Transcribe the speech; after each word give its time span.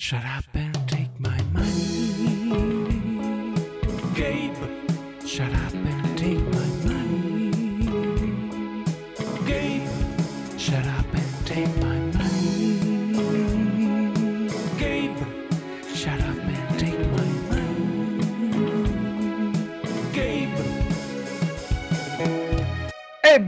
Shut 0.00 0.24
up 0.24 0.44
and 0.54 0.87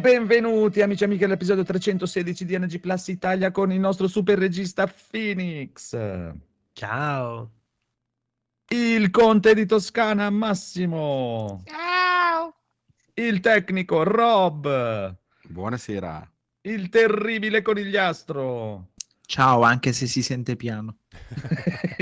benvenuti 0.01 0.81
amici 0.81 1.03
e 1.03 1.07
amiche 1.07 1.27
all'episodio 1.27 1.63
316 1.63 2.45
di 2.47 2.59
NG 2.59 2.81
Plus 2.81 3.09
Italia 3.09 3.51
con 3.51 3.71
il 3.71 3.79
nostro 3.79 4.09
super 4.09 4.39
regista 4.39 4.87
Phoenix, 5.11 5.95
Ciao. 6.73 7.51
il 8.69 9.11
conte 9.11 9.55
di 9.55 9.67
Toscana 9.67 10.31
Massimo, 10.31 11.63
il 13.15 13.41
tecnico 13.41 14.03
Rob, 14.03 15.15
Buonasera. 15.49 16.33
il 16.63 16.89
terribile 16.89 17.61
conigliastro, 17.61 18.89
Ciao, 19.27 19.63
anche 19.63 19.93
se 19.93 20.07
si 20.07 20.23
sente 20.23 20.57
piano. 20.57 20.97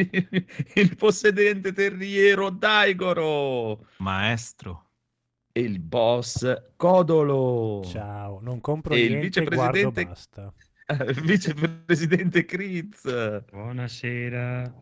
il 0.76 0.96
possedente 0.96 1.72
terriero 1.72 2.48
Daigoro 2.50 3.84
Maestro. 3.98 4.87
E 5.58 5.62
il 5.62 5.80
boss 5.80 6.72
Codolo, 6.76 7.82
Ciao, 7.84 8.38
non 8.40 8.60
compro 8.60 8.94
E 8.94 9.00
il 9.04 9.18
niente, 9.18 9.44
guardo 9.44 9.90
vicepresidente- 9.90 10.04
basta. 10.06 10.54
il 11.08 11.20
vicepresidente 11.26 12.44
Kriz. 12.44 13.42
Buonasera. 13.50 14.72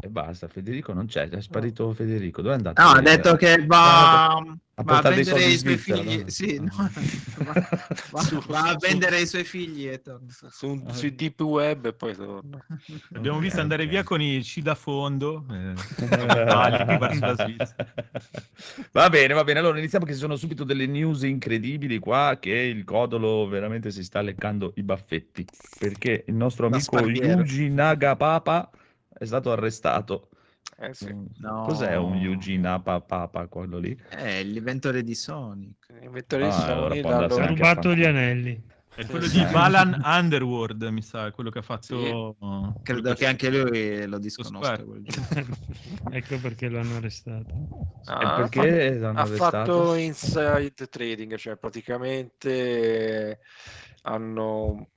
E 0.00 0.08
basta, 0.08 0.48
Federico 0.48 0.92
non 0.92 1.06
c'è, 1.06 1.28
è 1.28 1.40
sparito 1.40 1.92
Federico. 1.92 2.42
Dove 2.42 2.54
è 2.54 2.56
andato? 2.56 2.82
No, 2.82 2.88
ha 2.88 2.98
Eh, 2.98 3.02
detto 3.02 3.36
che 3.36 3.64
va, 3.66 3.66
va 3.66 4.34
a 4.74 4.84
portare 4.84 5.14
dei 5.14 5.24
vendere 5.24 5.52
i 5.52 5.58
suoi 5.58 5.76
Svizzera, 5.78 6.02
figli. 6.02 6.20
no? 6.22 6.28
Sì, 6.28 6.58
no, 6.60 6.70
va, 7.44 7.52
va- 8.10 8.42
va 8.46 8.68
a 8.70 8.76
vendere 8.78 9.20
i 9.20 9.26
suoi 9.26 9.44
figli 9.44 9.88
e 9.88 10.00
torna. 10.02 10.26
Su, 10.50 10.82
sui 10.92 11.14
deep 11.14 11.40
web 11.40 11.86
e 11.86 11.92
poi 11.92 12.14
torno. 12.14 12.64
L'abbiamo 13.10 13.38
visto 13.38 13.56
Ok, 13.56 13.62
andare 13.62 13.86
via 13.86 14.02
con 14.02 14.20
i 14.20 14.40
C 14.42 14.60
da 14.60 14.74
fondo. 14.74 15.46
eh. 15.50 15.74
Va 18.92 19.08
bene, 19.08 19.34
va 19.34 19.44
bene. 19.44 19.58
Allora 19.58 19.78
iniziamo 19.78 20.04
che 20.04 20.12
ci 20.12 20.18
sono 20.18 20.36
subito 20.36 20.64
delle 20.64 20.86
news 20.86 21.22
incredibili 21.22 21.98
qua 21.98 22.36
che 22.40 22.50
il 22.52 22.84
Codolo 22.84 23.46
veramente 23.48 23.90
si 23.90 24.02
sta 24.02 24.20
leccando 24.20 24.72
i 24.76 24.82
baffetti 24.82 25.44
perché 25.78 26.24
il 26.26 26.34
nostro 26.34 26.66
amico. 26.66 26.98
Yuji 26.98 27.68
Nagapapa 27.70 28.70
è 29.18 29.24
stato 29.24 29.52
arrestato. 29.52 30.28
Eh 30.78 30.92
sì, 30.94 31.14
No. 31.38 31.62
Cos'è 31.66 31.96
un 31.96 32.16
Yuji 32.16 32.58
Nagapapa 32.58 33.46
quello 33.46 33.78
lì? 33.78 33.98
È 34.08 34.42
l'inventore 34.42 35.02
di 35.02 35.14
Sonic. 35.14 35.86
l'inventore 36.00 36.42
di 36.44 36.50
Ah, 36.52 36.66
l'hanno- 36.66 37.08
andarsene 37.08 37.44
Ha 37.44 37.46
rubato 37.48 37.94
gli 37.94 38.04
anelli. 38.04 38.62
È 38.96 39.04
quello 39.04 39.26
di 39.26 39.44
Balan 39.52 40.00
Underworld, 40.02 40.82
mi 40.84 41.02
sa, 41.02 41.30
quello 41.30 41.50
che 41.50 41.58
ha 41.58 41.62
fatto. 41.62 42.36
Credo 42.82 43.12
che 43.14 43.26
anche 43.26 43.50
lui 43.50 44.06
lo 44.06 44.18
disconosca. 44.18 44.82
Ecco 46.10 46.38
perché 46.40 46.68
l'hanno 46.70 46.96
arrestato. 46.96 47.52
Ah, 48.06 48.22
E 48.22 48.24
ha 48.24 48.34
perché 48.36 48.90
fatto- 48.90 49.00
l'hanno 49.00 49.18
ha 49.20 49.26
fatto 49.26 49.94
inside 49.94 50.72
trading, 50.88 51.36
cioè 51.36 51.56
praticamente 51.56 53.40
hanno 54.02 54.88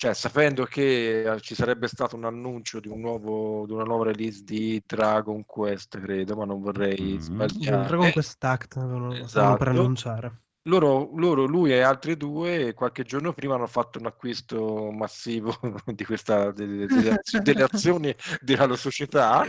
cioè 0.00 0.14
sapendo 0.14 0.64
che 0.64 1.36
ci 1.42 1.54
sarebbe 1.54 1.86
stato 1.86 2.16
un 2.16 2.24
annuncio 2.24 2.80
di 2.80 2.88
un 2.88 3.00
nuovo 3.00 3.66
di 3.66 3.72
una 3.74 3.82
nuova 3.82 4.04
release 4.04 4.42
di 4.44 4.82
Dragon 4.86 5.44
Quest, 5.44 6.00
credo, 6.00 6.36
ma 6.36 6.46
non 6.46 6.62
vorrei 6.62 7.16
Mm. 7.16 7.18
sbagliare. 7.18 7.86
Dragon 7.86 8.10
Quest 8.10 8.42
Act 8.42 8.76
avevano 8.78 9.12
Esatto. 9.12 9.58
per 9.58 9.68
annunciare. 9.68 10.40
Loro, 10.62 11.10
loro, 11.16 11.44
lui 11.44 11.72
e 11.72 11.82
altri 11.82 12.16
due, 12.16 12.72
qualche 12.72 13.02
giorno 13.02 13.34
prima 13.34 13.56
hanno 13.56 13.66
fatto 13.66 13.98
un 13.98 14.06
acquisto 14.06 14.90
massivo 14.90 15.54
di 15.84 16.04
questa, 16.06 16.50
delle, 16.50 16.86
delle 16.86 17.10
azio- 17.10 17.40
delle 17.44 17.62
azioni 17.64 18.14
della 18.40 18.76
società 18.76 19.44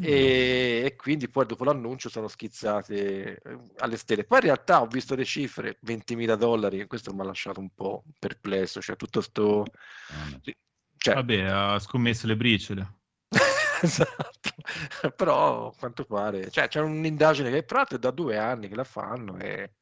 e, 0.00 0.82
e 0.84 0.96
quindi 0.96 1.28
poi 1.28 1.46
dopo 1.46 1.64
l'annuncio 1.64 2.08
sono 2.08 2.28
schizzate 2.28 3.40
eh, 3.40 3.58
alle 3.78 3.96
stelle. 3.96 4.24
Poi 4.24 4.38
in 4.38 4.44
realtà 4.44 4.80
ho 4.80 4.86
visto 4.86 5.14
le 5.14 5.24
cifre, 5.24 5.78
20.000 5.84 6.34
dollari, 6.36 6.86
questo 6.86 7.12
mi 7.12 7.20
ha 7.20 7.24
lasciato 7.24 7.60
un 7.60 7.70
po' 7.74 8.04
perplesso, 8.18 8.80
cioè 8.80 8.96
tutto 8.96 9.20
sto... 9.20 9.64
Cioè, 10.96 11.14
Vabbè, 11.14 11.40
ha 11.42 11.78
scommesso 11.78 12.26
le 12.26 12.36
briciole. 12.36 12.98
esatto, 13.82 14.50
però 15.16 15.68
a 15.68 15.74
quanto 15.74 16.04
pare, 16.04 16.50
cioè 16.50 16.68
c'è 16.68 16.80
un'indagine 16.80 17.50
che 17.50 17.64
tra 17.64 17.78
l'altro 17.78 17.96
è 17.96 18.00
da 18.00 18.10
due 18.10 18.36
anni 18.36 18.68
che 18.68 18.74
la 18.74 18.84
fanno 18.84 19.38
e, 19.38 19.76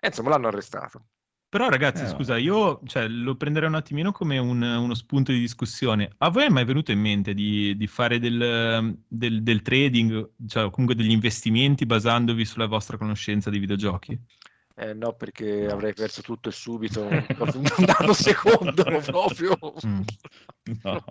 e 0.00 0.06
insomma 0.06 0.30
l'hanno 0.30 0.48
arrestato. 0.48 1.06
Però, 1.50 1.68
ragazzi, 1.70 2.02
Eh, 2.02 2.08
scusa, 2.08 2.36
io 2.36 2.80
cioè, 2.84 3.08
lo 3.08 3.34
prenderei 3.36 3.68
un 3.70 3.74
attimino 3.74 4.12
come 4.12 4.36
un- 4.36 4.60
uno 4.62 4.94
spunto 4.94 5.32
di 5.32 5.38
discussione. 5.38 6.10
A 6.18 6.28
voi 6.28 6.44
è 6.44 6.48
mai 6.50 6.66
venuto 6.66 6.92
in 6.92 7.00
mente 7.00 7.32
di, 7.32 7.74
di 7.76 7.86
fare 7.86 8.18
del, 8.18 8.94
del- 9.08 9.42
del 9.42 9.62
trading, 9.62 10.30
cioè 10.46 10.68
comunque 10.70 10.94
degli 10.94 11.10
investimenti 11.10 11.86
basandovi 11.86 12.44
sulla 12.44 12.66
vostra 12.66 12.98
conoscenza 12.98 13.48
di 13.48 13.58
videogiochi? 13.58 14.18
Eh, 14.80 14.92
no, 14.94 15.14
perché 15.14 15.66
avrei 15.66 15.92
perso 15.94 16.20
tutto 16.22 16.50
e 16.50 16.52
subito, 16.52 17.00
un 17.08 17.64
nanosecondo 17.98 18.84
proprio. 19.06 19.58
Mm. 19.86 20.00
No. 20.82 21.02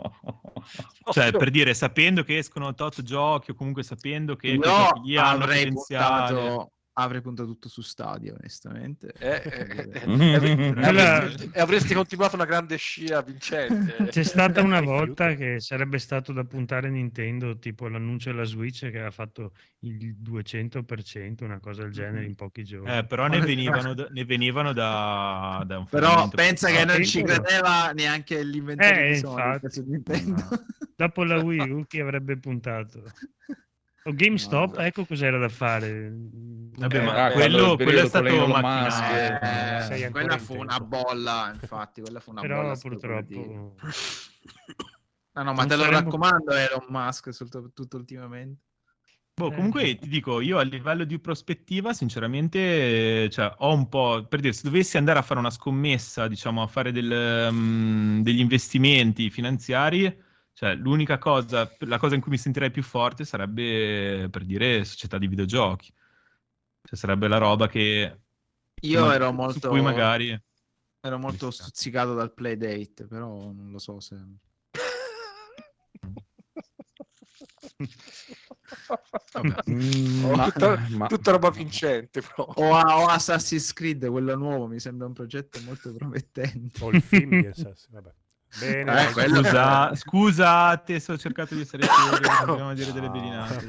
Cioè, 1.11 1.31
per 1.31 1.49
dire, 1.49 1.73
sapendo 1.73 2.23
che 2.23 2.37
escono 2.37 2.73
tot 2.75 3.01
giochi 3.01 3.51
o 3.51 3.55
comunque 3.55 3.81
sapendo 3.83 4.35
che 4.35 4.55
No, 4.55 4.89
avrei 5.17 5.67
potenziale. 5.67 6.33
puntato, 6.33 6.71
avrei 6.99 7.21
puntato 7.21 7.49
tutto 7.49 7.69
su 7.69 7.81
Stadia, 7.81 8.33
onestamente. 8.33 9.13
Eh, 9.19 9.41
eh, 9.43 9.89
eh, 9.93 10.07
Mm. 10.07 10.21
e 10.21 10.35
avre- 10.35 10.73
Quella- 10.73 11.29
avresti- 11.55 11.93
continuato 11.93 12.35
una 12.35 12.45
grande 12.45 12.77
scia 12.77 13.21
vincente. 13.21 13.95
C'è 14.09 14.23
stata 14.23 14.61
una 14.61 14.81
volta 14.81 15.33
che 15.35 15.59
sarebbe 15.59 15.99
stato 15.99 16.33
da 16.33 16.43
puntare 16.43 16.89
Nintendo, 16.89 17.57
tipo 17.59 17.87
l'annuncio 17.87 18.31
della 18.31 18.45
Switch 18.45 18.89
che 18.89 18.99
ha 19.01 19.11
fatto 19.11 19.53
il 19.79 20.15
200%, 20.23 21.43
una 21.43 21.59
cosa 21.59 21.83
del 21.83 21.91
genere 21.91 22.25
in 22.25 22.35
pochi 22.35 22.63
giorni. 22.63 22.97
Eh, 22.97 23.05
però 23.05 23.27
ne 23.27 23.39
venivano, 23.41 23.93
da, 23.93 24.07
ne 24.09 24.25
venivano 24.25 24.73
da, 24.73 25.63
da 25.65 25.77
un 25.79 25.85
Però 25.87 26.27
pensa 26.29 26.67
che 26.67 26.73
portato. 26.77 26.97
non 26.97 27.05
ci 27.05 27.21
credeva 27.23 27.91
neanche 27.91 28.43
l'inventore 28.43 29.07
Eh, 29.07 29.11
di 29.13 29.17
Sonic 29.17 29.45
infatti. 29.45 29.71
su 29.71 29.83
Nintendo. 29.87 30.43
Dopo 30.95 31.23
la 31.23 31.37
Wii 31.37 31.69
U 31.69 31.85
chi 31.85 31.99
avrebbe 31.99 32.37
puntato? 32.39 33.03
O 34.07 34.13
GameStop, 34.13 34.77
ecco 34.79 35.05
cos'era 35.05 35.37
da 35.37 35.49
fare. 35.49 36.09
Vabbè, 36.77 36.97
Eh, 36.97 37.01
ma 37.01 37.25
ah, 37.25 37.31
quello, 37.31 37.75
quello- 37.75 37.75
quello 37.75 37.99
è 37.99 38.05
stato 38.07 38.47
macchinato. 38.47 38.85
Musk, 38.85 39.01
Eh, 39.91 40.03
ancora 40.05 40.09
quella 40.11 40.37
fu 40.37 40.53
tempo. 40.53 40.61
una 40.61 40.79
bolla, 40.79 41.57
infatti, 41.59 42.01
quella 42.01 42.19
fu 42.21 42.31
una 42.31 42.41
Però 42.41 42.61
bolla 42.61 42.75
purtroppo. 42.77 43.75
No, 45.33 45.43
no, 45.43 45.53
ma 45.53 45.53
non 45.53 45.67
te 45.67 45.75
lo 45.75 45.89
raccomando 45.89 46.51
Elon 46.53 46.85
Musk 46.87 47.33
soprattutto 47.33 47.97
ultimamente. 47.97 48.61
Boh, 49.33 49.51
Eh. 49.51 49.55
comunque 49.55 49.95
ti 49.97 50.07
dico, 50.07 50.39
io 50.39 50.57
a 50.57 50.63
livello 50.63 51.03
di 51.03 51.19
prospettiva, 51.19 51.93
sinceramente, 51.93 53.25
eh, 53.25 53.29
cioè, 53.29 53.53
ho 53.57 53.73
un 53.73 53.87
po', 53.89 54.25
per 54.27 54.39
dire, 54.39 54.53
se 54.53 54.61
dovessi 54.63 54.97
andare 54.97 55.19
a 55.19 55.21
fare 55.21 55.39
una 55.39 55.51
scommessa, 55.51 56.27
diciamo, 56.29 56.63
a 56.63 56.67
fare 56.67 56.91
del, 56.93 57.49
mm, 57.51 58.21
degli 58.21 58.39
investimenti 58.39 59.29
finanziari, 59.29 60.23
cioè, 60.57 60.73
l'unica 60.73 61.19
cosa, 61.19 61.71
la 61.81 61.99
cosa 61.99 62.15
in 62.15 62.21
cui 62.21 62.31
mi 62.31 62.37
sentirei 62.39 62.71
più 62.71 62.81
forte 62.81 63.25
sarebbe, 63.25 64.27
per 64.31 64.43
dire, 64.43 64.83
società 64.85 65.19
di 65.19 65.27
videogiochi. 65.27 65.93
Cioè, 66.81 66.97
sarebbe 66.97 67.27
la 67.27 67.37
roba 67.37 67.67
che... 67.67 68.19
Io 68.81 69.05
ma- 69.05 69.13
ero 69.13 69.27
Su 69.27 69.33
molto, 69.33 69.69
cui 69.69 69.81
magari... 69.81 70.35
ero 70.99 71.19
molto 71.19 71.51
stuzzicato 71.51 72.15
dal 72.15 72.33
Playdate, 72.33 73.05
però 73.05 73.51
non 73.51 73.69
lo 73.69 73.77
so 73.77 73.99
se... 73.99 74.15
Mm, 79.69 80.33
ma- 80.33 80.49
tutta, 80.49 80.75
ma- 80.89 81.05
tutta 81.05 81.31
roba 81.31 81.51
vincente 81.51 82.21
però. 82.21 82.51
O, 82.55 82.73
a- 82.73 82.99
o 83.01 83.05
Assassin's 83.05 83.71
Creed, 83.73 84.07
quello 84.07 84.35
nuovo, 84.35 84.65
mi 84.65 84.79
sembra 84.79 85.05
un 85.05 85.13
progetto 85.13 85.59
molto 85.61 85.93
promettente. 85.93 86.83
O 86.83 86.89
il 86.89 86.99
film 86.99 87.39
di 87.39 87.45
Assassin, 87.45 87.89
vabbè. 87.91 88.11
Bene, 88.59 89.07
Eh, 89.07 89.11
Scusa, 89.11 89.95
scusate 89.95 90.99
se 90.99 91.11
ho 91.11 91.17
cercato 91.17 91.53
di 91.53 91.61
essere 91.61 91.83
serio, 91.83 92.45
dobbiamo 92.45 92.73
dire 92.73 92.91
delle 92.91 93.07
Ah, 93.07 93.09
belinate. 93.11 93.65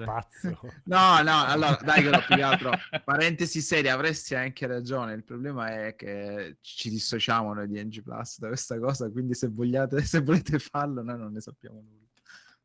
No, 0.84 1.22
no, 1.22 1.44
allora 1.44 1.78
dai, 1.82 2.02
che 2.02 2.10
più 2.26 2.36
che 2.36 2.42
altro, 2.42 2.70
parentesi 3.04 3.60
seria, 3.60 3.94
avresti 3.94 4.34
anche 4.34 4.66
ragione. 4.66 5.12
Il 5.12 5.24
problema 5.24 5.86
è 5.86 5.94
che 5.94 6.56
ci 6.60 6.88
dissociamo 6.90 7.52
noi 7.52 7.68
di 7.68 7.82
NG 7.82 8.02
Plus 8.02 8.38
da 8.38 8.48
questa 8.48 8.78
cosa, 8.78 9.10
quindi 9.10 9.34
se 9.34 9.48
vogliate, 9.48 10.00
se 10.04 10.20
volete 10.20 10.58
farlo, 10.58 11.02
noi 11.02 11.18
non 11.18 11.32
ne 11.32 11.40
sappiamo 11.40 11.82
nulla. 11.82 12.06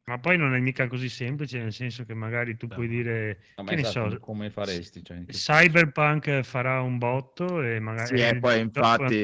Ma 0.05 0.19
poi 0.19 0.37
non 0.37 0.53
è 0.53 0.59
mica 0.59 0.87
così 0.87 1.07
semplice, 1.07 1.59
nel 1.59 1.71
senso 1.71 2.03
che 2.03 2.13
magari 2.13 2.57
tu 2.57 2.67
Beh, 2.67 2.75
puoi 2.75 2.87
dire, 2.89 3.39
No, 3.55 3.63
che 3.63 3.75
ne 3.75 3.81
esatto, 3.81 4.09
so, 4.11 4.19
come 4.19 4.49
faresti? 4.49 5.01
Cioè, 5.01 5.23
Cyberpunk 5.27 6.41
farà 6.41 6.81
un 6.81 6.97
botto 6.97 7.61
e 7.61 7.79
magari... 7.79 8.17
Sì, 8.17 8.23
e 8.23 8.37
poi 8.37 8.59
infatti 8.59 9.23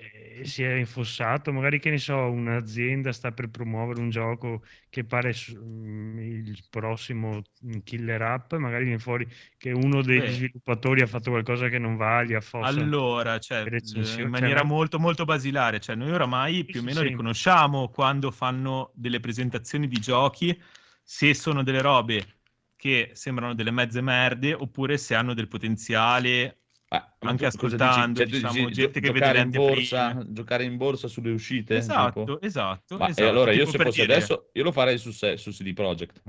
e 0.00 0.19
si 0.44 0.62
è 0.62 0.74
infossato, 0.74 1.52
magari 1.52 1.78
che 1.78 1.90
ne 1.90 1.98
so, 1.98 2.16
un'azienda 2.16 3.12
sta 3.12 3.32
per 3.32 3.48
promuovere 3.50 4.00
un 4.00 4.10
gioco 4.10 4.62
che 4.88 5.04
pare 5.04 5.32
mm, 5.52 6.18
il 6.18 6.64
prossimo 6.68 7.42
killer 7.84 8.22
app, 8.22 8.54
magari 8.54 8.84
viene 8.84 8.98
fuori 8.98 9.26
che 9.56 9.70
uno 9.72 10.02
degli 10.02 10.20
Beh. 10.20 10.30
sviluppatori 10.30 11.00
ha 11.02 11.06
fatto 11.06 11.30
qualcosa 11.30 11.68
che 11.68 11.78
non 11.78 11.96
va, 11.96 12.22
gli 12.24 12.34
affossa 12.34 12.68
Allora, 12.68 13.38
cioè, 13.38 13.62
le 13.62 13.70
recensioni, 13.70 14.22
in 14.24 14.30
cioè, 14.34 14.40
maniera 14.40 14.62
ma- 14.62 14.68
molto 14.74 14.98
molto 14.98 15.24
basilare, 15.24 15.80
cioè 15.80 15.96
noi 15.96 16.10
oramai 16.12 16.64
più 16.64 16.80
o 16.80 16.82
meno 16.82 17.00
sì. 17.00 17.06
riconosciamo 17.08 17.88
quando 17.88 18.30
fanno 18.30 18.92
delle 18.94 19.20
presentazioni 19.20 19.88
di 19.88 19.98
giochi 20.00 20.60
se 21.02 21.34
sono 21.34 21.62
delle 21.62 21.80
robe 21.80 22.38
che 22.76 23.10
sembrano 23.14 23.54
delle 23.54 23.70
mezze 23.70 24.00
merde 24.00 24.54
oppure 24.54 24.96
se 24.98 25.14
hanno 25.14 25.34
del 25.34 25.48
potenziale 25.48 26.59
ma 26.90 27.14
Anche 27.20 27.46
ascoltando, 27.46 28.18
Cioè, 28.18 28.26
diciamo, 28.26 28.52
dici 28.68 28.72
gente 28.72 29.00
che 29.00 29.06
giocare 29.12 29.38
vede 29.38 29.38
in 29.44 29.50
le 29.50 29.58
borsa, 29.58 30.24
giocare 30.28 30.64
in 30.64 30.76
borsa 30.76 31.06
sulle 31.06 31.30
uscite? 31.30 31.76
Esatto, 31.76 32.24
tipo? 32.24 32.40
esatto, 32.40 32.96
Ma 32.98 33.06
e 33.06 33.10
esatto. 33.10 33.28
allora 33.28 33.52
io 33.52 33.58
Tipo 33.58 33.70
se 33.70 33.76
per 33.76 33.86
fosse 33.86 34.00
dire- 34.00 34.12
adesso, 34.14 34.50
io 34.52 34.62
lo 34.64 34.72
farei 34.72 34.98
su, 34.98 35.12
se- 35.12 35.36
su 35.36 35.50
CD 35.52 35.72
Projekt. 35.72 36.20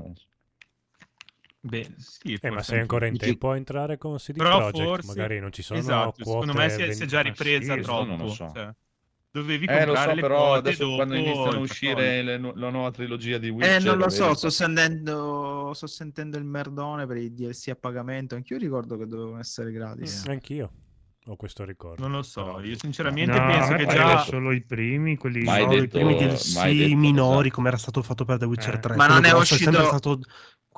Beh, 1.64 1.94
sì, 1.98 2.38
Eh, 2.42 2.50
ma 2.52 2.62
sei 2.62 2.80
ancora 2.80 3.08
in 3.08 3.18
tempo 3.18 3.50
a 3.52 3.56
entrare 3.56 3.98
con 3.98 4.18
CD 4.18 4.38
Però 4.38 4.58
Projekt? 4.58 4.78
forse- 4.86 5.08
Magari 5.08 5.40
non 5.40 5.52
ci 5.52 5.62
sono 5.64 5.80
Esatto, 5.80 6.12
quote 6.24 6.30
secondo 6.30 6.54
me 6.54 6.70
si 6.70 6.82
è, 6.84 6.92
si 6.92 7.04
è 7.04 7.06
già 7.08 7.22
ripresa 7.22 7.60
sì, 7.74 7.82
questo 7.82 7.94
troppo. 7.94 8.06
non 8.06 8.20
lo 8.20 8.30
so. 8.34 8.52
cioè, 8.54 8.74
dovevi 9.32 9.66
Eh, 9.66 9.80
lo 9.86 9.94
comprare 9.94 10.10
so, 10.10 10.16
le 10.16 10.22
però 10.22 10.38
quote 10.38 10.58
adesso 10.60 10.84
dopo 10.84 10.96
quando 10.98 11.16
iniziano 11.16 11.50
a 11.52 11.58
uscire 11.60 12.22
le 12.22 12.38
la 12.38 12.70
nuova 12.70 12.92
trilogia 12.92 13.38
di 13.38 13.50
Witcher... 13.50 13.80
Eh, 13.82 13.84
non 13.84 13.98
lo 13.98 14.10
so, 14.10 14.34
sto 14.34 14.50
sentendo, 14.50 15.72
sto 15.74 15.88
sentendo 15.88 16.38
il 16.38 16.44
merdone 16.44 17.06
per 17.08 17.18
i 17.18 17.34
DLC 17.34 17.70
a 17.70 17.76
pagamento. 17.76 18.36
Anch'io 18.36 18.58
ricordo 18.58 18.98
che 18.98 19.08
dovevano 19.08 19.40
essere 19.40 19.72
gratis. 19.72 20.26
Anch'io 20.28 20.72
ho 21.26 21.36
questo 21.36 21.64
ricordo. 21.64 22.02
Non 22.02 22.12
lo 22.12 22.24
so, 22.24 22.44
Però- 22.44 22.62
io 22.62 22.76
sinceramente 22.78 23.40
No, 23.40 23.46
penso 23.48 23.74
che 23.76 23.86
già... 23.86 24.20
solo 24.24 24.52
i 24.52 24.62
primi, 24.62 25.18
quelli 25.18 25.44
Ma 25.44 25.54
hai 25.54 25.62
Sono 25.62 25.74
i 25.74 25.80
detto- 25.82 25.98
primi 26.00 26.16
DLC 26.16 26.64
detto- 26.64 26.96
minori, 26.98 27.50
come 27.52 27.68
era 27.68 27.78
stato 27.78 28.02
fatto 28.02 28.26
per 28.26 28.38
The 28.38 28.46
Witcher 28.46 28.74
Eh. 28.76 28.80
3. 28.80 28.96
Ma 28.96 29.08
non 29.08 29.24
è 29.26 29.32
uscito- 29.34 29.64
sempre 29.72 29.86
stato... 29.86 30.20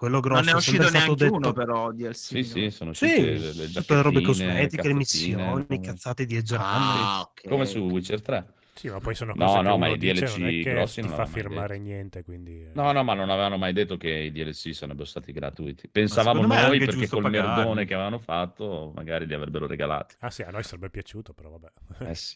Quello 0.03 0.19
grosso 0.19 0.41
non 0.41 0.49
è 0.49 0.53
uscito 0.57 0.89
neanche 0.89 1.15
detto... 1.15 1.33
uno, 1.33 1.53
però. 1.53 1.91
DLC. 1.93 2.13
Sì, 2.13 2.43
sì, 2.43 2.69
sono 2.71 2.91
Sì, 2.91 3.05
uscite 3.05 3.37
le, 3.37 3.53
le 3.53 3.71
tutte 3.71 3.95
le 3.95 4.01
robe 4.01 4.19
cosmetiche, 4.21 4.87
le 4.89 4.93
missioni, 4.95 5.65
come- 5.65 5.79
cazzate 5.79 6.25
di 6.25 6.35
Edge 6.35 6.55
Ah, 6.59 7.21
ok. 7.21 7.47
Come 7.47 7.65
su 7.65 7.79
Witcher 7.79 8.21
3. 8.21 8.45
Sì, 8.75 8.89
ma 8.89 8.99
poi 8.99 9.15
sono 9.15 9.33
No, 9.33 9.45
cose 9.45 9.57
che 9.59 9.63
no, 9.63 9.77
ma 9.77 9.87
i 9.87 9.97
dice, 9.97 10.25
DLC 10.25 10.37
non 10.39 10.47
è 10.49 10.51
che 10.51 10.63
grossi 10.63 11.01
ti 11.01 11.07
non 11.07 11.15
fa 11.15 11.25
firmare 11.25 11.79
niente, 11.79 12.23
quindi... 12.25 12.63
eh. 12.63 12.71
No, 12.73 12.91
no, 12.91 13.03
ma 13.05 13.13
non 13.13 13.29
avevano 13.29 13.55
mai 13.57 13.71
detto 13.71 13.95
che 13.95 14.09
i 14.09 14.31
DLC 14.33 14.73
sarebbero 14.75 15.05
stati 15.05 15.31
gratuiti. 15.31 15.87
Pensavamo 15.87 16.45
noi 16.45 16.79
perché 16.79 17.07
col 17.07 17.21
pagarli. 17.21 17.55
merdone 17.55 17.85
che 17.85 17.93
avevano 17.93 18.19
fatto 18.19 18.91
magari 18.93 19.25
li 19.25 19.33
avrebbero 19.33 19.67
regalati. 19.67 20.15
Ah 20.19 20.29
sì, 20.31 20.41
a 20.41 20.49
noi 20.49 20.63
sarebbe 20.63 20.89
piaciuto, 20.89 21.31
però 21.33 21.49
vabbè. 21.51 21.71
Eh 22.09 22.15
sì. 22.15 22.35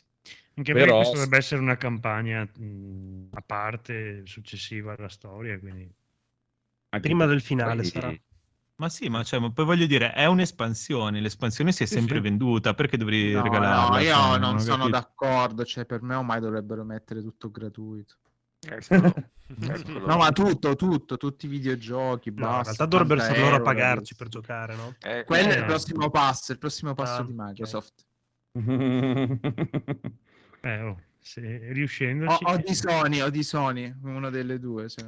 Anche 0.55 0.71
Però- 0.71 0.85
perché 0.85 0.95
questo 0.95 1.15
dovrebbe 1.15 1.37
essere 1.37 1.61
una 1.61 1.75
campagna 1.75 2.43
mh, 2.43 3.29
a 3.33 3.41
parte 3.41 4.21
successiva 4.25 4.93
alla 4.97 5.09
storia, 5.09 5.59
quindi 5.59 5.89
Anche 6.89 7.07
Prima 7.07 7.25
del 7.25 7.41
finale 7.41 7.81
poi- 7.81 7.85
sarà. 7.85 8.13
Ma 8.79 8.89
sì, 8.89 9.09
ma, 9.09 9.23
cioè, 9.23 9.39
ma 9.39 9.51
poi 9.51 9.65
voglio 9.65 9.87
dire, 9.87 10.13
è 10.13 10.25
un'espansione, 10.25 11.19
l'espansione 11.19 11.71
si 11.71 11.81
è 11.81 11.85
Sì, 11.87 11.95
sempre 11.95 12.17
sì. 12.17 12.21
venduta, 12.21 12.75
perché 12.75 12.95
dovrei 12.95 13.31
No, 13.33 13.41
regalarla? 13.41 13.95
no, 13.97 13.97
io 14.03 14.13
Cioè, 14.13 14.37
non 14.37 14.55
ho 14.55 14.59
sono 14.59 14.77
capito. 14.87 14.89
d'accordo. 14.89 15.65
Cioè, 15.65 15.85
per 15.85 16.03
me 16.03 16.13
ormai 16.13 16.39
dovrebbero 16.39 16.83
mettere 16.83 17.21
tutto 17.23 17.49
gratuito. 17.49 18.17
Eccolo. 18.59 19.13
Eccolo. 19.61 20.05
No, 20.05 20.17
ma 20.17 20.31
tutto, 20.31 20.75
tutto, 20.75 21.17
tutti 21.17 21.47
i 21.47 21.49
videogiochi, 21.49 22.29
No, 22.29 22.35
in 22.35 22.41
basta. 22.41 22.63
realtà 22.63 22.85
dovrebbero 22.85 23.19
80 23.21 23.33
essere 23.33 23.49
loro 23.49 23.55
a 23.55 23.65
pagarci 23.65 24.15
per 24.15 24.27
giocare, 24.27 24.75
no? 24.75 24.93
Ecco. 25.01 25.25
Quello 25.25 25.49
è 25.49 25.53
Eh. 25.55 25.57
il 25.57 25.65
prossimo 25.65 26.09
passo, 26.11 26.51
il 26.51 26.57
prossimo 26.59 26.93
passo 26.93 27.21
Ah, 27.21 27.25
di 27.25 27.33
Microsoft. 27.35 28.05
eh, 30.61 30.81
oh, 30.81 31.01
se, 31.27 31.41
O, 31.41 31.73
riuscendoci... 31.73 32.43
o 32.45 32.57
di 32.57 32.73
Sony, 32.73 33.19
o 33.21 33.29
di 33.29 33.43
Sony, 33.43 33.93
una 34.03 34.29
delle 34.29 34.59
due. 34.59 34.87
cioè, 34.87 35.05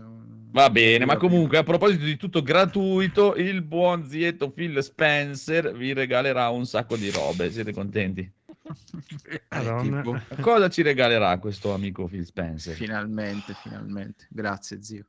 Va 0.52 0.70
bene, 0.70 1.06
ma 1.06 1.16
comunque 1.18 1.58
a 1.58 1.64
proposito 1.64 2.04
di 2.04 2.18
tutto 2.18 2.42
gratuito, 2.42 3.36
il 3.36 3.62
buon 3.62 4.06
zietto 4.06 4.50
Phil 4.52 4.82
Spencer 4.84 5.72
vi 5.74 5.94
regalerà 5.94 6.50
un 6.50 6.66
sacco 6.66 6.96
di 6.98 7.10
robe. 7.12 7.50
Siete 7.52 7.72
contenti? 7.72 8.30
Madonna. 9.50 10.02
Tipo, 10.02 10.20
Cosa 10.42 10.70
ci 10.70 10.82
regalerà 10.82 11.38
questo 11.38 11.74
amico 11.74 12.06
Phil 12.08 12.26
Spencer? 12.26 12.76
finalmente, 12.76 13.54
finalmente. 13.54 14.26
Grazie, 14.30 14.84
zio. 14.84 15.06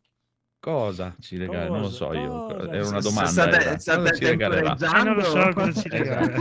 Cosa 0.60 1.16
ci 1.20 1.38
regala? 1.38 1.68
Non 1.68 1.80
lo 1.80 1.82
Cosa? 1.88 1.96
so 1.96 2.12
io. 2.12 2.70
Era 2.70 2.86
una 2.86 3.00
domanda. 3.00 3.30
state- 3.30 3.56
era. 3.64 3.78
state 3.78 3.98
Cosa 4.02 4.12
ci 4.14 4.24
regalerà? 4.26 4.76
Ah, 4.78 5.02
non 5.02 5.14
lo 5.16 5.22
so 5.24 5.48
cosa 5.54 5.80
ci 5.80 5.88
regala. 5.88 6.34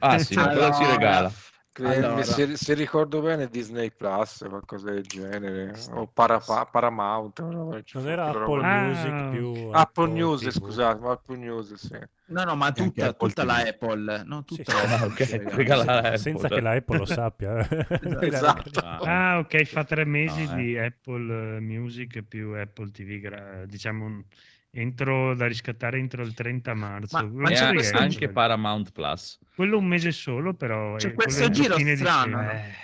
Ah 0.00 0.18
sì, 0.18 0.34
ma 0.36 0.48
cosa 0.48 0.72
ci 0.72 0.82
Allora, 0.82 0.92
regala? 0.94 1.32
Allora. 1.82 2.22
se, 2.22 2.56
se 2.56 2.74
ricordo 2.74 3.20
bene 3.20 3.48
Disney 3.48 3.90
Plus 3.90 4.44
qualcosa 4.48 4.92
del 4.92 5.02
genere 5.02 5.74
o 5.90 6.06
Para- 6.06 6.38
Paramount 6.70 7.40
Non 7.40 8.08
era 8.08 8.26
Apple 8.28 8.40
roba- 8.44 8.62
Ah. 8.74 8.82
Music 8.84 9.28
più... 9.30 9.68
Apple 9.72 10.08
News 10.12 10.40
TV. 10.42 10.50
scusate 10.50 11.00
ma 11.00 11.10
Apple 11.12 11.36
News 11.36 11.74
sì. 11.74 11.98
No, 12.26 12.44
no, 12.44 12.54
ma 12.54 12.70
tutta, 12.72 13.08
Apple 13.08 13.28
tutta 13.28 13.44
la 13.44 13.56
Apple. 13.56 14.22
No, 14.24 14.44
tutta 14.44 14.72
Sì, 14.72 14.72
la. 14.72 14.82
Ah, 14.82 14.94
Apple 14.94 15.06
ok, 15.08 15.24
ci 15.26 15.32
regala. 15.36 15.56
regala 15.56 15.84
la 15.84 15.98
Apple. 15.98 16.18
Senza 16.18 16.48
che 16.48 16.60
la 16.60 16.70
Apple 16.70 16.98
lo 16.98 17.04
sappia. 17.04 17.68
Esatto. 18.22 18.80
Ah, 18.80 19.32
Ah, 19.32 19.38
ok, 19.40 19.64
fa 19.64 19.84
tre 19.84 20.04
mesi 20.06 20.44
No, 20.46 20.52
eh. 20.52 20.54
di 20.56 20.78
Apple 20.78 21.60
Music 21.60 22.22
più 22.22 22.52
Apple 22.56 22.90
TV, 22.92 23.66
diciamo 23.66 24.04
un- 24.06 24.24
entro 24.74 25.34
da 25.34 25.46
riscattare 25.46 25.98
entro 25.98 26.22
il 26.22 26.34
30 26.34 26.74
marzo. 26.74 27.16
Ma- 27.16 27.42
ma 27.42 27.48
c'è 27.50 27.72
che 27.74 27.90
anche, 27.90 28.28
Paramount 28.28 28.92
Plus. 28.92 29.38
Quello 29.54 29.78
un 29.78 29.86
mese 29.86 30.12
solo, 30.12 30.54
però. 30.54 30.96
C'è 30.96 31.08
eh, 31.08 31.14
questo 31.14 31.48
giro 31.50 31.78
strano, 31.78 32.38
dicembre. 32.38 32.74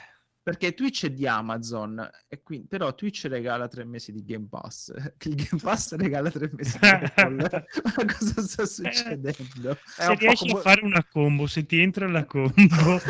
Perché 0.42 0.72
Twitch 0.72 1.04
è 1.04 1.10
di 1.10 1.26
Amazon, 1.26 2.08
e 2.26 2.42
quindi, 2.42 2.66
però 2.66 2.94
Twitch 2.94 3.26
regala 3.28 3.68
tre 3.68 3.84
mesi 3.84 4.10
di 4.10 4.24
Game 4.24 4.46
Pass. 4.48 4.90
Il 5.24 5.34
Game 5.34 5.60
Pass 5.62 5.94
regala 5.96 6.30
tre 6.30 6.50
mesi 6.52 6.78
di 6.78 6.86
Apple. 6.88 7.36
Ma 7.96 8.04
cosa 8.06 8.42
sta 8.42 8.64
succedendo? 8.64 9.76
Se 9.84 10.14
riesci 10.14 10.48
come- 10.48 10.58
a 10.60 10.62
fare 10.62 10.84
una 10.84 11.04
combo, 11.10 11.46
se 11.46 11.66
ti 11.66 11.80
entra 11.80 12.08
la 12.08 12.24
combo, 12.24 12.54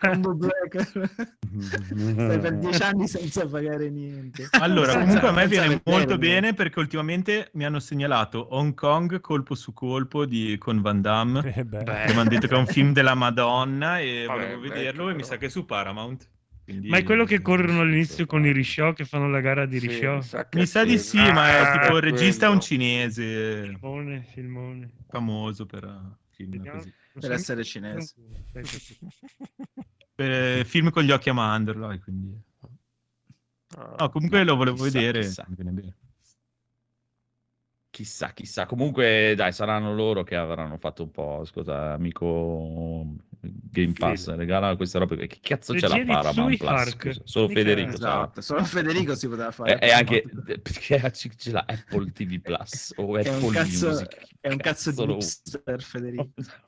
Combo 0.00 0.34
breaker. 0.34 0.90
Stai 0.90 2.38
per 2.38 2.56
dieci 2.58 2.82
anni 2.82 3.06
senza 3.06 3.46
pagare 3.46 3.90
niente. 3.90 4.48
Allora, 4.52 4.92
Senza- 4.92 5.04
comunque 5.04 5.28
a 5.28 5.32
me 5.32 5.46
viene 5.48 5.80
molto 5.84 6.18
bene 6.18 6.54
perché 6.54 6.78
ultimamente 6.78 7.50
mi 7.54 7.64
hanno 7.64 7.78
segnalato 7.80 8.54
Hong 8.54 8.74
Kong 8.74 9.20
colpo 9.20 9.54
su 9.54 9.72
colpo 9.72 10.24
di, 10.24 10.56
con 10.58 10.80
Van 10.80 11.00
Damme. 11.00 11.52
Eh 11.54 11.64
beh. 11.64 11.82
Beh. 11.82 12.04
che 12.06 12.12
mi 12.12 12.18
hanno 12.20 12.28
detto 12.30 12.46
che 12.46 12.54
è 12.54 12.58
un 12.58 12.66
film 12.66 12.92
della 12.92 13.14
Madonna 13.14 13.98
e 14.00 14.24
Vabbè, 14.26 14.40
volevo 14.40 14.60
vecchio, 14.60 14.74
vederlo 14.76 15.08
e 15.10 15.14
mi 15.14 15.24
sa 15.24 15.36
che 15.36 15.46
è 15.46 15.48
su 15.48 15.64
Paramount. 15.74 16.30
Quindi- 16.64 16.88
Ma 16.88 16.96
è 16.98 17.02
quello 17.02 17.24
che 17.24 17.42
corrono 17.42 17.80
all'inizio 17.80 18.24
con 18.26 18.46
i 18.46 18.52
risciò, 18.52 18.92
che 18.94 19.04
fanno 19.04 19.28
la 19.28 19.40
gara 19.40 19.66
di 19.66 19.78
Sì, 19.80 19.88
risciò. 19.88 20.14
mi 20.16 20.22
sa 20.22 20.48
che 20.48 20.58
Mi 20.58 20.66
sa 20.66 20.80
di 20.82 20.88
quello. 20.90 21.02
sì, 21.02 21.16
ma 21.18 21.48
è 21.48 21.60
Ah, 21.60 21.78
tipo 21.78 21.96
il 21.96 22.02
regista 22.02 22.46
è 22.46 22.48
un 22.48 22.58
quello. 22.58 22.62
cinese 22.62 23.62
Filmone, 23.64 24.22
filmone. 24.22 24.90
famoso 25.08 25.66
per 25.66 25.84
eh, 25.84 26.16
film. 26.30 26.62
Per 27.20 27.32
essere 27.32 27.64
cinese. 27.64 28.14
Per 30.16 30.30
eh, 30.30 30.64
film 30.64 30.90
con 30.90 31.02
gli 31.02 31.10
occhi 31.10 31.28
a 31.28 31.32
mandorlo, 31.32 31.98
quindi... 31.98 32.40
Ah, 33.76 33.96
No, 33.98 34.08
comunque 34.10 34.44
lo 34.44 34.54
volevo 34.54 34.84
chissà, 34.84 34.98
vedere. 35.00 35.20
chissà. 35.22 35.46
Chissà, 37.94 38.32
chissà. 38.32 38.66
Comunque, 38.66 39.34
dai, 39.36 39.52
saranno 39.52 39.94
loro 39.94 40.24
che 40.24 40.34
avranno 40.34 40.78
fatto 40.78 41.04
un 41.04 41.12
po'. 41.12 41.44
Scusa, 41.44 41.92
amico 41.92 43.06
Game 43.40 43.92
Pass, 43.92 44.34
regala 44.34 44.74
queste 44.74 44.98
robe. 44.98 45.28
Che 45.28 45.38
cazzo 45.40 45.74
c'è 45.74 45.86
la 45.86 45.94
Regia 45.94 46.02
di 46.02 46.10
Paramount 46.10 46.56
Plus? 46.56 47.22
Solo 47.22 47.46
Mica- 47.46 47.60
Federico 47.60 47.90
sa. 47.90 47.96
Esatto, 47.96 48.40
solo 48.40 48.64
Federico 48.64 49.14
si 49.14 49.28
poteva 49.28 49.52
fare. 49.52 49.78
E, 49.78 49.86
e 49.86 49.92
anche 49.92 50.24
perché 50.60 51.12
c'è 51.12 51.50
la 51.52 51.64
Apple 51.68 52.10
TV 52.10 52.40
Plus 52.40 52.94
o 52.96 53.16
È 53.16 53.28
un 53.28 53.34
Apple 53.36 53.50
cazzo- 53.52 53.86
Music. 53.90 54.26
È 54.40 54.48
un 54.48 54.56
cazzo 54.56 54.90
di 54.90 55.06
lo 55.06 55.14
hipster, 55.14 55.80
Federico. 55.80 56.30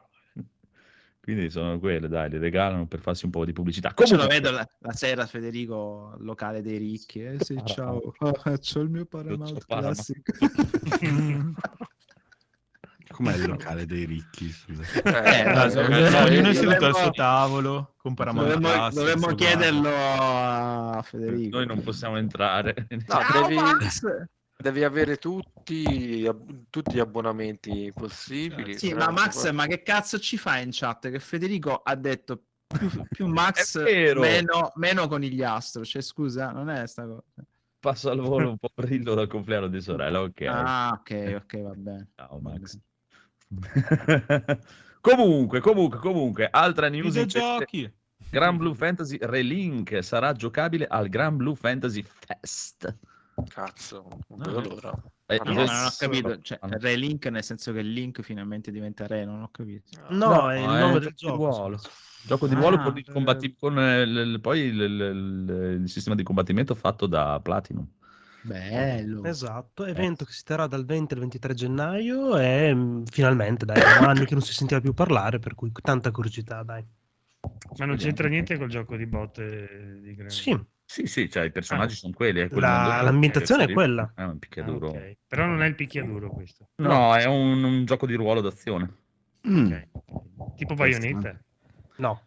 Quindi 1.26 1.50
sono 1.50 1.80
quelle, 1.80 2.06
dai, 2.06 2.30
le 2.30 2.38
regalano 2.38 2.87
per 2.87 3.00
farsi 3.00 3.25
un 3.25 3.33
po' 3.33 3.45
di 3.45 3.52
pubblicità. 3.52 3.92
Ce 3.97 4.14
lo 4.14 4.28
vedo 4.28 4.52
la, 4.52 4.64
la 4.78 4.92
sera, 4.92 5.26
Federico, 5.26 6.12
al 6.14 6.23
locale 6.25 6.62
dei 6.62 6.78
ricchi. 6.78 7.21
Eh, 7.25 7.38
sì, 7.42 7.61
ciao. 7.64 8.12
Paramount. 8.16 8.47
Ah, 8.47 8.59
c'ho 8.59 8.80
il 8.80 8.90
mio 8.90 9.06
Paramount. 9.06 9.64
Classic. 9.66 10.23
Com'è 13.11 13.35
il 13.35 13.47
locale 13.49 13.87
dei 13.87 14.04
ricchi? 14.04 14.54
Eh, 15.02 15.11
Eh, 15.11 15.52
no, 15.52 15.68
so- 15.68 15.80
Ognuno 15.80 16.49
è 16.49 16.54
seduto 16.54 16.87
al 16.87 16.95
suo 16.95 17.11
tavolo 17.11 17.95
con 17.97 18.14
Paramount 18.14 18.49
Dovremmo, 18.52 18.73
Plus, 18.73 18.95
dovremmo 18.95 19.35
chiederlo 19.35 19.88
a 19.92 21.02
Federico. 21.02 21.56
noi 21.56 21.66
non 21.66 21.83
possiamo 21.83 22.18
entrare. 22.18 22.87
No, 22.88 22.99
Ciao, 23.09 23.42
devi, 23.49 23.54
Max! 23.56 24.00
Devi 24.57 24.85
avere 24.85 25.17
tutti, 25.17 26.25
ab- 26.27 26.65
tutti 26.71 26.97
gli 26.97 27.01
abbonamenti 27.01 27.93
possibili. 27.95 28.79
Sì, 28.79 28.89
se 28.89 28.95
ma 28.95 29.11
Max, 29.11 29.43
poi- 29.43 29.53
ma 29.53 29.67
che 29.67 29.83
cazzo 29.83 30.19
ci 30.19 30.37
fa 30.37 30.59
in 30.59 30.71
chat? 30.73 31.11
Che 31.11 31.19
Federico 31.21 31.83
ha 31.83 31.95
detto 31.95 32.45
più, 32.67 32.91
più 33.11 33.27
Max, 33.29 33.79
meno, 34.15 34.73
meno 34.77 35.07
conigliastro. 35.09 35.85
Cioè, 35.85 36.03
scusa, 36.03 36.51
non 36.51 36.71
è 36.71 36.87
sta 36.87 37.05
cosa. 37.05 37.23
Passo 37.79 38.11
al 38.11 38.21
volo 38.21 38.49
un 38.49 38.59
po' 38.59 38.71
brillo 38.75 39.15
dal 39.15 39.29
compleanno 39.29 39.69
di 39.69 39.81
sorella, 39.81 40.23
ok. 40.23 40.41
Ah, 40.43 40.99
ok, 40.99 41.41
ok, 41.43 41.63
va 41.63 41.73
bene. 41.75 42.11
Ciao 42.17 42.41
Max. 42.41 42.79
comunque, 45.01 45.61
comunque, 45.61 45.99
comunque, 45.99 46.49
altra 46.51 46.89
news. 46.89 47.15
Videogiochi. 47.15 47.93
Gran 48.31 48.57
Blue 48.57 48.75
Fantasy 48.75 49.19
Relink 49.21 50.03
sarà 50.03 50.33
giocabile 50.33 50.87
al 50.87 51.09
Gran 51.09 51.37
Blue 51.37 51.55
Fantasy 51.55 52.03
Fest. 52.03 52.97
Cazzo, 53.49 54.07
non 54.28 54.38
vedo 54.38 54.61
l'ora. 54.61 54.95
Eh, 55.26 55.40
No, 55.45 55.52
no, 55.52 55.64
ma 55.64 55.64
non 55.64 55.85
ho 55.87 55.95
capito, 55.99 56.40
cioè, 56.40 56.59
Ah, 56.61 56.66
no. 56.69 56.76
relink 56.78 57.26
nel 57.26 57.43
senso 57.45 57.73
che 57.73 57.81
il 57.81 57.93
link 57.93 58.23
finalmente 58.23 58.71
diventa 58.71 59.07
re, 59.07 59.25
non 59.25 59.43
ho 59.43 59.49
capito. 59.50 59.90
No, 60.11 60.50
è 60.50 60.59
il 60.59 60.64
è 60.64 60.66
nome 60.81 60.93
un 60.95 60.99
del 61.00 61.12
gioco 61.14 61.37
ruolo. 61.37 61.81
Gioco 62.25 62.47
di 62.47 62.55
ruolo 62.55 62.76
Ah, 62.76 62.83
con, 62.85 62.99
il 62.99 63.05
combatti- 63.05 63.55
con, 63.57 63.78
eh, 63.78 64.02
il- 64.02 64.16
il- 64.16 64.40
poi 64.40 64.61
il, 64.61 64.81
il- 64.81 65.00
il- 65.00 65.81
il 65.83 65.88
sistema 65.88 66.14
di 66.16 66.23
combattimento 66.23 66.75
fatto 66.75 67.07
da 67.07 67.38
Platinum. 67.40 67.87
Bello. 68.40 69.25
Esatto, 69.25 69.85
evento 69.85 70.25
che 70.25 70.33
si 70.33 70.45
terrà 70.45 70.66
dal 70.69 70.85
20 70.85 71.14
al 71.14 71.21
23 71.21 71.55
gennaio 71.55 72.37
e 72.38 72.73
mm, 72.73 73.02
finalmente, 73.11 73.64
dai, 73.64 73.78
erano 73.78 74.09
anni 74.09 74.25
che 74.25 74.35
non 74.35 74.43
si 74.43 74.52
sentiva 74.52 74.81
più 74.81 74.95
parlare, 74.95 75.40
per 75.40 75.55
cui 75.55 75.73
tanta 75.73 76.11
curiosità, 76.12 76.62
dai. 76.62 76.85
Ma 77.78 77.85
non 77.85 77.97
c'entra 77.97 78.28
niente 78.28 78.57
col 78.57 78.69
gioco 78.69 78.97
di 78.97 79.07
botte 79.07 79.99
di 80.00 80.14
Gran 80.14 80.31
Sì, 80.31 80.57
Sì, 80.88 81.07
sì, 81.07 81.28
cioè 81.28 81.45
i 81.45 81.50
personaggi 81.50 81.95
Ah. 81.95 81.97
sono 81.97 82.12
quelli. 82.14 82.40
È 82.40 82.49
La- 82.52 83.00
l'ambientazione 83.02 83.64
è 83.64 83.66
che- 83.66 83.73
quella. 83.73 84.12
È 84.14 84.23
un 84.23 84.31
Ah, 84.31 84.37
picchiaduro. 84.38 84.88
ok. 84.90 85.16
Però 85.26 85.45
non 85.45 85.61
è 85.62 85.66
il 85.66 85.75
picchiaduro 85.75 86.31
questo. 86.31 86.69
No, 86.76 87.14
è 87.16 87.25
un, 87.25 87.62
un 87.64 87.85
gioco 87.85 88.07
di 88.07 88.14
ruolo 88.14 88.40
d'azione. 88.40 88.95
Mm. 89.49 89.73
Ok. 89.73 90.55
Tipo 90.57 90.75
Bayonetta. 90.75 91.38
no, 91.97 92.23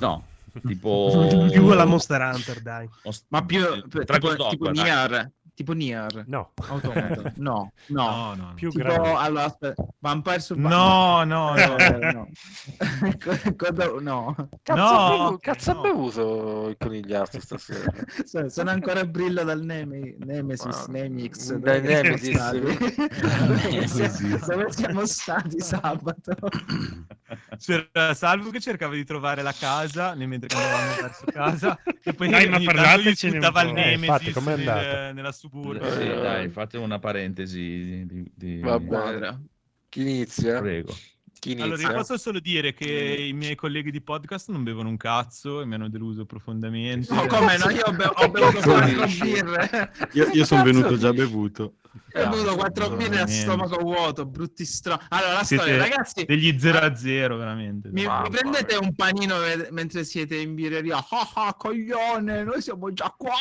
No, 0.00 0.24
tipo... 0.64 1.48
più 1.50 1.66
alla 1.68 1.84
Monster 1.84 2.20
Hunter, 2.20 2.60
dai. 2.62 2.88
Ma 3.28 3.44
più 3.44 3.60
Tra 3.88 4.18
tipo, 4.18 4.48
tipo. 4.48 4.70
Nier, 4.70 5.30
tipo 5.54 5.72
Nier. 5.72 6.24
No, 6.26 6.52
Automata. 6.68 7.32
No, 7.36 7.72
no. 7.86 8.08
No, 8.10 8.34
no, 8.34 8.52
più 8.54 8.70
Tipo, 8.70 8.84
grande. 8.84 9.08
allora, 9.12 9.44
aspetta, 9.44 9.84
Vampire 10.00 10.40
Survivor. 10.40 10.70
no, 10.72 11.24
no, 11.24 11.54
no. 11.54 11.76
no. 11.76 12.10
no. 12.12 12.28
Cosa- 13.56 13.92
no. 14.00 14.34
Cazzo, 14.62 14.80
No, 14.80 15.26
ha 15.28 15.38
cazzo 15.40 15.70
ha 15.70 15.74
no. 15.74 15.80
bevuto 15.82 16.68
il 16.68 16.76
conigliastro 16.78 17.40
stasera? 17.40 17.90
Sono- 18.24 18.48
Sono 18.48 18.70
ancora 18.70 19.00
a 19.00 19.04
brillo 19.06 19.42
dal 19.44 19.62
Neme- 19.62 20.16
Nemesis, 20.18 20.84
Ah, 20.86 20.90
Nemix. 20.90 21.52
dai 21.54 21.80
Nemesis. 21.80 22.34
stati? 22.36 22.60
Dove 24.46 24.72
siamo 24.72 25.06
stati 25.06 25.60
sabato? 25.60 26.34
C'era 27.58 28.14
Salvo 28.14 28.50
che 28.50 28.60
cercava 28.60 28.94
di 28.94 29.04
trovare 29.04 29.42
la 29.42 29.54
casa 29.58 30.14
mentre 30.14 30.48
andavamo 30.54 31.00
verso 31.00 31.24
casa 31.26 31.78
e 32.02 32.12
poi 32.12 32.28
Dai, 32.28 32.48
ma 32.48 32.58
gli 32.58 32.66
un 32.66 33.14
spuntava 33.14 33.62
il. 33.62 33.76
Eh, 33.76 33.92
infatti, 33.94 34.24
Nemesis 34.24 34.32
com'è 34.32 34.56
nel- 34.56 35.14
nella 35.14 35.32
suburba. 35.32 35.42
Eh, 35.52 35.82
sì, 35.84 36.16
Eh, 36.16 36.18
dai, 36.18 36.48
fate 36.48 36.78
una 36.78 36.98
parentesi 36.98 38.04
di... 38.06 38.30
di- 38.34 38.84
Vabbè. 38.84 38.86
Guarda. 38.86 39.40
Chi 39.88 40.00
inizia? 40.02 40.62
Prego. 40.62 41.04
Chi 41.44 41.60
Allora, 41.60 41.82
io 41.82 41.92
posso 41.92 42.16
solo 42.16 42.40
dire 42.40 42.72
che 42.72 42.86
i 43.28 43.34
miei 43.34 43.54
colleghi 43.54 43.90
di 43.90 44.00
podcast 44.00 44.48
non 44.48 44.62
bevono 44.62 44.88
un 44.88 44.96
cazzo 44.96 45.60
e 45.60 45.66
mi 45.66 45.74
hanno 45.74 45.90
deluso 45.90 46.24
profondamente. 46.24 47.12
No, 47.12 47.26
come 47.26 47.58
no? 47.58 47.68
Io 47.68 47.84
ho, 47.84 47.92
be- 47.92 48.10
ho 48.14 48.30
bevuto 48.30 48.60
quattro 48.62 49.04
birre. 49.04 49.92
Io, 50.12 50.30
io 50.32 50.44
sono 50.46 50.62
venuto 50.62 50.96
già 50.96 51.12
bevuto. 51.12 51.74
Ho 52.16 52.28
bevuto 52.28 52.56
quattro 52.56 52.90
birre 52.96 53.20
a 53.20 53.26
stomaco 53.26 53.76
vuoto, 53.76 54.24
brutti 54.26 54.64
stro... 54.64 54.98
Allora, 55.10 55.34
la 55.34 55.44
Siete 55.44 55.62
storia, 55.64 55.82
ragazzi, 55.82 56.24
degli 56.24 56.58
0 56.58 56.78
a 56.78 56.96
0, 56.96 57.36
veramente. 57.36 57.88
mi, 57.92 58.06
mi 58.06 58.30
prendete 58.30 58.76
un 58.76 58.94
panino 58.94 59.38
ve- 59.38 59.68
mentre 59.70 60.02
siete 60.04 60.36
in 60.36 60.54
birreria? 60.54 60.96
Ah 60.96 61.30
ah, 61.34 61.54
coglione, 61.54 62.42
noi 62.42 62.60
siamo 62.62 62.92
già 62.92 63.14
qua. 63.16 63.34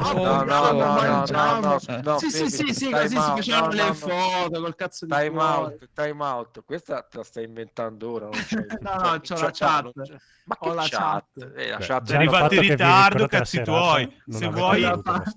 No, 0.00 0.12
No, 0.18 0.42
no, 0.42 0.44
no, 0.44 0.44
no, 0.44 0.72
no, 0.72 0.94
mangiamo. 0.94 1.60
no, 1.60 2.00
no, 2.02 2.18
Sì, 2.18 2.30
sì, 2.30 2.36
Fede, 2.38 2.50
sì, 2.50 2.74
sì, 2.74 2.84
time 2.86 3.00
così 3.00 3.08
si 3.08 3.16
out, 3.16 3.36
facevano 3.36 3.66
no, 3.66 3.72
le 3.72 3.94
foto 3.94 4.60
col 4.60 4.74
cazzo 4.76 5.06
di 5.06 5.12
Time 5.14 5.42
out, 5.42 5.88
time 5.94 6.24
out. 6.24 6.64
Questa 6.64 7.02
te 7.02 7.16
la 7.18 7.24
stai 7.38 7.44
inventando 7.44 8.10
ora. 8.10 8.28
No, 8.80 8.96
no, 9.02 9.20
c'ho 9.20 9.38
la 9.38 9.50
chat. 9.50 9.82
non 9.82 9.92
c'è- 10.02 10.16
Ma 10.44 10.56
Ho 10.60 10.72
che 10.72 10.72
la 10.72 10.82
chat? 10.88 11.24
chat. 11.36 11.52
Eh, 11.56 11.68
la 11.68 11.76
Beh, 11.76 11.86
chat 11.86 12.28
fatto 12.28 12.54
in 12.54 12.60
ritardo, 12.60 13.26
cazzi 13.28 13.62
tuoi. 13.62 14.08
non 14.26 14.40
Se 14.40 14.48
vuoi, 14.48 14.82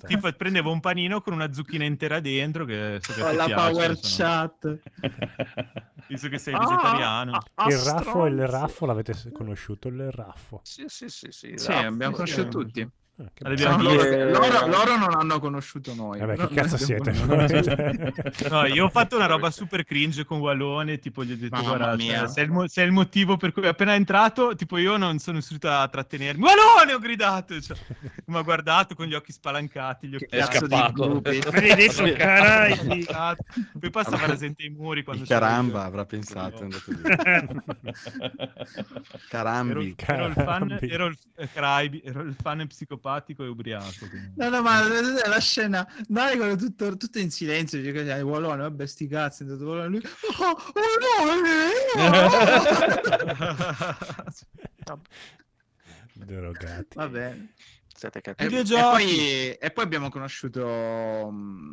tipo, 0.05 0.31
prendevo 0.33 0.71
un 0.71 0.79
panino 0.79 1.21
con 1.21 1.33
una 1.33 1.51
zucchina 1.53 1.83
intera 1.85 2.19
dentro 2.19 2.65
che 2.65 2.99
so 3.01 3.13
che 3.13 3.23
Ho 3.23 3.29
ti 3.29 3.35
la 3.35 3.43
piace, 3.45 3.61
power 3.61 3.89
insomma. 3.89 4.15
chat. 4.17 4.79
Visto 6.07 6.29
che 6.29 6.37
sei 6.39 6.53
Ah, 6.53 6.59
vegetariano. 6.59 7.31
ah, 7.55 7.67
Il 7.69 7.77
raffo 7.77 8.25
e 8.25 8.29
il 8.29 8.47
raffo 8.47 8.85
l'avete 8.85 9.13
conosciuto? 9.31 9.87
Il 9.89 10.11
raffo. 10.11 10.61
Sì, 10.63 10.85
sì, 10.87 11.09
sì, 11.09 11.27
sì. 11.31 11.57
Sì, 11.57 11.71
abbiamo 11.71 12.11
conosciuto 12.15 12.43
sì. 12.43 12.49
tutti. 12.49 12.89
Ah, 13.23 13.29
che 13.33 13.43
Abbiamo 13.43 13.83
loro, 13.83 14.01
che- 14.03 14.23
loro- 14.31 14.67
loro 14.67 14.97
non 14.97 15.13
hanno 15.13 15.39
conosciuto 15.39 15.93
noi. 15.93 16.17
Vabbè, 16.19 16.33
chi 16.35 16.41
noi 16.41 16.53
cazzo 16.53 16.77
siete? 16.77 17.11
No, 18.49 18.65
io 18.65 18.85
ho 18.85 18.89
fatto 18.89 19.15
una 19.15 19.27
roba 19.27 19.51
super 19.51 19.83
cringe 19.85 20.25
con 20.25 20.39
Wallone, 20.39 20.97
tipo 20.97 21.23
gli 21.23 21.33
ho 21.33 21.37
detto 21.37 21.55
Mamma 21.55 21.67
guarda, 21.77 21.95
mia. 21.95 22.19
cioè, 22.19 22.27
sei, 22.29 22.43
il 22.45 22.51
mo- 22.51 22.67
sei 22.67 22.85
il 22.87 22.91
motivo 22.91 23.37
per 23.37 23.51
cui 23.51 23.67
appena 23.67 23.93
entrato, 23.93 24.55
tipo 24.55 24.77
io 24.77 24.97
non 24.97 25.19
sono 25.19 25.37
riuscito 25.37 25.69
a 25.69 25.87
trattenermi. 25.87 26.41
Wallone 26.41 26.93
ho 26.93 26.99
gridato, 26.99 27.59
cioè, 27.61 27.77
mi 28.25 28.37
ha 28.37 28.41
guardato 28.41 28.95
con 28.95 29.05
gli 29.05 29.13
occhi 29.13 29.31
spalancati, 29.31 30.07
gli 30.07 30.15
occhi 30.15 30.25
Che 30.25 30.37
È 30.37 30.39
cazzo 30.39 30.65
di 30.67 30.75
scappato. 30.75 31.21
Sì. 31.91 32.13
carai. 32.13 33.05
Poi 33.79 33.89
passava 33.91 34.25
rasente 34.25 34.63
ai 34.63 34.69
muri 34.69 35.03
quando 35.03 35.25
caramba 35.27 35.83
avrà 35.83 36.05
pensato, 36.05 36.63
lì. 36.65 36.71
Ero, 39.11 39.23
Carambi. 39.29 39.95
ero 40.05 40.25
il 40.27 40.33
fan, 40.33 40.77
ero 40.81 41.05
il, 41.07 41.17
eh, 41.37 41.49
Craibi, 41.51 42.01
ero 42.03 42.21
il 42.21 42.35
fan 42.39 42.65
psicopatico 42.67 43.09
e 43.43 43.47
ubriaco. 43.47 44.07
quindi. 44.07 44.33
No, 44.35 44.49
no, 44.49 44.61
ma 44.61 44.87
la 45.27 45.39
scena, 45.39 45.87
dai, 46.07 46.37
quello 46.37 46.55
tutto, 46.55 46.95
tutto 46.97 47.19
in 47.19 47.31
silenzio, 47.31 47.79
dice 47.79 47.91
che 47.91 48.21
Wallone, 48.21 48.61
vabbè, 48.61 48.85
sti 48.85 49.07
cazzi, 49.07 49.43
è 49.43 49.45
andato 49.45 49.65
Wallone, 49.65 49.87
lui, 49.89 50.01
oh, 50.39 50.55
Wallone! 51.25 51.69
Drogati. 56.13 56.95
Va 56.95 57.07
bene. 57.07 57.53
Siete 57.93 58.21
E, 58.35 58.45
e 58.45 58.63
poi, 58.63 59.53
e 59.53 59.71
poi 59.71 59.83
abbiamo 59.83 60.09
conosciuto 60.09 61.29
mm, 61.31 61.71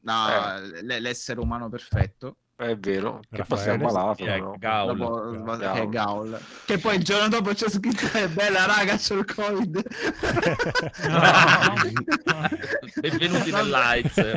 no, 0.00 0.58
l- 0.58 0.96
l'essere 1.00 1.40
umano 1.40 1.68
perfetto. 1.68 2.36
È 2.60 2.76
vero, 2.76 3.20
che 3.30 3.42
poi 3.44 3.56
si 3.58 3.68
è 3.68 3.70
Raffaele? 3.70 3.84
ammalato. 3.84 4.14
Chi 4.22 4.24
è? 4.24 4.38
no? 4.38 4.54
Gaul. 4.58 4.96
Dopo, 4.98 5.30
Gaul. 5.30 5.58
che 5.72 5.80
è 5.80 5.88
Gaul. 5.88 6.38
Che 6.66 6.78
poi 6.78 6.96
il 6.96 7.04
giorno 7.04 7.28
dopo 7.28 7.54
c'è 7.54 7.70
scritto: 7.70 8.04
"Eh, 8.18 8.28
Bella 8.28 8.66
raga, 8.66 8.96
c'ho 8.98 9.14
il 9.14 9.24
covid. 9.24 9.80
Benvenuti 13.00 13.50
nell'Aids. 13.50 14.18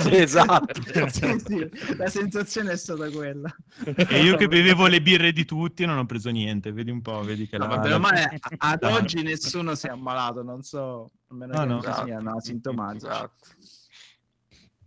Sì, 0.00 0.16
esatto. 0.16 0.80
Sì, 1.10 1.38
sì, 1.44 1.70
la 1.96 2.08
sensazione 2.08 2.72
è 2.72 2.76
stata 2.76 3.08
quella. 3.10 3.54
E 3.96 4.20
io 4.22 4.36
che 4.36 4.46
bevevo 4.48 4.86
le 4.86 5.00
birre 5.00 5.32
di 5.32 5.44
tutti 5.46 5.84
non 5.86 5.96
ho 5.98 6.04
preso 6.06 6.28
niente, 6.30 6.72
vedi 6.72 6.90
un 6.90 7.00
po', 7.00 7.22
vedi 7.22 7.48
che 7.48 7.56
No, 7.58 7.66
la... 7.66 7.76
vabbè, 7.76 7.94
ormai 7.94 8.22
a- 8.24 8.30
ad 8.58 8.82
oggi 8.84 9.22
nessuno 9.22 9.74
si 9.74 9.86
è 9.86 9.90
ammalato, 9.90 10.42
non 10.42 10.62
so, 10.62 11.10
a 11.28 11.34
meno 11.34 11.52
No, 11.54 11.60
che 11.60 11.66
no. 11.66 11.80
non 11.82 11.94
si 11.94 12.02
siano 12.04 12.36
asintomatici. 12.36 13.06
Esatto. 13.06 13.46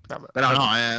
Vabbè. 0.07 0.25
Però 0.31 0.51
no, 0.51 0.73
è, 0.75 0.97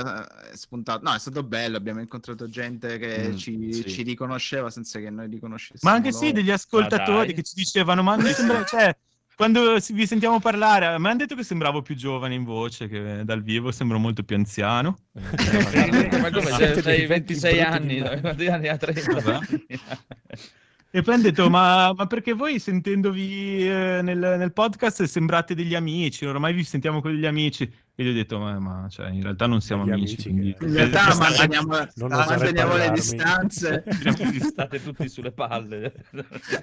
è 0.50 0.56
spuntato. 0.56 1.04
No, 1.04 1.14
è 1.14 1.18
stato 1.18 1.42
bello. 1.42 1.76
Abbiamo 1.76 2.00
incontrato 2.00 2.48
gente 2.48 2.98
che 2.98 3.28
Mm, 3.28 3.36
ci, 3.36 3.72
sì. 3.72 3.88
ci 3.88 4.02
riconosceva 4.02 4.70
senza 4.70 4.98
che 4.98 5.10
noi 5.10 5.28
li 5.28 5.38
conoscessimo. 5.38 5.90
Ma 5.90 5.96
anche 5.96 6.12
sì, 6.12 6.26
loro. 6.26 6.32
degli 6.36 6.48
Ma 6.48 6.54
ascoltatori 6.54 7.26
dai. 7.26 7.34
che 7.34 7.42
ci 7.42 7.54
dicevano, 7.54 8.02
ma 8.02 8.16
mi 8.16 8.30
sembra, 8.32 8.64
cioè, 8.66 8.96
quando 9.36 9.76
vi 9.90 10.06
sentiamo 10.06 10.40
parlare, 10.40 10.98
mi 10.98 11.08
hanno 11.08 11.16
detto 11.16 11.34
che 11.34 11.42
sembravo 11.42 11.82
più 11.82 11.94
giovane 11.96 12.34
in 12.34 12.44
voce, 12.44 12.88
che 12.88 13.22
dal 13.24 13.42
vivo 13.42 13.72
sembro 13.72 13.98
molto 13.98 14.22
più 14.22 14.36
anziano. 14.36 14.96
Ma 15.12 16.30
come 16.30 16.50
sei, 16.52 16.72
dei 16.72 16.82
sei 16.82 17.06
vecchi 17.06 17.34
26 17.34 18.20
brutti 18.20 18.46
anni? 18.46 18.68
ha 18.68 18.76
30? 18.76 19.40
E 20.96 21.02
poi 21.02 21.14
hanno 21.14 21.24
detto, 21.24 21.50
ma, 21.50 21.92
ma 21.92 22.06
perché 22.06 22.34
voi 22.34 22.60
sentendovi 22.60 23.68
eh, 23.68 23.98
nel, 24.00 24.16
nel 24.16 24.52
podcast 24.52 25.02
sembrate 25.02 25.56
degli 25.56 25.74
amici, 25.74 26.24
ormai 26.24 26.52
vi 26.54 26.62
sentiamo 26.62 27.00
con 27.00 27.10
degli 27.10 27.26
amici. 27.26 27.68
E 27.96 28.02
gli 28.02 28.08
ho 28.08 28.12
detto, 28.12 28.40
ma, 28.40 28.58
ma, 28.58 28.88
cioè, 28.88 29.08
in 29.10 29.22
realtà 29.22 29.46
non 29.46 29.60
siamo 29.60 29.82
amici. 29.82 30.14
amici 30.14 30.22
quindi- 30.22 30.54
che- 30.54 30.64
In 30.64 30.74
realtà 30.74 31.04
Questa- 31.04 31.22
manteniamo, 31.24 31.68
manteniamo 32.08 32.76
le 32.76 32.90
distanze. 32.90 33.84
Vi 33.86 34.40
state 34.40 34.82
tutti 34.82 35.08
sulle 35.08 35.30
palle. 35.32 35.92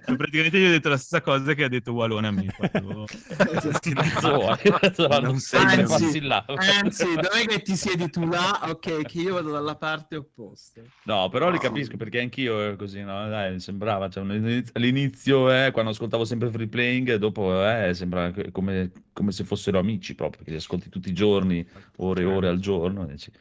Praticamente 0.06 0.60
gli 0.60 0.66
ho 0.66 0.70
detto 0.72 0.90
la 0.90 0.98
stessa 0.98 1.22
cosa 1.22 1.54
che 1.54 1.64
ha 1.66 1.70
detto 1.70 1.94
Walone 1.94 2.28
a 2.28 2.32
me. 2.32 2.54
quando- 2.58 3.06
non 5.22 5.40
sei 5.40 5.62
Anzi. 5.62 6.20
Anzi, 6.58 7.06
dov'è 7.16 7.46
che 7.48 7.62
ti 7.62 7.76
siedi 7.78 8.10
tu 8.10 8.26
là? 8.28 8.60
Ok, 8.70 9.04
che 9.06 9.20
io 9.20 9.36
vado 9.36 9.52
dalla 9.52 9.76
parte 9.76 10.18
opposta. 10.18 10.82
No, 11.04 11.30
però 11.30 11.50
li 11.50 11.60
capisco 11.60 11.96
perché 11.96 12.20
anch'io 12.20 12.60
ero 12.60 12.76
così, 12.76 13.04
no? 13.04 13.30
Dai, 13.30 13.58
sembrava, 13.62 14.10
cioè, 14.10 14.21
all'inizio- 14.22 14.72
all'inizio, 14.75 15.51
eh, 15.51 15.72
quando 15.72 15.92
ascoltavo 15.92 16.25
sempre 16.25 16.50
free 16.51 16.68
playing, 16.68 17.16
dopo 17.16 17.51
eh, 17.68 17.94
sembra 17.94 18.32
come, 18.51 18.92
come 19.13 19.32
se 19.32 19.44
fossero 19.44 19.80
amici 19.80 20.16
proprio, 20.16 20.38
perché 20.38 20.51
li 20.51 20.58
ascolti 20.58 20.90
tutti 20.90 21.10
i 21.10 21.13
giorni, 21.13 21.66
ore 21.98 22.22
e 22.22 22.25
ore 22.25 22.48
al 22.48 22.60
giorno, 22.60 23.08
e 23.10 23.18
ci- 23.18 23.32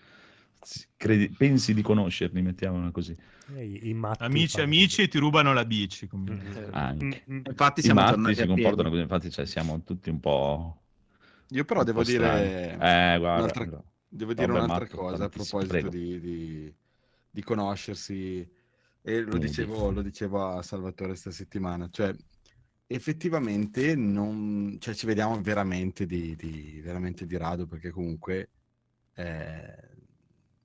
si- 0.62 0.86
credi- 0.96 1.30
pensi 1.30 1.74
di 1.74 1.82
conoscerli, 1.82 2.42
mettiamola 2.42 2.90
così. 2.90 3.16
Eh, 3.54 3.64
I, 3.64 3.88
i 3.88 3.94
matti 3.94 4.24
Amici, 4.24 4.54
fanno 4.54 4.64
amici 4.64 5.02
e 5.02 5.08
ti 5.08 5.18
rubano 5.18 5.52
la 5.52 5.64
bici. 5.64 6.08
Mm. 6.14 6.52
Anche. 6.72 7.24
Mm, 7.28 7.34
mm. 7.34 7.40
Infatti 7.48 7.80
I 7.80 7.84
siamo 7.86 8.00
matti 8.00 8.10
tornati 8.10 8.34
si 8.34 8.42
a 8.42 8.46
piedi. 8.46 8.50
comportano 8.52 8.90
così, 8.90 9.02
infatti 9.02 9.30
cioè, 9.30 9.46
siamo 9.46 9.82
tutti 9.82 10.10
un 10.10 10.20
po'... 10.20 10.76
Io 11.48 11.64
però 11.64 11.82
devo 11.82 12.02
dire. 12.04 12.72
Eh, 12.80 13.18
guarda, 13.18 13.52
un'altra, 13.52 13.68
devo 14.08 14.34
dire 14.34 14.52
Vabbè, 14.52 14.52
un'altra 14.52 14.84
Marco, 14.84 14.98
cosa 15.06 15.24
a 15.24 15.28
proposito 15.28 15.88
di, 15.88 16.20
di- 16.20 16.74
di 17.30 17.42
conoscersi. 17.42 18.48
E 19.02 19.20
lo 19.22 19.38
dicevo, 19.38 19.90
lo 19.90 20.02
dicevo 20.02 20.46
a 20.46 20.62
Salvatore 20.62 21.10
questa 21.10 21.30
settimana, 21.30 21.88
cioè 21.90 22.14
effettivamente 22.86 23.94
non, 23.94 24.76
cioè, 24.80 24.94
ci 24.94 25.06
vediamo 25.06 25.40
veramente 25.40 26.06
di, 26.06 26.34
di- 26.36 26.80
veramente 26.82 27.24
di 27.24 27.36
rado 27.36 27.66
perché 27.66 27.90
comunque 27.90 28.50
eh, 29.14 29.88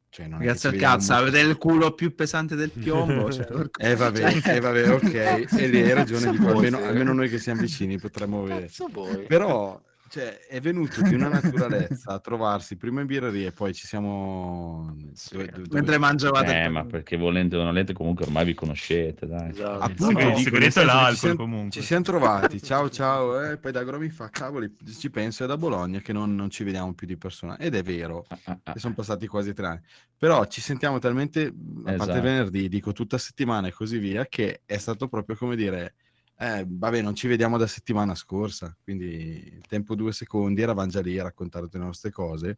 cioè, 0.09 0.27
non 0.27 0.37
è 0.37 0.39
che 0.39 0.45
Grazie 0.47 0.69
al 0.69 0.75
cazzo, 0.75 1.13
molto- 1.13 1.27
avete 1.27 1.47
il 1.47 1.57
culo 1.57 1.93
più 1.93 2.15
pesante 2.15 2.55
del 2.55 2.71
piombo. 2.71 3.29
cioè, 3.31 3.45
porco- 3.45 3.79
Eh 3.81 3.95
vabbè, 3.95 4.39
cioè- 4.41 4.55
eh, 4.55 4.59
vabbè, 4.59 4.89
ok, 4.91 5.13
e 5.59 5.67
lì 5.67 5.81
hai 5.81 5.93
ragione, 5.93 6.31
dico, 6.31 6.49
almeno, 6.49 6.77
almeno 6.77 7.13
noi 7.13 7.29
che 7.29 7.37
siamo 7.37 7.61
vicini 7.61 7.99
potremmo 7.99 8.45
vuoi? 8.45 9.25
Però 9.27 9.81
cioè, 10.07 10.38
è 10.47 10.59
venuto 10.62 11.01
di 11.01 11.13
una 11.15 11.27
naturalezza 11.29 12.12
a 12.13 12.19
trovarsi 12.19 12.75
prima 12.77 13.01
in 13.01 13.07
birreria 13.07 13.47
e 13.47 13.51
poi 13.51 13.74
ci 13.74 13.85
siamo... 13.88 14.95
dove- 15.31 15.45
dove- 15.51 15.67
Mentre 15.71 15.97
mangiavate 15.97 16.62
Eh, 16.63 16.69
ma 16.69 16.85
perché 16.85 17.17
volente 17.17 17.55
o 17.55 17.59
non 17.59 17.67
volente 17.69 17.93
comunque 17.93 18.25
ormai 18.25 18.45
vi 18.45 18.53
conoscete, 18.53 19.25
dai. 19.27 19.50
Esatto. 19.50 19.79
Appunto, 19.83 20.19
il 20.19 20.27
dico, 20.35 20.39
segreto 20.39 20.79
è 20.81 20.85
l'alcol, 20.85 21.13
ci 21.13 21.19
siamo- 21.19 21.35
comunque. 21.35 21.71
Ci 21.71 21.81
siamo 21.81 22.03
trovati, 22.03 22.62
ciao 22.63 22.89
ciao, 22.89 23.41
eh, 23.43 23.57
poi 23.57 23.71
Dagoro 23.71 24.00
mi 24.00 24.09
fa, 24.09 24.29
cavoli, 24.29 24.75
ci 24.97 25.09
penso, 25.09 25.43
è 25.43 25.47
da 25.47 25.57
Bologna 25.57 26.00
che 26.00 26.13
non, 26.13 26.35
non 26.35 26.50
ci 26.50 26.63
vediamo 26.63 26.93
più 26.93 27.07
di 27.07 27.17
persona. 27.17 27.57
Ed 27.57 27.75
è 27.75 27.81
vero, 27.83 28.25
Ah, 28.29 28.39
ah, 28.45 28.59
ah. 28.63 28.74
sono 28.77 28.93
passati 28.93 29.27
quasi 29.27 29.53
tre 29.53 29.65
anni. 29.67 29.81
Però 30.17 30.45
ci 30.45 30.62
sentiamo 30.62 31.00
talmente, 31.00 31.45
a 31.47 31.51
parte 31.83 32.03
Esatto. 32.03 32.21
venerdì, 32.21 32.69
dico 32.69 32.93
tutta 32.93 33.17
settimana 33.17 33.67
e 33.67 33.71
così 33.74 33.97
via, 33.97 34.25
che 34.27 34.62
è 34.65 34.77
stato 34.77 35.07
proprio 35.07 35.35
come 35.35 35.55
dire, 35.55 35.95
eh, 36.37 36.65
vabbè, 36.67 37.01
non 37.01 37.15
ci 37.15 37.27
vediamo 37.27 37.57
da 37.57 37.67
settimana 37.67 38.15
scorsa, 38.15 38.75
quindi 38.83 39.61
tempo 39.67 39.95
due 39.95 40.11
secondi, 40.11 40.61
eravamo 40.61 40.89
già 40.89 41.01
lì 41.01 41.17
a 41.17 41.23
raccontare 41.23 41.67
le 41.71 41.79
nostre 41.79 42.11
cose. 42.11 42.57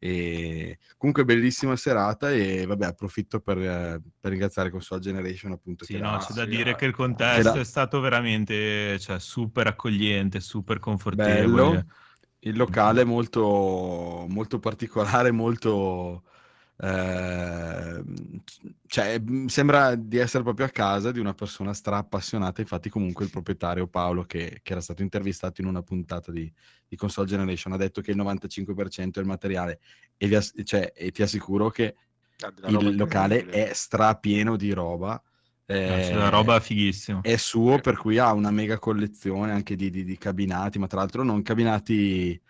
E 0.00 0.78
comunque 0.96 1.24
bellissima 1.24 1.74
serata 1.74 2.30
e 2.30 2.64
vabbè 2.66 2.86
approfitto 2.86 3.40
per, 3.40 3.56
per 3.56 4.30
ringraziare 4.30 4.70
Console 4.70 5.00
Generation 5.00 5.50
appunto 5.50 5.84
Sì, 5.84 5.94
che 5.94 5.98
no, 5.98 6.16
c'è 6.18 6.34
da 6.34 6.44
sì, 6.44 6.50
dire 6.50 6.70
eh. 6.70 6.74
che 6.76 6.84
il 6.84 6.94
contesto 6.94 7.48
Era- 7.50 7.60
è 7.60 7.64
stato 7.64 7.98
veramente 7.98 8.96
cioè, 9.00 9.18
super 9.18 9.66
accogliente, 9.66 10.38
super 10.38 10.78
confortevole. 10.78 11.62
bello 11.62 11.84
il 12.42 12.56
locale 12.56 13.00
è 13.00 13.04
molto, 13.04 14.26
molto 14.28 14.60
particolare, 14.60 15.32
molto... 15.32 16.22
eh, 16.80 18.02
cioè, 18.86 19.18
mh, 19.18 19.46
sembra 19.46 19.94
di 19.94 20.16
essere 20.18 20.42
proprio 20.42 20.66
a 20.66 20.70
casa 20.70 21.10
di 21.12 21.18
una 21.18 21.34
persona 21.34 21.72
stra 21.74 21.96
appassionata. 21.98 22.60
Infatti, 22.60 22.88
comunque, 22.88 23.24
il 23.24 23.30
proprietario 23.30 23.86
Paolo, 23.88 24.24
che, 24.24 24.60
che 24.62 24.72
era 24.72 24.80
stato 24.80 25.02
intervistato 25.02 25.60
in 25.60 25.66
una 25.66 25.82
puntata 25.82 26.30
di, 26.32 26.52
di 26.86 26.96
Console 26.96 27.26
Generation, 27.26 27.72
ha 27.72 27.76
detto 27.76 28.00
che 28.00 28.12
il 28.12 28.16
95% 28.16 29.18
è 29.20 29.22
il 29.22 29.28
materiale. 29.28 29.80
E, 30.16 30.26
vi 30.28 30.34
ass- 30.34 30.54
cioè, 30.64 30.92
e 30.94 31.10
ti 31.10 31.22
assicuro 31.22 31.70
che 31.70 31.94
Ah, 32.40 32.52
il 32.68 32.94
locale 32.96 33.46
è 33.46 33.72
strapieno 33.72 34.56
di 34.56 34.72
roba. 34.72 35.20
C'è 35.66 36.10
eh, 36.10 36.14
una 36.14 36.28
roba 36.28 36.60
fighissima. 36.60 37.20
è 37.20 37.36
suo, 37.36 37.80
per 37.80 37.96
cui 37.96 38.18
ha 38.18 38.32
una 38.32 38.50
mega 38.50 38.78
collezione 38.78 39.50
anche 39.52 39.74
di, 39.74 39.90
di- 39.90 40.04
di 40.04 40.16
cabinati, 40.16 40.78
ma 40.78 40.86
tra 40.86 41.00
l'altro 41.00 41.24
non 41.24 41.42
cabinati, 41.42 42.40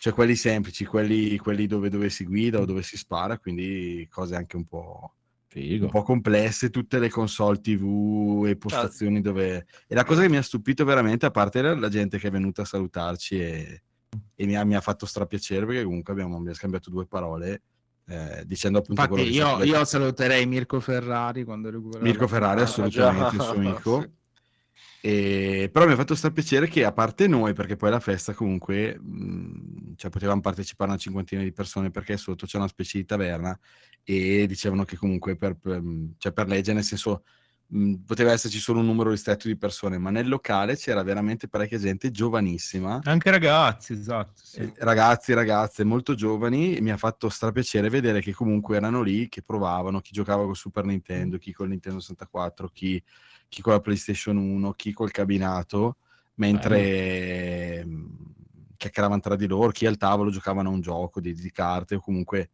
cioè 0.00 0.12
quelli 0.12 0.36
semplici, 0.36 0.84
quelli, 0.84 1.36
quelli 1.38 1.66
dove, 1.66 1.88
dove 1.88 2.08
si 2.08 2.24
guida 2.24 2.60
o 2.60 2.64
dove 2.64 2.82
si 2.82 2.96
spara, 2.96 3.38
quindi 3.38 4.06
cose 4.08 4.36
anche 4.36 4.54
un 4.54 4.64
po', 4.64 5.14
un 5.54 5.88
po' 5.90 6.02
complesse, 6.02 6.70
tutte 6.70 7.00
le 7.00 7.08
console 7.08 7.60
TV 7.60 8.44
e 8.46 8.56
postazioni 8.56 9.20
dove... 9.20 9.66
E 9.88 9.94
la 9.96 10.04
cosa 10.04 10.22
che 10.22 10.28
mi 10.28 10.36
ha 10.36 10.42
stupito 10.42 10.84
veramente, 10.84 11.26
a 11.26 11.32
parte 11.32 11.62
la, 11.62 11.88
gente 11.88 12.18
che 12.18 12.28
è 12.28 12.30
venuta 12.30 12.62
a 12.62 12.64
salutarci 12.64 13.40
e, 13.40 13.82
e 14.36 14.46
mi, 14.46 14.56
ha, 14.56 14.64
mi 14.64 14.76
ha 14.76 14.80
fatto 14.80 15.04
strapiacere 15.04 15.66
perché 15.66 15.82
comunque 15.82 16.12
abbiamo, 16.12 16.36
abbiamo 16.36 16.54
scambiato 16.54 16.90
due 16.90 17.06
parole 17.06 17.62
eh, 18.06 18.44
dicendo 18.46 18.78
appunto 18.78 19.02
Infatti, 19.02 19.20
quello 19.32 19.58
che 19.58 19.64
io, 19.64 19.76
io 19.78 19.84
saluterei 19.84 20.46
Mirko 20.46 20.78
Ferrari 20.78 21.42
quando 21.42 21.70
recupererà. 21.70 22.04
Mirko 22.04 22.22
la- 22.22 22.28
Ferrari, 22.28 22.60
assolutamente 22.60 23.34
il 23.34 23.42
suo 23.42 23.52
amico. 23.58 24.10
E- 25.00 25.70
però 25.72 25.86
mi 25.86 25.92
ha 25.92 25.96
fatto 25.96 26.14
strapiacere 26.16 26.66
che 26.68 26.84
a 26.84 26.92
parte 26.92 27.28
noi, 27.28 27.52
perché 27.52 27.76
poi 27.76 27.90
la 27.90 28.00
festa 28.00 28.34
comunque, 28.34 28.98
mh, 28.98 29.94
cioè 29.96 30.10
potevamo 30.10 30.40
partecipare 30.40 30.90
una 30.90 30.98
cinquantina 30.98 31.42
di 31.42 31.52
persone 31.52 31.90
perché 31.90 32.16
sotto 32.16 32.46
c'è 32.46 32.58
una 32.58 32.66
specie 32.68 32.98
di 32.98 33.04
taverna 33.04 33.58
e 34.02 34.46
dicevano 34.46 34.84
che 34.84 34.96
comunque 34.96 35.36
per, 35.36 35.54
per- 35.56 35.82
cioè 36.18 36.32
per 36.32 36.48
legge, 36.48 36.72
nel 36.72 36.82
senso, 36.84 37.24
mh, 37.68 37.94
poteva 38.06 38.32
esserci 38.32 38.58
solo 38.58 38.80
un 38.80 38.86
numero 38.86 39.10
ristretto 39.10 39.48
di 39.48 39.56
persone, 39.56 39.98
ma 39.98 40.10
nel 40.10 40.28
locale 40.28 40.76
c'era 40.76 41.02
veramente 41.02 41.48
parecchia 41.48 41.78
gente 41.78 42.10
giovanissima. 42.10 43.00
Anche 43.04 43.30
ragazzi, 43.30 43.92
esatto. 43.92 44.32
sì. 44.42 44.58
Eh, 44.60 44.72
Ragazzi, 44.78 45.32
ragazze 45.34 45.84
molto 45.84 46.14
giovani, 46.14 46.74
e 46.76 46.80
mi 46.80 46.90
ha 46.90 46.96
fatto 46.96 47.28
strapiacere 47.28 47.88
vedere 47.88 48.20
che 48.20 48.32
comunque 48.32 48.76
erano 48.76 49.02
lì, 49.02 49.28
che 49.28 49.42
provavano, 49.42 50.00
chi 50.00 50.12
giocava 50.12 50.44
con 50.44 50.54
Super 50.54 50.84
Nintendo, 50.84 51.38
chi 51.38 51.52
con 51.52 51.68
Nintendo 51.68 52.00
64, 52.00 52.68
chi, 52.72 53.02
chi 53.48 53.62
con 53.62 53.72
la 53.74 53.80
PlayStation 53.80 54.36
1, 54.36 54.72
chi 54.72 54.92
col 54.92 55.10
cabinato, 55.10 55.96
mentre 56.34 57.84
mh, 57.84 58.34
chiacchieravano 58.76 59.20
tra 59.20 59.36
di 59.36 59.46
loro, 59.46 59.70
chi 59.70 59.86
al 59.86 59.96
tavolo 59.96 60.30
giocavano 60.30 60.68
a 60.68 60.72
un 60.72 60.80
gioco 60.80 61.20
di, 61.20 61.34
di 61.34 61.50
carte 61.50 61.96
o 61.96 62.00
comunque 62.00 62.50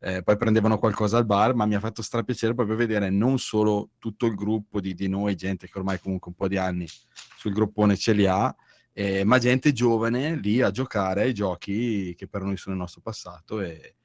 eh, 0.00 0.22
poi 0.22 0.36
prendevano 0.36 0.78
qualcosa 0.78 1.18
al 1.18 1.26
bar, 1.26 1.54
ma 1.54 1.66
mi 1.66 1.74
ha 1.74 1.80
fatto 1.80 2.02
strapiacere 2.02 2.54
proprio 2.54 2.76
vedere 2.76 3.10
non 3.10 3.38
solo 3.38 3.90
tutto 3.98 4.26
il 4.26 4.34
gruppo 4.34 4.80
di, 4.80 4.94
di 4.94 5.08
noi, 5.08 5.34
gente 5.34 5.68
che 5.68 5.78
ormai 5.78 5.98
comunque 5.98 6.30
un 6.30 6.36
po' 6.36 6.48
di 6.48 6.56
anni 6.56 6.86
sul 7.36 7.52
gruppone 7.52 7.96
ce 7.96 8.12
li 8.12 8.26
ha, 8.26 8.54
eh, 8.92 9.24
ma 9.24 9.38
gente 9.38 9.72
giovane 9.72 10.36
lì 10.36 10.60
a 10.60 10.70
giocare 10.70 11.22
ai 11.22 11.34
giochi 11.34 12.14
che 12.16 12.28
per 12.28 12.42
noi 12.42 12.56
sono 12.56 12.74
il 12.74 12.80
nostro 12.80 13.00
passato 13.00 13.60
e, 13.60 13.96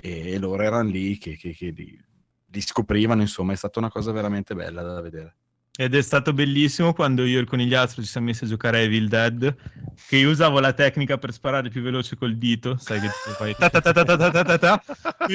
e 0.00 0.38
loro 0.38 0.62
erano 0.62 0.88
lì 0.88 1.18
che, 1.18 1.36
che- 1.36 1.52
che 1.52 1.70
li, 1.70 1.98
li 2.46 2.60
scoprivano, 2.60 3.20
insomma, 3.20 3.52
è 3.52 3.56
stata 3.56 3.78
una 3.78 3.90
cosa 3.90 4.12
veramente 4.12 4.54
bella 4.54 4.82
da 4.82 5.00
vedere. 5.00 5.36
Ed 5.80 5.94
è 5.94 6.02
stato 6.02 6.34
bellissimo 6.34 6.92
quando 6.92 7.24
io 7.24 7.38
e 7.38 7.40
il 7.40 7.46
conigliastro 7.46 8.02
ci 8.02 8.08
siamo 8.08 8.26
messi 8.26 8.44
a 8.44 8.46
giocare 8.46 8.76
a 8.76 8.80
Evil 8.82 9.08
Dead, 9.08 9.56
che 10.06 10.16
io 10.18 10.28
usavo 10.28 10.60
la 10.60 10.74
tecnica 10.74 11.16
per 11.16 11.32
sparare 11.32 11.70
più 11.70 11.80
veloce 11.80 12.16
col 12.16 12.36
dito, 12.36 12.76
sai 12.76 13.00
che 13.00 13.06
tu 13.06 13.30
fai 13.30 13.54
ta 13.56 13.70
ta 13.70 13.80
ta 13.80 14.04
ta 14.04 14.58
ta 14.58 14.82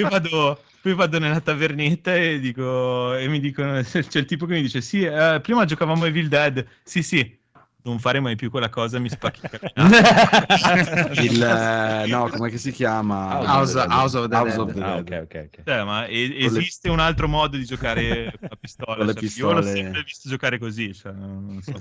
vado, 0.07 0.61
poi 0.83 0.93
vado 0.93 1.17
nella 1.17 1.41
tavernetta 1.41 2.15
e 2.15 2.39
dico 2.39 3.15
e 3.15 3.27
mi 3.27 3.39
dicono 3.39 3.81
c'è 3.81 4.19
il 4.19 4.25
tipo 4.25 4.45
che 4.45 4.53
mi 4.53 4.61
dice 4.61 4.81
"Sì, 4.81 5.01
eh, 5.01 5.39
prima 5.41 5.65
giocavamo 5.65 6.03
a 6.03 6.07
Evil 6.09 6.27
Dead". 6.27 6.63
Sì, 6.83 7.01
sì. 7.01 7.39
Non 7.85 7.99
fare 7.99 8.19
mai 8.19 8.35
più 8.35 8.49
quella 8.49 8.69
cosa, 8.69 8.97
mi 8.97 9.09
spacchi 9.09 9.41
il 11.21 11.43
eh, 11.43 12.07
no, 12.07 12.29
come 12.29 12.49
si 12.57 12.71
chiama? 12.71 13.41
House- 13.45 13.77
House 13.77 14.17
of 14.17 14.27
the 14.27 14.35
House 14.35 14.55
Dead. 14.55 14.59
of 14.67 14.73
the 14.73 14.81
Ah, 14.83 15.01
Dead. 15.01 15.23
ok, 15.23 15.35
ok, 15.35 15.49
ok. 15.59 15.63
Cioè, 15.63 15.83
ma 15.83 16.05
e- 16.07 16.27
Con 16.29 16.37
le- 16.39 16.45
esiste 16.59 16.89
un 16.89 16.99
altro 16.99 17.27
modo 17.27 17.57
di 17.57 17.63
giocare 17.65 18.33
la 18.41 18.55
pistola? 18.59 18.95
Con 18.97 19.05
le 19.05 19.13
Cioè, 19.13 19.21
Io 19.23 19.27
pistole. 19.29 19.53
l'ho 19.53 19.61
sempre 19.67 20.01
visto 20.03 20.29
giocare 20.29 20.57
così, 20.57 20.93
cioè, 20.95 21.11
non 21.11 21.59
so. 21.61 21.73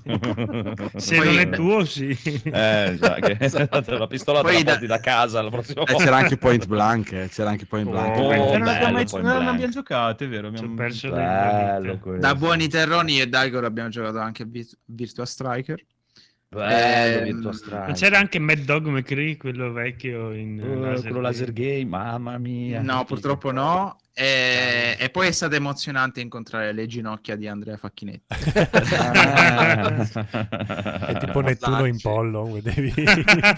Se 0.99 1.17
Poi- 1.17 1.25
non 1.27 1.39
è 1.39 1.49
tuo, 1.49 1.85
sì. 1.87 2.11
Eh, 2.11 2.99
già, 3.01 3.15
che- 3.15 3.39
la 3.87 4.07
pistola 4.07 4.43
te 4.43 4.47
Poi 4.53 4.63
la 4.63 4.77
da- 4.77 4.87
da 4.87 5.01
casa 5.01 5.41
la 5.41 5.49
prossima 5.51 5.81
Eh, 5.83 5.85
volta. 5.91 6.05
c'era 6.05 6.17
anche 6.17 6.37
Point 6.37 6.67
Blank, 6.67 7.13
eh, 7.13 7.29
c'era 7.31 7.49
anche 7.49 7.65
Point 7.65 7.89
Blank. 7.89 8.17
Oh, 8.19 8.31
Eh, 8.31 8.37
non 8.37 8.47
bello, 8.59 8.71
abbiamo 8.71 8.93
mai- 8.93 9.07
poi 9.07 9.23
non 9.23 9.33
blank. 9.39 9.49
abbiamo 9.55 9.73
giocato, 9.73 10.25
è 10.25 10.29
vero? 10.29 10.49
Abbiamo... 10.49 10.75
perso 10.75 11.09
Bello. 11.11 11.99
Da 12.19 12.35
buoni 12.35 12.69
terroni 12.69 13.21
e 13.23 13.27
Daigor 13.27 13.65
abbiamo 13.65 13.89
giocato 13.89 14.19
anche 14.19 14.43
a 14.43 14.47
Vir- 14.47 14.77
Virtua 14.85 15.25
Striker. 15.25 15.83
Bello, 16.55 17.53
Striker. 17.53 17.95
c'era 17.95 18.19
anche 18.19 18.39
Mad 18.39 18.61
Dog 18.61 18.87
McCree, 18.87 19.37
quello 19.37 19.73
vecchio 19.73 20.33
in 20.33 20.61
Eh, 20.61 20.77
laser 20.77 21.03
quello 21.03 21.21
laser 21.21 21.53
game, 21.53 21.85
mamma 21.85 22.39
mia. 22.39 22.81
No, 22.81 23.05
purtroppo 23.05 23.51
no. 23.51 23.99
E, 24.17 24.97
e 24.97 25.11
poi 25.11 25.27
è 25.27 25.33
stato 25.33 25.57
emozionante 25.57 26.21
incontrare 26.21 26.73
le 26.73 26.87
ginocchia 26.87 27.35
di 27.35 27.49
Andrea 27.49 27.77
Facchinetti. 27.77 28.23
È 30.15 31.17
tipo 31.19 31.41
Nettuno 31.41 31.85
in 31.85 32.01
pollo, 32.01 32.45
vedevi 32.45 32.93
i 32.97 33.05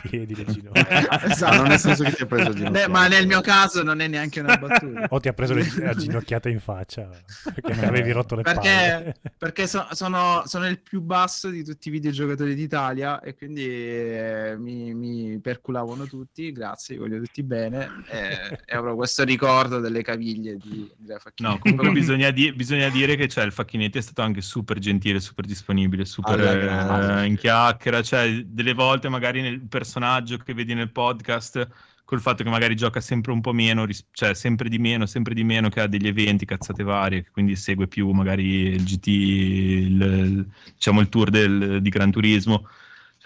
piedi 0.08 0.34
le 0.34 0.44
ginocchia. 0.46 1.24
Esatto. 1.24 1.56
non 1.56 1.66
nel 1.66 1.78
senso 1.78 2.04
che 2.04 2.12
ti 2.12 2.22
ha 2.22 2.26
preso 2.26 2.50
a 2.50 2.54
ginocchiate. 2.54 2.86
Ne- 2.86 2.92
ma 2.92 3.06
nel 3.06 3.26
mio 3.26 3.42
caso 3.42 3.82
non 3.82 4.00
è 4.00 4.08
neanche 4.08 4.40
una 4.40 4.56
battuta. 4.56 5.06
O 5.10 5.20
ti 5.20 5.28
ha 5.28 5.34
preso 5.34 5.52
le, 5.52 5.66
la 5.76 5.94
ginocchiata 5.94 6.48
in 6.48 6.60
faccia 6.60 7.06
perché 7.54 7.74
non 7.74 7.84
avevi 7.84 8.12
rotto 8.12 8.34
le 8.34 8.42
Perché, 8.42 8.68
palle. 8.70 9.14
perché 9.36 9.66
so- 9.66 9.88
sono, 9.90 10.42
sono 10.46 10.66
il 10.68 10.80
più 10.80 11.02
basso 11.02 11.50
di 11.50 11.64
tutti 11.64 11.88
i 11.88 11.90
videogiocatori 11.90 12.54
d'Italia 12.54 13.20
e 13.20 13.34
quindi 13.34 13.66
eh, 13.66 14.54
mi, 14.58 14.94
mi 14.94 15.38
perculavano 15.38 16.06
tutti. 16.06 16.50
Grazie, 16.52 16.96
voglio 16.96 17.18
tutti 17.20 17.42
bene. 17.42 18.04
E, 18.08 18.58
e 18.64 18.74
avrò 18.74 18.94
questo 18.94 19.22
ricordo 19.22 19.80
delle 19.80 20.02
caviglie 20.02 20.45
di 20.54 20.90
Andrea 20.98 21.18
Facchinetti. 21.18 21.42
No, 21.54 21.58
comunque 21.58 21.90
bisogna, 21.98 22.30
di- 22.30 22.52
bisogna 22.52 22.88
dire 22.88 23.16
che 23.16 23.28
cioè, 23.28 23.44
il 23.44 23.52
Facchinetti 23.52 23.98
è 23.98 24.02
stato 24.02 24.22
anche 24.22 24.40
super 24.40 24.78
gentile, 24.78 25.20
super 25.20 25.44
disponibile, 25.44 26.04
super 26.04 26.38
Alla 26.40 27.22
eh, 27.22 27.26
in 27.26 27.36
chiacchiera. 27.36 28.02
Cioè, 28.02 28.42
delle 28.44 28.74
volte 28.74 29.08
magari 29.08 29.40
nel 29.42 29.60
personaggio 29.66 30.36
che 30.38 30.54
vedi 30.54 30.74
nel 30.74 30.90
podcast, 30.92 31.68
col 32.04 32.20
fatto 32.20 32.44
che 32.44 32.50
magari 32.50 32.76
gioca 32.76 33.00
sempre 33.00 33.32
un 33.32 33.40
po' 33.40 33.52
meno, 33.52 33.84
ris- 33.84 34.06
cioè 34.12 34.34
sempre 34.34 34.68
di 34.68 34.78
meno, 34.78 35.06
sempre 35.06 35.34
di 35.34 35.42
meno, 35.42 35.68
che 35.68 35.80
ha 35.80 35.86
degli 35.88 36.06
eventi, 36.06 36.44
cazzate 36.44 36.82
varie, 36.84 37.22
che 37.24 37.30
quindi 37.30 37.56
segue 37.56 37.88
più 37.88 38.08
magari 38.10 38.44
il 38.68 38.84
GT, 38.84 39.06
il, 39.08 40.00
il- 40.00 40.46
diciamo 40.74 41.00
il 41.00 41.08
tour 41.08 41.30
del- 41.30 41.80
di 41.82 41.88
Gran 41.90 42.10
Turismo. 42.10 42.68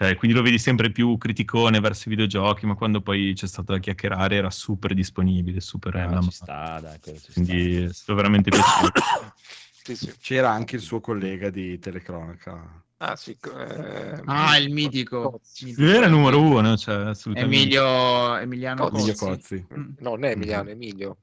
Cioè, 0.01 0.15
quindi 0.15 0.35
lo 0.35 0.41
vedi 0.41 0.57
sempre 0.57 0.91
più 0.91 1.15
criticone 1.19 1.79
verso 1.79 2.07
i 2.07 2.09
videogiochi, 2.09 2.65
ma 2.65 2.73
quando 2.73 3.01
poi 3.01 3.33
c'è 3.35 3.45
stato 3.45 3.73
da 3.73 3.77
chiacchierare 3.77 4.35
era 4.35 4.49
super 4.49 4.95
disponibile, 4.95 5.61
super... 5.61 5.95
Ah, 5.95 6.05
eh, 6.05 6.07
ci 6.07 6.13
ma- 6.13 6.31
sta, 6.31 6.79
dai, 6.79 6.99
ci 7.03 7.19
sta. 7.19 7.31
quindi 7.33 7.75
è 7.83 7.93
stato 7.93 8.15
veramente 8.15 8.49
piacevole. 8.49 8.91
Sì, 9.83 9.95
sì. 9.95 10.13
C'era 10.19 10.51
anche 10.51 10.75
il 10.75 10.81
suo 10.81 10.99
collega 11.01 11.49
di 11.49 11.77
telecronaca. 11.79 12.83
Ah, 13.03 13.15
sì. 13.15 13.35
eh, 13.41 14.21
Ah, 14.25 14.57
il 14.57 14.71
mitico. 14.71 15.31
Cozzi. 15.31 15.73
Era 15.75 16.05
il 16.05 16.11
numero 16.11 16.39
uno, 16.39 16.77
cioè, 16.77 17.07
assolutamente. 17.07 17.55
Emilio, 17.57 18.37
Emiliano 18.37 18.89
Cozzi. 18.89 18.95
Emilio 19.09 19.15
Cozzi. 19.15 19.65
Mm. 19.75 19.89
No, 19.99 20.09
non 20.11 20.23
è 20.25 20.31
Emiliano, 20.33 20.69
è 20.69 20.73
Emilio. 20.73 21.17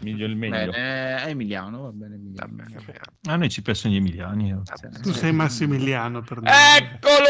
Meglio 0.00 0.24
il 0.26 0.34
meglio. 0.36 0.70
Bene, 0.70 1.22
è 1.22 1.28
Emiliano, 1.28 1.82
va 1.82 1.90
bene. 1.92 2.14
Emiliano. 2.14 2.54
Vabbè, 2.56 2.72
vabbè. 2.72 2.98
A 3.28 3.36
noi 3.36 3.50
ci 3.50 3.60
piacciono 3.60 3.92
gli 3.94 3.98
emiliani. 3.98 4.54
oh. 4.54 4.62
Sì, 4.64 4.88
Tu 5.02 5.12
sì. 5.12 5.18
sei 5.18 5.32
Massimiliano 5.32 6.22
per 6.22 6.40
noi. 6.40 6.52
Eccolo! 6.78 7.26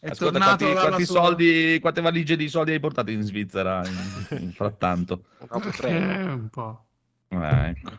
È 0.00 0.08
Ascolta, 0.10 0.38
tornato 0.38 0.64
quanti, 0.64 0.80
quanti 0.88 1.04
sua- 1.04 1.22
soldi, 1.22 1.78
quante 1.80 2.00
valigie 2.00 2.36
di 2.36 2.48
soldi 2.48 2.72
hai 2.72 2.80
portato 2.80 3.10
in 3.10 3.22
Svizzera 3.22 3.82
in, 3.86 4.38
in 4.42 4.52
frattanto? 4.52 5.24
Un 5.38 5.46
auto 5.50 5.70
Eh, 5.86 6.22
un 6.32 6.48
po'. 6.50 6.84
Ah, 7.28 7.68
ecco. 7.68 7.90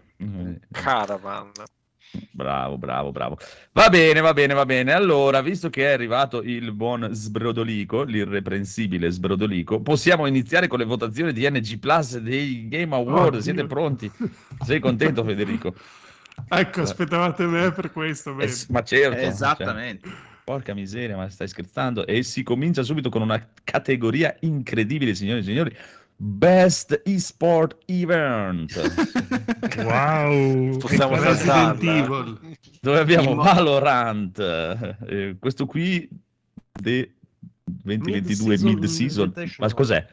Caravan. 0.72 1.52
Bravo, 2.32 2.78
bravo, 2.78 3.12
bravo. 3.12 3.38
Va 3.74 3.89
bene, 3.89 4.19
va 4.19 4.34
bene, 4.34 4.54
va 4.54 4.65
bene. 4.65 4.93
Allora, 4.93 5.41
visto 5.41 5.69
che 5.69 5.88
è 5.88 5.91
arrivato 5.91 6.41
il 6.41 6.72
buon 6.72 7.10
Sbrodolico, 7.12 8.04
l'irreprensibile 8.04 9.10
Sbrodolico, 9.12 9.82
possiamo 9.82 10.26
iniziare 10.26 10.67
con 10.67 10.80
le 10.80 10.86
votazioni 10.86 11.34
di 11.34 11.48
NG 11.48 11.78
Plus 11.78 12.17
dei 12.17 12.67
Game 12.67 12.95
Award. 12.95 13.28
Oddio. 13.28 13.41
Siete 13.41 13.65
pronti? 13.67 14.12
Sei 14.63 14.80
contento, 14.80 15.24
Federico? 15.24 15.74
Ecco, 16.48 16.82
aspettavate 16.82 17.45
me 17.45 17.72
per 17.72 17.91
questo. 17.91 18.38
Eh, 18.39 18.52
ma 18.69 18.84
certo. 18.84 19.17
cioè, 19.17 19.28
Esattamente. 19.28 20.10
porca 20.43 20.74
miseria, 20.74 21.15
ma 21.15 21.30
stai 21.30 21.48
scherzando? 21.48 22.08
E 22.08 22.24
si 22.24 22.41
comincia 22.43 22.82
subito 22.82 23.10
con 23.10 23.22
una 23.22 23.50
categoria 23.63 24.36
incredibile, 24.41 25.13
signori 25.13 25.41
e 25.41 25.43
signori. 25.43 25.78
Best 26.22 27.02
eSport 27.06 27.78
Event, 27.86 28.74
Wow. 29.78 30.78
Possiamo 30.78 31.16
saltarla. 31.16 31.72
Resident 31.72 31.84
Evil. 31.84 32.58
dove 32.82 33.00
abbiamo 33.00 33.36
Valorant, 33.36 34.38
eh, 34.38 35.38
questo 35.40 35.66
qui 35.66 36.10
de 36.74 37.14
2022 37.64 38.58
Mid-season. 38.64 39.34
Ma 39.60 39.74
cos'è? 39.74 40.06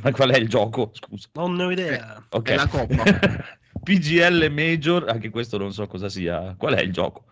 Ma 0.00 0.12
qual 0.12 0.30
è 0.30 0.38
il 0.38 0.48
gioco? 0.48 0.90
Scusa. 0.92 1.26
Non 1.32 1.54
ne 1.54 1.64
ho 1.64 1.70
idea. 1.72 2.24
Ok. 2.28 2.48
È 2.50 2.54
la 2.54 2.68
coppa. 2.68 3.02
PGL 3.82 4.52
Major, 4.52 5.08
anche 5.08 5.28
questo 5.30 5.58
non 5.58 5.72
so 5.72 5.88
cosa 5.88 6.08
sia. 6.08 6.54
Qual 6.56 6.74
è 6.74 6.82
il 6.82 6.92
gioco? 6.92 7.24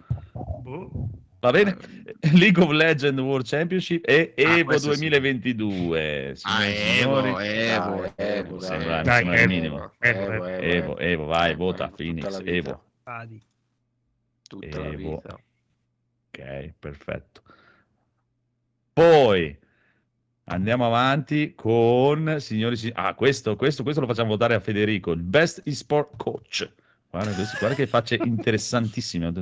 Boh. 0.63 1.09
Va 1.47 1.53
bene? 1.53 1.77
League 2.33 2.63
of 2.63 2.71
Legends 2.71 3.21
World 3.21 3.47
Championship 3.47 4.09
e 4.09 4.33
Ah, 4.39 4.59
Evo 4.59 4.65
questo 4.65 4.93
sì. 4.93 5.09
2022. 5.09 6.37
Ah, 6.43 6.65
Evo, 6.65 6.77
signori. 7.23 7.29
Evo, 7.47 8.03
Evo, 8.05 8.13
Evo, 8.17 8.61
sì. 8.61 8.69
dai. 8.69 9.05
Sembra 9.05 9.37
Evo. 9.37 9.47
minimo. 9.49 9.93
Evo, 9.99 10.45
Evo, 10.47 10.99
Evo, 10.99 11.25
vai, 11.27 11.51
Evo, 11.53 11.65
vota, 11.65 11.89
Phoenix. 11.89 12.41
Evo. 12.45 12.83
Adi. 13.05 13.41
Tutta 14.49 14.79
la 14.79 14.87
Evo. 14.87 14.97
vita. 15.23 15.35
Ok, 16.31 16.73
perfetto. 16.79 17.43
Poi 18.93 19.57
andiamo 20.45 20.87
avanti 20.87 21.55
con 21.55 22.37
signori. 22.41 22.77
si- 22.77 22.91
Ah, 22.95 23.15
questo, 23.15 23.57
questo, 23.57 23.83
questo 23.83 24.01
lo 24.01 24.07
facciamo 24.07 24.31
votare 24.31 24.55
a 24.55 24.61
Federico, 24.61 25.13
il 25.13 25.23
Best 25.23 25.63
eSport 25.65 26.17
Coach. 26.17 26.71
Guarda, 27.17 27.33
questo, 27.33 27.57
guarda 27.59 27.77
che 27.77 27.87
facce 27.87 28.21
interessantissime. 28.23 29.33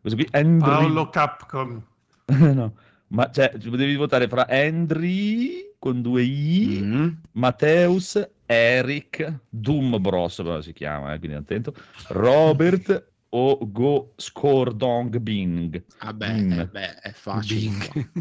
Questo 0.00 0.16
qui, 0.20 0.28
Andri... 0.30 0.68
Paolo 0.68 1.10
Capcom. 1.10 1.82
no, 2.26 2.74
ma 3.08 3.30
cioè, 3.32 3.50
devi 3.56 3.96
votare 3.96 4.28
fra 4.28 4.46
Andri 4.48 5.72
con 5.78 6.00
due 6.00 6.22
I, 6.22 6.78
Mm. 6.80 7.08
Matteus, 7.32 8.24
Eric, 8.46 9.40
Doom 9.48 10.00
Bros, 10.00 10.36
però 10.36 10.60
si 10.60 10.72
chiama, 10.72 11.12
eh, 11.12 11.18
quindi 11.18 11.36
attento, 11.36 11.74
Robert 12.08 13.10
o 13.30 13.58
Go 13.62 14.12
Scordong 14.16 15.18
Bing. 15.18 15.84
Vabbè, 16.00 16.32
Mm. 16.40 16.52
eh, 16.52 16.66
beh, 16.66 16.94
è 17.00 17.10
facile. 17.12 17.72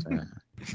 Cioè. 0.01 0.27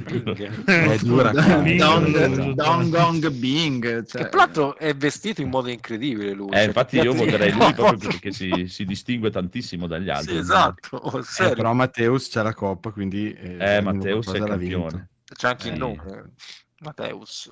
Bing. 0.04 0.64
È 0.64 0.98
dura. 1.02 1.30
Bing. 1.62 1.78
Dong, 1.78 2.52
Dong 2.54 2.90
Gong 2.90 3.30
Bing. 3.30 4.04
Cioè, 4.06 4.22
Che 4.22 4.28
tra 4.28 4.40
l'altro 4.40 4.76
è 4.76 4.94
vestito 4.94 5.40
in 5.40 5.48
modo 5.48 5.68
incredibile 5.68 6.32
lui. 6.32 6.50
Eh, 6.50 6.56
cioè, 6.56 6.64
infatti 6.66 6.96
io 6.98 7.12
voterei 7.14 7.52
lui 7.52 7.72
proprio 7.74 8.08
perché 8.08 8.32
si, 8.32 8.66
si 8.68 8.84
distingue 8.84 9.30
tantissimo 9.30 9.86
dagli 9.86 10.10
altri. 10.10 10.34
Sì, 10.34 10.38
esatto, 10.38 10.96
oh, 10.96 11.18
Eh, 11.18 11.54
però 11.54 11.72
Matteus 11.72 12.28
c'è 12.28 12.42
la 12.42 12.54
coppa, 12.54 12.90
quindi... 12.90 13.32
Eh, 13.32 13.76
almeno 13.76 13.96
Matteus 13.96 14.32
è 14.32 14.38
campione. 14.40 15.08
C'è 15.34 15.48
anche 15.48 15.68
il 15.68 15.74
Eh, 15.74 15.78
nome. 15.78 16.32
Mateus. 16.80 17.50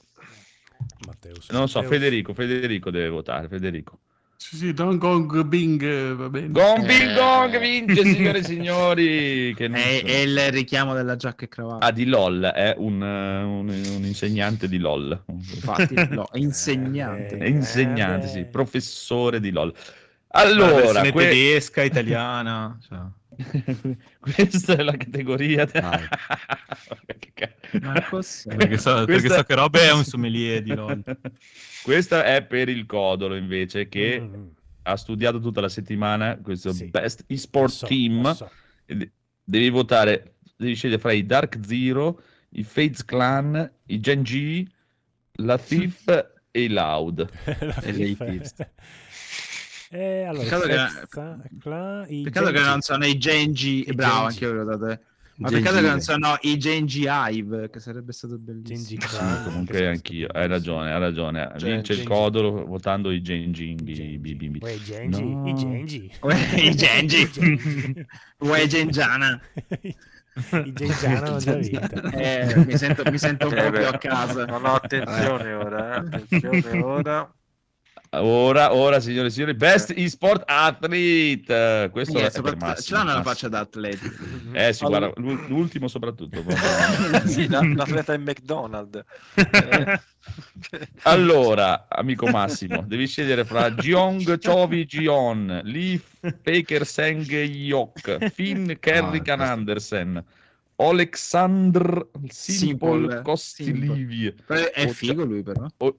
Matteus. 1.06 1.50
Non 1.50 1.62
lo 1.62 1.66
so, 1.66 1.80
Matteus. 1.80 1.98
Federico, 1.98 2.34
Federico 2.34 2.90
deve 2.90 3.08
votare, 3.08 3.48
Federico. 3.48 4.00
Sì, 4.38 4.56
sì, 4.56 4.72
Don 4.74 4.98
Gong 4.98 5.42
Bing, 5.44 5.82
eh, 5.82 6.14
va 6.14 6.28
bene. 6.28 6.50
Gong 6.50 6.84
Eh. 6.84 6.86
Bing 6.86 7.14
Gong 7.16 7.58
vince, 7.58 8.04
signore 8.04 8.38
e 8.38 8.44
signori! 8.44 9.54
Che 9.56 9.64
è, 9.66 9.98
so- 10.00 10.06
è 10.06 10.16
il 10.18 10.52
richiamo 10.52 10.94
della 10.94 11.16
giacca 11.16 11.44
e 11.46 11.48
cravatta. 11.48 11.86
Ah, 11.86 11.90
di 11.90 12.04
LOL, 12.06 12.42
è 12.54 12.74
un, 12.76 13.02
eh, 13.02 13.42
un- 13.42 13.68
un 13.68 14.04
insegnante 14.04 14.68
di 14.68 14.78
LOL. 14.78 15.24
Infatti, 15.28 15.94
no, 16.10 16.28
è 16.30 16.38
insegnante. 16.38 17.38
È 17.38 17.46
insegnante, 17.46 18.28
sì, 18.28 18.38
Eh, 18.40 18.44
professore 18.44 19.40
di 19.40 19.50
LOL. 19.50 19.72
Allora, 20.28 21.00
que- 21.00 21.12
tedesca, 21.12 21.82
italiana. 21.82 22.78
cioè. 22.86 22.98
questa 24.20 24.74
è 24.76 24.82
la 24.82 24.96
categoria. 24.96 25.66
Ma 27.82 28.02
cos'è? 28.08 28.54
Perché 28.54 28.78
so, 28.78 28.94
perché 29.04 29.12
Questa- 29.12 29.36
so 29.36 29.42
che 29.44 29.54
Rob 29.54 29.76
è 29.76 29.92
un 29.92 30.04
sommelier 30.04 30.62
di 30.62 30.74
LOL. 30.74 31.02
Questa 31.86 32.24
è 32.24 32.42
per 32.42 32.68
il 32.68 32.84
Codolo 32.84 33.36
invece, 33.36 33.88
che 33.88 34.18
Mm, 34.20 34.46
ha 34.82 34.96
studiato 34.96 35.38
tutta 35.38 35.60
la 35.60 35.68
settimana 35.68 36.36
questo 36.42 36.72
Sì. 36.72 36.86
Best 36.86 37.22
eSport 37.28 37.70
so, 37.70 37.86
Team. 37.86 38.32
so. 38.34 38.50
E 38.86 38.96
de- 38.96 39.10
Devi 39.44 39.70
votare, 39.70 40.34
devi 40.56 40.74
scegliere 40.74 41.00
fra 41.00 41.12
i 41.12 41.24
Dark 41.24 41.60
Zero, 41.64 42.20
i 42.50 42.64
Fates 42.64 43.04
Clan, 43.04 43.70
i 43.86 44.00
Gen 44.00 44.22
G, 44.22 44.66
la 45.34 45.56
Thief 45.62 46.08
e 46.50 46.62
i 46.62 46.68
Loud. 46.68 47.24
La 47.60 47.80
E 47.82 47.92
tips. 48.16 48.54
Eh, 49.88 50.24
allora, 50.24 50.42
Peccato 50.42 50.66
che- 50.66 52.22
Peccato 52.24 52.50
che 52.50 52.60
non 52.60 52.80
sono 52.80 53.06
i 53.06 53.16
Genji. 53.16 53.88
I 53.88 53.94
Bravo, 53.94 54.28
Genji. 54.28 54.44
anche 54.44 54.56
io 54.56 54.64
dato. 54.64 55.00
Ma 55.38 55.48
Genji. 55.48 55.64
peccato 55.64 55.82
che 55.82 55.88
non 55.90 56.00
sono 56.00 56.36
i 56.40 56.58
Genji 56.58 57.06
Hive, 57.06 57.68
che 57.68 57.78
sarebbe 57.80 58.12
stato 58.12 58.38
bellissimo. 58.38 58.98
Genji 58.98 59.06
Sì, 59.06 59.16
comunque 59.44 59.86
anch'io, 59.86 60.28
hai 60.32 60.46
ragione, 60.48 60.92
hai 60.92 60.98
ragione. 60.98 61.52
Gen- 61.56 61.74
Vince 61.74 61.92
il 61.92 61.98
Genji. 61.98 62.14
Codolo 62.14 62.64
votando 62.64 63.10
i 63.10 63.20
Genji. 63.20 63.74
bi. 63.74 64.58
Uè, 64.60 64.70
i 64.70 64.82
Genji, 64.82 65.22
No. 65.22 65.42
i 65.44 65.54
Genji. 65.54 66.10
Uè, 66.20 66.34
I 66.54 66.74
Genji. 66.74 67.20
I 67.20 67.30
Genji. 67.30 68.06
Uè, 68.38 68.66
Gengiana. 68.66 69.40
I 70.64 70.72
Gengiano 70.72 71.26
hanno 71.26 71.38
già 71.38 71.54
vinto. 71.54 72.02
Eh, 72.12 72.64
mi 72.66 72.76
sento, 72.76 73.02
mi 73.10 73.18
sento 73.18 73.48
un 73.48 73.58
Eh, 73.58 73.70
beh. 73.70 73.78
più 73.78 73.86
a 73.88 73.98
casa. 73.98 74.44
No, 74.46 74.58
no, 74.58 74.74
attenzione 74.74 75.52
ora, 75.52 75.94
eh, 75.94 75.98
attenzione 75.98 76.70
ora. 76.80 77.34
Ora, 78.18 78.74
ora, 78.74 79.00
signore 79.00 79.28
e 79.28 79.30
signori, 79.30 79.54
Best 79.54 79.92
eSport 79.96 80.42
Athlete. 80.46 81.88
Questo 81.92 82.14
Minchia, 82.18 82.32
è 82.38 82.42
per 82.42 82.56
Massimo. 82.56 82.74
ce 82.80 82.92
l'hanno 82.92 83.16
la 83.18 83.22
faccia 83.22 83.48
da 83.48 83.60
atleti. 83.60 84.10
Eh 84.52 84.72
sì, 84.72 84.84
Allora- 84.84 85.08
guarda, 85.08 85.20
l'u- 85.20 85.46
l'ultimo 85.48 85.88
soprattutto. 85.88 86.42
sì, 87.26 87.48
la- 87.48 87.60
l'atleta 87.62 88.14
in 88.14 88.22
McDonald's. 88.22 89.02
Eh, 89.34 90.00
Allora, 91.02 91.86
amico 91.88 92.26
Massimo, 92.28 92.82
devi 92.86 93.06
scegliere 93.06 93.44
fra 93.44 93.70
Jeong 93.70 94.38
Chovi 94.44 94.84
Gion, 94.86 95.60
Lee 95.64 96.00
Faker 96.42 96.84
Seng 96.86 97.30
Yok, 97.30 98.30
Finn 98.30 98.72
Kerrikan 98.80 99.36
questo- 99.36 99.52
Andersen, 99.54 100.24
Oleksandr 100.76 102.08
Simple 102.28 102.98
Simple, 103.08 103.22
Kostilivie 103.22 104.34
È 104.74 104.86
figo 104.88 105.24
lui 105.24 105.42
però. 105.42 105.66
o 105.78 105.96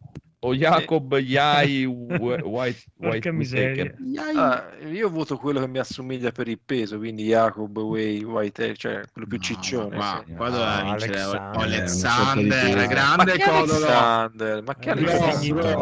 Jacob 0.54 1.18
Yai 1.18 1.86
White 2.20 2.84
White 2.98 3.32
miseria. 3.32 3.94
ah, 4.36 4.64
io 4.90 5.10
voto 5.10 5.38
quello 5.38 5.60
che 5.60 5.68
mi 5.68 5.80
assomiglia 5.80 6.32
per 6.32 6.48
il 6.48 6.60
peso, 6.64 6.98
quindi 6.98 7.26
Jacob 7.26 7.78
Way 7.78 8.24
White, 8.24 8.76
cioè 8.76 9.02
quello 9.12 9.28
più 9.28 9.38
No, 9.38 9.44
ciccione. 9.44 9.96
Qua, 9.96 10.24
sì. 10.26 10.34
qua 10.34 10.50
doveva 10.50 10.76
Ah, 10.78 10.84
vincere 10.84 11.20
Alexander. 11.20 11.62
Alexander, 11.64 12.68
Eh, 12.68 12.76
Ma 12.76 12.86
grande 12.86 13.38
codolo. 13.40 13.74
Alexander? 13.74 14.64
Ma 14.64 14.76
che 14.76 14.90
Eh, 14.90 14.92
Alexander? 14.92 15.76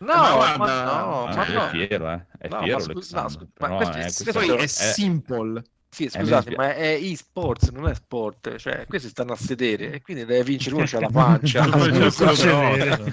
No, 0.00 0.06
Ma 0.14 0.14
ma, 0.16 0.56
guarda- 0.56 0.84
no, 0.84 1.24
Ah, 1.26 1.34
ma 1.36 1.44
è 1.46 1.52
no. 1.52 1.60
fiero, 1.68 2.10
eh? 2.10 2.26
È 2.38 2.48
No, 2.48 2.62
fiero 2.62 2.76
ma 2.76 2.82
scu- 2.82 2.90
Alexander, 2.92 3.22
no, 3.22 3.28
scu- 3.28 3.48
ma 3.60 3.68
questo- 3.76 3.96
eh, 3.98 4.32
questo 4.32 4.54
è 4.54 4.62
è- 4.62 4.66
simple. 4.66 5.62
Sì, 5.92 6.04
Eh, 6.04 6.10
scusate, 6.10 6.54
ma 6.54 6.72
è 6.72 6.94
e-sports, 6.94 7.70
non 7.70 7.88
è 7.88 7.94
sport, 7.96 8.56
cioè 8.58 8.86
questi 8.86 9.08
stanno 9.08 9.32
a 9.32 9.36
sedere 9.36 9.92
e 9.94 10.00
quindi 10.02 10.24
deve 10.24 10.44
vincere 10.44 10.76
uno 10.76 10.84
c'ha 10.86 11.00
la 11.00 11.08
pancia. 11.08 11.64
Sedere. 12.34 13.12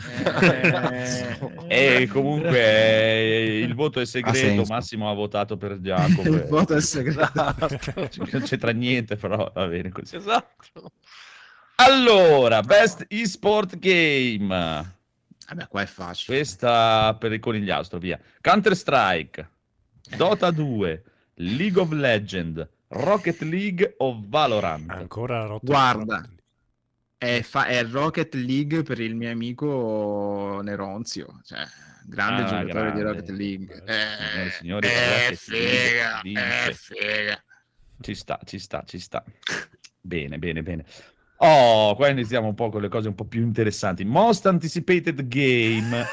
Eh, 1.67 2.01
E 2.03 2.07
comunque 2.07 2.59
eh, 2.59 3.59
il 3.63 3.73
voto 3.73 3.99
è 3.99 4.05
segreto. 4.05 4.63
Massimo 4.67 5.09
ha 5.09 5.13
votato 5.15 5.57
per 5.57 5.79
Jacopo. 5.79 6.21
Il 6.29 6.45
voto 6.47 6.75
è 6.75 6.81
segreto. 6.81 7.19
Esatto. 7.19 8.09
Non 8.31 8.41
c'entra 8.43 8.71
niente, 8.71 9.15
però 9.15 9.51
va 9.53 9.67
bene 9.67 9.89
così. 9.89 10.15
esatto. 10.15 10.91
Allora, 11.77 12.61
Best 12.61 13.05
eSport 13.07 13.77
Game. 13.77 14.47
Vabbè, 15.47 15.67
qua 15.67 15.81
è 15.81 15.85
facile. 15.85 16.37
Questa 16.37 17.15
per 17.19 17.31
il 17.33 17.39
conigliastro, 17.39 17.97
via. 17.99 18.19
Counter 18.41 18.75
Strike, 18.75 19.49
Dota 20.15 20.51
2, 20.51 21.03
League 21.39 21.79
of 21.79 21.91
Legends, 21.91 22.67
Rocket 22.89 23.41
League 23.41 23.95
o 23.97 24.23
Valorant? 24.27 24.89
Ancora 24.89 25.45
rotto. 25.45 25.65
Guarda, 25.65 26.27
è, 27.17 27.41
fa- 27.41 27.65
è 27.67 27.83
Rocket 27.85 28.33
League 28.35 28.81
per 28.83 28.99
il 28.99 29.15
mio 29.15 29.29
amico 29.29 30.59
Neronzio, 30.63 31.39
cioè, 31.43 31.63
grande 32.05 32.41
Ah, 32.43 32.45
giocatore 32.45 32.91
di 32.91 32.99
grande. 32.99 33.19
Rocket 33.19 33.29
League. 33.29 33.75
Signore 33.75 34.41
e 34.41 34.45
Eh, 34.45 34.51
signori, 34.51 34.87
eh, 34.87 35.09
Rocket 35.29 35.47
League 35.47 36.21
figa, 36.21 36.21
eh, 36.67 36.73
figa. 36.73 37.43
Ci 37.99 38.15
sta, 38.15 38.39
ci 38.43 38.59
sta, 38.59 38.83
ci 38.85 38.99
sta. 38.99 39.23
Bene, 40.01 40.39
bene, 40.39 40.63
bene. 40.63 40.85
Oh, 41.37 41.95
qua 41.95 42.07
iniziamo 42.09 42.47
un 42.47 42.55
po' 42.55 42.69
con 42.69 42.81
le 42.81 42.89
cose 42.89 43.07
un 43.09 43.15
po' 43.15 43.25
più 43.25 43.41
interessanti. 43.41 44.03
Most 44.05 44.47
anticipated 44.47 45.27
game. 45.27 46.03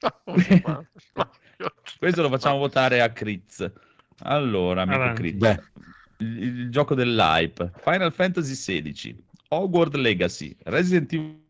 Questo 1.98 2.22
lo 2.22 2.28
facciamo 2.28 2.58
votare 2.58 3.00
a 3.00 3.10
Critz. 3.10 3.70
Allora, 4.20 4.82
amico. 4.82 5.12
Critz. 5.12 5.70
Il, 6.18 6.42
il 6.42 6.70
gioco 6.70 6.94
dell'hype. 6.94 7.72
Final 7.78 8.12
Fantasy 8.12 8.52
XVI, 8.52 9.24
Hogwarts 9.48 9.96
Legacy, 9.96 10.56
Resident 10.64 11.12
Evil 11.12 11.42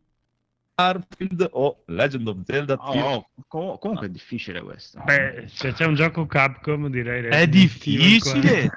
Starfield 0.75 1.47
o 1.53 1.83
Legend 1.85 2.27
of 2.27 2.37
Zelda 2.45 2.75
Tears 2.75 3.01
Oh, 3.01 3.29
com- 3.47 3.77
comunque 3.79 4.07
è 4.07 4.09
difficile 4.09 4.61
questo. 4.61 5.01
Beh, 5.03 5.45
se 5.47 5.71
c'è 5.71 5.85
un 5.85 5.95
gioco 5.95 6.25
Capcom 6.25 6.89
direi... 6.89 7.23
È 7.27 7.47
difficile. 7.47 8.69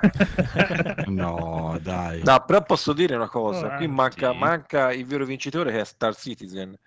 no, 1.08 1.76
dai. 1.82 2.22
No, 2.22 2.44
però 2.46 2.62
posso 2.62 2.92
dire 2.92 3.16
una 3.16 3.28
cosa, 3.28 3.74
Oh, 3.74 3.76
qui 3.76 3.86
eh, 3.86 3.88
manca, 3.88 4.32
manca 4.32 4.92
il 4.92 5.04
vero 5.06 5.24
vincitore 5.24 5.72
che 5.72 5.80
è 5.80 5.84
Star 5.84 6.14
Citizen. 6.14 6.78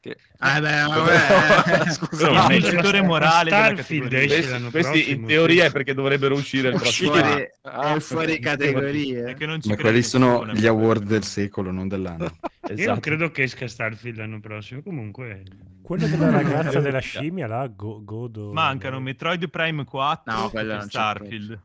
Che... 0.00 0.16
Ah, 0.38 0.58
beh, 0.60 0.82
vabbè. 0.88 1.90
Scusa, 1.90 2.30
Il 2.30 2.60
vincitore 2.60 3.02
morale 3.02 3.50
Starfield 3.50 4.12
esce 4.14 4.26
Questi, 4.28 4.50
l'anno 4.50 4.70
questi 4.70 5.10
in 5.10 5.26
teoria 5.26 5.64
è 5.66 5.70
perché 5.72 5.92
dovrebbero 5.92 6.34
uscire 6.34 6.68
il 6.70 6.76
prossimo 6.76 7.12
anno. 7.12 7.46
Ah, 7.62 7.94
è 7.96 8.00
fuori 8.00 8.40
ci 9.60 9.68
Ma 9.68 9.76
quelli 9.76 10.02
sono 10.02 10.46
gli 10.54 10.66
award 10.66 11.02
del 11.02 11.22
secolo, 11.24 11.70
non 11.70 11.86
dell'anno. 11.86 12.24
Io 12.70 12.76
non 12.76 12.78
Esatto. 12.78 13.00
credo 13.00 13.30
che 13.30 13.42
esca 13.42 13.68
Starfield 13.68 14.16
l'anno 14.16 14.40
prossimo, 14.40 14.82
comunque... 14.82 15.42
Quello 15.82 16.06
della 16.06 16.30
ragazza 16.30 16.80
della 16.80 17.00
scimmia 17.00 17.46
là, 17.46 17.66
Go- 17.66 18.02
Godo. 18.02 18.52
Mancano 18.52 19.00
Metroid 19.00 19.48
Prime 19.50 19.84
4 19.84 20.32
No, 20.32 20.48
quello 20.50 20.72
e 20.72 20.76
non 20.76 20.84
c'è 20.84 20.90
Starfield. 20.90 21.60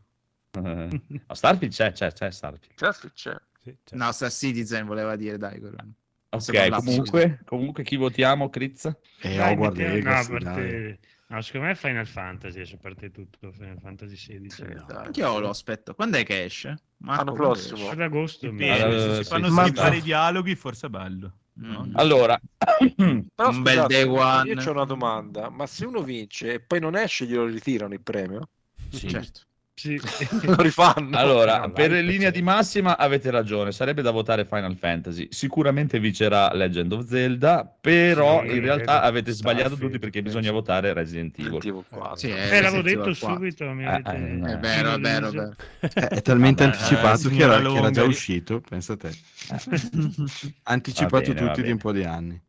No, 0.51 0.89
Starfield 1.33 1.73
c'è, 1.73 1.91
c'è, 1.91 2.11
c'è 2.11 2.31
Starfield. 2.31 2.73
Starfield 2.75 3.13
c'è. 3.13 3.35
Sì, 3.61 3.77
cioè, 3.83 3.97
No, 3.97 4.11
Star 4.11 4.31
Citizen 4.31 4.85
voleva 4.85 5.15
dire, 5.15 5.37
dai, 5.37 5.59
Coron. 5.59 5.93
Ok, 6.35 6.69
comunque, 6.71 7.39
comunque 7.45 7.83
chi 7.83 7.95
votiamo, 7.95 8.49
Critz? 8.49 8.85
E 8.85 9.35
Dai, 9.35 9.53
Hogwarts 9.53 9.79
no, 9.79 9.85
a 9.85 9.91
Legacy, 9.93 10.29
parte- 10.29 10.39
dai. 10.43 10.99
no, 11.27 11.41
secondo 11.41 11.67
me 11.67 11.75
Final 11.75 12.05
Fantasy, 12.07 12.55
adesso 12.59 12.77
parte 12.77 13.11
tutto 13.11 13.51
Final 13.51 13.79
Fantasy 13.79 14.15
16. 14.15 14.55
Sì, 14.55 14.73
no. 14.73 14.85
Anch'io 14.87 15.39
lo 15.39 15.49
aspetto. 15.49 15.93
Quando 15.95 16.17
è 16.17 16.23
che 16.23 16.43
esce? 16.43 16.77
Marco, 16.97 17.23
L'anno 17.23 17.33
prossimo. 17.37 17.89
Ad 17.89 18.01
agosto. 18.01 18.51
mi- 18.51 18.69
Allora, 18.69 18.99
se 18.99 19.23
si 19.23 19.23
fanno 19.29 19.49
sì, 19.49 19.53
skippare 19.61 19.95
sì. 19.95 19.99
i 19.99 20.01
dialoghi 20.01 20.55
forse 20.55 20.87
è 20.87 20.89
bello. 20.89 21.37
esce? 21.57 21.67
no? 21.67 21.85
Mm. 21.85 21.91
Allora, 21.95 22.39
Però 23.35 23.49
Un 23.49 23.63
bel 23.63 23.85
day 23.87 24.03
one. 24.03 24.49
Io 24.51 24.69
ho 24.69 24.71
una 24.71 24.85
domanda, 24.85 25.49
ma 25.49 25.65
se 25.67 25.85
uno 25.85 26.01
vince 26.03 26.53
e 26.53 26.59
poi 26.61 26.79
non 26.79 26.95
esce, 26.95 27.25
glielo 27.25 27.45
ritirano 27.45 27.93
il 27.93 28.01
premio? 28.01 28.49
sì. 28.89 29.09
Certo. 29.09 29.41
Sì. 29.77 29.99
Lo 30.43 30.55
rifanno? 30.61 31.17
Allora, 31.17 31.59
No, 31.59 31.71
per 31.73 31.91
l'hype 31.91 32.01
linea 32.01 32.31
c'è. 32.31 32.35
di 32.37 32.41
massima 32.41 32.97
avete 32.97 33.29
ragione, 33.29 33.71
sarebbe 33.73 34.01
da 34.01 34.11
votare 34.11 34.45
Final 34.45 34.77
Fantasy. 34.77 35.27
Sicuramente 35.31 35.99
vincerà 35.99 36.53
Legend 36.53 36.93
of 36.93 37.05
Zelda, 37.07 37.69
però 37.81 38.41
Sì, 38.41 38.53
in 38.55 38.61
realtà 38.61 39.01
avete 39.01 39.31
sbagliato 39.33 39.75
tutti 39.77 39.99
perché 39.99 40.21
penso. 40.21 40.37
bisogna 40.37 40.51
votare 40.53 40.93
Resident 40.93 41.37
Evil. 41.37 41.51
Sentivo 41.51 41.83
qua. 41.89 42.15
Sì, 42.15 42.29
Eh, 42.29 42.61
l'avevo 42.61 42.81
Resident 42.81 42.83
detto 42.83 43.01
Evil 43.01 43.17
4. 43.17 43.35
subito. 43.35 43.65
Mi 43.73 43.83
Eh, 43.83 43.87
avete... 43.87 44.15
eh, 44.15 44.51
È 44.53 44.57
vero, 44.59 44.93
è 44.93 44.99
vero, 44.99 45.27
è 45.27 45.31
vero. 45.31 45.53
Eh, 45.81 45.89
è 46.07 46.21
talmente 46.21 46.63
Vabbè, 46.63 46.75
anticipato 46.77 47.27
eh, 47.27 47.31
che, 47.31 47.43
era, 47.43 47.61
che 47.61 47.77
era 47.77 47.91
già 47.91 48.03
uscito, 48.03 48.61
pensa 48.61 48.93
a 48.93 48.97
te. 48.97 49.11
Anticipato 50.63 51.33
bene, 51.33 51.47
tutti 51.47 51.61
di 51.63 51.71
un 51.71 51.77
po' 51.77 51.91
di 51.91 52.03
anni. 52.03 52.41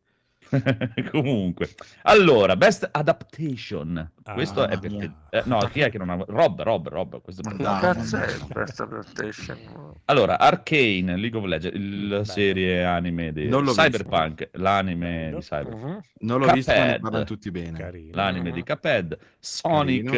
Comunque, 1.11 1.69
allora, 2.03 2.55
Best 2.55 2.87
Adaptation. 2.91 4.11
Ah, 4.23 4.33
questo 4.33 4.67
è 4.67 4.77
perché... 4.79 5.11
eh, 5.29 5.41
no, 5.45 5.57
chi 5.71 5.81
è 5.81 5.89
che 5.89 5.97
non 5.97 6.09
ha... 6.09 6.15
Rob, 6.27 6.61
Rob, 6.61 6.87
Rob. 6.89 7.21
Questo 7.21 7.41
è 7.41 7.45
Ma 7.45 7.53
No, 7.57 7.79
cazzo 7.79 8.17
no, 8.17 8.23
è 8.23 8.37
no. 8.37 8.47
questa 8.47 8.87
PlayStation? 8.87 9.57
Allora, 10.05 10.39
Arcane, 10.39 11.17
League 11.17 11.37
of 11.39 11.45
Legends, 11.45 11.77
la 12.09 12.23
Bello. 12.23 12.23
serie 12.23 12.83
anime 12.83 13.31
di 13.33 13.47
l'ho 13.63 13.73
visto. 13.73 14.05
Cyberpunk, 14.05 14.49
l'anime 14.53 15.29
Bello. 15.29 15.39
di 15.39 15.41
Cyberpunk. 15.41 15.83
Mhm. 15.83 15.99
Non 16.19 16.39
l'ho 16.39 16.47
visto, 16.47 16.73
ma 16.75 16.87
Cuphead. 16.87 16.99
parlano 17.01 17.23
tutti 17.25 17.51
bene. 17.51 17.77
Carino. 17.77 18.15
l'anime 18.15 18.49
Mhm. 18.49 18.55
di 18.55 18.63
Cuphead, 18.63 19.17
Sonic 19.39 20.11
Carino. 20.11 20.13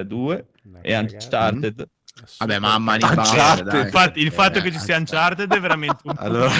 eh, 0.00 0.04
2 0.06 0.46
Una 0.64 0.80
e. 0.82 0.96
Uncharted. 0.98 1.88
Vabbè, 2.38 2.58
mamma 2.58 2.94
Uncharted. 2.94 3.64
dai. 3.68 3.80
Infatti, 3.82 4.20
il 4.20 4.32
fatto 4.32 4.58
Eh, 4.58 4.62
che 4.62 4.72
ci 4.72 4.78
sia 4.78 4.96
Uncharted 4.96 5.52
è 5.52 5.60
veramente 5.60 5.96
un 6.04 6.14
Allora- 6.16 6.50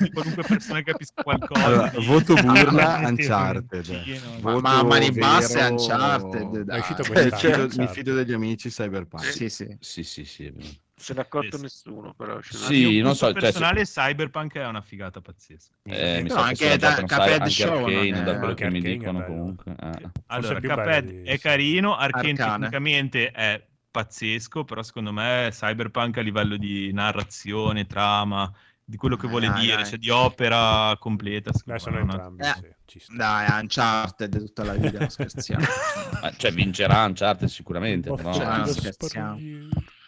di 0.00 0.10
qualunque 0.10 0.42
persona 0.46 0.82
capisca 0.82 1.22
qualcosa. 1.22 1.64
Allora, 1.64 1.88
di- 1.88 2.04
voto 2.06 2.34
burla 2.34 3.00
Uncharted. 3.08 3.82
Sì. 3.82 4.20
Voto 4.40 4.60
Mamma 4.60 4.98
di 4.98 5.10
basse 5.12 5.54
vero- 5.54 5.72
Uncharted, 5.74 6.56
È 6.60 6.64
dai. 6.64 6.78
uscito 6.80 7.02
Eh, 7.02 7.04
fido- 7.04 7.20
mi 7.20 7.24
Uncharted. 7.32 7.88
fido 7.88 8.14
degli 8.14 8.32
amici 8.32 8.68
Cyberpunk. 8.70 9.24
Sì, 9.24 9.48
sì. 9.48 9.76
Sì, 9.80 10.02
sì, 10.02 10.24
sì. 10.24 10.46
è 10.46 10.52
vero. 10.52 10.68
Se 11.00 11.14
ne 11.14 11.20
è 11.20 11.22
accorto 11.22 11.56
Sì. 11.58 11.62
nessuno, 11.62 12.12
però. 12.12 12.40
Sì, 12.42 12.88
Io, 12.88 13.04
non 13.04 13.14
so, 13.14 13.30
cioè, 13.30 13.40
personale 13.40 13.84
Cyberpunk 13.84 14.54
è 14.56 14.66
una 14.66 14.80
figata 14.80 15.20
pazzesca. 15.20 15.72
Eh, 15.84 16.22
mi 16.22 16.28
No, 16.28 16.34
anche 16.34 16.76
da- 16.76 16.96
anche 16.96 17.50
Show, 17.50 17.84
Arcane, 17.86 18.08
è- 18.08 18.22
da 18.24 18.38
quello 18.38 18.54
che 18.54 18.68
mi 18.68 18.76
Arcane 18.78 18.94
è 18.94 18.98
dicono 18.98 19.24
comunque. 19.24 19.74
eh. 19.80 20.10
Allora, 20.26 20.54
Cuphead 20.60 21.04
di- 21.04 21.22
è 21.22 21.38
carino, 21.38 21.94
Arcane. 21.96 22.34
tecnicamente 22.34 23.30
è 23.30 23.64
pazzesco, 23.90 24.64
però 24.64 24.82
secondo 24.82 25.12
me 25.12 25.48
Cyberpunk 25.50 26.18
a 26.18 26.20
livello 26.20 26.56
di 26.56 26.92
narrazione, 26.92 27.86
trama, 27.86 28.50
di 28.84 28.96
quello 28.96 29.16
che 29.16 29.28
vuole 29.28 29.48
dai, 29.48 29.60
dire, 29.60 29.76
dai. 29.76 29.84
cioè 29.86 29.98
di 29.98 30.10
opera 30.10 30.96
completa, 30.98 31.50
Beh, 31.50 31.78
secondo 31.78 31.78
sono 31.78 31.94
me 31.96 32.00
è 32.00 32.02
una- 32.04 32.12
entrambi, 32.12 32.42
Eh, 32.42 32.52
sì, 32.54 32.74
ci 32.86 33.00
sta. 33.00 33.14
Dai, 33.14 33.60
Uncharted 33.60 34.38
tutta 34.38 34.64
la 34.64 34.72
vita, 34.74 34.98
non 34.98 35.08
scherziamo. 35.10 35.64
Cioè, 36.36 36.52
vincerà 36.52 37.04
Uncharted 37.04 37.48
sicuramente, 37.48 38.12
però, 38.12 38.32
Cioè, 38.32 38.66
scherziamo. 38.66 39.38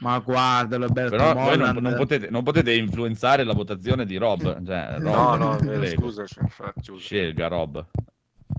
Ma 0.00 0.18
guardalo, 0.18 0.86
Alberto 0.86 1.10
però 1.16 1.34
voi 1.34 1.58
non, 1.58 1.76
non 1.76 1.94
potete, 1.94 2.30
non 2.30 2.42
potete 2.42 2.74
influenzare 2.74 3.44
la 3.44 3.52
votazione 3.52 4.06
di 4.06 4.16
Rob. 4.16 4.64
Cioè, 4.64 4.96
Rob 4.98 5.02
No, 5.02 5.34
no, 5.36 5.58
eh, 5.70 5.74
infatti, 5.74 5.96
scusa. 5.96 6.24
Scelga 6.96 7.48
Rob. 7.48 7.86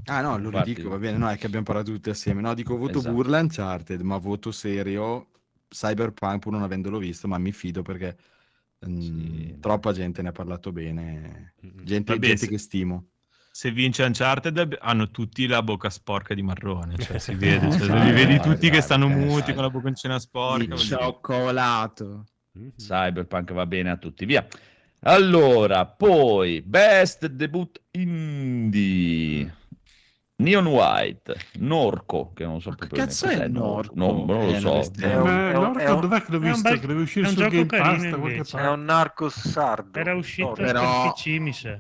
Ah 0.06 0.22
no, 0.22 0.38
lo 0.38 0.48
Infatti- 0.48 0.70
ridico, 0.74 0.90
va 0.90 0.98
bene, 0.98 1.18
no, 1.18 1.30
è 1.30 1.38
che 1.38 1.46
abbiamo 1.46 1.66
parlato 1.66 1.92
tutti 1.92 2.10
assieme. 2.10 2.42
No, 2.42 2.54
dico 2.54 2.76
voto 2.78 3.00
Esatto. 3.00 3.14
burla 3.14 3.40
Uncharted, 3.40 4.02
ma 4.02 4.18
voto 4.18 4.52
serio 4.52 5.28
Cyberpunk 5.70 6.40
pur 6.40 6.52
non 6.54 6.64
avendolo 6.64 6.98
visto, 6.98 7.28
ma 7.28 7.38
mi 7.38 7.52
fido 7.52 7.82
perché 7.82 8.18
mm, 8.88 9.00
Sì. 9.00 9.58
troppa 9.60 9.94
gente 9.94 10.22
ne 10.22 10.30
ha 10.30 10.32
parlato 10.34 10.72
bene. 10.72 11.54
Mm. 11.66 11.84
Gente, 11.84 12.14
Vabbè, 12.14 12.26
gente 12.28 12.46
se- 12.46 12.48
che 12.48 12.58
stimo. 12.58 13.06
Se 13.54 13.70
vince 13.70 14.04
Uncharted 14.04 14.78
hanno 14.80 15.12
tutti 15.12 15.46
la 15.46 15.62
bocca 15.62 15.90
sporca 15.90 16.34
di 16.34 16.42
marrone, 16.42 16.96
cioè 16.98 17.20
si 17.20 17.34
vede, 17.36 17.70
cioè, 17.78 17.88
Dai, 17.88 18.06
li 18.08 18.12
vedi 18.14 18.40
tutti 18.40 18.68
che 18.68 18.72
dai, 18.72 18.82
stanno 18.82 19.08
dai, 19.08 19.18
muti 19.18 19.54
con 19.54 19.64
la 19.64 19.70
bocconcina 19.70 20.18
sporca. 20.20 20.64
Il 20.64 20.70
voglio 20.70 20.82
dire. 20.84 20.98
cioccolato. 20.98 22.26
Mhm. 22.54 22.72
Cyberpunk 22.78 23.52
va 23.54 23.66
bene 23.66 23.90
a 23.92 23.98
tutti, 23.98 24.26
via. 24.26 24.46
Allora, 25.02 25.86
poi 25.86 26.62
Best 26.62 27.26
Debut 27.28 27.82
Indie. 27.92 29.54
Neon 30.42 30.66
White, 30.66 31.36
Norco, 31.60 32.32
che 32.34 32.46
non 32.46 32.60
so 32.62 32.72
che 32.72 32.88
cazzo 32.88 33.28
è 33.28 33.48
Norco? 33.48 33.94
No, 33.96 34.26
non 34.26 34.26
lo 34.26 34.42
Eh, 34.50 34.60
non 34.60 34.84
so. 34.84 34.92
È 35.00 35.16
un- 35.16 35.24
Ma 35.24 35.52
è 35.52 35.56
un- 35.56 35.62
Norco, 35.64 35.80
è 35.80 35.90
un- 35.92 36.02
dov'è 36.02 36.22
che 36.24 36.32
l'ho 36.32 36.40
visto? 36.40 36.62
bel- 36.70 36.80
Che 36.80 36.92
uscito 36.94 37.28
un 37.28 37.34
su 37.36 37.42
Game 37.48 37.66
Pass. 37.66 38.56
È 38.56 38.68
un 38.68 38.84
narco 38.84 39.30
sardo. 39.30 40.00
Era 40.00 40.16
uscito 40.16 40.48
No, 40.50 40.54
Però- 40.56 41.02
per 41.04 41.12
PC, 41.14 41.26
mi 41.40 41.54
sa. 41.54 41.80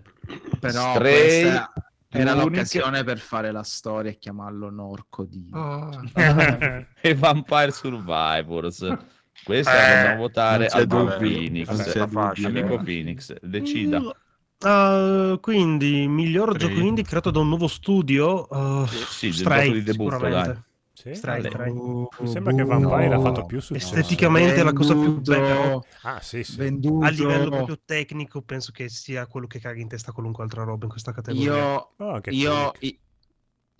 Però 0.59 0.93
Stray, 0.93 1.41
questa 1.41 1.73
era 2.09 2.33
l'occasione 2.35 3.03
per 3.03 3.19
fare 3.19 3.51
la 3.51 3.63
storia 3.63 4.11
e 4.11 4.17
chiamarlo 4.17 4.69
Norco 4.69 5.23
di... 5.25 5.49
Oh, 5.53 5.89
e 7.01 7.15
Vampire 7.15 7.71
Survivors. 7.71 8.87
Questa 9.43 9.71
Eh, 9.73 9.75
la 9.89 9.95
dobbiamo 10.01 10.21
votare 10.21 10.67
non 10.67 10.85
dubbio, 10.85 11.17
Phoenix. 11.17 11.95
non. 11.95 12.45
Amico 12.45 12.77
Phoenix, 12.83 13.33
decida. 13.41 14.01
Uh, 14.63 15.39
quindi, 15.39 16.07
miglior 16.07 16.53
Stray. 16.55 16.69
gioco 16.73 16.85
indie 16.85 17.03
creato 17.03 17.31
da 17.31 17.39
un 17.39 17.47
nuovo 17.47 17.67
studio. 17.67 18.47
uh, 18.49 18.85
Sì, 18.85 19.31
Stray, 19.31 19.71
di 19.71 19.83
debutto, 19.83 20.11
sicuramente. 20.15 20.53
dai. 20.53 20.61
Sì? 20.93 21.15
Stray. 21.15 21.43
Stray. 21.43 21.73
Mi 21.73 22.07
sembra 22.27 22.53
che 22.53 22.63
Vampire 22.63 23.07
No. 23.07 23.15
ha 23.15 23.19
fatto 23.21 23.45
più 23.45 23.59
successo. 23.59 23.95
Esteticamente 23.95 24.55
è 24.55 24.63
la 24.63 24.73
cosa 24.73 24.93
più 24.93 25.19
bella. 25.19 25.79
Ah, 26.03 26.19
sì, 26.21 26.43
sì. 26.43 26.57
venduto. 26.57 27.05
A 27.05 27.09
livello 27.09 27.49
proprio 27.49 27.79
tecnico, 27.83 28.43
penso 28.43 28.71
che 28.71 28.87
sia 28.87 29.25
quello 29.25 29.47
che 29.47 29.59
caga 29.59 29.81
in 29.81 29.87
testa 29.87 30.11
qualunque 30.11 30.43
altra 30.43 30.63
roba 30.63 30.83
in 30.83 30.91
questa 30.91 31.11
categoria. 31.11 31.53
Io, 31.55 31.89
Oh, 31.97 32.21
io, 32.29 32.71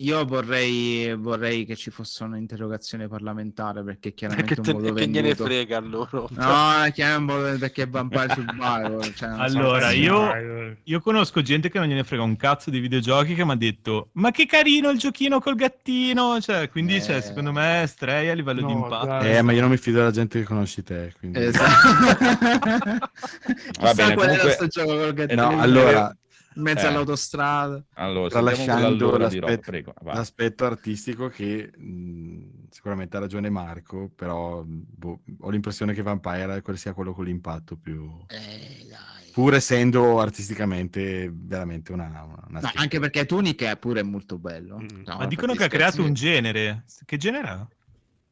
Io 0.02 0.24
vorrei, 0.24 1.14
vorrei 1.16 1.64
che 1.64 1.76
ci 1.76 1.90
fosse 1.90 2.24
un'interrogazione 2.24 3.06
parlamentare 3.06 3.84
perché 3.84 4.12
chiaramente 4.14 4.54
Che, 4.54 4.60
un 4.60 4.66
te- 4.66 4.72
modo 4.72 4.92
che 4.94 5.06
gliene 5.06 5.20
venduto. 5.28 5.44
frega 5.44 5.76
a 5.76 5.80
loro. 5.80 6.28
No, 6.32 6.82
è 6.82 6.92
chiaro 6.92 7.18
un 7.18 7.24
modo 7.24 7.56
perché 7.58 7.86
Vampire 7.86 8.28
Survivor. 8.34 9.12
Cioè, 9.14 9.28
non 9.28 9.48
so 9.48 9.58
Allora, 9.58 9.88
se- 9.90 9.94
io, 9.96 10.76
io 10.82 11.00
conosco 11.00 11.40
gente 11.42 11.70
che 11.70 11.78
non 11.78 11.86
gliene 11.86 12.02
frega 12.02 12.22
un 12.22 12.36
cazzo 12.36 12.70
di 12.70 12.80
videogiochi 12.80 13.34
che 13.36 13.44
mi 13.44 13.52
ha 13.52 13.56
detto 13.56 14.08
ma 14.14 14.32
che 14.32 14.46
carino 14.46 14.90
il 14.90 14.98
giochino 14.98 15.38
col 15.40 15.54
gattino, 15.54 16.40
cioè, 16.40 16.68
quindi 16.68 17.00
cioè, 17.00 17.16
Eh. 17.16 17.22
secondo 17.22 17.52
me 17.52 17.84
Stray 17.86 18.28
a 18.28 18.34
livello 18.34 18.66
di 18.66 18.72
No, 18.72 18.78
impatto. 18.80 19.06
dai. 19.06 19.36
Eh, 19.36 19.42
ma 19.42 19.52
io 19.52 19.60
non 19.60 19.70
mi 19.70 19.76
fido 19.76 19.98
della 19.98 20.10
gente 20.10 20.40
che 20.40 20.44
conosci 20.44 20.82
te. 20.82 21.12
Quindi... 21.18 21.38
Esatto. 21.44 21.68
Va 23.80 23.94
bene, 23.94 24.14
comunque- 24.16 24.50
sto 24.50 24.66
gioco 24.66 24.96
col 24.96 25.12
gattino 25.14 25.50
No, 25.50 25.60
allora, 25.60 26.16
in 26.54 26.62
mezzo 26.62 26.86
Eh. 26.86 26.88
all'autostrada. 26.88 27.84
Allora, 27.94 28.28
tralasciando 28.28 29.16
l'aspetto, 29.16 29.94
l'aspetto 30.02 30.64
artistico 30.64 31.28
che 31.28 31.70
mh, 31.76 32.68
sicuramente 32.70 33.16
ha 33.16 33.20
ragione 33.20 33.50
Marco, 33.50 34.10
però 34.14 34.62
boh, 34.64 35.20
ho 35.40 35.50
l'impressione 35.50 35.92
che 35.94 36.02
Vampire 36.02 36.62
sia 36.74 36.92
quello 36.92 37.12
con 37.12 37.24
l'impatto 37.24 37.76
più... 37.76 38.10
Eh, 38.28 38.86
Pur 39.32 39.54
essendo 39.54 40.20
artisticamente 40.20 41.30
veramente 41.32 41.90
una... 41.90 42.04
una, 42.06 42.44
una 42.48 42.60
No, 42.60 42.70
anche 42.74 43.00
perché 43.00 43.24
Tunic 43.24 43.62
è 43.62 43.78
pure 43.78 44.02
molto 44.02 44.36
bello. 44.36 44.78
Mm. 44.78 45.04
No, 45.06 45.16
Ma 45.16 45.26
dicono 45.26 45.54
che 45.54 45.64
ha 45.64 45.68
creato 45.68 46.02
un 46.02 46.12
genere. 46.12 46.84
Che 47.06 47.16
genere 47.16 47.48
ha? 47.48 47.66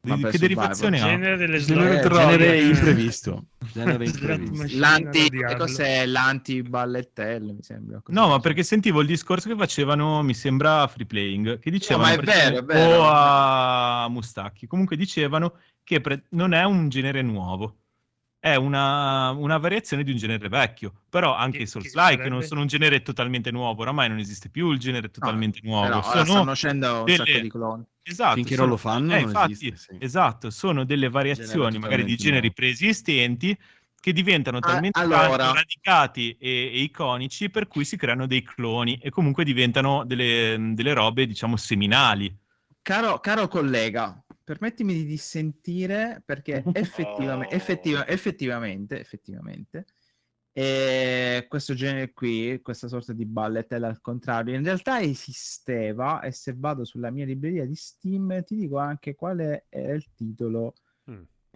Vabbè, 0.03 0.31
che 0.31 0.39
derivazione 0.39 0.99
ha? 0.99 1.05
Genere 1.05 1.37
delle 1.37 1.59
Genere 1.59 2.09
genere 2.09 2.53
eh, 2.55 2.67
imprevisto. 2.67 3.45
Genere 3.71 4.05
imprevisto. 4.07 4.79
L'anti, 4.79 5.29
che 5.29 5.55
cos'è? 5.55 6.05
L'anti-ballettelle, 6.07 7.53
mi 7.53 7.61
sembra. 7.61 8.01
No, 8.07 8.29
ma 8.29 8.39
perché 8.39 8.63
sentivo 8.63 9.01
il 9.01 9.07
discorso 9.07 9.47
che 9.47 9.55
facevano, 9.55 10.23
mi 10.23 10.33
sembra, 10.33 10.87
Free 10.87 11.05
Playing, 11.05 11.59
che 11.59 11.69
dicevano... 11.69 12.07
ma 12.07 12.13
è 12.13 12.23
vero, 12.23 12.57
è 12.57 12.63
vero. 12.63 12.97
O 12.97 13.07
a 13.07 14.07
Mustacchi. 14.09 14.65
Comunque 14.65 14.95
dicevano 14.95 15.57
che 15.83 16.01
pre- 16.01 16.23
non 16.29 16.53
è 16.53 16.63
un 16.63 16.89
genere 16.89 17.21
nuovo. 17.21 17.80
È 18.43 18.55
una, 18.55 19.29
una 19.29 19.57
variazione 19.59 20.03
di 20.03 20.09
un 20.09 20.17
genere 20.17 20.49
vecchio. 20.49 20.91
Però 21.11 21.35
anche 21.35 21.57
Che- 21.57 21.63
i 21.65 21.67
Souls 21.67 21.91
che 21.91 21.99
like 21.99 22.27
non 22.27 22.41
sono 22.41 22.61
un 22.61 22.67
genere 22.67 23.03
totalmente 23.03 23.51
nuovo. 23.51 23.83
Oramai 23.83 24.09
non 24.09 24.17
esiste 24.17 24.49
più 24.49 24.71
il 24.71 24.79
genere 24.79 25.11
totalmente 25.11 25.59
nuovo. 25.61 25.85
Però 25.85 25.97
ora 25.99 26.09
sono 26.09 26.25
stanno 26.25 26.51
uscendo 26.51 26.97
un 26.99 27.05
delle- 27.05 27.17
sacco 27.17 27.39
di 27.39 27.49
cloni. 27.51 27.83
Esatto, 28.01 28.33
Finché 28.33 28.55
sono- 28.55 28.61
non 28.61 28.69
lo 28.71 28.77
fanno 28.77 29.13
eh, 29.13 29.19
non 29.19 29.27
infatti, 29.29 29.51
esiste, 29.51 29.77
sì. 29.77 30.03
esatto, 30.03 30.49
sono 30.49 30.85
delle 30.85 31.07
variazioni 31.09 31.77
magari 31.77 32.03
di 32.03 32.15
generi 32.15 32.39
nuovo. 32.47 32.53
preesistenti 32.55 33.55
che 33.99 34.11
diventano 34.11 34.57
Ah, 34.57 34.61
talmente 34.61 34.99
allora. 34.99 35.51
radicati 35.51 36.35
e, 36.39 36.49
e 36.73 36.81
iconici 36.81 37.51
per 37.51 37.67
cui 37.67 37.85
si 37.85 37.95
creano 37.95 38.25
dei 38.25 38.41
cloni 38.41 38.97
e 38.99 39.11
comunque 39.11 39.43
diventano 39.43 40.03
delle, 40.03 40.57
delle 40.73 40.93
robe, 40.93 41.27
diciamo, 41.27 41.55
seminali. 41.57 42.35
Caro, 42.81 43.19
caro 43.19 43.47
collega, 43.47 44.19
permettimi 44.51 44.93
di 44.93 45.05
dissentire 45.05 46.21
perché 46.25 46.63
effettivamente, 46.73 47.53
Oh. 47.53 47.57
effettiva- 47.57 48.07
effettivamente, 48.07 48.99
effettivamente, 48.99 49.85
eh, 50.53 51.45
questo 51.47 51.73
genere 51.73 52.11
qui, 52.11 52.59
questa 52.61 52.87
sorta 52.89 53.13
di 53.13 53.25
balletella 53.25 53.87
al 53.87 54.01
contrario, 54.01 54.53
in 54.55 54.63
realtà 54.63 54.99
esisteva 55.01 56.21
e 56.21 56.31
se 56.31 56.53
vado 56.57 56.83
sulla 56.83 57.09
mia 57.11 57.25
libreria 57.25 57.65
di 57.65 57.75
Steam 57.75 58.43
ti 58.43 58.55
dico 58.55 58.77
anche 58.77 59.15
quale 59.15 59.67
era 59.69 59.93
il 59.93 60.05
titolo. 60.13 60.73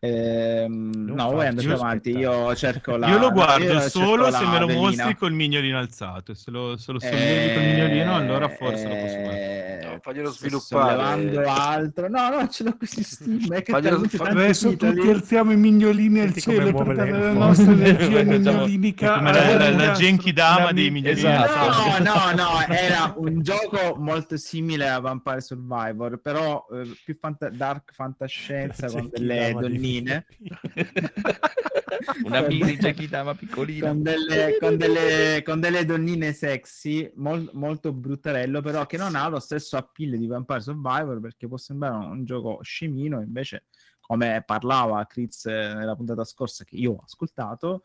Non 0.02 1.04
no, 1.16 1.32
voi 1.32 1.48
andate 1.48 1.68
farci 1.68 1.82
avanti, 1.82 2.10
io 2.12 2.54
cerco 2.56 2.96
la... 2.98 3.08
Io 3.08 3.18
lo 3.18 3.32
guardo 3.32 3.64
io 3.64 3.80
solo 3.80 4.30
se 4.30 4.46
me 4.46 4.60
lo 4.60 4.66
velina. 4.68 4.82
mostri 4.86 5.16
col 5.16 5.32
mignolino 5.32 5.80
alzato. 5.80 6.34
Se 6.36 6.52
lo, 6.52 6.78
se 6.78 6.92
lo 6.92 7.00
sollevi 7.00 7.54
col 7.54 7.64
mignolino, 7.64 8.14
allora 8.16 8.50
forse 8.50 8.88
lo 8.88 8.96
posso 8.96 9.16
guardare. 9.16 9.80
Eh, 9.82 9.84
No, 9.96 10.00
faglielo 10.02 10.32
sto 10.32 10.40
sviluppare. 10.48 10.92
sollevando 10.96 11.50
altro. 11.50 12.10
No, 12.10 12.30
no, 12.30 12.48
ce 12.50 12.64
l'ho 12.66 12.76
Faglielo- 13.64 14.04
fa- 14.08 14.18
tanti 14.26 14.32
Adesso 14.42 14.76
tutti 14.76 15.10
alziamo 15.10 15.52
i 15.54 15.58
mignolini 15.58 16.20
al 16.20 16.34
cielo 16.36 16.74
per 16.74 16.96
dare 16.96 17.12
la 17.12 17.32
nostra 17.32 17.72
energia 17.72 18.24
mignolinica. 18.24 19.16
Come 19.16 19.32
la, 19.32 19.56
la, 19.58 19.70
la 19.72 19.92
Genki 19.94 20.34
Dama 20.34 20.72
dei 20.74 20.86
mi- 20.92 21.02
mignolini 21.02 21.28
esatto. 21.28 22.04
No, 22.04 22.12
no, 22.12 22.44
no, 22.44 22.66
era 22.74 23.14
un 23.16 23.42
gioco 23.42 23.96
molto 23.98 24.36
simile 24.38 24.90
a 24.90 25.00
Vampire 25.00 25.40
Survivor, 25.42 26.20
però 26.20 26.66
eh, 26.74 26.94
più 27.04 27.16
fanta- 27.20 27.50
dark 27.50 27.94
fantascienza 27.94 28.88
con 28.88 29.10
delle 29.12 29.54
Donnine. 29.86 30.26
Una 32.24 32.41
mini 32.41 32.78
Gekidama 32.78 33.36
piccolina. 33.36 33.88
con 33.88 34.02
delle, 34.02 34.58
con 34.60 34.78
delle, 34.78 35.41
con 35.43 35.60
delle 35.60 35.86
donnine 35.86 36.34
sexy, 36.34 37.10
mol- 37.15 37.50
molto 37.54 37.93
bruttarello, 37.93 38.62
però 38.62 38.86
che 38.86 38.98
non 38.98 39.15
ha 39.15 39.28
lo 39.28 39.39
stesso 39.39 39.78
appeal 39.78 40.17
di 40.17 40.28
Vampire 40.28 40.62
Survivor 40.62 41.19
perché 41.19 41.48
può 41.48 41.58
sembrare 41.58 41.95
un, 41.95 42.12
un 42.12 42.26
gioco 42.26 42.60
scemino, 42.62 43.21
invece 43.21 43.65
come 44.00 44.43
parlava 44.45 45.06
Chris 45.06 45.45
eh, 45.45 45.74
nella 45.74 45.95
puntata 45.95 46.24
scorsa 46.24 46.63
che 46.63 46.76
io 46.76 46.93
ho 46.93 47.02
ascoltato, 47.04 47.82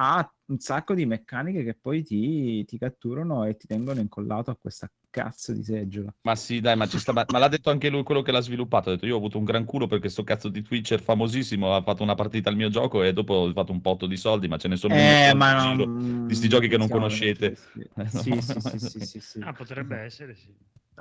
ha 0.00 0.34
un 0.46 0.58
sacco 0.58 0.94
di 0.94 1.04
meccaniche 1.04 1.64
che 1.64 1.74
poi 1.74 2.02
ti, 2.02 2.64
ti 2.64 2.78
catturano 2.78 3.44
e 3.44 3.56
ti 3.56 3.66
tengono 3.66 4.00
incollato 4.00 4.50
a 4.50 4.56
questa 4.56 4.90
cazzo 5.10 5.52
di 5.52 5.62
seggiola. 5.62 6.14
Ma 6.22 6.34
sì, 6.34 6.60
dai, 6.60 6.76
ma, 6.76 6.86
ci 6.86 6.98
sta, 6.98 7.12
ma, 7.12 7.24
ma 7.28 7.38
l'ha 7.38 7.48
detto 7.48 7.70
anche 7.70 7.88
lui, 7.88 8.02
quello 8.02 8.22
che 8.22 8.32
l'ha 8.32 8.40
sviluppato. 8.40 8.90
Ha 8.90 8.92
detto: 8.94 9.06
Io 9.06 9.14
ho 9.14 9.18
avuto 9.18 9.38
un 9.38 9.44
gran 9.44 9.64
culo 9.64 9.86
perché 9.86 10.08
sto 10.08 10.24
cazzo 10.24 10.48
di 10.48 10.62
Twitcher 10.62 11.00
famosissimo 11.00 11.74
ha 11.74 11.82
fatto 11.82 12.02
una 12.02 12.14
partita 12.14 12.50
al 12.50 12.56
mio 12.56 12.68
gioco 12.68 13.02
e 13.02 13.12
dopo 13.12 13.34
ho 13.34 13.52
fatto 13.52 13.72
un 13.72 13.80
potto 13.80 14.06
di 14.06 14.16
soldi, 14.16 14.48
ma 14.48 14.58
ce 14.58 14.68
ne 14.68 14.76
sono 14.76 14.94
Eh, 14.94 15.32
ma 15.34 15.74
non- 15.74 16.24
di 16.26 16.34
sti 16.34 16.48
giochi 16.48 16.68
che 16.68 16.76
non 16.76 16.86
siamo 16.86 17.02
conoscete. 17.02 17.56
Sì, 18.08 18.40
sì, 18.40 18.60
sì, 18.60 18.78
sì, 18.78 19.00
sì, 19.00 19.20
sì. 19.20 19.38
Ah, 19.40 19.52
potrebbe 19.52 19.96
essere, 19.98 20.34
sì. 20.34 20.54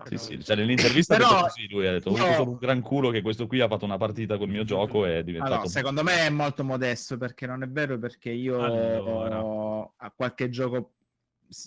Sì, 0.06 0.18
sì, 0.18 0.44
cioè, 0.44 0.56
nell'intervista 0.56 1.18
Però 1.18 1.42
così, 1.42 1.68
lui 1.70 1.88
ha 1.88 1.92
detto: 1.92 2.10
Ho 2.10 2.14
avuto 2.14 2.30
io- 2.30 2.36
solo 2.36 2.52
un 2.52 2.58
gran 2.58 2.82
culo 2.82 3.10
che 3.10 3.22
questo 3.22 3.48
qui 3.48 3.60
ha 3.62 3.68
fatto 3.68 3.84
una 3.86 3.98
partita 3.98 4.38
col 4.38 4.48
mio 4.48 4.64
gioco 4.64 5.06
e 5.06 5.20
è 5.20 5.24
diventato... 5.24 5.54
Allora, 5.54 5.68
secondo 5.70 6.04
me 6.04 6.28
è 6.28 6.30
molto 6.30 6.64
modesto 6.64 7.18
perché 7.18 7.48
non 7.48 7.64
è 7.64 7.68
vero 7.68 7.98
perché 7.98 8.30
io 8.30 8.62
Allora. 8.64 9.92
a 9.98 10.12
qualche 10.12 10.50
gioco 10.50 10.97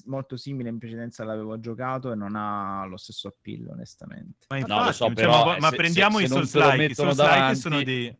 molto 0.07 0.37
simile 0.37 0.69
in 0.69 0.79
precedenza 0.79 1.25
l'avevo 1.25 1.59
giocato 1.59 2.13
e 2.13 2.15
non 2.15 2.37
ha 2.37 2.85
lo 2.87 2.97
stesso 2.97 3.29
appeal 3.29 3.69
onestamente. 3.69 4.47
Ma 4.49 4.57
No, 4.57 4.63
infatti, 4.63 4.85
lo 4.87 4.93
so, 4.93 5.05
cioè, 5.07 5.15
però, 5.15 5.45
ma, 5.47 5.59
ma 5.59 5.69
se- 5.71 5.77
prendiamo 5.77 6.19
se- 6.19 6.25
i 6.25 6.29
se 6.29 6.35
non 6.35 6.47
Souls 6.47 6.67
like. 6.77 6.85
I 6.85 6.95
Souls 6.95 7.19
like 7.21 7.55
sono, 7.55 7.83
dei, 7.83 8.17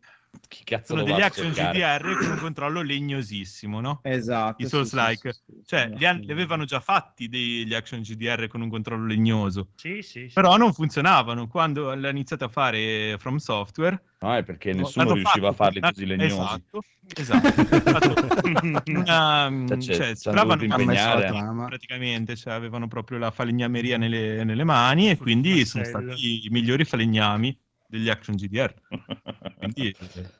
Chi 0.47 0.63
cazzo 0.63 0.95
sono 0.95 1.03
degli 1.03 1.21
a 1.21 1.25
action? 1.25 1.51
GDR 1.51 2.17
con 2.17 2.31
un 2.31 2.37
controllo 2.39 2.81
legnosissimo, 2.81 3.79
no? 3.81 3.99
Esatto. 4.03 4.61
I 4.61 4.67
Souls 4.67 4.93
like. 4.93 5.33
sì, 5.33 5.39
sì, 5.45 5.61
Cioè, 5.65 5.83
sì, 5.87 5.97
li, 5.97 6.07
sì. 6.13 6.25
li 6.25 6.31
avevano 6.31 6.65
già 6.65 6.79
fatti 6.79 7.27
degli 7.27 7.73
action 7.73 8.01
GDR 8.01 8.47
con 8.47 8.61
un 8.61 8.69
controllo 8.69 9.05
legnoso. 9.05 9.69
Sì, 9.75 10.01
sì, 10.01 10.27
sì. 10.27 10.33
Però 10.33 10.57
non 10.57 10.73
funzionavano. 10.73 11.47
Quando 11.47 11.93
l'ha 11.93 12.09
iniziato 12.09 12.45
a 12.45 12.49
fare 12.49 13.15
From 13.17 13.37
Software, 13.37 14.01
No, 14.21 14.35
è 14.35 14.43
perché 14.43 14.71
nessuno 14.73 15.13
riusciva 15.13 15.47
a 15.49 15.51
fatto 15.51 15.63
farli 15.63 15.79
con- 15.79 15.91
così 15.93 16.05
legnosi. 16.05 16.31
Esatto, 16.31 16.83
esatto. 17.17 18.89
Una, 18.91 19.49
Cioè, 19.67 19.77
c'è- 19.77 19.95
cioè, 19.95 20.07
ci 20.09 20.15
sembravano 20.15 20.63
impegnare. 20.63 21.27
praticamente, 21.67 22.35
cioè, 22.35 22.53
avevano 22.53 22.87
proprio 22.87 23.17
la 23.17 23.31
falegnameria 23.31 23.97
nelle, 23.97 24.43
nelle 24.43 24.63
mani 24.63 25.09
e 25.09 25.17
quindi 25.17 25.65
sono 25.65 25.83
stati 25.83 26.45
i 26.45 26.49
migliori 26.49 26.85
falegnami 26.85 27.57
degli 27.91 28.09
action 28.09 28.35
GDR. 28.35 28.73
Quindi, 29.59 29.93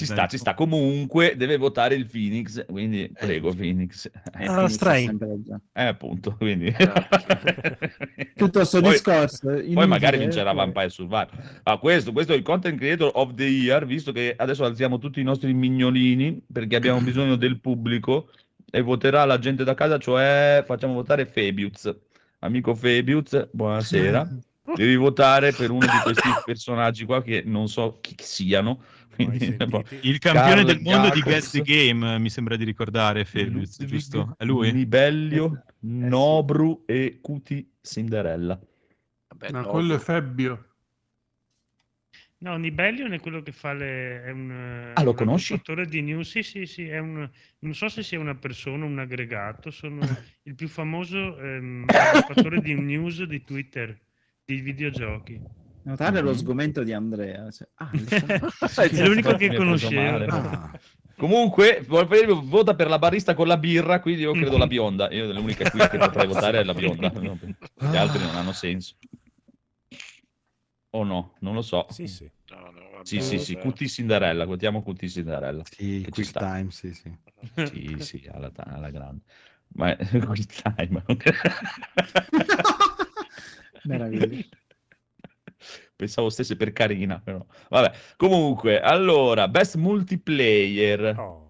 Ci 0.00 0.06
sta, 0.06 0.26
ci 0.28 0.38
sta. 0.38 0.54
Comunque 0.54 1.34
deve 1.36 1.58
votare 1.58 1.94
il 1.94 2.06
Phoenix, 2.06 2.64
quindi 2.64 3.12
prego 3.12 3.52
Phoenix. 3.52 4.06
Eh, 4.06 4.46
Ah, 4.46 4.54
Phoenix 4.54 4.72
Stray. 4.72 5.02
è 5.02 5.06
sempre 5.08 5.28
ragione. 5.28 5.60
Eh, 5.74 5.84
appunto, 5.84 6.34
quindi... 6.36 6.72
Tutto 8.34 8.64
sto 8.64 8.80
Poi- 8.80 8.92
discorso. 8.92 9.46
Poi 9.48 9.64
inutile, 9.66 9.86
magari 9.86 10.16
vincerà 10.16 10.52
eh, 10.52 10.54
Vampire 10.54 10.88
Survivor. 10.88 11.60
Ah, 11.64 11.76
questo, 11.76 12.12
questo 12.12 12.32
è 12.32 12.36
il 12.36 12.42
Content 12.42 12.78
Creator 12.78 13.10
of 13.14 13.34
the 13.34 13.44
Year, 13.44 13.84
visto 13.84 14.10
che 14.10 14.32
adesso 14.38 14.64
alziamo 14.64 14.98
tutti 14.98 15.20
i 15.20 15.24
nostri 15.24 15.52
mignolini 15.52 16.42
perché 16.50 16.76
abbiamo 16.76 17.00
bisogno 17.04 17.36
del 17.36 17.60
pubblico 17.60 18.30
e 18.70 18.80
voterà 18.80 19.26
la 19.26 19.38
gente 19.38 19.64
da 19.64 19.74
casa, 19.74 19.98
cioè 19.98 20.62
facciamo 20.66 20.94
votare 20.94 21.26
Fabius. 21.26 21.94
Amico 22.38 22.74
Fabius, 22.74 23.48
buonasera. 23.52 24.26
Devi 24.74 24.96
votare 24.96 25.52
per 25.52 25.70
uno 25.70 25.86
di 25.86 25.98
questi 26.02 26.28
personaggi 26.44 27.04
qua 27.04 27.22
che 27.22 27.42
non 27.44 27.68
so 27.68 27.98
chi 28.00 28.14
siano. 28.18 28.82
Quindi, 29.14 29.50
boh. 29.66 29.84
il 30.02 30.18
campione 30.18 30.64
Carl 30.64 30.64
del 30.64 30.80
mondo 30.80 31.10
di 31.10 31.20
Jacobs. 31.20 31.22
Guess 31.22 31.50
the 31.50 31.62
Game, 31.62 32.18
mi 32.18 32.30
sembra 32.30 32.56
di 32.56 32.64
ricordare, 32.64 33.24
Fabius, 33.24 33.84
giusto? 33.84 34.34
È 34.38 34.44
lui? 34.44 34.72
Nibellio, 34.72 35.62
Eh, 35.66 35.72
Nobru 35.80 36.84
e 36.86 37.18
Cuti 37.20 37.70
Cinderella. 37.82 38.58
Vabbè, 39.28 39.50
No, 39.50 39.60
no. 39.60 39.68
quello 39.68 39.94
è 39.94 39.98
Febbio. 39.98 40.64
No, 42.42 42.56
Nibellion 42.56 43.12
è 43.12 43.20
quello 43.20 43.42
che 43.42 43.52
fa 43.52 43.74
le... 43.74 44.22
È 44.22 44.30
un, 44.30 44.50
eh, 44.50 44.92
Ah, 44.94 45.02
lo 45.02 45.10
un 45.10 45.16
conosci? 45.16 45.60
di 45.88 46.00
news. 46.00 46.30
Sì, 46.30 46.42
sì, 46.42 46.64
sì, 46.64 46.88
è 46.88 46.98
un... 46.98 47.28
Non 47.58 47.74
so 47.74 47.88
se 47.90 48.02
sia 48.02 48.18
una 48.18 48.34
persona 48.34 48.84
o 48.84 48.86
un 48.86 48.98
aggregato, 48.98 49.70
sono 49.70 50.00
il 50.44 50.54
più 50.54 50.66
famoso 50.68 51.38
ehm, 51.38 51.84
di 52.62 52.74
news 52.74 53.22
di 53.24 53.44
Twitter, 53.44 53.94
di 54.54 54.60
videogiochi. 54.60 55.40
Notare 55.82 56.20
lo 56.20 56.30
Mhm. 56.30 56.36
sgomento 56.36 56.82
di 56.82 56.92
Andrea. 56.92 57.50
cioè, 57.50 57.68
ah, 57.76 57.90
è 58.90 59.02
l'unico 59.06 59.36
che 59.36 59.48
male. 59.94 60.26
Ah, 60.26 60.70
Comunque, 61.16 61.84
vota 61.86 62.74
per 62.74 62.88
la 62.88 62.98
barista 62.98 63.34
con 63.34 63.46
la 63.46 63.58
birra, 63.58 64.00
quindi 64.00 64.22
io 64.22 64.32
credo 64.32 64.56
la 64.56 64.66
bionda. 64.66 65.10
Io 65.10 65.30
l'unica 65.32 65.70
qui 65.70 65.80
che 65.80 65.98
potrei 65.98 66.26
votare 66.26 66.60
è 66.60 66.64
la 66.64 66.72
bionda. 66.72 67.10
no? 67.20 67.38
Gli 67.90 67.96
altri 67.96 68.24
non 68.24 68.36
hanno 68.36 68.52
senso. 68.52 68.94
O 70.92 71.04
no? 71.04 71.34
Non 71.40 71.54
lo 71.54 71.62
so. 71.62 71.86
Sì, 71.90 72.06
sì. 72.06 72.30
No, 72.50 72.70
no, 72.70 72.90
vabbè, 72.90 73.04
Sì, 73.04 73.20
sì, 73.20 73.38
sì. 73.38 73.54
QT 73.54 73.84
Cinderella, 73.86 74.46
quotiamo 74.46 74.82
QT 74.82 75.06
Cinderella. 75.06 75.62
Sì, 75.70 76.06
quick 76.10 76.32
time, 76.32 76.70
sì, 76.70 76.94
sì. 76.94 77.12
Sì, 77.54 77.96
sì, 77.98 78.28
alla, 78.32 78.50
alla 78.56 78.90
grande. 78.90 79.22
Ma 79.74 79.94
quick 79.96 80.62
time. 80.62 81.04
Meraviglia. 83.84 84.44
Pensavo 85.96 86.30
stesse 86.30 86.56
per 86.56 86.72
Carina, 86.72 87.20
però. 87.20 87.44
Vabbè, 87.68 87.92
comunque, 88.16 88.80
allora, 88.80 89.48
best 89.48 89.76
multiplayer. 89.76 91.18
Oh. 91.18 91.48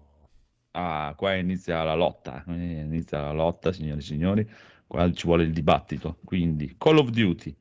Ah, 0.71 1.13
qua 1.17 1.35
inizia 1.35 1.83
la 1.83 1.95
lotta, 1.95 2.43
eh, 2.47 2.53
inizia 2.53 3.21
la 3.21 3.31
lotta, 3.31 3.71
signori 3.71 3.99
e 3.99 4.03
signori. 4.03 4.49
Qua 4.87 5.11
ci 5.11 5.25
vuole 5.25 5.43
il 5.43 5.53
dibattito. 5.53 6.17
Quindi, 6.25 6.75
Call 6.77 6.97
of 6.97 7.09
Duty, 7.09 7.55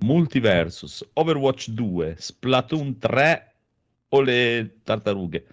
Multiversus, 0.00 1.06
Overwatch 1.12 1.70
2, 1.70 2.16
Splatoon 2.18 2.98
3 2.98 3.54
o 4.08 4.20
le 4.20 4.78
tartarughe? 4.82 5.46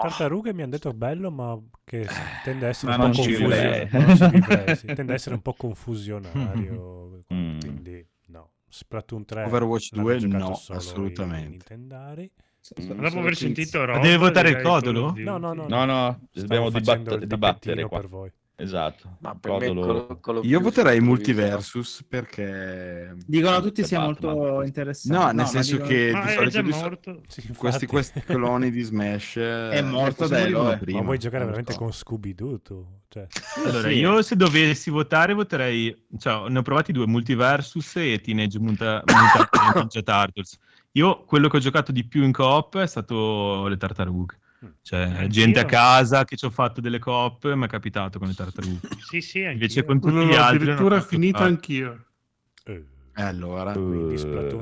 Tartarughe 0.00 0.52
mi 0.52 0.62
hanno 0.62 0.70
detto 0.72 0.92
bello, 0.92 1.30
ma 1.30 1.58
che 1.84 2.06
s- 2.06 2.18
tende 2.44 2.66
a 2.66 2.68
essere 2.68 2.92
un 2.92 2.98
po' 2.98 3.06
non 3.06 3.26
vivrei. 3.26 3.88
non 3.90 4.76
sì. 4.76 4.86
Tende 4.86 5.12
a 5.12 5.14
essere 5.14 5.34
un 5.34 5.42
po' 5.42 5.52
confusionario. 5.54 7.22
Mm. 7.32 7.58
Quindi, 7.60 8.06
no. 8.26 8.50
Splatoon 8.68 9.24
3. 9.24 9.44
Overwatch 9.44 9.88
l'avevo 9.92 10.08
2 10.10 10.18
giocato 10.18 10.44
no, 10.44 10.76
assolutamente. 10.76 11.48
Nintendari. 11.48 12.30
Dopo 12.74 13.18
aver 13.20 13.36
sentito 13.36 13.84
Rob, 13.84 14.02
devi 14.02 14.16
votare 14.16 14.50
il 14.50 14.60
codolo? 14.60 15.12
No, 15.16 15.38
no, 15.38 15.52
no. 15.52 15.66
No, 15.68 15.84
no, 15.84 16.20
dobbiamo 16.32 16.70
dibattere 16.70 17.84
qua. 17.84 17.98
per 18.00 18.08
voi. 18.08 18.32
Esatto. 18.58 19.18
Ma 19.20 19.34
per 19.38 19.50
me 19.52 19.66
Codolo- 19.68 20.06
Call- 20.06 20.20
Call 20.20 20.36
of 20.38 20.44
Io 20.46 20.60
voterei 20.60 20.98
Multiversus 21.00 22.02
perché... 22.08 23.14
Dicono 23.26 23.60
tutti 23.60 23.84
sia 23.84 24.00
Batman. 24.00 24.34
molto 24.34 24.62
interessante. 24.62 25.18
No, 25.18 25.26
nel 25.26 25.34
ma 25.36 25.44
senso 25.44 25.72
dicono- 25.72 25.88
che 25.90 26.10
Ma 26.12 26.20
di 26.24 26.28
è 26.30 26.32
solito 26.34 26.50
già 26.50 26.62
morto. 26.62 27.20
Sì, 27.26 27.52
questi, 27.54 27.86
questi 27.86 28.20
cloni 28.22 28.70
di 28.70 28.80
Smash 28.80 29.36
È 29.70 29.82
morto, 29.82 30.26
lo 30.48 30.70
è. 30.70 30.78
prima, 30.78 30.98
Ma 31.00 31.04
vuoi 31.04 31.18
giocare 31.18 31.44
veramente 31.44 31.72
so. 31.72 31.78
con 31.78 31.92
Scooby-Doo 31.92 32.60
tu? 32.62 32.86
Cioè, 33.08 33.26
Allora, 33.66 33.88
Sì. 33.88 33.94
io 33.94 34.22
se 34.22 34.36
dovessi 34.36 34.88
votare, 34.90 35.34
voterei. 35.34 36.06
Cioè, 36.18 36.48
ne 36.48 36.58
ho 36.58 36.62
provati 36.62 36.92
due: 36.92 37.06
Multiversus 37.06 37.96
e 37.96 38.20
Teenage 38.22 38.58
Muta- 38.58 39.02
Mutant 39.06 39.48
Ninja 39.76 40.02
Turtles. 40.02 40.58
Io 40.92 41.24
quello 41.24 41.48
che 41.48 41.58
ho 41.58 41.60
giocato 41.60 41.92
di 41.92 42.06
più 42.06 42.22
in 42.24 42.32
coop 42.32 42.78
è 42.78 42.86
stato 42.86 43.66
le 43.68 43.76
tartarughe. 43.76 44.38
Mm. 44.66 44.70
Cioè, 44.82 45.00
Anch'io. 45.00 45.28
gente 45.28 45.58
a 45.60 45.64
casa 45.64 46.24
che 46.24 46.36
ci 46.36 46.44
ho 46.44 46.50
fatto 46.50 46.80
delle 46.80 46.98
coop, 46.98 47.52
mi 47.52 47.64
è 47.64 47.68
capitato 47.68 48.18
con 48.18 48.28
le 48.28 48.34
tartarughe. 48.34 48.80
Sì, 49.06 49.20
sì, 49.20 49.38
anch'io. 49.38 49.52
Invece 49.52 49.84
con 49.84 50.00
tutti 50.00 50.24
gli 50.26 50.34
altri. 50.34 50.56
addirittura 50.56 50.96
fatto 50.96 51.08
finito 51.08 51.38
fare. 51.38 51.50
anch'io. 51.50 52.06
eh, 52.64 52.84
E 53.18 53.22
allora... 53.22 53.72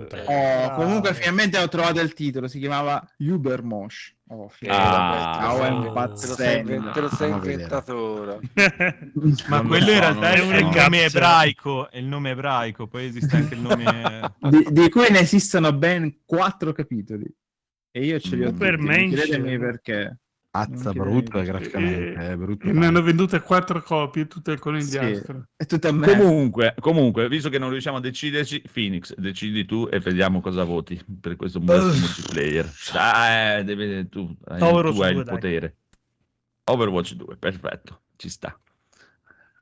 3. 0.06 0.24
Oh, 0.26 0.74
comunque 0.74 1.10
Ah, 1.10 1.14
finalmente 1.14 1.58
ho 1.58 1.68
trovato 1.68 2.00
il 2.00 2.12
titolo, 2.14 2.46
si 2.48 2.58
chiamava 2.58 3.04
Ubermosh. 3.18 4.14
Oh, 4.28 4.48
finalmente. 4.48 4.96
Ah. 4.96 5.52
Un 5.54 5.92
Oh. 5.92 5.92
Te 6.92 7.00
lo 7.00 7.08
sei, 7.08 7.30
inventato 7.30 7.96
ora. 7.96 8.38
Ma 9.48 9.56
Non 9.56 9.62
lo 9.62 9.68
quello 9.68 9.86
so, 9.86 9.92
in 9.92 9.98
realtà 10.00 10.30
è 10.32 10.38
so. 10.60 10.78
nome 10.80 11.04
ebraico. 11.04 11.90
È 11.90 11.98
il 11.98 12.04
nome 12.06 12.30
ebraico, 12.30 12.86
poi 12.86 13.04
esiste 13.06 13.36
anche 13.36 13.54
il 13.54 13.60
nome. 13.60 14.34
di, 14.40 14.66
di 14.70 14.88
cui 14.88 15.10
ne 15.10 15.18
esistono 15.20 15.72
ben 15.72 16.20
quattro 16.24 16.72
capitoli. 16.72 17.26
E 17.96 18.04
io 18.04 18.18
ce 18.18 18.34
li 18.34 18.42
ho 18.42 18.50
tutti, 18.50 18.64
Supermensch. 18.64 19.14
chiedetemi 19.14 19.56
perché. 19.56 20.18
Azza, 20.50 20.90
chiedetemi. 20.90 21.44
graficamente, 21.44 22.14
è 22.14 22.36
brutto. 22.36 22.66
E 22.66 22.72
ne 22.72 22.86
hanno 22.86 23.02
vendute 23.02 23.40
quattro 23.40 23.80
copie, 23.82 24.26
tutte 24.26 24.50
al 24.50 24.58
conigliastro. 24.58 25.46
È 25.54 25.64
tutta 25.64 25.88
a 25.90 25.92
me. 25.92 26.06
Comunque, 26.08 26.74
comunque, 26.80 27.28
visto 27.28 27.48
che 27.50 27.58
non 27.58 27.70
riusciamo 27.70 27.98
a 27.98 28.00
deciderci, 28.00 28.62
Phoenix, 28.72 29.14
decidi 29.14 29.64
tu 29.64 29.88
e 29.90 30.00
vediamo 30.00 30.40
cosa 30.40 30.64
voti 30.64 31.00
per 31.20 31.36
questo 31.36 31.60
multiplayer. 31.62 32.68
Dai, 32.92 33.62
devi, 33.64 34.08
tu, 34.08 34.34
hai, 34.46 34.60
Overwatch 34.60 34.94
tu 34.96 35.00
hai 35.02 35.12
2, 35.12 35.18
il 35.20 35.24
dai. 35.24 35.34
potere. 35.34 35.76
Overwatch 36.64 37.14
2, 37.14 37.36
perfetto, 37.36 38.00
ci 38.16 38.28
sta. 38.28 38.58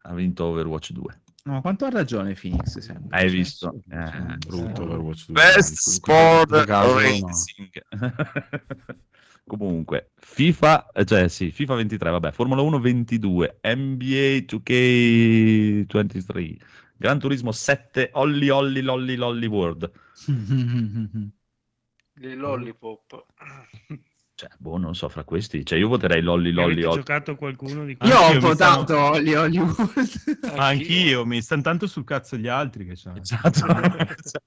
Ha 0.05 0.15
vinto 0.15 0.45
Overwatch 0.47 0.93
2. 0.93 1.21
No, 1.45 1.61
quanto 1.61 1.87
ha 1.87 1.91
ragione 1.91 2.35
Phoenix 2.35 2.79
sempre. 2.79 3.19
Hai 3.19 3.29
visto? 3.29 3.83
Eh, 3.91 4.07
sì. 4.07 4.39
brutto 4.47 4.83
Overwatch 4.83 5.25
2. 5.27 5.35
Best 5.35 5.75
Sport 5.75 6.65
caso, 6.65 6.93
no. 6.93 7.01
Racing. 7.01 7.85
Comunque, 9.45 10.13
FIFA, 10.15 10.93
eh, 10.93 11.05
cioè 11.05 11.27
sì, 11.29 11.51
FIFA 11.51 11.75
23, 11.75 12.11
vabbè, 12.11 12.31
Formula 12.31 12.63
1 12.63 12.79
22, 12.79 13.59
NBA 13.61 14.45
2K23, 14.47 16.57
Gran 16.97 17.19
Turismo 17.19 17.51
7, 17.51 18.11
Olli 18.13 18.49
Olli 18.49 18.81
Lolli 18.81 19.17
Lolli 19.17 19.47
World. 19.47 19.91
Le 22.15 22.35
lollipop. 22.37 23.27
Cioè, 24.35 24.49
boh, 24.59 24.79
non 24.79 24.95
so, 24.95 25.09
fra 25.09 25.25
questi, 25.25 25.65
cioè 25.65 25.79
io 25.79 25.89
voterei 25.89 26.23
Lolli 26.23 26.53
Lolli 26.53 26.83
Olli. 26.83 26.97
giocato 26.97 27.37
qualcuno 27.37 27.85
di 27.85 27.97
Io 28.01 28.19
ho 28.19 28.41
votato 28.41 28.99
Holly 28.99 29.35
Hollywood. 29.35 29.77
Ma 30.57 30.67
anch'io, 30.67 31.25
mi 31.27 31.41
stanno 31.43 31.63
tanto 31.63 31.87
sul 31.87 32.05
cazzo 32.05 32.37
gli 32.37 32.49
altri 32.49 32.87
che 32.87 32.95
c'hanno. 32.97 33.21
Esatto. 33.21 33.67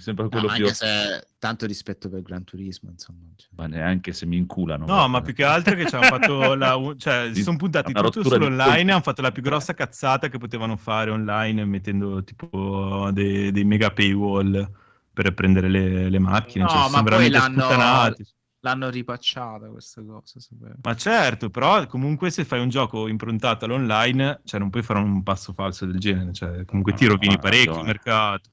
Sempre 0.00 0.28
quello 0.28 0.46
No, 0.46 0.54
più... 0.54 0.66
se 0.68 1.26
tanto 1.40 1.66
rispetto 1.66 2.08
per 2.08 2.22
Gran 2.22 2.44
Turismo, 2.44 2.88
insomma. 2.88 3.18
cioè. 3.34 3.48
Ma 3.56 3.66
neanche 3.66 4.12
se 4.12 4.26
mi 4.26 4.36
inculano. 4.36 4.86
No, 4.86 4.92
guarda. 4.92 5.08
ma 5.08 5.20
più 5.22 5.34
che 5.34 5.42
altro 5.42 5.74
che 5.74 5.88
ci 5.88 5.94
hanno 5.96 6.06
fatto 6.06 6.54
la... 6.54 6.94
cioè, 6.96 7.30
si 7.34 7.42
sono 7.42 7.56
puntati 7.56 7.92
tutto 7.92 8.22
di 8.22 8.28
sull'online 8.28 8.90
e 8.90 8.92
hanno 8.92 9.02
fatto 9.02 9.22
la 9.22 9.32
più 9.32 9.42
grossa 9.42 9.74
cazzata 9.74 10.28
che 10.28 10.38
potevano 10.38 10.76
fare 10.76 11.10
online 11.10 11.64
mettendo 11.64 12.22
tipo 12.22 13.10
dei, 13.12 13.50
dei 13.50 13.64
mega 13.64 13.90
paywall 13.90 14.70
per 15.12 15.34
prendere 15.34 15.68
le, 15.68 16.08
le 16.08 16.18
macchine. 16.20 16.62
No, 16.62 16.70
cioè, 16.70 16.90
ma 16.90 17.02
poi 17.02 17.28
l'hanno-. 17.28 18.14
L'hanno 18.60 18.90
ripacciata 18.90 19.68
questa 19.68 20.02
cosa. 20.04 20.40
sapevo. 20.40 20.74
Ma 20.82 20.94
certo, 20.96 21.48
però 21.48 21.86
comunque 21.86 22.30
se 22.30 22.44
fai 22.44 22.60
un 22.60 22.68
gioco 22.68 23.06
improntato 23.06 23.64
all'online, 23.66 24.40
cioè 24.44 24.58
non 24.58 24.68
puoi 24.70 24.82
fare 24.82 24.98
un 24.98 25.22
passo 25.22 25.52
falso 25.52 25.86
del 25.86 25.98
genere, 25.98 26.32
cioè 26.32 26.64
comunque 26.64 26.92
ti 26.94 27.04
No, 27.04 27.12
rovini 27.12 27.34
ha 27.34 27.38
parecchio 27.38 27.78
il 27.78 27.84
mercato. 27.84 28.50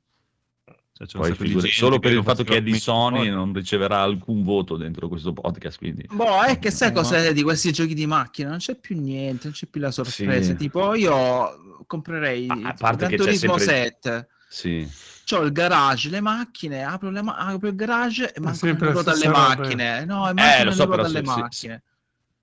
Cioè, 0.97 1.07
c'è 1.07 1.17
un 1.17 1.35
Poi 1.35 1.71
solo 1.71 1.99
per 1.99 2.13
il 2.13 2.23
fatto 2.23 2.45
fa 2.45 2.51
che 2.51 2.57
è 2.57 2.61
di 2.61 2.77
Sony 2.79 3.29
non 3.29 3.51
riceverà 3.51 3.99
alcun 4.01 4.43
voto 4.43 4.77
dentro 4.77 5.09
questo 5.09 5.33
podcast, 5.33 5.77
quindi... 5.77 6.07
Boh, 6.09 6.43
è 6.43 6.57
che 6.57 6.71
sai 6.71 6.93
No. 6.93 7.01
cos'è 7.01 7.33
di 7.33 7.43
questi 7.43 7.73
giochi 7.73 7.93
di 7.93 8.05
macchina? 8.05 8.47
Non 8.49 8.59
c'è 8.59 8.75
più 8.77 8.97
niente, 8.97 9.41
non 9.45 9.53
c'è 9.53 9.65
più 9.67 9.81
la 9.81 9.91
sorpresa. 9.91 10.51
Sì. 10.51 10.55
Tipo, 10.55 10.93
io 10.93 11.83
comprerei 11.85 12.47
A- 12.47 12.53
a 12.69 12.73
parte 12.75 12.97
Gran 13.07 13.09
che 13.09 13.15
c'è 13.17 13.23
Turismo 13.23 13.57
sempre- 13.57 13.75
7. 14.01 14.27
Sì. 14.55 14.87
C'ho 15.25 15.41
il 15.41 15.51
garage, 15.51 16.09
le 16.09 16.21
macchine, 16.21 16.85
apro, 16.85 17.09
le 17.09 17.21
ma- 17.21 17.35
apro 17.35 17.67
il 17.67 17.75
garage 17.75 18.31
e 18.31 18.39
mancano 18.39 18.77
le 18.79 18.91
ruote 18.91 19.09
alle 19.09 19.27
macchine. 19.27 20.05
No, 20.05 20.27
e 20.27 20.29
Eh, 20.29 20.33
mancano 20.33 20.63
lo 20.63 20.69
le 20.69 20.75
so, 20.75 20.85
ruote 20.85 21.01
alle 21.01 21.19
sì, 21.19 21.31
sì, 21.31 21.39
macchine. 21.39 21.83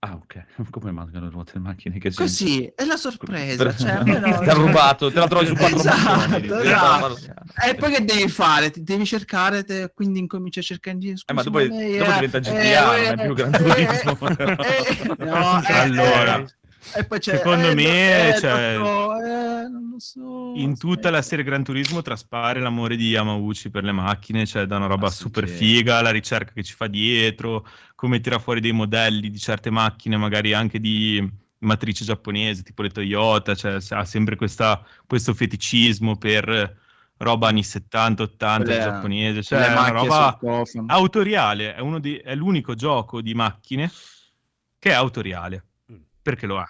Ah, 0.00 0.14
ok. 0.14 0.44
Come 0.70 0.90
mancano 0.90 1.24
le 1.24 1.30
ruote 1.30 1.52
delle 1.54 1.64
macchine? 1.64 1.98
Che 1.98 2.12
Così, 2.12 2.70
è 2.74 2.84
la 2.84 2.96
sorpresa. 2.98 3.64
Per- 3.64 3.78
Cioè, 3.78 4.02
no- 4.02 4.04
Ti 4.42 4.48
ha 4.50 4.52
rubato, 4.52 5.10
te 5.10 5.18
la 5.20 5.26
trovi 5.26 5.46
su 5.46 5.54
quattro 5.54 5.78
Esatto, 5.78 6.58
esatto. 6.58 7.18
E 7.64 7.74
poi 7.76 7.92
che 7.92 8.04
devi 8.04 8.28
fare? 8.28 8.70
Ti 8.70 8.82
devi 8.82 9.06
cercare, 9.06 9.64
te- 9.64 9.90
quindi 9.94 10.18
incominci 10.18 10.58
a 10.58 10.62
cercare 10.62 10.98
in 11.00 11.14
Eh, 11.24 11.32
ma 11.32 11.42
dopo, 11.42 11.60
dopo 11.60 11.76
diventa 12.12 12.40
GTA, 12.40 12.84
non 13.10 13.20
è 13.20 13.24
più 13.24 13.34
Gran 13.34 13.52
Turismo. 13.52 14.18
no, 15.16 15.62
eh, 15.62 15.72
Allora, 15.72 16.40
eh, 16.40 16.46
e 16.96 17.04
poi 17.04 17.18
c'è, 17.18 17.36
secondo 17.36 17.68
eh, 17.68 17.74
me, 17.74 18.28
eh, 18.34 18.38
cioè, 18.40 18.74
dottore, 18.76 19.30
eh, 19.30 19.68
non 19.68 19.88
lo 19.92 19.98
so, 19.98 20.52
In 20.56 20.76
tutta 20.78 21.10
la 21.10 21.22
serie 21.22 21.44
Gran 21.44 21.62
Turismo 21.64 22.02
traspare 22.02 22.60
l'amore 22.60 22.96
di 22.96 23.08
Yamauchi 23.10 23.70
per 23.70 23.84
le 23.84 23.92
macchine, 23.92 24.44
cioè 24.46 24.66
da 24.66 24.76
una 24.76 24.86
roba 24.86 25.06
Ah, 25.06 25.10
sì, 25.10 25.18
super 25.18 25.48
sì. 25.48 25.54
figa, 25.54 26.00
la 26.02 26.10
ricerca 26.10 26.52
che 26.52 26.62
ci 26.62 26.74
fa 26.74 26.86
dietro, 26.88 27.66
come 27.94 28.20
tira 28.20 28.38
fuori 28.38 28.60
dei 28.60 28.72
modelli 28.72 29.30
di 29.30 29.38
certe 29.38 29.70
macchine, 29.70 30.16
magari 30.16 30.52
anche 30.52 30.80
di 30.80 31.40
matrice 31.58 32.04
giapponese, 32.04 32.62
tipo 32.62 32.82
le 32.82 32.90
Toyota, 32.90 33.54
cioè 33.54 33.78
ha 33.90 34.04
sempre 34.04 34.34
questa- 34.36 34.84
questo 35.06 35.32
feticismo 35.32 36.16
per 36.16 36.80
roba 37.18 37.46
anni 37.48 37.62
70-80 37.62 38.64
Quelle- 38.64 38.80
giapponese, 38.82 39.42
cioè 39.44 39.60
le 39.60 39.66
è 39.68 39.70
una 39.70 39.88
roba 39.90 40.38
autoriale, 40.88 41.74
è, 41.76 41.80
uno 41.80 42.00
di- 42.00 42.16
è 42.16 42.34
l'unico 42.34 42.74
gioco 42.74 43.20
di 43.22 43.32
macchine 43.34 43.88
che 44.78 44.90
è 44.90 44.94
autoriale. 44.94 45.66
Perché 46.22 46.46
lo 46.46 46.60
è. 46.60 46.64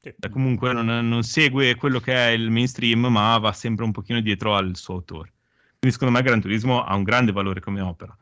Sì. 0.00 0.14
Cioè, 0.18 0.30
comunque 0.30 0.72
non, 0.72 0.86
non 1.08 1.22
segue 1.22 1.74
quello 1.74 2.00
che 2.00 2.14
è 2.14 2.30
il 2.30 2.50
mainstream, 2.50 3.06
ma 3.06 3.36
va 3.38 3.52
sempre 3.52 3.84
un 3.84 3.92
pochino 3.92 4.20
dietro 4.20 4.54
al 4.54 4.76
suo 4.76 4.94
autore. 4.94 5.32
Quindi 5.78 5.96
secondo 5.96 6.14
me 6.14 6.22
Gran 6.22 6.40
Turismo 6.40 6.84
ha 6.84 6.94
un 6.94 7.02
grande 7.02 7.32
valore 7.32 7.60
come 7.60 7.80
opera. 7.80 8.16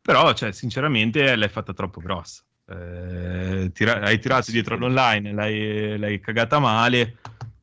Però, 0.00 0.32
cioè, 0.32 0.52
sinceramente, 0.52 1.36
l'hai 1.36 1.48
fatta 1.48 1.72
troppo 1.72 2.00
grossa. 2.00 2.42
Eh, 2.66 3.70
tira- 3.72 4.00
hai 4.00 4.18
tirato 4.18 4.50
dietro 4.50 4.74
all'online, 4.74 5.32
l'hai, 5.32 5.98
l'hai 5.98 6.20
cagata 6.20 6.58
male. 6.58 7.18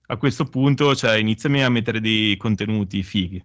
A 0.07 0.18
questo 0.18 0.45
punto, 0.45 0.95
cioè, 0.95 1.16
iniziami 1.18 1.63
a 1.63 1.70
mettere 1.70 1.99
dei 1.99 2.38
contenuti 2.38 3.03
fighi. 3.03 3.43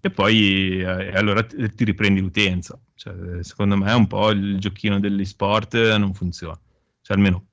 E 0.00 0.10
poi 0.10 0.80
eh, 0.80 1.16
allora 1.16 1.42
ti, 1.44 1.74
ti 1.74 1.84
riprendi 1.84 2.20
l'utenza. 2.20 2.78
Cioè, 2.94 3.42
secondo 3.42 3.76
me 3.76 3.92
un 3.92 4.06
po' 4.06 4.30
il 4.30 4.58
giochino 4.58 5.00
degli 5.00 5.24
sport 5.24 5.96
non 5.96 6.12
funziona. 6.14 6.58
Cioè, 7.00 7.16
almeno 7.16 7.46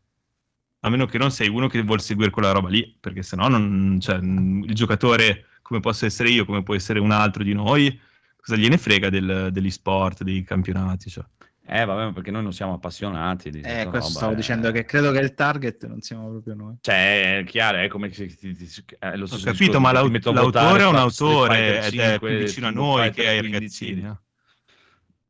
a 0.82 0.90
meno 0.90 1.06
che 1.06 1.18
non 1.18 1.32
sei 1.32 1.48
uno 1.48 1.68
che 1.68 1.82
vuole 1.84 2.02
seguire 2.02 2.30
quella 2.32 2.52
roba 2.52 2.70
lì, 2.70 2.96
perché 3.00 3.24
sennò 3.24 3.48
non, 3.48 3.98
cioè, 4.02 4.18
il 4.18 4.74
giocatore 4.74 5.46
come 5.62 5.80
posso 5.80 6.06
essere 6.06 6.30
io, 6.30 6.44
come 6.46 6.64
può 6.64 6.76
essere 6.76 7.00
un 7.00 7.12
altro 7.12 7.44
di 7.44 7.54
noi, 7.54 8.00
Cosa 8.44 8.56
gliene 8.56 8.80
frega 8.80 9.12
del- 9.12 9.50
degli 9.52 9.70
sport, 9.70 10.24
dei 10.24 10.42
campionati? 10.44 11.12
Cioè. 11.12 11.24
Eh, 11.68 11.86
vabbè, 11.86 12.06
ma 12.06 12.12
perché 12.12 12.32
noi 12.32 12.42
non 12.42 12.52
siamo 12.54 12.74
appassionati 12.74 13.52
di 13.52 13.60
Eh, 13.60 13.86
questo 13.86 13.90
roba, 13.92 14.04
stavo 14.10 14.32
eh. 14.32 14.36
dicendo 14.36 14.72
che 14.72 14.84
credo 14.84 15.12
che 15.12 15.20
il 15.20 15.36
target 15.36 15.86
non 15.86 16.02
siamo 16.02 16.28
proprio 16.28 16.56
noi. 16.56 16.76
Cioè, 16.82 17.38
è 17.38 17.44
chiaro, 17.44 17.78
è 17.78 17.88
come 17.88 18.12
se 18.12 18.26
ti, 18.36 18.56
ti- 18.56 18.68
è 18.98 19.16
lo 19.16 19.26
Ho 19.26 19.28
stesso 19.28 19.46
capito, 19.46 19.80
ma 19.80 19.90
ti 19.90 19.96
l'aut- 19.96 20.26
l'autore 20.26 20.82
è 20.82 20.88
un 20.88 20.96
autore 20.96 21.86
ed 21.86 22.00
è 22.00 22.18
5, 22.18 22.30
più 22.30 22.38
vicino 22.46 22.66
a 22.68 22.72
noi 22.72 23.12
che 23.12 23.28
ai 23.28 23.40
15. 23.42 23.86
ragazzini. 23.86 24.02
eh. 24.08 24.18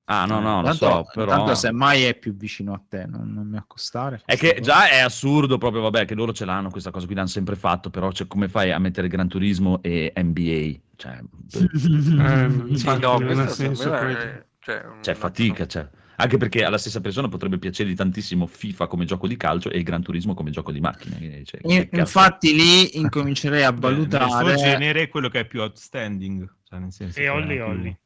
Ah, 0.06 0.26
no, 0.26 0.39
no, 0.41 0.58
lo 0.62 0.68
tanto, 0.68 0.86
so, 0.86 1.06
però... 1.14 1.32
tanto 1.32 1.56
semmai 1.56 2.04
è 2.04 2.16
più 2.18 2.36
vicino 2.36 2.74
a 2.74 2.82
te, 2.86 3.06
non, 3.06 3.32
non 3.34 3.47
mi 3.47 3.56
accostare. 3.58 4.22
È 4.26 4.36
che 4.36 4.60
già 4.62 4.89
è 4.89 4.99
assurdo 4.99 5.58
proprio, 5.58 5.82
vabbè, 5.84 6.06
che 6.06 6.16
loro 6.16 6.34
ce 6.34 6.43
l'hanno, 6.43 6.70
questa 6.70 6.91
cosa 6.91 7.06
qui 7.06 7.16
l'hanno 7.16 7.28
sempre 7.28 7.56
fatto, 7.56 7.89
però 7.89 8.12
cioè, 8.12 8.28
come 8.28 8.49
fai 8.49 8.72
a 8.72 8.80
mettere 8.80 9.08
Gran 9.08 9.30
Turismo 9.30 9.82
e 9.82 10.12
NBA? 10.16 10.80
Cioè, 10.97 11.20
Eh, 11.20 11.70
Sì, 12.76 12.88
infatti, 12.88 12.99
no, 13.02 13.20
non 13.20 13.39
ha 13.39 13.47
senso 13.47 13.93
è- 13.93 14.43
cioè, 14.60 14.86
c'è 14.99 15.12
un- 15.12 15.16
fatica, 15.18 15.66
cioè. 15.66 15.88
Anche 16.18 16.38
perché 16.38 16.64
alla 16.64 16.78
stessa 16.78 17.02
persona 17.02 17.28
potrebbe 17.30 17.58
piacergli 17.58 17.95
tantissimo 17.95 18.45
FIFA 18.45 18.86
come 18.86 19.06
gioco 19.06 19.28
di 19.28 19.36
calcio 19.38 19.72
e 19.72 19.82
Gran 19.82 20.04
Turismo 20.04 20.36
come 20.36 20.52
gioco 20.52 20.72
di 20.72 20.80
macchine. 20.80 21.18
quindi, 21.18 21.45
cioè, 21.45 21.62
In- 21.64 21.88
infatti 21.91 22.54
lì 22.54 22.97
incomincerei 22.99 23.64
a 23.64 23.72
Beh, 23.74 23.89
nel 23.89 24.08
suo 24.08 24.20
valutare... 24.20 24.56
genere 24.58 25.02
è 25.04 25.10
quello 25.10 25.30
che 25.30 25.39
è 25.39 25.47
più 25.47 25.62
outstanding. 25.62 26.47
Cioè, 26.64 26.80
nel 26.80 26.91
senso 26.91 27.20
E 27.20 27.28
Olli 27.30 27.60
Olli. 27.60 27.99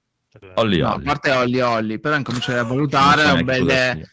Olli 0.55 0.79
No, 0.79 0.87
a 0.89 0.93
Olli. 0.95 1.03
parte 1.03 1.31
Olli 1.31 1.59
Olli, 1.59 1.99
però 1.99 2.15
incomincerei 2.15 2.59
a 2.59 2.63
valutare 2.67 3.31
un 3.31 3.43
bel. 3.43 4.07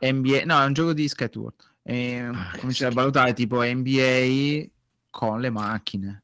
NBA, 0.00 0.42
no, 0.44 0.60
è 0.60 0.64
un 0.64 0.72
gioco 0.72 0.92
di 0.92 1.08
skateboard. 1.08 1.54
E 1.82 2.28
comincerei 2.58 2.92
a 2.92 2.94
valutare 2.94 3.32
tipo 3.32 3.62
NBA 3.62 4.66
con 5.10 5.40
le 5.40 5.50
macchine. 5.50 6.22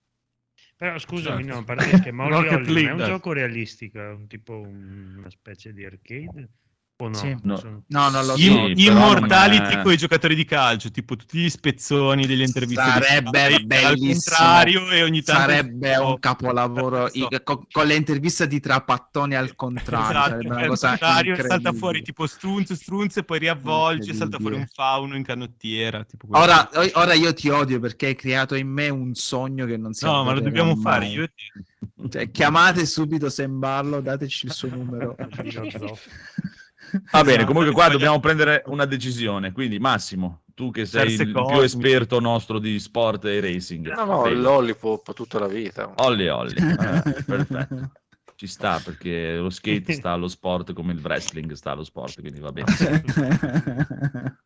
Però 0.76 0.98
scusami, 0.98 1.44
Certo. 1.44 1.58
no, 1.58 1.64
a 1.64 2.10
ma 2.12 2.24
Olli 2.24 2.48
Olli 2.48 2.82
non 2.84 3.00
è 3.00 3.02
un 3.02 3.08
gioco 3.08 3.32
realistico, 3.32 4.00
è 4.00 4.08
un 4.10 4.26
tipo 4.26 4.58
un- 4.58 5.14
una 5.18 5.30
specie 5.30 5.72
di 5.72 5.84
arcade? 5.84 6.48
O 6.96 7.08
no? 7.08 7.14
Sì. 7.14 7.36
No. 7.42 7.82
No, 7.88 8.08
non 8.08 8.24
lo 8.24 8.32
so. 8.32 8.36
Sì, 8.36 8.46
Im- 8.52 8.74
però 8.74 8.92
Immortality 8.92 9.62
non 9.72 9.78
è- 9.80 9.82
con 9.82 9.92
i 9.92 9.96
giocatori 9.96 10.34
di 10.36 10.44
calcio, 10.44 10.92
tipo 10.92 11.16
tutti 11.16 11.38
gli 11.40 11.50
spezzoni 11.50 12.24
delle 12.24 12.44
interviste 12.44 12.84
di 12.84 12.88
Sarebbe 12.90 13.42
al 13.54 13.64
bellissimo. 13.66 14.12
contrario 14.12 14.90
e 14.90 15.02
ogni 15.02 15.22
tanto 15.22 15.40
Sarebbe 15.40 15.96
un 15.96 16.18
capolavoro 16.20 17.08
So. 17.10 17.26
i- 17.30 17.40
co- 17.42 17.66
con 17.68 17.86
le 17.86 17.96
interviste 17.96 18.46
di 18.46 18.60
Trapattoni 18.60 19.34
al 19.34 19.56
contrario. 19.56 20.08
Esatto, 20.08 20.28
sarebbe 20.30 20.46
una 20.46 21.40
al 21.42 21.46
salta 21.48 21.72
fuori 21.72 22.02
tipo 22.02 22.26
strunz, 22.28 22.72
strunz 22.74 23.16
e 23.16 23.24
poi 23.24 23.40
riavvolge, 23.40 24.14
salta 24.14 24.38
fuori 24.38 24.54
un 24.54 24.66
fauno 24.72 25.16
in 25.16 25.24
canottiera. 25.24 26.06
Ora, 26.30 26.70
ora 26.92 27.12
io 27.14 27.34
ti 27.34 27.48
odio 27.48 27.80
perché 27.80 28.06
hai 28.06 28.14
creato 28.14 28.54
in 28.54 28.68
me 28.68 28.88
un 28.88 29.14
sogno 29.14 29.66
che 29.66 29.76
non 29.76 29.94
si 29.94 30.04
no, 30.04 30.22
ma 30.22 30.32
lo 30.32 30.38
dobbiamo 30.40 30.74
mai. 30.74 30.82
fare 30.82 31.06
io 31.06 31.22
e 31.24 31.32
te. 31.34 32.08
Cioè, 32.08 32.30
chiamate 32.30 32.86
subito 32.86 33.28
Semballo, 33.28 34.00
dateci 34.00 34.46
il 34.46 34.52
suo 34.52 34.68
numero. 34.68 35.16
Va 37.10 37.20
bene, 37.22 37.36
Esatto, 37.36 37.46
comunque 37.46 37.72
qua 37.72 37.88
dobbiamo 37.88 38.20
prendere 38.20 38.62
una 38.66 38.84
decisione. 38.84 39.52
Quindi 39.52 39.78
Massimo, 39.78 40.42
tu 40.54 40.70
che 40.70 40.84
sei 40.86 41.06
Terze 41.08 41.22
il 41.24 41.32
più 41.32 41.42
cose. 41.42 41.64
esperto 41.64 42.20
nostro 42.20 42.58
di 42.58 42.78
sport 42.78 43.24
e 43.26 43.40
racing. 43.40 43.92
No, 43.94 44.04
no, 44.04 44.22
prego. 44.22 44.40
l'Ollipop 44.40 45.12
tutta 45.14 45.38
la 45.38 45.48
vita. 45.48 45.92
Olli 45.96 46.28
Olli. 46.28 46.54
Eh, 46.56 47.22
perfetto. 47.24 47.90
Ci 48.36 48.46
sta 48.48 48.80
perché 48.84 49.36
lo 49.36 49.48
skate 49.50 49.92
sta 49.92 50.10
allo 50.12 50.26
sport 50.28 50.72
come 50.72 50.92
il 50.92 51.00
wrestling 51.00 51.52
sta 51.52 51.70
allo 51.70 51.84
sport, 51.84 52.20
quindi 52.20 52.40
va 52.40 52.50
bene. 52.52 52.66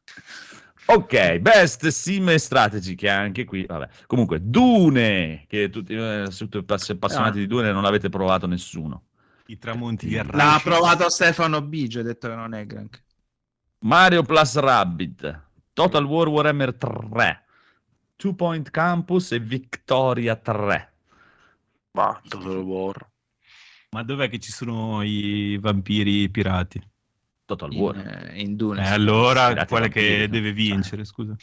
Ok, 0.90 1.36
best 1.40 1.86
sim 1.88 2.34
strategy 2.36 2.94
che 2.94 3.10
anche 3.10 3.44
qui, 3.44 3.66
vabbè. 3.66 3.88
Comunque, 4.06 4.38
Dune, 4.42 5.44
che 5.46 5.68
tutti 5.68 5.92
eh, 5.94 6.28
tutti 6.34 6.64
ass- 6.72 6.88
appassionati 6.90 7.36
Ah. 7.36 7.40
di 7.40 7.46
Dune 7.46 7.72
non 7.72 7.82
l'avete 7.82 8.08
provato 8.08 8.46
nessuno. 8.46 9.07
I 9.50 9.56
tramonti 9.58 10.06
di 10.06 10.14
L'ha 10.14 10.20
Arrashi. 10.24 10.62
provato 10.62 11.08
Stefano 11.08 11.62
Biggio, 11.62 12.00
ha 12.00 12.02
detto 12.02 12.28
che 12.28 12.34
non 12.34 12.52
è 12.52 12.66
granché. 12.66 13.02
Mario 13.80 14.22
Plus 14.22 14.58
Rabbit, 14.58 15.42
Total 15.72 16.04
War 16.04 16.28
Warhammer 16.28 16.74
3, 16.74 17.44
Two 18.16 18.34
Point 18.34 18.70
Campus 18.70 19.32
e 19.32 19.38
Victoria 19.40 20.36
3. 20.36 20.92
Ma 21.92 22.20
Total 22.28 22.58
War. 22.58 23.08
Ma 23.90 24.02
dov'è 24.02 24.28
che 24.28 24.38
ci 24.38 24.52
sono 24.52 25.00
i 25.02 25.56
vampiri 25.58 26.28
pirati? 26.28 26.82
Total 27.46 27.72
In, 27.72 27.80
War. 27.80 27.96
eh, 27.96 28.40
in 28.42 28.54
Dune. 28.54 28.84
Eh, 28.84 28.88
allora, 28.90 29.64
quale 29.64 29.88
che 29.88 30.28
deve 30.28 30.52
vincere, 30.52 31.04
scusa. 31.06 31.34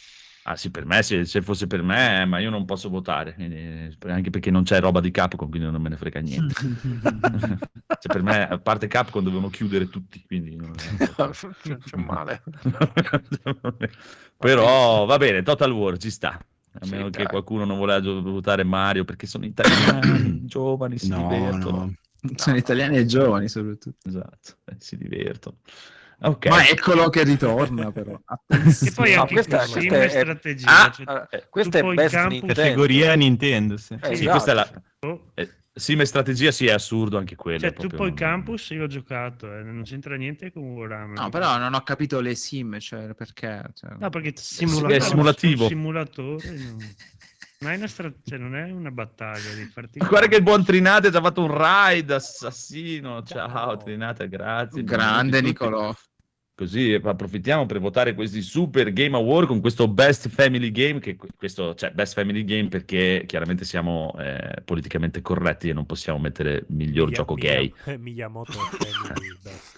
Ah 0.48 0.56
sì, 0.56 0.70
per 0.70 0.86
me, 0.86 1.02
se, 1.02 1.26
se 1.26 1.42
fosse 1.42 1.66
per 1.66 1.82
me, 1.82 2.24
ma 2.26 2.38
io 2.38 2.52
non 2.52 2.66
posso 2.66 2.88
votare, 2.90 3.34
quindi- 3.34 3.98
anche 4.02 4.30
perché 4.30 4.52
non 4.52 4.62
c'è 4.62 4.80
roba 4.80 5.00
di 5.00 5.10
Capcom, 5.10 5.50
quindi 5.50 5.68
non 5.72 5.82
me 5.82 5.90
ne 5.90 5.98
frega 5.98 6.20
niente. 6.20 6.54
Cioè, 7.98 8.12
per 8.12 8.22
me, 8.22 8.48
a 8.48 8.60
parte 8.60 8.86
Capcom, 8.86 9.24
dovevano 9.24 9.50
chiudere 9.50 9.90
tutti, 9.90 10.24
quindi... 10.28 10.56
non- 10.56 10.76
C'è 11.84 11.98
male. 11.98 12.44
Però 14.38 15.06
va 15.06 15.18
bene, 15.18 15.42
Total 15.42 15.72
War 15.72 15.98
ci 15.98 16.12
sta. 16.12 16.34
A 16.78 16.86
Sì, 16.86 16.92
meno 16.92 17.10
che 17.10 17.18
dai. 17.18 17.28
qualcuno 17.28 17.66
non 17.66 17.78
voleva 17.78 18.00
votare 18.22 18.64
Mario 18.64 19.04
perché 19.06 19.26
sono 19.26 19.46
italiani, 19.46 20.42
giovani, 20.46 21.00
si 21.00 21.08
No, 21.10 21.28
divertono. 21.28 21.78
no. 21.78 21.94
Sono 22.36 22.58
italiani 22.58 22.98
e 22.98 23.06
giovani 23.06 23.48
soprattutto. 23.48 24.08
Esatto, 24.08 24.58
eh, 24.66 24.76
si 24.78 24.98
divertono. 24.98 25.58
Ok. 26.22 26.46
Ma 26.48 26.68
eccolo 26.68 27.10
che 27.10 27.24
ritorna 27.24 27.92
però. 27.94 28.12
E 28.12 28.20
Attenzione. 28.26 28.92
poi 28.94 29.14
No, 29.16 29.22
anche 29.22 29.34
questa- 29.34 29.66
questa 29.68 30.04
è- 30.04 30.10
strategia. 30.10 30.68
Ah, 30.86 30.92
cioè, 30.92 31.28
Eh, 31.32 31.48
questa 31.50 31.78
è 31.80 31.84
best 31.94 32.16
Nintendo. 32.16 32.48
Categoria 32.48 33.14
Nintendo, 33.16 33.78
sì. 33.78 33.98
Eh, 34.02 34.16
Sì, 34.16 34.26
questa 34.26 34.52
è 34.52 34.54
la... 34.56 34.82
oh, 35.02 35.32
eh, 35.36 35.50
sim 35.74 36.00
e 36.02 36.06
strategia 36.06 36.52
sì, 36.52 36.68
è 36.68 36.72
assurdo 36.72 37.18
anche 37.18 37.36
quello. 37.36 37.60
cioè, 37.60 37.72
è 37.72 37.74
tu 37.74 37.88
poi 37.90 38.14
campus 38.14 38.70
io 38.70 38.84
ho 38.84 38.88
giocato, 38.88 39.54
eh, 39.54 39.62
non 39.64 39.84
c'entra 39.84 40.16
niente 40.16 40.52
con 40.52 40.64
Warhammer. 40.64 41.20
No, 41.20 41.30
però 41.30 41.58
non 41.58 41.74
ho 41.74 41.82
capito 41.82 42.22
le 42.22 42.34
sim, 42.36 42.80
cioè 42.80 43.14
perché. 43.14 43.62
cioè- 43.74 43.96
No, 44.00 44.10
perché 44.10 44.30
È 44.30 44.34
simulativo. 44.38 45.68
Simulatore. 45.68 46.44
non 47.60 47.72
è 47.72 47.76
una 47.76 47.88
stra- 47.88 48.14
cioè, 48.24 48.38
non 48.38 48.56
è 48.56 48.70
una 48.72 48.92
battaglia 48.92 49.54
di 49.54 49.66
farti 49.66 50.00
Guarda 50.06 50.28
che 50.28 50.36
il 50.38 50.44
buon 50.44 50.64
Trinate 50.64 51.10
ci 51.12 51.18
ha 51.18 51.22
fatto 51.22 51.42
un 51.44 51.56
raid 51.56 52.12
assassino. 52.12 53.24
Ciao, 53.24 53.78
Trinate, 53.78 54.28
grazie. 54.28 54.84
Grande. 54.84 55.42
Nicolò. 55.42 55.94
Così 56.58 56.94
approfittiamo 56.94 57.66
per 57.66 57.82
votare 57.82 58.14
questi 58.16 58.42
super 58.42 58.94
Game 58.94 59.18
Award 59.18 59.48
con 59.48 59.60
questo 59.60 59.90
Best 59.90 60.30
Family 60.30 60.72
Game, 60.72 61.00
che 61.00 61.18
questo, 61.36 61.76
cioè 61.76 61.92
Best 61.92 62.14
Family 62.14 62.46
Game 62.46 62.70
perché 62.70 63.26
chiaramente 63.28 63.66
siamo 63.66 64.16
eh, 64.18 64.62
politicamente 64.64 65.22
corretti 65.22 65.68
e 65.68 65.74
non 65.74 65.86
possiamo 65.86 66.18
mettere 66.18 66.64
miglior 66.70 67.08
Miya- 67.08 67.18
gioco 67.18 67.34
Miya- 67.34 67.56
gay, 67.56 67.74
Miyamoto 68.00 68.54
Family 68.54 69.38
Best. 69.44 69.75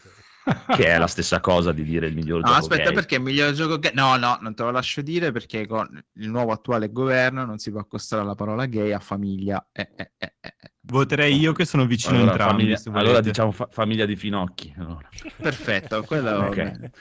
Che 0.76 0.86
è 0.86 0.98
la 0.98 1.08
stessa 1.08 1.40
cosa 1.40 1.72
di 1.72 1.84
dire 1.84 2.08
il 2.08 2.16
miglior 2.16 2.42
No, 2.42 2.48
gioco 2.48 2.60
aspetta, 2.60 2.84
gay. 2.86 2.94
perché 2.94 3.16
il 3.16 3.22
miglior 3.22 3.52
gioco 3.54 3.80
gay. 3.80 3.92
No, 3.94 4.16
no, 4.18 4.38
non 4.42 4.54
te 4.56 4.64
lo 4.64 4.72
lascio 4.72 5.02
dire 5.02 5.32
perché 5.32 5.68
con 5.68 5.88
il 6.14 6.30
nuovo 6.30 6.52
attuale 6.52 6.92
governo 6.92 7.46
non 7.46 7.58
si 7.58 7.72
può 7.72 7.80
accostare 7.80 8.24
la 8.24 8.36
parola 8.36 8.66
gay 8.66 8.92
a 8.92 9.00
famiglia. 9.00 9.68
Eh, 9.72 9.90
eh, 9.96 10.12
eh, 10.18 10.34
eh, 10.40 10.56
eh. 10.62 10.72
Voterei 10.82 11.38
io 11.38 11.52
che 11.54 11.66
sono 11.66 11.86
vicino 11.86 12.16
a 12.16 12.20
Allora, 12.20 12.32
entrambi. 12.32 12.76
famiglia, 12.76 13.00
allora 13.00 13.20
diciamo 13.22 13.52
fa- 13.52 13.68
famiglia 13.70 14.06
di 14.06 14.16
finocchi. 14.16 14.74
allora. 14.78 15.10
Perfetto, 15.38 16.04
quello 16.04 16.32
va 16.38 16.48
Ok. 16.48 16.56
bene. 16.56 16.92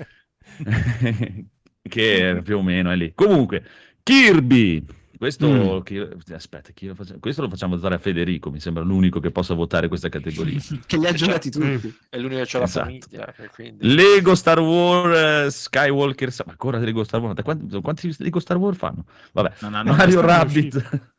che 1.82 2.40
più 2.42 2.58
o 2.58 2.62
meno 2.62 2.90
è 2.90 2.96
lì. 2.96 3.12
Comunque, 3.14 3.64
Kirby. 4.02 4.84
Questo, 5.18 5.48
Mm. 5.48 5.80
chi- 5.82 6.06
aspetta, 6.34 6.70
chi 6.72 6.86
lo 6.86 6.94
facciamo? 6.94 7.18
questo 7.20 7.42
lo 7.42 7.48
facciamo 7.48 7.76
votare 7.76 7.94
a 7.94 7.98
Federico, 7.98 8.50
mi 8.50 8.60
sembra 8.60 8.82
l'unico 8.82 9.18
che 9.20 9.30
possa 9.30 9.54
votare 9.54 9.88
questa 9.88 10.08
categoria. 10.08 10.58
che 10.86 10.96
li 10.98 11.06
ha 11.06 11.12
giocati 11.12 11.50
tutti. 11.50 11.96
È 12.08 12.18
l'unico 12.18 12.40
che 12.42 12.46
c'ha 12.46 12.62
Esatto. 12.62 12.78
la 12.78 12.84
famiglia. 13.32 13.34
quindi- 13.54 13.94
Lego 13.94 14.34
Star 14.34 14.60
Wars 14.60 15.46
eh, 15.46 15.50
Skywalker, 15.50 16.32
ma 16.44 16.50
ancora 16.52 16.78
Lego 16.78 17.02
Star 17.04 17.20
Wars, 17.20 17.42
quanti, 17.42 17.80
quanti 17.80 18.14
Lego 18.18 18.40
Star 18.40 18.56
Wars 18.58 18.76
fanno? 18.78 19.04
Vabbè, 19.32 19.52
Non 19.60 19.74
hanno 19.74 19.92
Mario 19.94 20.20
quest'anno 20.20 20.28
è 20.32 20.36
Rabbit. 20.44 21.14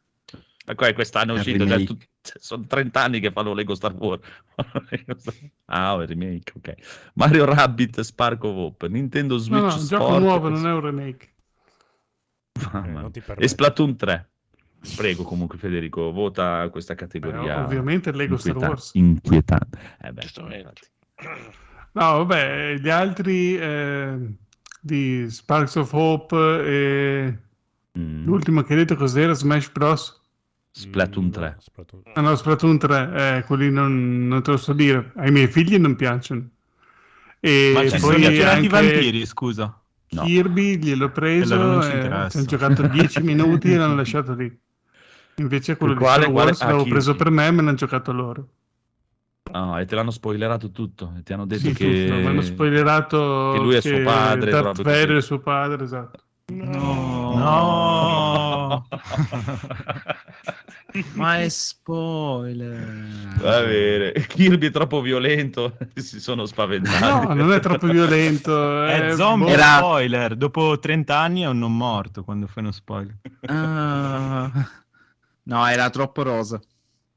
Ma 0.67 0.75
qua- 0.75 0.93
quest'anno 0.93 1.31
è 1.33 1.35
È 1.37 1.39
uscito, 1.39 1.63
il 1.63 1.69
già 1.69 1.77
tut- 1.77 2.07
cioè, 2.21 2.35
sono 2.41 2.65
30 2.67 3.01
anni 3.01 3.19
che 3.21 3.31
fanno 3.31 3.53
Lego 3.53 3.73
Star 3.73 3.93
Wars. 3.95 4.21
ah, 5.67 5.93
il 6.01 6.07
remake, 6.07 6.51
ok. 6.57 6.73
Mario 7.13 7.45
Rabbit 7.45 8.01
Spark 8.01 8.43
of 8.43 8.55
Hope, 8.55 8.87
Nintendo 8.89 9.37
Switch 9.37 9.61
No, 9.61 9.67
no, 9.69 9.73
un 9.75 9.85
gioco 9.87 10.03
Sport, 10.05 10.21
nuovo, 10.21 10.49
non 10.49 10.67
è 10.67 10.71
un 10.73 10.79
remake. 10.81 11.29
Mamma 12.71 13.09
Eh, 13.13 13.21
e. 13.37 13.47
Splatoon 13.47 13.95
3. 13.95 14.29
Prego 14.95 15.23
comunque 15.23 15.57
Federico, 15.57 16.11
vota 16.11 16.67
questa 16.71 16.95
categoria. 16.95 17.63
ovviamente 17.63 18.11
Lego 18.11 18.37
Star 18.37 18.53
inquietante- 18.53 18.67
Wars. 18.67 18.91
Inquietante. 18.93 19.79
Eh 20.01 20.11
beh, 20.13 20.21
Giustamente. 20.21 20.73
No, 21.93 22.17
vabbè, 22.23 22.75
gli 22.77 22.89
altri 22.89 23.57
eh, 23.57 24.17
di 24.79 25.29
Sparks 25.29 25.75
of 25.75 25.91
Hope 25.93 26.35
e 26.65 27.37
Mm. 27.97 28.25
l'ultimo 28.25 28.61
che 28.61 28.73
hai 28.73 28.79
detto 28.79 28.95
cos'era? 28.95 29.33
Smash 29.33 29.71
Bros. 29.71 30.21
Splatoon 30.69 31.25
Mm, 31.25 31.29
3. 31.31 31.49
no, 31.49 31.55
Splatoon. 31.61 32.01
Ah 32.13 32.21
no, 32.21 32.35
Splatoon 32.35 32.77
3, 32.77 33.37
eh, 33.37 33.43
quelli 33.47 33.71
non, 33.71 34.27
non 34.27 34.43
te 34.43 34.51
lo 34.51 34.57
so 34.57 34.73
dire. 34.73 35.11
Ai 35.15 35.31
miei 35.31 35.47
figli 35.47 35.75
non 35.79 35.95
piacciono. 35.95 36.47
E 37.39 37.71
Ma 37.73 37.81
ci 37.89 37.97
sono 37.97 38.13
poi 38.13 38.23
i 38.23 38.27
pirati 38.29 38.55
anche 38.57 38.67
vampiri, 38.67 39.25
scusa. 39.25 39.81
No. 40.09 40.23
Kirby 40.23 40.77
gliel'ho 40.77 41.05
Allora 41.05 41.11
preso, 41.11 41.81
e 41.81 42.01
ci 42.29 42.37
hanno 42.37 42.45
giocato 42.45 42.87
10 42.87 43.21
minuti 43.23 43.73
e 43.73 43.77
l'hanno 43.77 43.95
lasciato 43.95 44.33
lì. 44.33 44.57
Invece 45.35 45.75
quello 45.77 45.95
Quale- 45.95 46.17
di 46.17 46.21
Star 46.23 46.31
quale- 46.33 46.47
Wars 46.47 46.61
ah, 46.61 46.65
l'avevo 46.65 46.83
Kirby. 46.83 46.95
preso 46.97 47.15
per 47.15 47.29
me 47.29 47.47
e 47.47 47.51
me 47.51 47.61
l'hanno 47.61 47.75
giocato 47.75 48.11
loro. 48.13 48.47
No, 49.51 49.77
e 49.79 49.85
te 49.85 49.95
l'hanno 49.95 50.11
spoilerato 50.11 50.71
tutto. 50.71 51.13
E 51.17 51.23
ti 51.23 51.33
hanno 51.33 51.45
detto 51.45 51.67
Sì, 51.67 51.73
che... 51.73 52.05
tutto. 52.05 52.19
Mi 52.19 52.25
hanno 52.25 52.41
spoilerato 52.41 53.51
che 53.55 53.59
lui 53.61 53.75
è 53.75 53.81
suo 53.81 54.01
padre, 54.03 54.51
Darth 54.51 54.81
Vader 54.81 55.17
è 55.17 55.21
suo 55.21 55.39
padre, 55.39 55.83
esatto. 55.83 56.19
No. 56.47 57.35
Ma 61.13 61.39
è 61.39 61.49
spoiler. 61.49 63.35
Va 63.39 63.61
bene. 63.61 64.11
Kirby 64.13 64.67
è 64.67 64.71
troppo 64.71 65.01
violento, 65.01 65.77
si 65.95 66.19
sono 66.19 66.45
spaventati. 66.45 67.27
No, 67.27 67.33
non 67.33 67.51
è 67.51 67.59
troppo 67.59 67.87
violento. 67.87 68.83
È 68.85 69.07
È 69.07 69.15
zombie 69.15 69.47
boh, 69.47 69.53
Era- 69.53 69.77
spoiler. 69.77 70.35
Dopo 70.35 70.79
30 70.79 71.17
anni 71.17 71.41
è 71.41 71.47
un 71.47 71.59
non 71.59 71.75
morto 71.75 72.23
quando 72.23 72.47
fai 72.47 72.63
uno 72.63 72.71
spoiler. 72.71 73.17
Ah. 73.47 74.51
No, 75.43 75.65
era 75.67 75.89
troppo 75.89 76.23
rosa. 76.23 76.59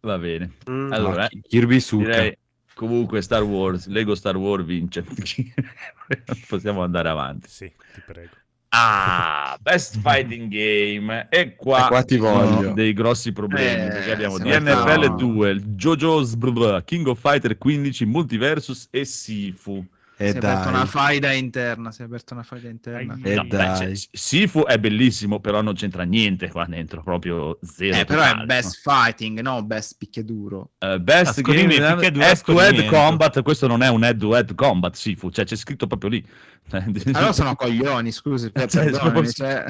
Va 0.00 0.18
bene. 0.18 0.52
Mm. 0.70 0.92
Allora, 0.92 1.28
No, 1.30 1.40
Kirby 1.42 1.78
direi 1.90 2.36
comunque 2.74 3.20
Star 3.22 3.42
Wars, 3.42 3.86
Lego 3.86 4.14
Star 4.14 4.36
Wars 4.36 4.64
vince. 4.64 5.04
Possiamo 6.48 6.82
andare 6.82 7.08
avanti. 7.08 7.48
Sì, 7.48 7.70
ti 7.94 8.02
prego. 8.06 8.30
Ah, 8.72 9.56
Best 9.60 9.98
Fighting 10.02 10.48
Game. 10.48 11.26
E 11.30 11.56
qua, 11.56 11.84
E 11.86 11.88
qua 11.88 12.02
ti 12.04 12.16
voglio. 12.16 12.72
dei 12.72 12.92
grossi 12.92 13.32
problemi 13.32 13.86
Eh, 13.86 13.88
perché 13.88 14.12
abbiamo 14.12 14.38
DNFL 14.38 15.08
no- 15.08 15.16
2, 15.16 15.60
JoJo's 15.74 16.34
Brr, 16.36 16.82
King 16.84 17.06
of 17.08 17.18
Fighter 17.20 17.56
15, 17.58 18.04
Multiversus 18.06 18.86
e 18.90 19.04
Sifu. 19.04 19.84
E 20.22 20.30
si 20.32 20.34
è 20.34 20.38
aperta 20.38 20.68
una 20.68 20.84
faida 20.84 21.32
interna. 21.32 21.90
Si 21.92 22.02
è 22.02 22.04
aperta 22.04 22.34
una 22.34 22.42
faida 22.42 22.68
interna. 22.68 23.18
E 23.22 23.34
No, 23.34 23.42
beh, 23.44 23.48
dai. 23.56 23.76
cioè, 23.76 24.08
Sifu 24.12 24.64
è 24.64 24.78
bellissimo, 24.78 25.40
però 25.40 25.62
non 25.62 25.72
c'entra 25.74 26.02
niente 26.02 26.50
qua 26.50 26.66
dentro, 26.66 27.02
proprio 27.02 27.58
zero. 27.62 27.96
Eh, 27.96 28.04
però 28.04 28.22
è 28.22 28.44
best 28.44 28.80
fighting, 28.82 29.40
no 29.40 29.62
best 29.64 29.94
picchiaduro. 29.96 30.72
Eh, 30.78 31.00
best 31.00 31.38
A 31.38 31.40
Scorimento, 31.40 31.74
Game 31.76 31.94
picchia 31.94 32.10
due 32.10 32.24
a 32.24 32.26
Head 32.28 32.42
to 32.42 32.52
Head 32.52 32.66
Scorimento. 32.66 32.94
Combat, 32.96 33.42
questo 33.42 33.66
non 33.66 33.82
è 33.82 33.88
un 33.88 34.04
Head 34.04 34.18
to 34.18 34.36
Head 34.36 34.54
Combat 34.54 34.94
Sifu, 34.94 35.30
cioè 35.30 35.46
c'è 35.46 35.56
scritto 35.56 35.86
proprio 35.86 36.10
lì. 36.10 36.26
Allora 37.14 37.32
sono 37.32 37.54
coglioni, 37.56 38.12
scusi, 38.12 38.50
per- 38.52 38.68
Cioè, 38.70 38.90
perdonami, 38.90 39.30
cioè- 39.32 39.64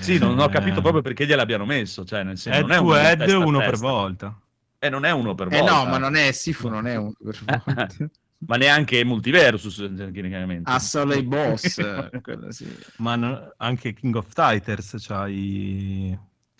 Sì, 0.00 0.18
non 0.18 0.36
ho 0.38 0.46
eh, 0.46 0.50
capito 0.50 0.80
proprio 0.80 1.02
perché 1.02 1.26
gliel'abbiano 1.26 1.64
messo, 1.64 2.04
cioè 2.04 2.24
nel 2.24 2.38
senso, 2.38 2.58
Head 2.58 2.66
non 2.68 2.72
è 2.72 2.78
to 2.78 2.82
uno 2.84 2.96
head, 2.96 3.28
uno 3.46 3.58
per 3.60 3.76
volta. 3.78 4.36
Eh, 4.80 4.88
non 4.90 5.04
è 5.04 5.12
uno 5.12 5.36
per 5.36 5.46
Eh 5.52 5.58
volta. 5.60 5.74
no, 5.76 5.84
ma 5.86 5.98
non 5.98 6.16
è 6.16 6.32
Sifu, 6.32 6.68
non 6.68 6.88
è 6.88 6.96
un 6.96 7.12
per 7.12 7.38
volta. 7.46 7.86
Ma 8.46 8.56
neanche 8.56 9.04
Multiversus, 9.04 9.76
tecnicamente. 9.96 10.68
Ha 10.70 10.78
solo 10.78 11.14
i 11.14 11.22
boss, 11.22 11.78
sì. 12.50 12.76
Ma 12.96 13.16
no- 13.16 13.52
anche 13.58 13.92
King 13.92 14.16
of 14.16 14.26
Fighters 14.32 14.96
c'hai 14.98 16.18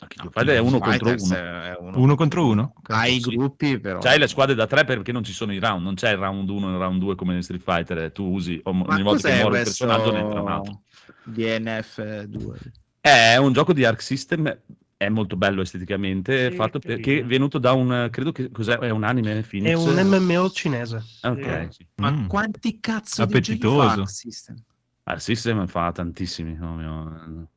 King 0.09 0.27
of 0.27 0.33
Fighters 0.33 0.57
è 0.57 0.61
uno 0.61 0.79
contro 0.79 1.15
uno. 1.19 1.35
è 1.35 1.77
uno. 1.79 1.99
uno 1.99 2.15
contro 2.17 2.47
uno. 2.47 2.73
Ha 2.89 3.07
i 3.07 3.21
Sì. 3.21 3.31
gruppi, 3.35 3.79
però. 3.81 3.99
C'hai 4.01 4.19
le 4.19 4.29
squadre 4.29 4.55
da 4.55 4.67
tre 4.67 4.85
perché 4.85 5.13
non 5.13 5.25
ci 5.25 5.33
sono 5.33 5.53
i 5.53 5.59
round, 5.59 5.83
non 5.83 5.95
c'è 5.95 6.11
il 6.11 6.19
round 6.19 6.49
1 6.49 6.69
e 6.69 6.73
il 6.73 6.79
round 6.79 7.01
2 7.01 7.15
come 7.17 7.35
in 7.35 7.43
Street 7.43 7.63
Fighter, 7.63 7.99
eh, 7.99 8.13
tu 8.13 8.25
usi 8.33 8.61
ogni 8.65 8.85
Ma 8.87 9.03
volta 9.03 9.29
che 9.29 9.37
muore 9.41 9.59
il 9.59 9.65
personaggio 9.65 10.13
ne 10.13 10.19
entra 10.21 10.41
un 10.41 10.49
altro. 10.49 10.83
DNF2? 11.29 12.57
È 13.01 13.37
un 13.37 13.53
gioco 13.53 13.73
di 13.73 13.85
Arc 13.85 14.03
System, 14.03 14.57
è 15.05 15.09
molto 15.09 15.37
bello 15.37 15.63
esteticamente, 15.63 16.51
Sì, 16.51 16.57
fatto 16.57 16.79
perché 16.79 17.21
è 17.21 17.25
venuto 17.25 17.59
da 17.59 17.73
un, 17.73 18.09
credo 18.11 18.33
che 18.33 18.51
cos'è, 18.51 18.79
è 18.79 18.91
un 18.91 19.05
anime 19.05 19.43
Phoenix. 19.49 19.71
È 19.71 19.75
un 19.75 20.07
MMO 20.09 20.51
cinese. 20.51 21.03
Ah, 21.21 21.31
Ok, 21.31 21.69
sì. 21.73 21.87
Ma 21.97 22.11
Mm. 22.11 22.27
quanti 22.29 22.81
cazzo 22.81 23.25
di 23.25 23.33
giochi 23.33 23.59
Appetitoso. 23.59 24.05
fa 24.05 24.07
System? 24.07 24.57
Arc 25.05 25.21
System 25.21 25.67
fa 25.67 25.91
tantissimi, 25.93 26.55
no, 26.55 26.75
mio- 26.77 27.49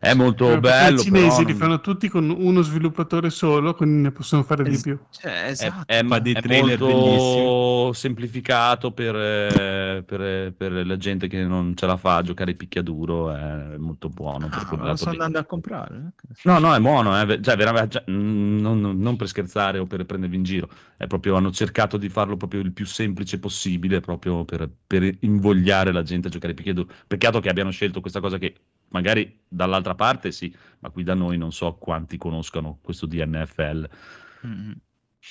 è 0.00 0.14
molto 0.14 0.58
perché 0.60 0.60
bello, 0.60 1.00
I 1.00 1.02
cinesi 1.02 1.42
però 1.42 1.42
li 1.44 1.52
non- 1.52 1.54
fanno 1.54 1.80
tutti 1.80 2.08
con 2.08 2.30
uno 2.30 2.62
sviluppatore 2.62 3.30
solo, 3.30 3.74
quindi 3.74 4.02
ne 4.02 4.12
possono 4.12 4.42
fare 4.44 4.64
di 4.66 4.74
Es- 4.74 4.80
più. 4.80 4.98
Cioè, 5.10 5.46
è, 5.46 5.48
esatto. 5.50 5.92
è- 5.92 6.04
Fa 6.04 6.18
dei 6.20 6.34
è 6.34 6.40
trailer 6.40 6.78
molto 6.78 7.92
semplificato 7.92 8.92
per, 8.92 9.14
eh, 9.16 10.02
per- 10.06 10.52
per 10.54 10.86
la 10.86 10.96
gente 10.96 11.26
che 11.26 11.42
non 11.44 11.74
ce 11.76 11.86
la 11.86 11.96
fa 11.96 12.16
a 12.16 12.22
giocare 12.22 12.54
picchiaduro, 12.54 13.32
è 13.34 13.76
molto 13.76 14.08
buono. 14.08 14.48
Ah, 14.50 14.76
lo 14.76 14.94
sto 14.96 15.06
lì. 15.10 15.16
andando 15.16 15.38
a 15.40 15.44
comprare. 15.44 16.12
eh. 16.28 16.32
No, 16.44 16.58
no, 16.58 16.74
è 16.74 16.80
buono, 16.80 17.20
eh, 17.20 17.40
cioè, 17.42 17.56
veramente, 17.56 17.90
cioè, 17.90 18.04
non, 18.06 18.80
non- 18.80 18.98
non 18.98 19.16
per 19.16 19.26
scherzare 19.28 19.78
o 19.78 19.86
per 19.86 20.04
prendervi 20.06 20.36
in 20.36 20.42
giro, 20.44 20.68
è 20.96 21.06
proprio, 21.06 21.36
hanno 21.36 21.50
cercato 21.50 21.96
di 21.96 22.08
farlo 22.08 22.36
proprio 22.36 22.60
il 22.60 22.72
più 22.72 22.86
semplice 22.86 23.38
possibile, 23.40 24.00
proprio 24.00 24.44
per, 24.44 24.70
per 24.86 25.16
invogliare 25.20 25.92
la 25.92 26.02
gente 26.02 26.28
a 26.28 26.30
giocare 26.30 26.54
picchiaduro. 26.54 26.88
Peccato 27.06 27.40
che 27.40 27.48
abbiano 27.48 27.70
scelto 27.70 28.00
questa 28.00 28.20
cosa 28.20 28.38
che 28.38 28.54
magari 28.88 29.40
dall'altra 29.48 29.94
parte 29.94 30.32
sì, 30.32 30.54
ma 30.80 30.90
qui 30.90 31.02
da 31.02 31.14
noi 31.14 31.36
non 31.38 31.52
so 31.52 31.74
quanti 31.74 32.16
conoscano 32.16 32.78
questo 32.82 33.06
DNFL. 33.06 33.88
Mm. 34.46 34.72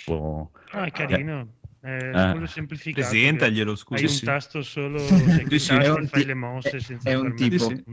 O- 0.08 0.52
Ah, 0.72 0.86
è 0.86 0.92
carino. 0.92 1.54
È 1.80 1.96
Eh. 2.14 2.32
quello 2.32 2.48
semplificato. 2.48 3.08
Presentaglielo, 3.08 3.72
che 3.74 3.78
scusa. 3.78 4.00
Hai 4.02 4.08
un 4.10 4.16
sì. 4.16 4.26
tasto 4.26 4.62
solo, 4.62 4.98
sì, 5.00 5.14
e 5.14 5.90
un 5.90 6.08
fai 6.08 6.26
le 6.26 6.34
mosse 6.34 6.78
è- 6.78 6.80
senza 6.80 7.10
è 7.10 7.16
un 7.16 7.36
tipo. 7.36 7.58
Sì, 7.70 7.84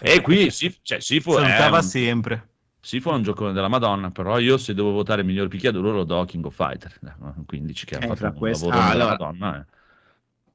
E 0.00 0.20
qui 0.20 0.50
sì, 0.50 0.76
cioè, 0.82 1.00
Sifu 1.00 1.32
è 1.36 1.44
Salutava 1.46 1.76
un, 1.76 1.82
sempre. 1.82 2.48
Sifu 2.80 3.10
è 3.10 3.14
un 3.14 3.22
giocone 3.22 3.52
della 3.52 3.68
Madonna, 3.68 4.10
però 4.10 4.38
io 4.40 4.58
se 4.58 4.74
devo 4.74 4.90
votare 4.90 5.22
miglior 5.22 5.46
picchiaduro 5.48 5.92
lo 5.92 6.04
do 6.04 6.18
a 6.20 6.26
King 6.26 6.44
of 6.44 6.54
Fighter, 6.56 6.98
eh, 7.06 7.44
15 7.46 7.86
che 7.86 7.94
ha 7.96 8.00
Eh, 8.02 8.08
fatto 8.08 8.24
un 8.26 8.34
questi- 8.34 8.66
lavoro 8.66 8.84
ah, 8.84 8.90
della 8.90 9.04
allora, 9.04 9.16
Madonna. 9.32 9.60
Eh. 9.60 9.66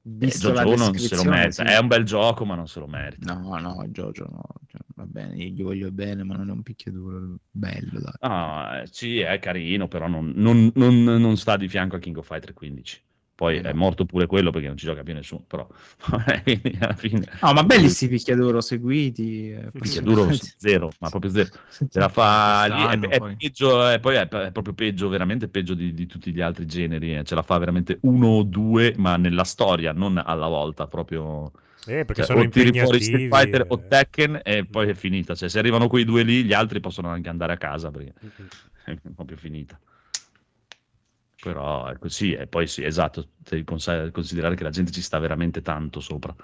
Visto 0.10 0.49
Eh, 0.51 0.53
Jojo 0.53 0.76
non 0.78 0.97
se 0.97 1.16
lo 1.16 1.24
merita, 1.26 1.66
sì. 1.66 1.74
è 1.74 1.78
un 1.78 1.88
bel 1.88 2.03
gioco 2.03 2.45
ma 2.45 2.55
non 2.55 2.68
se 2.68 2.80
lo 2.80 2.88
merita. 2.88 3.34
No, 3.34 3.58
no, 3.58 3.86
Jojo 3.89 4.26
no. 4.30 4.41
Cioè, 4.68 4.80
va 4.95 5.05
bene, 5.05 5.36
io 5.36 5.49
gli 5.49 5.64
voglio 5.64 5.91
bene, 5.91 6.24
ma 6.24 6.36
non 6.36 6.47
è 6.49 6.51
un 6.51 6.64
picchiaduro 6.64 7.39
bello, 7.51 7.99
dai. 7.99 8.14
Ah, 8.20 8.80
eh, 8.82 8.88
sì, 8.89 9.20
è 9.20 9.38
carino, 9.39 9.88
però 9.88 10.08
non, 10.08 10.32
non- 10.36 10.72
non- 10.76 11.03
non 11.03 11.36
sta 11.36 11.58
di 11.58 11.68
fianco 11.68 11.97
a 11.97 11.99
King 11.99 12.18
of 12.18 12.26
Fighter 12.26 12.53
15. 12.53 13.01
Poi 13.38 13.58
Eh, 13.58 13.62
è 13.62 13.74
morto 13.74 14.06
pure 14.06 14.26
quello 14.26 14.50
perché 14.52 14.68
non 14.68 14.78
ci 14.78 14.86
gioca 14.86 15.04
più 15.04 15.14
nessuno, 15.14 15.44
però 15.48 15.68
quindi 16.44 16.78
alla 16.82 16.94
fine 16.96 17.28
No, 17.42 17.54
ma 17.54 17.64
belli 17.64 17.90
sti 17.90 18.08
picchiaduro 18.08 18.62
seguiti. 18.62 19.52
eh, 19.52 19.72
picchiaduro 19.72 20.28
zero, 20.58 20.96
ma 21.00 21.10
proprio 21.10 21.32
zero. 21.32 21.50
Se 21.88 22.00
la 22.00 22.10
fa 22.10 22.66
lì, 22.66 22.84
è, 22.84 22.98
è 23.00 23.20
poi. 23.20 23.36
peggio, 23.38 23.88
è, 23.88 24.00
poi 24.00 24.16
è, 24.16 24.28
è 24.28 24.52
proprio 24.52 24.74
peggio, 24.74 25.08
veramente 25.10 25.48
peggio 25.50 25.74
di, 25.74 25.94
di 25.94 26.06
tutti 26.08 26.32
gli 26.34 26.42
altri 26.42 26.66
generi. 26.66 27.16
eh. 27.16 27.24
Ce 27.24 27.36
la 27.36 27.44
fa 27.44 27.58
veramente 27.58 28.00
uno 28.02 28.28
o 28.28 28.44
due, 28.44 28.94
ma 28.98 29.18
nella 29.18 29.44
storia, 29.44 29.92
non 29.94 30.18
alla 30.18 30.48
volta. 30.48 30.88
Proprio 30.88 31.52
Eh, 31.86 32.04
perché 32.06 32.24
cioè, 32.24 32.26
sono 32.26 32.40
o 32.40 32.50
tiri 32.50 32.74
fuori 32.74 33.00
Street 33.02 33.26
impegnativi. 33.26 33.30
Fighter 33.30 33.66
o 33.68 33.78
eh. 33.78 33.88
Tekken 33.88 34.42
e 34.44 34.66
poi 34.66 34.90
è 34.90 34.94
finita. 34.94 35.36
Cioè, 35.36 35.50
se 35.50 35.60
arrivano 35.60 35.88
quei 35.88 36.04
due 36.06 36.24
lì, 36.24 36.44
gli 36.44 36.54
altri 36.54 36.80
possono 36.80 37.10
anche 37.10 37.30
andare 37.30 37.54
a 37.54 37.58
casa 37.58 37.92
perché 37.92 38.14
Mhm. 38.22 38.48
è 38.86 38.96
proprio 39.16 39.38
finita. 39.38 39.80
Però 41.40 41.86
è 41.88 41.98
così, 42.00 42.34
e 42.34 42.48
poi 42.48 42.68
sì, 42.68 42.84
esatto, 42.84 43.30
devi 43.38 43.64
cons- 43.64 44.10
considerare 44.12 44.56
che 44.56 44.64
la 44.64 44.70
gente 44.72 44.92
ci 44.92 45.02
sta 45.02 45.20
veramente 45.20 45.62
tanto 45.62 46.00
sopra, 46.00 46.36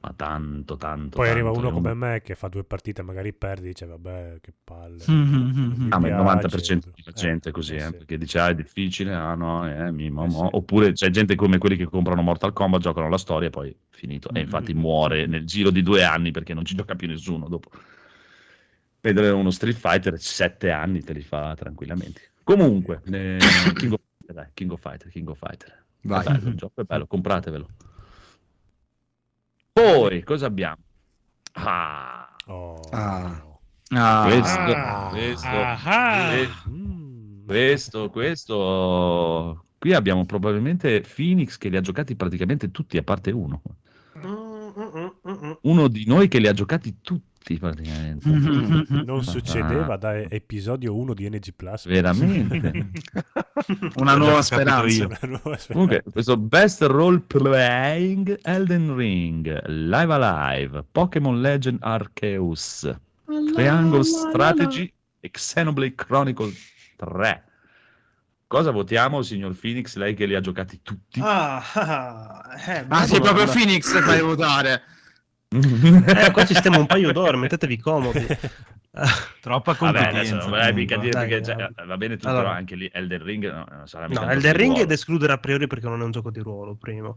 ma 0.00 0.12
tanto, 0.14 0.76
tanto. 0.76 1.18
Poi 1.18 1.28
arriva 1.28 1.50
tanto, 1.50 1.60
uno 1.60 1.68
è 1.68 1.72
come 1.72 1.94
me 1.94 2.20
che 2.22 2.34
fa 2.34 2.48
due 2.48 2.64
partite, 2.64 3.02
magari 3.02 3.32
perdi, 3.32 3.68
dice 3.68 3.86
vabbè, 3.86 4.38
che 4.40 4.52
palle. 4.64 5.04
Mhm, 5.06 5.52
non 5.66 5.78
mhm. 5.78 5.82
mi 5.82 5.92
Ah, 5.92 5.98
ma 5.98 6.08
il 6.08 6.14
piace. 6.14 6.14
90% 6.14 6.90
della 6.94 7.12
gente 7.12 7.48
è 7.48 7.52
così, 7.52 7.74
eh 7.74 7.78
eh, 7.78 7.80
sì. 7.80 7.96
perché 7.96 8.16
dice 8.18 8.38
ah 8.38 8.48
è 8.50 8.54
difficile, 8.54 9.12
ah 9.14 9.34
no, 9.34 9.66
eh, 9.68 9.90
mi, 9.90 10.08
mo, 10.10 10.24
Eh 10.24 10.28
mo". 10.28 10.48
sì. 10.48 10.56
oppure 10.56 10.92
c'è 10.92 11.10
gente 11.10 11.34
come 11.34 11.58
quelli 11.58 11.76
che 11.76 11.86
comprano 11.86 12.22
Mortal 12.22 12.52
Kombat, 12.52 12.80
giocano 12.82 13.08
la 13.08 13.18
storia 13.18 13.48
e 13.48 13.50
poi 13.50 13.74
finito, 13.88 14.30
e 14.32 14.40
infatti 14.40 14.72
Mm. 14.72 14.78
muore 14.78 15.26
nel 15.26 15.44
giro 15.46 15.70
di 15.70 15.82
due 15.82 16.04
anni 16.04 16.30
perché 16.32 16.54
non 16.54 16.64
ci 16.64 16.74
gioca 16.76 16.94
più 16.94 17.08
nessuno 17.08 17.48
dopo. 17.48 17.70
Vedere 19.02 19.30
uno 19.30 19.50
Street 19.50 19.76
Fighter, 19.76 20.20
sette 20.20 20.70
anni 20.70 21.02
te 21.02 21.14
li 21.14 21.22
fa 21.22 21.54
tranquillamente. 21.54 22.32
Comunque, 22.44 23.00
eh, 23.10 23.72
King, 23.76 23.92
of, 23.92 24.00
dai, 24.32 24.48
King 24.54 24.72
of 24.72 24.80
Fighter, 24.80 25.08
King 25.10 25.28
of 25.28 25.38
Fighter. 25.38 25.84
Vai. 26.02 26.24
È 26.24 26.30
bello, 26.32 26.48
il 26.48 26.56
gioco 26.56 26.80
è 26.80 26.84
bello, 26.84 27.06
compratevelo. 27.06 27.68
Poi, 29.72 30.22
cosa 30.22 30.46
abbiamo? 30.46 30.82
Ah, 31.52 32.30
Oh. 32.50 32.80
Ah. 32.90 33.44
Ah, 33.92 34.24
questo, 34.24 34.58
Ah, 34.58 35.08
questo, 35.10 35.48
ah. 35.48 36.28
questo. 36.32 36.70
Mm. 36.70 37.46
Questo, 37.46 38.10
questo. 38.10 39.64
Qui 39.78 39.94
abbiamo 39.94 40.26
probabilmente 40.26 41.00
Phoenix 41.02 41.56
che 41.58 41.68
li 41.68 41.76
ha 41.76 41.80
giocati 41.80 42.14
praticamente 42.14 42.70
tutti, 42.70 42.96
a 42.98 43.02
parte 43.02 43.30
uno. 43.30 43.62
Uno 45.62 45.88
di 45.88 46.04
noi 46.06 46.28
che 46.28 46.38
li 46.38 46.46
ha 46.46 46.52
giocati 46.52 46.98
tutti 47.00 47.29
praticamente. 47.58 48.28
Non 49.04 49.24
succedeva 49.24 49.96
da 49.96 50.16
episodio 50.16 50.96
1 50.96 51.14
di 51.14 51.28
NG 51.28 51.52
Plus. 51.56 51.86
Veramente. 51.86 52.90
una 53.96 54.14
nuova 54.14 54.42
speranza. 54.42 54.86
io. 54.96 55.06
Una 55.06 55.18
nuova 55.22 55.56
speranza. 55.56 55.72
Comunque, 55.72 56.02
questo 56.10 56.36
Best 56.36 56.82
Role 56.82 57.20
Playing 57.20 58.38
Elden 58.42 58.94
Ring, 58.94 59.66
Live 59.66 60.12
Alive, 60.14 60.84
Pokémon 60.90 61.40
Legend 61.40 61.78
Arceus, 61.80 62.90
Triangle 63.54 64.04
Strategy 64.04 64.92
e 65.20 65.30
Xenoblade 65.30 65.94
Chronicle 65.94 66.52
3. 66.96 67.44
Cosa 68.46 68.72
votiamo, 68.72 69.22
signor 69.22 69.54
Phoenix, 69.54 69.94
lei 69.94 70.14
che 70.14 70.26
li 70.26 70.34
ha 70.34 70.40
giocati 70.40 70.80
tutti? 70.82 71.20
Ah, 71.22 71.62
ah, 71.72 72.42
eh, 72.66 72.84
Ah, 72.88 73.06
sei 73.06 73.20
proprio. 73.20 73.46
Phoenix 73.46 73.92
che 73.92 74.00
fai 74.00 74.20
votare. 74.20 74.82
Eh, 75.52 76.30
qua 76.30 76.44
ci 76.46 76.54
stiamo 76.54 76.78
un 76.78 76.86
paio 76.86 77.10
d'ore, 77.12 77.36
mettetevi 77.36 77.76
comodi. 77.78 78.24
Troppa 79.40 79.74
Vabbè, 79.78 79.98
adesso 79.98 80.38
competenza. 80.38 80.72
mica 80.72 80.96
dire 80.96 81.10
Dai, 81.10 81.28
perché 81.28 81.44
cioè, 81.44 81.86
va 81.86 81.96
bene 81.96 82.16
tutto, 82.16 82.28
Allora. 82.28 82.42
però 82.44 82.54
anche 82.54 82.74
lì 82.76 82.88
Elden 82.92 83.22
Ring 83.22 83.50
no, 83.52 83.64
non 83.68 83.86
sarà 83.88 84.08
mica 84.08 84.20
No, 84.20 84.26
di 84.26 84.52
Ring 84.52 84.72
è 84.72 84.74
ruolo. 84.74 84.84
da 84.86 84.94
escludere 84.94 85.32
a 85.32 85.38
priori 85.38 85.66
perché 85.66 85.88
non 85.88 86.00
è 86.00 86.04
un 86.04 86.10
gioco 86.12 86.30
di 86.30 86.40
ruolo, 86.40 86.76
primo. 86.76 87.16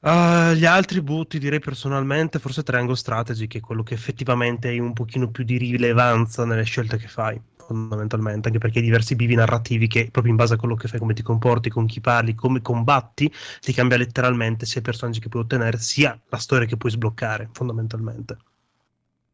Uh, 0.00 0.52
gli 0.52 0.64
altri 0.64 1.02
butti 1.02 1.38
direi 1.38 1.58
personalmente 1.58 2.38
forse 2.38 2.62
Triangle 2.62 2.94
Strategy 2.96 3.48
che 3.48 3.58
è 3.58 3.60
quello 3.60 3.82
che 3.82 3.94
effettivamente 3.94 4.68
hai 4.68 4.78
un 4.78 4.92
pochino 4.92 5.28
più 5.30 5.42
di 5.42 5.56
rilevanza 5.58 6.44
nelle 6.44 6.62
scelte 6.62 6.98
che 6.98 7.08
fai 7.08 7.40
fondamentalmente 7.68 8.48
anche 8.48 8.58
perché 8.58 8.78
hai 8.78 8.84
diversi 8.84 9.14
bivi 9.14 9.34
narrativi 9.34 9.86
che 9.86 10.08
proprio 10.10 10.32
in 10.32 10.38
base 10.38 10.54
a 10.54 10.56
quello 10.56 10.74
che 10.74 10.88
fai 10.88 10.98
come 10.98 11.12
ti 11.12 11.22
comporti 11.22 11.68
con 11.68 11.86
chi 11.86 12.00
parli 12.00 12.34
come 12.34 12.62
combatti 12.62 13.30
ti 13.60 13.72
cambia 13.74 13.98
letteralmente 13.98 14.64
sia 14.64 14.80
i 14.80 14.84
personaggi 14.84 15.20
che 15.20 15.28
puoi 15.28 15.42
ottenere 15.42 15.78
sia 15.78 16.18
la 16.28 16.38
storia 16.38 16.66
che 16.66 16.78
puoi 16.78 16.92
sbloccare 16.92 17.50
fondamentalmente 17.52 18.38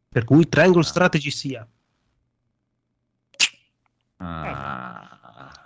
per 0.08 0.24
cui 0.24 0.48
Triangle 0.48 0.82
Strategy 0.82 1.30
sia 1.30 1.66
Ah. 4.16 5.14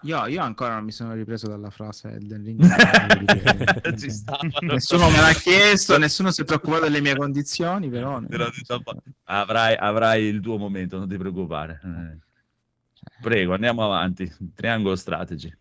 Io, 0.03 0.27
io 0.27 0.43
ancora 0.43 0.75
non 0.75 0.85
mi 0.85 0.93
sono 0.93 1.13
ripreso 1.13 1.49
dalla 1.49 1.71
frase 1.71 2.11
Elden 2.11 2.45
Ring. 2.45 2.61
Ci 3.99 4.11
stava. 4.11 4.39
nessuno 4.61 5.11
me 5.11 5.21
l'ha 5.21 5.33
chiesto, 5.33 5.99
nessuno 5.99 6.31
si 6.31 6.43
è 6.43 6.45
preoccupato 6.45 6.85
delle 6.85 7.01
mie 7.01 7.17
condizioni, 7.17 7.89
però... 7.89 8.21
Avrai, 9.25 9.75
avrai 9.77 10.25
il 10.25 10.41
tuo 10.41 10.57
momento, 10.57 10.99
non 10.99 11.09
ti 11.09 11.17
preoccupare. 11.17 11.81
Eh. 13.01 13.23
Prego, 13.23 13.55
andiamo 13.55 13.85
avanti. 13.85 14.31
Triangolo 14.55 14.97
strategy. 14.97 15.53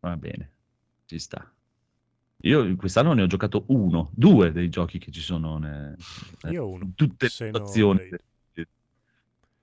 Va 0.00 0.16
bene, 0.16 0.50
ci 1.06 1.18
sta. 1.18 1.50
Io 2.42 2.76
quest'anno 2.76 3.14
ne 3.14 3.22
ho 3.22 3.26
giocato 3.26 3.64
uno, 3.68 4.10
due 4.14 4.52
dei 4.52 4.68
giochi 4.68 4.98
che 4.98 5.10
ci 5.10 5.20
sono 5.20 5.56
ne- 5.56 5.96
Io 6.50 6.68
uno, 6.68 6.84
in 6.84 6.94
tutte 6.94 7.24
le 7.24 7.30
situazioni. 7.30 8.08
dei- 8.52 8.66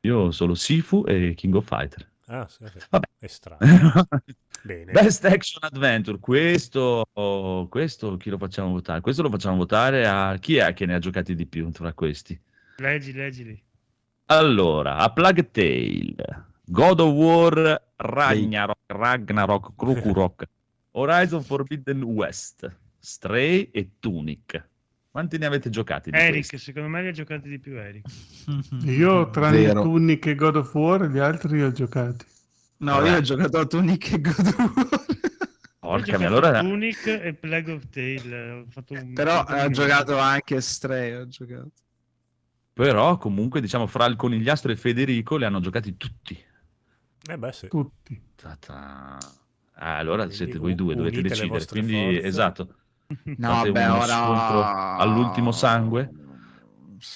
Io 0.02 0.32
solo 0.32 0.56
Sifu 0.56 1.04
e 1.06 1.34
King 1.36 1.54
of 1.56 1.68
Fighter. 1.68 2.10
Ah, 2.26 2.48
sì, 2.48 2.66
sì. 2.66 2.80
Vabbè. 2.90 3.08
È 3.20 3.28
strano. 3.28 3.60
Bene. 4.64 4.92
Best 4.92 5.26
Action 5.26 5.64
Adventure, 5.64 6.20
questo, 6.20 7.04
questo 7.70 8.18
chi 8.18 8.30
lo 8.30 8.38
facciamo 8.38 8.72
votare? 8.72 9.02
Questo 9.02 9.22
lo 9.22 9.30
facciamo 9.30 9.58
votare 9.58 10.08
a 10.08 10.38
chi 10.38 10.58
è 10.58 10.74
che 10.74 10.86
ne 10.86 10.96
ha 10.96 11.00
giocati 11.00 11.36
di 11.36 11.46
più 11.46 11.70
tra 11.72 11.94
questi? 11.94 12.40
Leggi, 12.78 13.12
leggili. 13.12 13.62
Allora, 14.26 14.98
a 14.98 15.12
Plague 15.12 15.50
Tale, 15.52 16.46
God 16.72 17.02
of 17.02 17.12
War, 17.12 17.82
Ragnarok, 17.98 18.78
Ragnarok, 18.88 19.74
Krukurok, 19.76 20.44
Horizon 20.96 21.44
Forbidden 21.44 22.02
West, 22.04 22.66
Stray 22.98 23.70
e 23.74 23.90
Tunic. 24.00 24.70
Quanti 25.12 25.38
ne 25.38 25.48
avete 25.48 25.70
giocati 25.70 26.12
di 26.12 26.18
Eric, 26.18 26.48
questi? 26.48 26.58
secondo 26.58 26.88
me 26.88 27.02
li 27.02 27.10
ha 27.10 27.12
giocati 27.12 27.50
di 27.50 27.60
più 27.60 27.74
Eric. 27.78 28.06
Io, 28.88 29.30
tranne 29.32 29.66
Zero. 29.66 29.82
Tunic 29.82 30.26
e 30.28 30.36
God 30.36 30.56
of 30.56 30.74
War, 30.74 31.10
gli 31.10 31.18
altri 31.18 31.58
li 31.58 31.62
ho 31.62 31.74
giocati. 31.74 32.26
No, 32.78 33.06
io 33.06 33.18
ho 33.18 33.22
giocato 33.22 33.58
a 33.60 33.66
Tunic 33.66 34.14
e 34.14 34.22
God 34.22 34.48
of 34.48 34.76
War. 34.76 35.06
Porca 35.78 36.18
mia, 36.18 36.28
allora... 36.28 36.62
Tunic 36.62 37.06
e 37.06 37.34
Plague 37.34 37.74
of 37.74 37.90
Tale. 37.90 38.52
Ho 38.52 38.66
fatto 38.70 38.94
un... 38.94 39.12
Però 39.12 39.44
ho 39.44 39.70
giocato 39.72 40.18
anche 40.18 40.62
Stray, 40.62 41.16
ho 41.16 41.28
giocato. 41.28 41.72
Però 42.72 43.18
comunque 43.18 43.60
diciamo 43.60 43.88
fra 43.88 44.06
il 44.06 44.16
conigliastro 44.16 44.72
e 44.72 44.78
Federico 44.78 45.36
li 45.36 45.44
hanno 45.44 45.60
giocati 45.60 45.98
tutti. 45.98 46.50
Eh 47.32 47.38
beh, 47.38 47.52
sì. 47.54 47.68
Tutti. 47.70 48.22
Ta-ta. 48.36 49.18
Ah, 49.76 49.98
allora 49.98 50.26
Quindi 50.26 50.36
siete 50.36 50.58
voi 50.58 50.76
due, 50.76 50.96
dovete 50.96 51.22
decidere. 51.22 51.66
Quindi, 51.66 51.94
forze. 52.16 52.28
esatto. 52.28 52.76
No, 53.38 53.56
Fate 53.56 53.72
beh, 53.72 53.88
ora... 53.88 54.96
all'ultimo 54.96 55.52
sangue. 55.52 56.10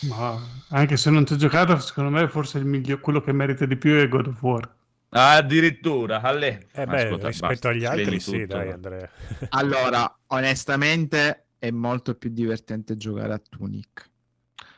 Ma 0.09 0.38
anche 0.70 0.97
se 0.97 1.09
non 1.09 1.26
ci 1.26 1.34
ho 1.34 1.36
giocato, 1.38 1.78
secondo 1.80 2.09
me 2.09 2.28
forse 2.28 2.57
il 2.57 2.66
miglior, 2.66 2.99
quello 2.99 3.22
che 3.22 3.32
merita 3.32 3.66
di 3.66 3.78
più 3.78 3.95
è 3.95 4.07
God 4.09 4.28
of 4.28 4.41
War. 4.41 4.76
Addirittura, 5.09 6.22
alle. 6.22 6.68
Eh 6.74 6.86
beh, 6.86 7.03
Ascolta, 7.03 7.28
rispetto 7.28 7.47
basta, 7.47 7.70
agli 7.70 7.86
altri 7.86 8.20
sì, 8.20 8.41
tutto. 8.41 8.45
dai 8.57 8.72
Andrea. 8.72 9.09
Allora, 9.49 10.20
onestamente 10.28 11.47
è 11.57 11.72
molto 11.72 12.16
più 12.16 12.30
divertente 12.30 12.97
giocare 12.97 13.34
a 13.34 13.39
Tunic. 13.39 14.11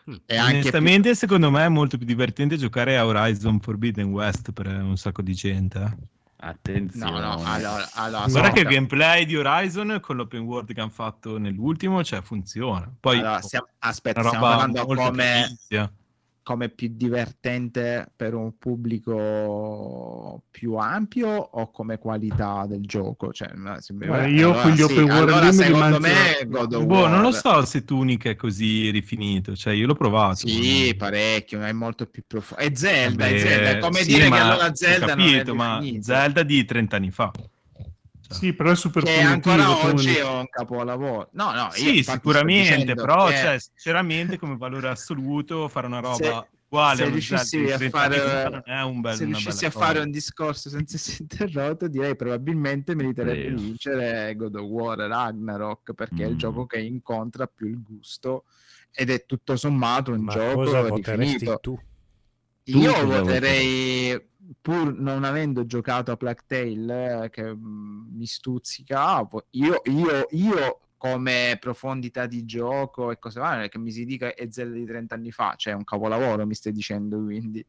Mm. 0.09 0.15
E 0.25 0.37
anche 0.37 0.51
più... 0.51 0.59
Onestamente, 0.59 1.15
secondo 1.15 1.51
me 1.51 1.65
è 1.65 1.69
molto 1.69 1.97
più 1.97 2.05
divertente 2.05 2.57
giocare 2.57 2.97
a 2.97 3.05
Horizon 3.05 3.59
Forbidden 3.59 4.07
West 4.07 4.51
per 4.51 4.67
un 4.67 4.97
sacco 4.97 5.21
di 5.21 5.33
gente. 5.33 5.79
eh. 5.79 6.15
Attenzione. 6.39 7.19
No, 7.19 7.35
no, 7.35 7.43
allora, 7.45 7.89
allora 7.93 8.25
Guarda 8.27 8.51
che 8.51 8.59
il 8.59 8.67
gameplay 8.67 9.25
di 9.25 9.35
Horizon 9.35 9.97
con 10.01 10.17
l'open 10.17 10.41
world 10.41 10.71
che 10.71 10.79
hanno 10.79 10.91
fatto 10.91 11.39
nell'ultimo, 11.39 12.03
cioè 12.03 12.21
funziona. 12.21 12.91
Poi 12.99 13.17
Allora, 13.17 13.41
stiamo- 13.41 13.67
aspetta, 13.79 14.21
stiamo 14.23 14.45
parlando 14.45 14.85
come. 14.85 15.57
Come 16.47 16.69
più 16.69 16.87
divertente 16.93 18.09
per 18.15 18.33
un 18.33 18.57
pubblico 18.57 20.43
più 20.49 20.75
ampio 20.75 21.27
o 21.27 21.69
come 21.71 21.97
qualità 21.97 22.65
del 22.65 22.85
gioco? 22.85 23.33
Cioè, 23.33 23.51
Guarda, 23.53 24.27
io 24.27 24.51
allora 24.51 24.61
con 24.61 24.71
gli 24.71 24.77
sì, 24.77 24.81
open 24.83 25.03
world 25.03 25.29
allora 25.29 25.51
secondo 25.51 25.99
me 25.99 26.45
God 26.45 26.85
Boh, 26.85 27.07
non 27.07 27.21
lo 27.21 27.33
so 27.33 27.65
se 27.65 27.83
Tunic 27.83 28.27
è 28.27 28.35
così 28.37 28.89
rifinito, 28.91 29.57
cioè 29.57 29.73
io 29.73 29.87
l'ho 29.87 29.95
provato. 29.95 30.47
Sì, 30.47 30.95
parecchio, 30.97 31.61
è 31.61 31.73
molto 31.73 32.05
più 32.05 32.23
profondo. 32.25 32.63
È 32.63 32.71
Zelda, 32.73 33.25
è 33.25 33.31
Vabbè, 33.31 33.39
Zelda, 33.41 33.69
è 33.71 33.77
come 33.79 33.99
sì, 33.99 34.05
dire 34.05 34.23
che 34.23 34.29
ma 34.29 34.49
allora 34.49 34.73
Zelda 34.73 35.05
capito, 35.05 35.53
non 35.53 35.65
è 35.65 35.67
ma 35.67 35.79
definito. 35.79 36.03
Zelda 36.03 36.43
di 36.43 36.63
30 36.63 36.95
anni 36.95 37.11
fa. 37.11 37.31
Sì, 38.29 38.53
però 38.53 38.71
è 38.71 38.75
super 38.75 39.03
che 39.03 39.11
punitivo. 39.21 39.33
ancora 39.33 39.85
oggi 39.85 40.15
è 40.15 40.23
un 40.23 40.47
capolavoro. 40.49 41.29
No, 41.33 41.53
no, 41.53 41.69
Sì, 41.71 42.03
sicuramente, 42.03 42.93
però 42.93 43.27
che 43.27 43.35
cioè, 43.35 43.59
sinceramente 43.59 44.37
come 44.37 44.57
valore 44.57 44.89
assoluto 44.89 45.67
fare 45.67 45.87
una 45.87 45.99
roba 45.99 46.15
Se- 46.17 46.49
uguale 46.69 46.97
se 46.97 47.03
a 47.03 47.09
riuscissi 47.09 47.71
a 47.71 47.77
30 47.77 47.99
anni 48.01 48.17
fare- 48.17 48.61
è 48.65 48.81
un 48.83 49.01
bel, 49.01 49.15
se 49.15 49.25
riuscissi 49.25 49.65
a 49.65 49.69
fare 49.69 49.99
un 49.99 50.11
discorso 50.11 50.69
senza 50.69 50.95
essere 50.97 51.17
interrotto, 51.21 51.87
direi 51.87 52.15
probabilmente 52.15 52.93
meriterebbe 52.95 53.55
di 53.55 53.63
vincere 53.63 54.35
God 54.35 54.55
of 54.55 54.63
War 54.63 54.97
Ragnarok 54.97 55.93
perché 55.93 56.23
è 56.25 56.27
il 56.27 56.33
Mm. 56.35 56.37
gioco 56.37 56.65
che 56.65 56.79
incontra 56.79 57.47
più 57.47 57.67
il 57.67 57.81
gusto 57.81 58.43
ed 58.91 59.09
è 59.09 59.25
tutto 59.25 59.55
sommato 59.55 60.11
un 60.11 60.23
Ma 60.23 60.33
gioco 60.33 60.55
cosa 60.63 60.81
voteresti 60.81 61.35
rifinito. 61.37 61.59
tu? 61.61 61.79
Tu 62.63 62.79
Io 62.79 62.91
cosa 62.93 63.21
voterei, 63.21 64.29
pur 64.61 64.97
non 64.97 65.23
avendo 65.23 65.65
giocato 65.65 66.11
a 66.11 66.17
Plague 66.17 66.43
Tale, 66.45 67.25
eh, 67.25 67.29
che 67.29 67.53
mm, 67.53 68.15
mi 68.15 68.25
stuzzica, 68.25 69.21
vo- 69.23 69.47
io, 69.51 69.81
io, 69.85 70.27
io 70.31 70.79
come 70.97 71.57
profondità 71.59 72.25
di 72.25 72.45
gioco 72.45 73.11
e 73.11 73.19
cose 73.19 73.39
varie, 73.39 73.69
che 73.69 73.77
mi 73.77 73.91
si 73.91 74.05
dica 74.05 74.33
è 74.33 74.47
Zelda 74.49 74.75
di 74.75 74.85
30 74.85 75.15
anni 75.15 75.31
fa, 75.31 75.53
cioè 75.55 75.73
è 75.73 75.75
un 75.75 75.83
capolavoro, 75.83 76.45
mi 76.45 76.55
stai 76.55 76.71
dicendo, 76.71 77.21
quindi... 77.23 77.65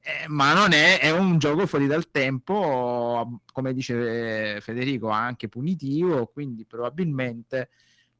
Eh, 0.00 0.28
ma 0.28 0.54
non 0.54 0.72
è, 0.72 1.00
è 1.00 1.10
un 1.10 1.38
gioco 1.38 1.66
fuori 1.66 1.86
dal 1.86 2.10
tempo, 2.10 3.40
come 3.52 3.74
dice 3.74 4.54
eh, 4.54 4.60
Federico, 4.60 5.08
anche 5.08 5.48
punitivo, 5.48 6.26
quindi 6.26 6.64
probabilmente 6.64 7.68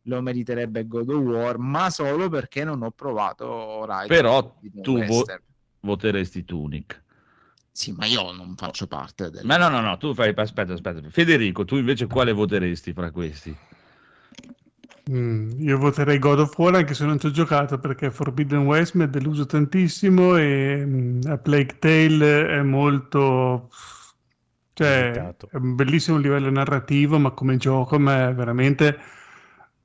lo 0.03 0.21
meriterebbe 0.21 0.87
God 0.87 1.09
of 1.11 1.23
War, 1.23 1.59
ma 1.59 1.89
solo 1.89 2.29
perché 2.29 2.65
non 2.65 2.83
ho 2.83 2.91
provato 2.91 3.47
Horizon. 3.47 4.09
Però 4.09 4.59
tu 4.83 5.05
vo- 5.05 5.25
voteresti 5.81 6.45
Tunic. 6.45 7.05
Sì, 7.79 7.95
ma 7.97 8.07
io 8.07 8.33
non 8.33 8.57
faccio 8.57 8.89
parte 8.89 9.31
del... 9.31 9.47
Ma 9.47 9.57
no, 9.57 9.69
no, 9.69 9.81
no, 9.81 9.97
tu 9.99 10.13
fai... 10.13 10.33
Aspetta, 10.35 10.73
aspetta. 10.73 11.01
Federico, 11.11 11.65
tu 11.65 11.77
invece 11.77 12.09
quale 12.09 12.33
voteresti 12.33 12.93
fra 12.93 13.13
questi? 13.13 13.55
Mm, 15.13 15.61
io 15.61 15.79
voterei 15.79 16.19
God 16.19 16.41
of 16.41 16.59
War 16.59 16.75
anche 16.75 16.95
se 16.95 17.05
non 17.05 17.21
ci 17.21 17.27
ho 17.27 17.31
giocato 17.31 17.79
perché 17.79 18.11
Forbidden 18.11 18.67
West 18.67 18.95
mi 18.95 19.05
è 19.05 19.09
deluso 19.09 19.47
tantissimo 19.47 20.37
e 20.37 20.83
mm, 20.85 21.21
a 21.27 21.39
Plague 21.39 21.79
Tale 21.79 22.49
è 22.49 22.63
molto... 22.63 23.71
cioè 24.73 25.13
è 25.13 25.57
un 25.57 25.77
bellissimo 25.77 26.19
livello 26.19 26.51
narrativo 26.51 27.21
ma 27.21 27.31
come 27.31 27.59
gioco 27.59 27.95
a 27.95 28.01
me 28.01 28.35
veramente 28.35 28.99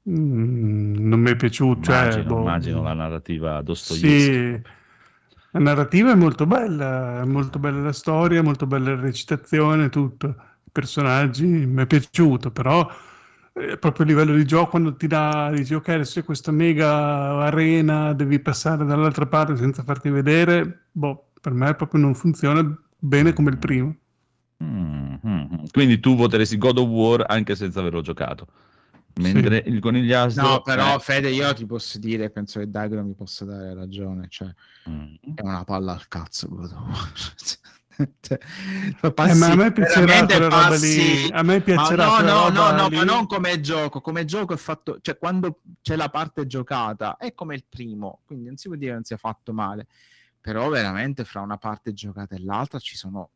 mm, 0.10 0.96
non 0.96 1.20
mi 1.20 1.30
è 1.30 1.36
piaciuto. 1.36 1.92
Cioè, 1.92 2.02
Immagino, 2.02 2.24
boh, 2.24 2.40
immagino 2.40 2.82
la 2.82 2.94
narrativa 2.94 3.62
Dostoevsky. 3.62 4.20
Sì, 4.20 4.82
la 5.54 5.60
narrativa 5.60 6.12
è 6.12 6.16
molto 6.16 6.48
bella, 6.48 7.22
è 7.22 7.26
molto 7.26 7.60
bella 7.60 7.80
la 7.80 7.94
storia, 7.94 8.42
molto 8.42 8.66
bella 8.66 8.96
la 8.96 9.02
recitazione, 9.02 9.90
tutto. 9.90 10.28
I 10.28 10.70
personaggi 10.72 11.46
mi 11.46 11.84
è 11.84 11.86
piaciuto, 11.86 12.50
però 12.50 12.90
eh, 13.54 13.78
proprio 13.78 14.04
a 14.06 14.08
livello 14.08 14.34
di 14.34 14.46
gioco 14.46 14.72
quando 14.72 14.96
ti 14.96 15.06
dà, 15.06 15.52
dici 15.54 15.76
ok, 15.76 15.90
adesso 15.90 16.20
c'è 16.20 16.26
questa 16.26 16.52
mega 16.52 17.38
arena, 17.44 18.14
devi 18.14 18.40
passare 18.40 18.84
dall'altra 18.84 19.28
parte 19.28 19.56
senza 19.56 19.84
farti 19.84 20.10
vedere, 20.10 20.86
boh, 20.92 21.30
per 21.40 21.54
me 21.54 21.76
proprio 21.76 22.02
non 22.02 22.16
funziona 22.16 22.76
bene 22.98 23.34
come 23.34 23.52
il 23.52 23.60
primo. 23.60 23.96
Mm, 24.64 25.14
mm, 25.24 25.40
mm. 25.54 25.64
Quindi 25.72 26.00
tu 26.00 26.16
voteresti 26.16 26.58
God 26.58 26.80
of 26.80 26.88
War 26.88 27.26
anche 27.28 27.56
senza 27.56 27.80
averlo 27.80 28.02
giocato. 28.02 28.48
Mentre 29.16 29.64
il 29.68 29.80
conigliastro... 29.80 30.48
No, 30.48 30.62
però 30.62 30.96
eh, 30.96 31.00
Fede, 31.00 31.30
io 31.30 31.54
ti 31.54 31.66
posso 31.66 32.00
dire, 32.00 32.30
penso 32.30 32.60
che 32.60 32.70
Dagro 32.70 33.04
mi 33.04 33.14
possa 33.14 33.46
dare 33.46 33.74
ragione, 33.74 34.28
cioè 34.30 34.52
mm. 34.90 35.16
è 35.36 35.42
una 35.42 35.64
palla 35.64 35.94
al 35.94 36.08
cazzo 36.08 36.48
War. 36.50 36.70
Cioè, 38.22 38.40
Eh, 39.02 39.14
passi- 39.14 39.38
ma 39.38 39.52
a 39.52 39.56
me 39.56 39.72
piacerà 39.72 40.26
quella 40.26 40.40
roba 40.40 40.68
passi- 40.70 41.26
lì, 41.26 41.32
a 41.32 41.44
me 41.44 41.62
piacerà 41.62 42.08
ma 42.08 42.22
no, 42.22 42.50
no, 42.50 42.72
no, 42.72 42.72
no, 42.72 42.90
ma 42.90 43.04
non 43.04 43.28
come 43.28 43.60
gioco, 43.60 44.02
come 44.02 44.26
gioco 44.26 44.56
è 44.56 44.58
fatto, 44.58 44.98
cioè 45.00 45.16
quando 45.16 45.60
c'è 45.80 45.96
la 45.96 46.10
parte 46.10 46.48
giocata 46.48 47.18
è 47.18 47.36
come 47.36 47.54
il 47.54 47.64
primo, 47.70 48.22
quindi 48.26 48.48
non 48.48 48.58
si 48.58 48.68
può 48.68 48.76
dire 48.76 48.90
che 48.90 48.96
non 48.96 49.04
sia 49.04 49.18
fatto 49.18 49.54
male. 49.54 49.86
però 50.42 50.68
veramente 50.70 51.24
fra 51.24 51.40
una 51.42 51.58
parte 51.58 51.94
giocata 51.94 52.36
e 52.36 52.40
l'altra 52.44 52.80
ci 52.80 52.98
sono 52.98 53.30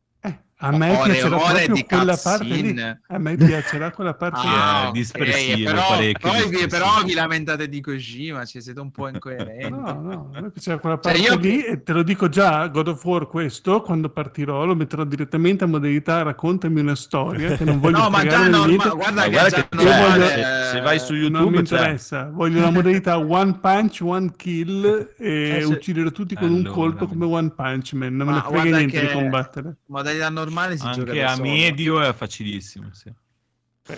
A 0.60 0.72
me 0.76 0.90
ore 0.96 1.12
piacerà 1.12 1.36
ore 1.36 1.68
di 1.68 1.84
quella 1.84 2.16
parte 2.20 2.44
lì. 2.44 2.80
A 2.80 3.18
me 3.18 3.36
piacerà 3.36 3.92
quella 3.92 4.14
parte 4.14 4.40
lì. 4.40 4.46
Ah, 4.48 4.82
è 4.82 4.86
ok, 4.88 4.92
dispersivo, 4.92 5.70
però, 5.70 5.88
parecchio 5.88 6.28
poi 6.28 6.38
vi- 6.38 6.48
dispersivo. 6.48 6.68
però 6.90 7.04
vi 7.04 7.14
lamentate 7.14 7.68
di 7.68 7.80
Kojima, 7.80 8.44
cioè 8.44 8.60
siete 8.60 8.80
un 8.80 8.90
po' 8.90 9.06
incoerenti. 9.08 9.70
No, 9.70 10.00
no, 10.02 10.30
a 10.34 10.40
me 10.40 10.50
piaceva 10.50 10.78
quella 10.78 10.98
Cioè, 11.00 11.12
parte 11.12 11.28
io- 11.32 11.38
lì 11.38 11.62
e 11.62 11.82
te 11.84 11.92
lo 11.92 12.02
dico 12.02 12.28
già, 12.28 12.66
God 12.66 12.88
of 12.88 13.04
War 13.04 13.28
questo, 13.28 13.82
quando 13.82 14.08
partirò 14.08 14.64
lo 14.64 14.74
metterò 14.74 15.04
direttamente 15.04 15.62
a 15.62 15.68
modalità 15.68 16.22
raccontami 16.22 16.80
una 16.80 16.96
storia 16.96 17.54
che 17.56 17.62
non 17.62 17.78
voglio 17.78 17.98
No, 18.02 18.10
ma 18.10 18.26
già 18.26 18.48
norma- 18.48 18.66
niente. 18.66 18.88
guarda 18.88 19.12
Ma 19.14 19.22
che 19.22 19.30
guarda 19.30 19.56
che 19.62 19.68
c'è, 19.76 20.08
voglio- 20.10 20.26
se, 20.26 20.44
se 20.72 20.80
vai 20.80 20.98
su 20.98 21.12
non 21.12 21.20
mi 21.20 21.28
YouTube 21.38 21.58
interessa, 21.58 22.30
voglio 22.32 22.58
una 22.58 22.70
modalità 22.70 23.16
one 23.16 23.58
punch, 23.60 24.00
one 24.02 24.32
kill 24.36 25.12
e 25.16 25.56
Eh, 25.58 25.60
se- 25.60 25.66
uccidere 25.66 26.10
tutti 26.10 26.34
con 26.34 26.50
un 26.50 26.56
Allora, 26.58 26.72
colpo 26.72 27.06
come 27.06 27.26
One 27.26 27.50
Punch 27.50 27.92
Man, 27.92 28.16
non 28.16 28.26
me 28.26 28.32
Ma 28.32 28.38
ne 28.48 28.58
frega 28.58 28.76
niente 28.76 29.00
di 29.00 29.06
che- 29.06 29.12
combattere. 29.12 29.76
modalità 29.86 30.24
normale 30.28 30.46
si 30.76 30.90
gioca 30.92 31.10
Anche 31.10 31.20
da 31.20 31.30
a 31.32 31.34
solo. 31.34 31.48
medio 31.48 32.00
è 32.00 32.12
facilissimo. 32.14 32.88
Sì. 32.92 33.12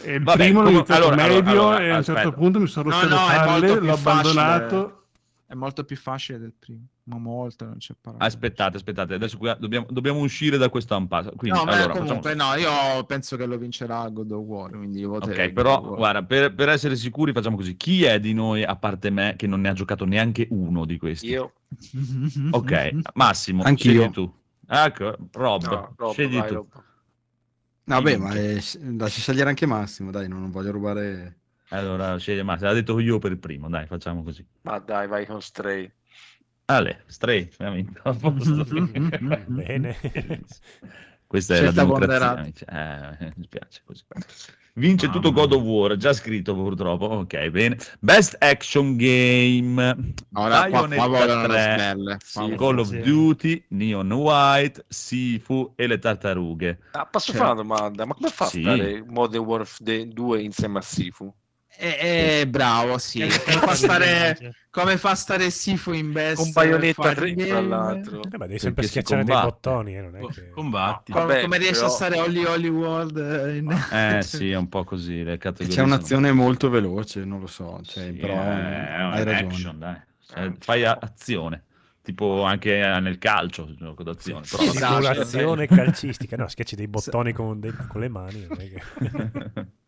E 0.02 0.14
il 0.14 0.22
Vabbè, 0.22 0.44
primo 0.44 0.62
l'ho 0.62 0.84
allora, 0.88 1.16
medio 1.16 1.50
allora, 1.50 1.80
e 1.82 1.90
a 1.90 1.96
un 1.96 2.04
certo 2.04 2.32
punto 2.32 2.60
mi 2.60 2.68
sono 2.68 2.90
No, 2.90 2.94
rotto 3.00 3.08
le 3.08 3.14
no, 3.14 3.28
è 3.28 3.34
palle, 3.34 3.50
molto 3.66 3.78
più 3.78 3.86
l'ho 3.88 3.96
facile. 3.96 4.40
abbandonato. 4.40 4.94
È 5.50 5.54
molto 5.54 5.82
più 5.82 5.96
facile 5.96 6.38
del 6.38 6.52
primo, 6.56 6.84
ma 7.04 7.18
molto, 7.18 7.64
non 7.64 7.76
c'è 7.78 7.94
parole. 8.00 8.24
Aspettate, 8.24 8.76
aspettate, 8.76 9.14
adesso 9.14 9.36
dobbiamo, 9.58 9.84
dobbiamo 9.90 10.20
uscire 10.20 10.56
da 10.58 10.68
questo 10.68 10.94
impasse. 10.96 11.32
Quindi, 11.34 11.58
no, 11.58 11.64
allora, 11.64 11.88
comunque 11.88 12.34
facciamo- 12.36 12.52
no, 12.52 12.56
io 12.96 13.02
penso 13.04 13.36
che 13.36 13.46
lo 13.46 13.58
vincerà 13.58 14.08
God 14.10 14.30
of 14.30 14.44
War, 14.44 14.70
quindi 14.70 15.02
Ok, 15.02 15.50
però 15.50 15.80
guarda, 15.80 16.22
per, 16.22 16.54
per 16.54 16.68
essere 16.68 16.94
sicuri 16.94 17.32
facciamo 17.32 17.56
così. 17.56 17.76
Chi 17.76 18.04
è 18.04 18.20
di 18.20 18.32
noi, 18.32 18.62
a 18.62 18.76
parte 18.76 19.10
me, 19.10 19.34
che 19.36 19.48
non 19.48 19.60
ne 19.60 19.70
ha 19.70 19.72
giocato 19.72 20.04
neanche 20.04 20.46
uno 20.50 20.84
di 20.84 20.96
questi? 20.98 21.26
Io, 21.30 21.54
Ok, 22.52 22.90
Massimo, 23.14 23.64
Anch'io. 23.64 24.08
tu. 24.10 24.32
Ecco, 24.72 25.16
Rob, 25.32 25.62
no, 25.64 25.94
Rob, 25.96 26.12
scegli 26.12 26.36
vai, 26.36 26.48
tu. 26.48 26.54
Rob. 26.54 26.84
Vabbè, 27.84 28.16
ma 28.16 28.32
è- 28.32 28.54
lascia 28.96 29.20
scegliere 29.20 29.48
anche 29.48 29.66
Massimo, 29.66 30.10
dai, 30.12 30.28
non, 30.28 30.40
non 30.40 30.50
voglio 30.50 30.70
rubare... 30.70 31.38
Allora, 31.70 32.16
scegli 32.18 32.42
Massimo. 32.42 32.68
L'ha 32.68 32.74
detto 32.74 32.98
io 33.00 33.18
per 33.18 33.32
il 33.32 33.38
primo, 33.38 33.68
dai, 33.68 33.86
facciamo 33.86 34.22
così. 34.22 34.46
Ma 34.62 34.78
dai, 34.78 35.08
vai 35.08 35.26
con 35.26 35.42
Stray. 35.42 35.92
Ale, 36.66 37.02
Stray, 37.06 37.50
veramente, 37.58 38.00
a 38.04 38.12
posto. 38.14 38.64
Bene. 39.48 39.96
Questa 41.26 41.54
è 41.54 41.56
Scelta 41.58 41.82
la 41.82 41.86
democrazia. 41.86 42.44
Eh, 43.18 43.32
mi 43.36 43.44
spiace 43.44 43.82
così. 43.84 44.04
Vince 44.74 45.06
Mamma 45.06 45.20
tutto 45.20 45.32
God 45.32 45.52
of. 45.52 45.62
War, 45.62 45.96
già 45.96 46.12
scritto 46.12 46.54
purtroppo. 46.54 47.04
Ok, 47.06 47.48
bene. 47.50 47.76
Best 47.98 48.36
Action 48.38 48.96
Game. 48.96 50.14
Ora 50.34 50.68
qua, 50.68 50.68
qua 50.68 50.86
Bayonetta 50.88 51.06
vogliono 51.06 51.40
le 51.42 51.48
3, 51.48 51.72
sbelle. 51.78 52.16
Sì, 52.24 52.54
Call 52.56 52.78
of 52.78 52.88
sì. 52.88 53.00
Duty, 53.00 53.64
Neon 53.68 54.12
White, 54.12 54.84
Sifu 54.88 55.72
e 55.76 55.86
le 55.86 55.98
tartarughe. 55.98 56.78
Ah, 56.92 57.06
posso 57.06 57.32
Cioè- 57.32 57.40
fare 57.40 57.52
una 57.52 57.62
domanda? 57.62 58.04
Ma 58.06 58.14
come 58.14 58.28
fa 58.28 58.44
Sì. 58.46 58.58
a 58.60 58.74
stare 58.74 59.04
Modern 59.06 59.44
Warfare 59.44 60.08
2 60.08 60.42
insieme 60.42 60.78
a 60.78 60.82
Sifu? 60.82 61.32
Eh, 61.82 62.40
eh, 62.40 62.46
bravo, 62.46 62.98
sì. 62.98 63.20
Come 63.20 63.56
fa 63.58 63.74
stare, 63.74 64.54
come 64.70 64.98
fa 64.98 65.14
stare 65.14 65.48
Sifu 65.48 65.92
in 65.92 66.12
best 66.12 66.42
Con 66.42 66.52
Bayonetta 66.52 67.14
fighting 67.14 67.36
3, 67.38 67.46
tra 67.48 67.60
l'altro. 67.62 68.20
Eh, 68.22 68.36
ma 68.36 68.46
devi 68.46 68.58
sempre 68.58 68.82
Perché 68.82 69.00
schiacciare 69.00 69.24
dei 69.24 69.34
bottoni, 69.34 69.96
eh, 69.96 70.00
non 70.02 70.16
è 70.16 70.26
che... 70.26 70.50
Combatti. 70.50 71.12
Com- 71.12 71.26
Vabbè, 71.26 71.40
come 71.40 71.56
riesce 71.56 71.74
però- 71.80 71.86
a 71.86 71.90
stare 71.90 72.18
Holly 72.18 72.44
Holly 72.44 72.68
World 72.68 73.16
eh, 73.16 73.56
in... 73.56 73.70
Eh 73.92 74.20
sì, 74.24 74.50
è 74.50 74.56
un 74.56 74.68
po' 74.68 74.84
così. 74.84 75.24
C'è 75.24 75.52
sono- 75.70 75.86
un'azione 75.86 76.32
molto 76.32 76.68
veloce, 76.68 77.24
non 77.24 77.40
lo 77.40 77.46
so, 77.46 77.80
cioè, 77.82 78.04
Sì, 78.04 78.12
però 78.12 78.34
è 78.34 78.36
un 79.04 79.12
hai 79.12 79.24
ragione. 79.24 79.46
action, 79.46 79.78
dai. 79.78 79.96
Eh, 80.34 80.52
Fai 80.58 80.84
azione. 80.84 81.64
Tipo 82.02 82.42
anche 82.44 82.78
nel 83.00 83.18
calcio, 83.18 83.64
il 83.64 83.76
gioco 83.76 84.02
d'azione. 84.02 84.44
Sì, 84.44 84.56
però-. 84.56 85.00
Simulazione 85.00 85.66
calcistica, 85.66 86.36
no, 86.36 86.48
schiacci 86.48 86.76
dei 86.76 86.88
bottoni 86.88 87.32
con, 87.32 87.58
dei- 87.60 87.74
con 87.88 88.00
le 88.00 88.08
mani. 88.08 88.46
non 88.48 88.60
è 88.60 88.68
che- 88.70 89.66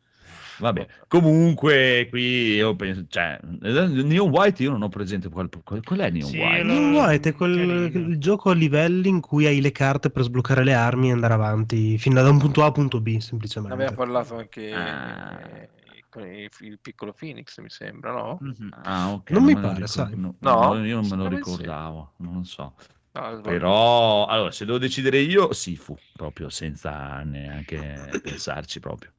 Vabbè, 0.63 0.87
comunque 1.09 2.07
qui 2.09 2.55
io 2.55 2.77
penso, 2.77 3.05
cioè, 3.09 3.37
Neon 3.43 4.29
White 4.31 4.63
io 4.63 4.71
non 4.71 4.83
ho 4.83 4.89
presente 4.89 5.29
qual, 5.29 5.49
qual, 5.65 5.83
qual 5.83 5.99
è 5.99 6.11
Neon 6.11 6.31
Sì, 6.31 6.39
White. 6.39 6.63
Neon 6.63 6.93
White 6.95 7.29
è 7.31 7.35
quel 7.35 7.91
il 7.93 8.19
gioco 8.19 8.51
a 8.51 8.55
livelli 8.55 9.09
in 9.09 9.21
cui 9.21 9.45
hai 9.47 9.61
le 9.61 9.73
carte 9.73 10.11
per 10.11 10.23
sbloccare 10.23 10.63
le 10.63 10.73
armi 10.75 11.09
e 11.09 11.13
andare 11.13 11.35
avanti 11.35 11.99
fino 11.99 12.23
da 12.23 12.31
un 12.31 12.39
punto 12.39 12.61
A 12.63 12.67
a 12.67 12.67
un 12.69 12.73
punto 12.75 13.01
B, 13.01 13.15
Ne 13.15 13.21
semplicemente. 13.21 13.75
aveva 13.75 13.93
parlato 13.93 14.37
anche 14.37 14.71
Ah. 14.73 15.41
eh, 15.41 15.69
con 16.09 16.25
il, 16.27 16.79
piccolo 16.81 17.13
Phoenix, 17.13 17.59
mi 17.59 17.69
sembra, 17.71 18.13
no? 18.13 18.39
Mhm. 18.41 18.69
Ah, 18.85 19.11
ok, 19.11 19.31
Non 19.31 19.43
mi 19.43 19.55
me 19.55 19.61
lo 19.63 19.69
pare, 19.69 19.87
sai. 19.89 20.15
no, 20.15 20.37
No? 20.39 20.75
no, 20.75 20.85
io 20.85 21.01
non 21.01 21.09
me 21.09 21.17
lo 21.17 21.23
me 21.25 21.31
sì. 21.31 21.37
ricordavo, 21.37 22.13
non 22.19 22.45
so. 22.45 22.75
No. 23.15 23.41
Però, 23.41 24.27
allora, 24.27 24.51
se 24.53 24.65
devo 24.65 24.79
decidere 24.79 25.19
io, 25.19 25.53
Sifu, 25.53 25.99
proprio 26.13 26.49
senza 26.51 27.21
neanche 27.25 28.21
pensarci 28.23 28.79
proprio. 28.79 29.11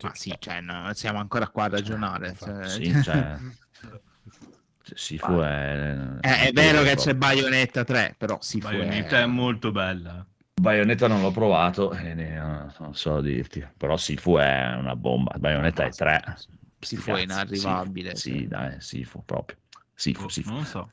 Ma 0.00 0.14
sì, 0.14 0.34
cioè, 0.38 0.60
no, 0.60 0.92
siamo 0.94 1.18
ancora 1.18 1.48
qua 1.48 1.64
a 1.64 1.68
ragionare. 1.68 2.34
cioè- 2.38 2.68
Sì, 2.68 2.92
cioè, 3.02 3.36
Sifu 4.94 5.38
è... 5.40 6.16
Eh, 6.20 6.48
è 6.48 6.52
vero 6.52 6.82
che 6.82 6.94
c'è 6.94 7.14
Bayonetta 7.14 7.84
3, 7.84 8.14
però 8.16 8.38
Sifu 8.40 8.68
Bayonetta 8.68 9.18
è... 9.18 9.22
è 9.22 9.26
molto 9.26 9.70
bella. 9.72 10.24
Bayonetta 10.54 11.06
non 11.08 11.20
l'ho 11.20 11.30
provato, 11.30 11.92
e 11.92 12.14
ne- 12.14 12.38
non 12.78 12.94
so 12.94 13.20
dirti, 13.20 13.66
però 13.76 13.96
Sifu 13.96 14.36
è 14.36 14.74
una 14.76 14.96
bomba. 14.96 15.34
Bayonetta 15.38 15.84
è 15.84 15.90
3. 15.90 16.36
Sifu 16.80 17.12
è 17.12 17.22
inarrivabile. 17.22 18.14
Sì, 18.16 18.30
cioè. 18.30 18.38
sì, 18.40 18.46
dai, 18.46 18.80
Sifu 18.80 19.24
proprio. 19.24 19.58
Sifu, 19.94 20.28
Sifu. 20.28 20.52
Non 20.52 20.64
so. 20.64 20.90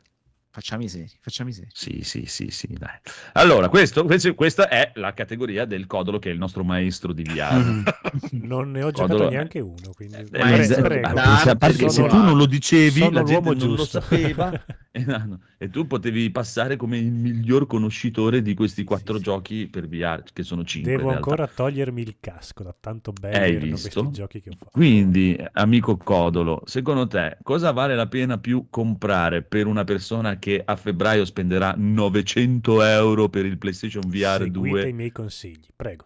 Facciamo 0.55 0.83
i 0.83 0.87
seri, 0.87 1.11
facciamo 1.19 1.49
i 1.49 1.51
seri. 1.51 1.67
Sì, 1.73 1.99
sì, 2.03 2.23
sì, 2.27 2.49
sì, 2.49 2.67
dai. 2.79 2.97
Allora, 3.33 3.67
questo, 3.67 4.05
questo- 4.05 4.33
questa 4.35 4.69
è 4.69 4.89
la 4.95 5.13
categoria 5.13 5.65
del 5.65 5.85
Codolo 5.85 6.17
che 6.17 6.29
è 6.29 6.31
il 6.31 6.37
nostro 6.39 6.63
maestro 6.63 7.11
di 7.11 7.23
VR. 7.23 7.55
Mhm. 7.55 7.83
Non 8.47 8.71
ne 8.71 8.81
ho 8.83 8.91
giocato 8.91 9.13
Codolo- 9.15 9.29
neanche 9.31 9.59
uno, 9.59 9.91
quindi... 9.93 10.15
Eh, 10.15 10.27
è- 10.31 10.59
esatto, 10.59 10.81
prego. 10.83 11.07
a 11.07 11.55
parte 11.57 11.75
che 11.75 11.89
se 11.89 12.05
tu 12.07 12.15
non 12.15 12.37
lo 12.37 12.45
dicevi, 12.45 12.99
sono 12.99 13.09
la 13.09 13.23
gente 13.23 13.49
l'uomo 13.49 13.65
non 13.65 13.75
lo 13.75 13.83
sapeva 13.85 14.65
e, 14.91 15.03
no, 15.03 15.41
e 15.57 15.69
tu 15.69 15.87
potevi 15.87 16.29
passare 16.31 16.77
come 16.77 16.97
il 16.99 17.11
miglior 17.11 17.67
conoscitore 17.67 18.41
di 18.41 18.53
questi 18.53 18.85
quattro 18.85 19.17
sì. 19.17 19.23
giochi 19.23 19.67
per 19.67 19.89
VR, 19.89 20.23
che 20.31 20.43
sono 20.43 20.63
cinque 20.63 20.93
in 20.93 20.97
Devo 20.99 21.11
ancora 21.11 21.47
togliermi 21.47 22.01
il 22.01 22.15
casco 22.21 22.63
da 22.63 22.73
tanto 22.79 23.11
belli 23.11 23.35
Hai 23.35 23.55
erano 23.55 23.71
visto? 23.71 23.89
questi 24.03 24.11
giochi 24.21 24.39
che 24.39 24.49
ho 24.51 24.53
fatto. 24.57 24.69
Quindi, 24.71 25.37
amico 25.51 25.97
Codolo, 25.97 26.61
secondo 26.65 27.07
te 27.07 27.37
cosa 27.43 27.71
vale 27.71 27.93
la 27.95 28.07
pena 28.07 28.37
più 28.37 28.67
comprare 28.69 29.41
per 29.43 29.65
una 29.67 29.83
persona 29.83 30.37
che 30.39 30.44
a 30.63 30.75
febbraio 30.75 31.25
spenderà 31.25 31.73
900 31.77 32.83
euro 32.83 33.29
per 33.29 33.45
il 33.45 33.57
PlayStation 33.57 34.03
VR 34.07 34.43
Seguite 34.43 34.49
2? 34.51 34.89
i 34.89 34.93
miei 34.93 35.11
consigli, 35.11 35.67
prego. 35.75 36.05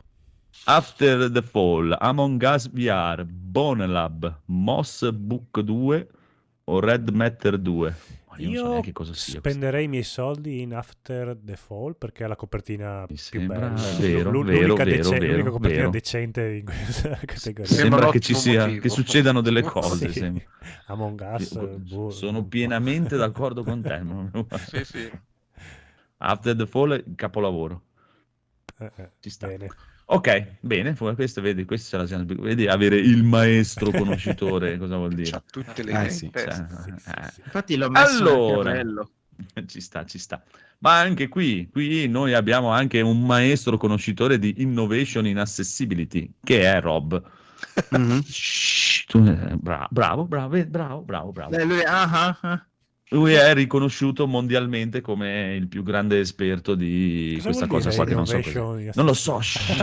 After 0.65 1.31
the 1.31 1.41
Fall, 1.41 1.95
Among 1.99 2.41
Us 2.41 2.69
VR, 2.69 3.25
Bonelab, 3.25 4.41
Moss 4.45 5.09
Book 5.11 5.61
2 5.61 6.07
o 6.65 6.79
Red 6.79 7.09
Matter 7.09 7.57
2? 7.57 7.93
Ma 8.39 8.45
io, 8.45 8.49
non 8.51 8.55
so 8.57 8.63
Io 8.65 8.69
neanche 8.71 8.91
cosa 8.91 9.13
sia. 9.13 9.39
questo. 9.41 9.49
spenderei 9.49 9.83
i 9.85 9.87
miei 9.87 10.03
soldi 10.03 10.61
in 10.61 10.73
After 10.73 11.37
the 11.43 11.55
Fall 11.55 11.95
perché 11.97 12.23
ha 12.23 12.27
la 12.27 12.35
copertina 12.35 12.99
Mi 13.01 13.05
più 13.07 13.17
sembra 13.17 13.69
bella. 13.69 13.97
vero, 13.99 14.31
L'u- 14.31 14.43
vero, 14.45 14.61
l'unica, 14.67 14.83
vero, 14.83 14.95
dece- 14.97 15.19
vero, 15.19 15.31
l'unica 15.31 15.49
copertina 15.51 15.79
vero. 15.81 15.89
decente 15.91 16.47
in 16.53 16.65
questa 16.65 17.09
categoria. 17.09 17.65
Sembra 17.65 17.65
Sembra 17.97 18.09
che 18.11 18.19
ci 18.19 18.33
sia, 18.35 18.61
motivo. 18.65 18.81
che 18.81 18.89
succedano 18.89 19.41
delle 19.41 19.61
cose. 19.63 20.07
Sì. 20.11 20.19
sembra. 20.19 20.43
Among 20.87 21.19
Us, 21.37 21.75
boh. 21.77 22.09
Sono 22.11 22.45
pienamente 22.45 23.17
d'accordo 23.17 23.63
con 23.63 23.81
te. 23.81 24.01
Sì, 24.67 24.83
sì. 24.85 25.11
After 26.21 26.55
the 26.55 26.65
Fall, 26.67 26.91
è 26.93 27.03
il 27.05 27.15
capolavoro. 27.15 27.83
Eh, 28.79 28.91
eh, 28.95 29.09
Ci 29.19 29.29
sta. 29.29 29.47
bene. 29.47 29.67
Ok, 30.12 30.57
bene, 30.62 30.95
questo 30.95 31.39
vedi, 31.39 31.66
questo 31.66 31.97
la 31.97 32.07
siamo 32.07 32.26
Vedi 32.26 32.68
avere 32.68 32.95
il 32.97 33.24
maestro 33.24 33.91
conoscitore, 33.91 34.80
cosa 34.80 34.97
vuol 34.97 35.14
dire? 35.14 35.30
C'ha 35.30 35.43
tutte 35.51 35.84
le 35.84 36.05
Eh, 36.05 36.10
sì, 36.10 36.32
testa. 36.32 36.84
Eh, 36.86 37.41
Infatti 37.45 37.76
l'ho 37.76 37.89
messo 37.91 38.60
Allora. 38.60 38.82
ci 39.68 39.80
sta, 39.80 40.05
ci 40.05 40.18
sta. 40.18 40.41
Ma 40.80 40.99
anche 40.99 41.28
qui, 41.28 41.70
qui 41.72 42.07
noi 42.07 42.34
abbiamo 42.34 42.72
anche 42.72 43.01
un 43.01 43.24
maestro 43.24 43.78
conoscitore 43.78 44.39
di 44.39 44.55
innovation 44.64 45.28
in 45.28 45.38
accessibility, 45.38 46.34
che 46.43 46.64
è 46.64 46.82
Rob. 46.82 47.22
Mhm. 47.91 48.24
Shh, 48.24 49.05
tu- 49.05 49.24
eh, 49.24 49.55
bra- 49.57 49.88
bravo, 49.91 50.26
bravo, 50.26 50.66
bravo, 50.66 51.01
bravo, 51.03 51.32
bravo. 51.32 51.64
Lui, 51.66 51.84
ah, 51.84 52.10
ah, 52.10 52.38
ah. 52.41 52.66
Lui 53.12 53.34
è 53.34 53.53
riconosciuto 53.55 54.28
mondialmente 54.28 55.01
come 55.01 55.55
il 55.55 55.68
più 55.68 55.82
grande 55.82 56.20
esperto 56.20 56.76
di 56.76 57.34
Cosa 57.38 57.47
questa 57.47 57.68
cosa 57.68 57.89
qua 57.91 58.05
che 58.05 58.14
non 58.14 58.28
so 58.28 58.39
Non 58.93 59.05
lo 59.05 59.14
so, 59.14 59.39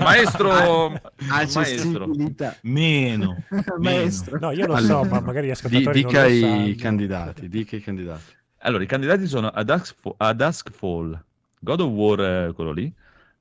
maestro, 0.00 1.00
maestro. 1.28 1.62
Accessibilità. 1.62 2.56
Meno. 2.62 3.44
Maestro. 3.78 4.38
No, 4.40 4.50
io 4.50 4.66
lo 4.66 4.76
so, 4.78 4.98
Allora, 4.98 5.08
ma 5.10 5.20
magari 5.20 5.46
gli 5.46 5.50
ascoltatori 5.50 6.02
dica 6.02 6.22
non 6.22 6.30
lo 6.30 6.34
i 6.36 6.40
sanno. 6.40 6.74
candidati, 6.76 7.48
dica 7.48 7.76
i 7.76 7.80
candidati. 7.80 8.32
Allora, 8.64 8.82
i 8.82 8.86
candidati 8.86 9.26
sono 9.26 9.46
Ad 9.48 9.66
Dusk, 9.72 9.94
A 10.16 10.32
Dusk 10.32 10.70
Fall, 10.72 11.22
God 11.60 11.80
of 11.80 11.88
War, 11.90 12.20
eh, 12.20 12.52
quello 12.52 12.72
lì, 12.72 12.92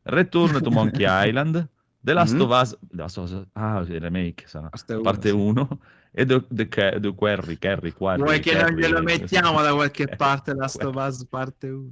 Return 0.04 0.62
to 0.62 0.70
Monkey 0.70 1.06
Island, 1.08 1.68
The 2.00 2.14
Last 2.14 2.34
Mhm. 2.36 2.42
of 2.42 2.62
Us, 2.62 2.78
The 2.80 2.96
Last 2.96 3.18
of 3.18 3.32
Us- 3.32 3.44
ah, 3.54 3.84
il 3.88 4.00
remake 4.00 4.44
sarà, 4.48 4.70
Parte 4.70 4.94
uno, 4.94 5.02
parte 5.02 5.30
sì. 5.30 5.36
1, 5.36 5.80
E 6.14 6.26
the, 6.26 6.68
Ca- 6.68 7.00
the 7.00 7.14
Quarry, 7.16 7.58
Carry, 7.58 7.92
Quarry, 7.94 8.22
Vuoi 8.22 8.40
che 8.42 8.54
non 8.62 8.72
glielo 8.74 9.02
mettiamo 9.02 9.62
da 9.62 9.74
qualche 9.74 10.08
parte 10.18 10.54
la. 10.54 10.68
Stovaz 10.68 11.26
parte 11.26 11.70
1? 11.70 11.90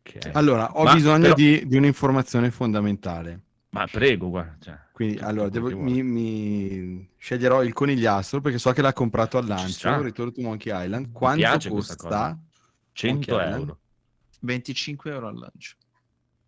Ok. 0.00 0.30
Allora, 0.32 0.72
ho 0.72 0.84
Ma 0.84 0.94
bisogno 0.94 1.22
però- 1.22 1.34
di, 1.34 1.66
di 1.66 1.76
un'informazione 1.76 2.50
fondamentale. 2.50 3.40
Ma 3.70 3.86
prego, 3.86 4.30
guarda. 4.30 4.56
cioè, 4.60 4.78
Quindi, 4.92 5.16
tutto 5.16 5.28
allora, 5.28 5.48
devo- 5.50 5.76
mi, 5.78 6.02
mi 6.02 7.08
sceglierò 7.18 7.62
il 7.62 7.72
conigliastro 7.72 8.40
perché 8.40 8.58
so 8.58 8.72
che 8.72 8.82
l'ha 8.82 8.92
comprato 8.94 9.36
al 9.38 9.46
lancio. 9.46 10.00
Return 10.02 10.32
to 10.32 10.40
Monkey 10.40 10.72
Island. 10.84 11.12
Quanto 11.12 11.68
costa? 11.68 11.96
cosa. 11.96 12.38
100 12.92 13.14
Monkey 13.14 13.34
Island? 13.46 13.60
euro. 13.68 13.78
25 14.40 15.10
euro 15.12 15.28
al 15.28 15.38
lancio. 15.38 15.74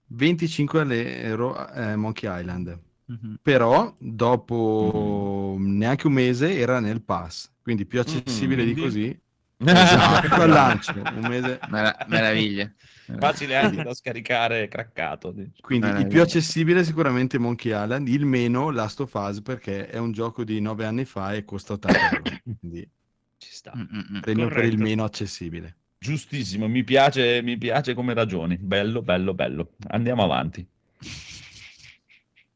25 0.06 1.22
euro 1.22 1.68
eh, 1.72 1.94
Monkey 1.96 2.40
Island. 2.40 2.78
Mhm. 3.06 3.38
Però 3.42 3.94
dopo 3.98 5.56
neanche 5.58 6.06
un 6.06 6.12
mese 6.12 6.56
era 6.56 6.80
nel 6.80 7.02
pass, 7.02 7.50
quindi 7.62 7.84
più 7.86 8.00
accessibile 8.00 8.64
di 8.64 8.72
quindi? 8.72 8.80
così. 8.80 9.20
Esatto, 9.64 10.34
al 10.34 10.48
lancio, 10.50 10.92
un 10.92 11.26
mese. 11.28 11.60
Mera- 11.70 11.96
meraviglia. 12.08 12.72
Facile 13.18 13.56
anche 13.56 13.82
da 13.82 13.94
scaricare 13.94 14.66
craccato. 14.66 15.34
Quindi 15.60 15.86
il 15.86 16.08
più 16.08 16.20
accessibile 16.20 16.80
è 16.80 16.84
sicuramente 16.84 17.38
Monkey 17.38 17.70
Island, 17.72 18.08
il 18.08 18.24
meno 18.26 18.70
Last 18.70 19.00
of 19.00 19.12
Us 19.14 19.40
perché 19.40 19.88
è 19.88 19.98
un 19.98 20.10
gioco 20.10 20.42
di 20.42 20.60
9 20.60 20.84
anni 20.84 21.04
fa 21.04 21.34
e 21.34 21.44
costa 21.44 21.74
80 21.74 22.10
euro. 22.10 22.22
Quindi 22.58 22.88
Ci 23.38 23.50
sta. 23.52 23.72
Mm, 23.76 23.80
mm, 23.80 24.16
mm. 24.16 24.20
premio 24.20 24.48
per 24.48 24.64
il 24.64 24.78
meno 24.78 25.04
accessibile. 25.04 25.76
Giustissimo, 25.98 26.66
mi 26.66 26.82
piace, 26.82 27.42
mi 27.42 27.56
piace 27.56 27.94
come 27.94 28.14
ragioni. 28.14 28.56
Bello, 28.56 29.02
bello, 29.02 29.34
bello. 29.34 29.74
Andiamo 29.88 30.24
avanti. 30.24 30.66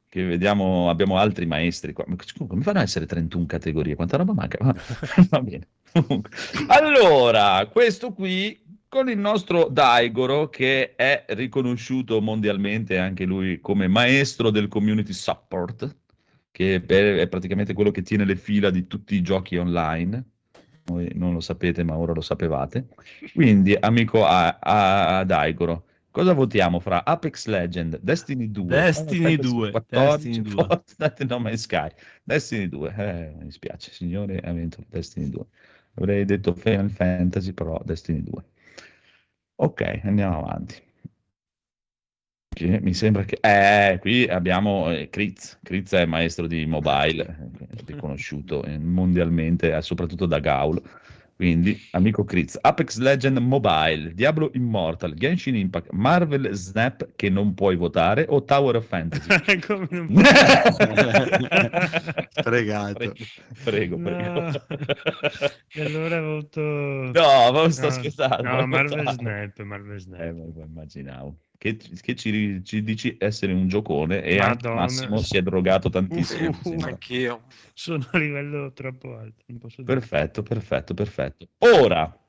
Che 0.08 0.24
vediamo, 0.24 0.88
abbiamo 0.88 1.18
altri 1.18 1.46
maestri 1.46 1.92
qua. 1.92 2.04
Come 2.46 2.62
fanno 2.62 2.78
a 2.78 2.82
essere 2.82 3.06
31 3.06 3.46
categorie? 3.46 3.94
Quanta 3.94 4.16
roba 4.16 4.32
manca? 4.32 4.58
Va- 4.60 4.74
Va 5.30 5.40
bene. 5.42 5.68
Allora, 6.68 7.66
questo 7.70 8.12
qui 8.12 8.64
con 8.88 9.08
il 9.10 9.18
nostro 9.18 9.68
Daigoro 9.68 10.48
che 10.48 10.94
è 10.94 11.24
riconosciuto 11.28 12.20
mondialmente 12.20 12.98
anche 12.98 13.24
lui 13.24 13.60
come 13.60 13.88
maestro 13.88 14.50
del 14.50 14.68
community 14.68 15.12
support, 15.12 15.96
che 16.50 16.76
è 16.76 17.28
praticamente 17.28 17.74
quello 17.74 17.90
che 17.90 18.02
tiene 18.02 18.24
le 18.24 18.36
fila 18.36 18.70
di 18.70 18.86
tutti 18.86 19.14
i 19.16 19.22
giochi 19.22 19.56
online. 19.56 20.24
Voi 20.84 21.10
non 21.14 21.32
lo 21.32 21.40
sapete, 21.40 21.82
ma 21.82 21.96
ora 21.96 22.12
lo 22.12 22.20
sapevate. 22.20 22.86
Quindi, 23.34 23.74
amico 23.78 24.24
a, 24.24 24.58
a, 24.60 25.18
a 25.18 25.24
Daigoro, 25.24 25.85
cosa 26.16 26.32
votiamo 26.32 26.80
fra 26.80 27.04
Apex 27.04 27.44
Legend, 27.44 27.98
Destiny 28.00 28.50
2, 28.50 28.66
Destiny 28.68 29.36
Final 29.36 29.36
Fantasy 29.36 29.52
2, 29.52 29.70
14, 29.70 30.30
Destiny 30.30 30.54
2. 30.54 30.64
Fortnite, 30.64 31.24
No 31.26 31.38
Man's 31.38 31.60
Sky, 31.60 31.88
Destiny 32.22 32.68
2. 32.70 32.94
Eh, 32.96 33.34
mi 33.36 33.44
dispiace, 33.44 33.92
signore, 33.92 34.38
ha 34.38 34.50
vinto 34.52 34.82
Destiny 34.88 35.28
2. 35.28 35.44
Avrei 35.96 36.24
detto 36.24 36.54
Final 36.54 36.88
Fantasy, 36.88 37.52
però 37.52 37.78
Destiny 37.84 38.22
2. 38.22 38.44
Ok, 39.56 40.00
andiamo 40.04 40.38
avanti. 40.38 40.82
Che 42.48 42.80
mi 42.80 42.94
sembra 42.94 43.24
che... 43.24 43.36
Eh, 43.42 43.98
qui 43.98 44.26
abbiamo 44.26 44.90
eh, 44.90 45.10
Kritz. 45.10 45.58
Kritz 45.62 45.92
è 45.92 46.06
maestro 46.06 46.46
di 46.46 46.64
mobile, 46.64 47.24
eh, 47.24 47.82
riconosciuto 47.84 48.64
eh, 48.64 48.78
mondialmente, 48.78 49.76
eh, 49.76 49.82
soprattutto 49.82 50.24
da 50.24 50.38
Gaul. 50.38 50.82
Quindi, 51.36 51.78
amico 51.90 52.24
Kritz, 52.24 52.56
Apex 52.62 52.96
Legend 52.96 53.36
Mobile, 53.38 54.14
Diablo 54.14 54.50
Immortal, 54.54 55.12
Genshin 55.12 55.54
Impact, 55.54 55.90
Marvel 55.90 56.48
Snap 56.54 57.10
che 57.14 57.28
non 57.28 57.52
puoi 57.52 57.76
votare 57.76 58.24
o 58.26 58.42
Tower 58.42 58.76
of 58.76 58.86
Fantasy? 58.86 59.28
Come 59.60 59.86
non 59.90 60.08
Fregato. 62.42 63.12
Prego, 63.64 63.98
prego. 63.98 64.40
No. 64.40 64.50
E 65.74 65.82
allora 65.84 66.20
voto... 66.22 66.60
No, 66.60 67.52
ma 67.52 67.70
sto 67.70 67.84
No, 67.86 67.90
scherzando. 67.90 68.42
No, 68.42 68.66
Marvel 68.66 69.02
No. 69.02 69.10
Snap, 69.12 69.58
Marvel 69.60 70.00
Snap. 70.00 70.20
Eh, 70.20 70.32
ma- 70.32 70.44
ma 70.54 70.64
immaginavo. 70.64 71.36
Che, 71.58 71.76
che 71.76 72.14
ci, 72.14 72.62
ci 72.64 72.82
dici 72.82 73.16
essere 73.18 73.52
un 73.52 73.68
giocone 73.68 74.22
e. 74.22 74.36
Massimo 74.62 75.18
si 75.18 75.36
è 75.36 75.42
drogato 75.42 75.88
tantissimo. 75.88 76.50
Uh, 76.50 76.62
sembra. 76.62 76.88
Anch'io. 76.88 77.44
Sono 77.72 78.06
a 78.12 78.18
livello 78.18 78.72
troppo 78.72 79.16
alto, 79.16 79.42
non 79.46 79.58
posso 79.58 79.82
dire. 79.82 79.98
Perfetto, 79.98 80.42
perfetto, 80.42 80.94
perfetto. 80.94 81.48
Ora, 81.58 82.24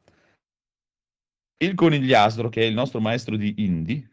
il 1.58 1.74
conigliastro, 1.74 2.50
che 2.50 2.62
è 2.62 2.66
il 2.66 2.74
nostro 2.74 3.00
maestro 3.00 3.36
di 3.36 3.56
indie. 3.58 4.10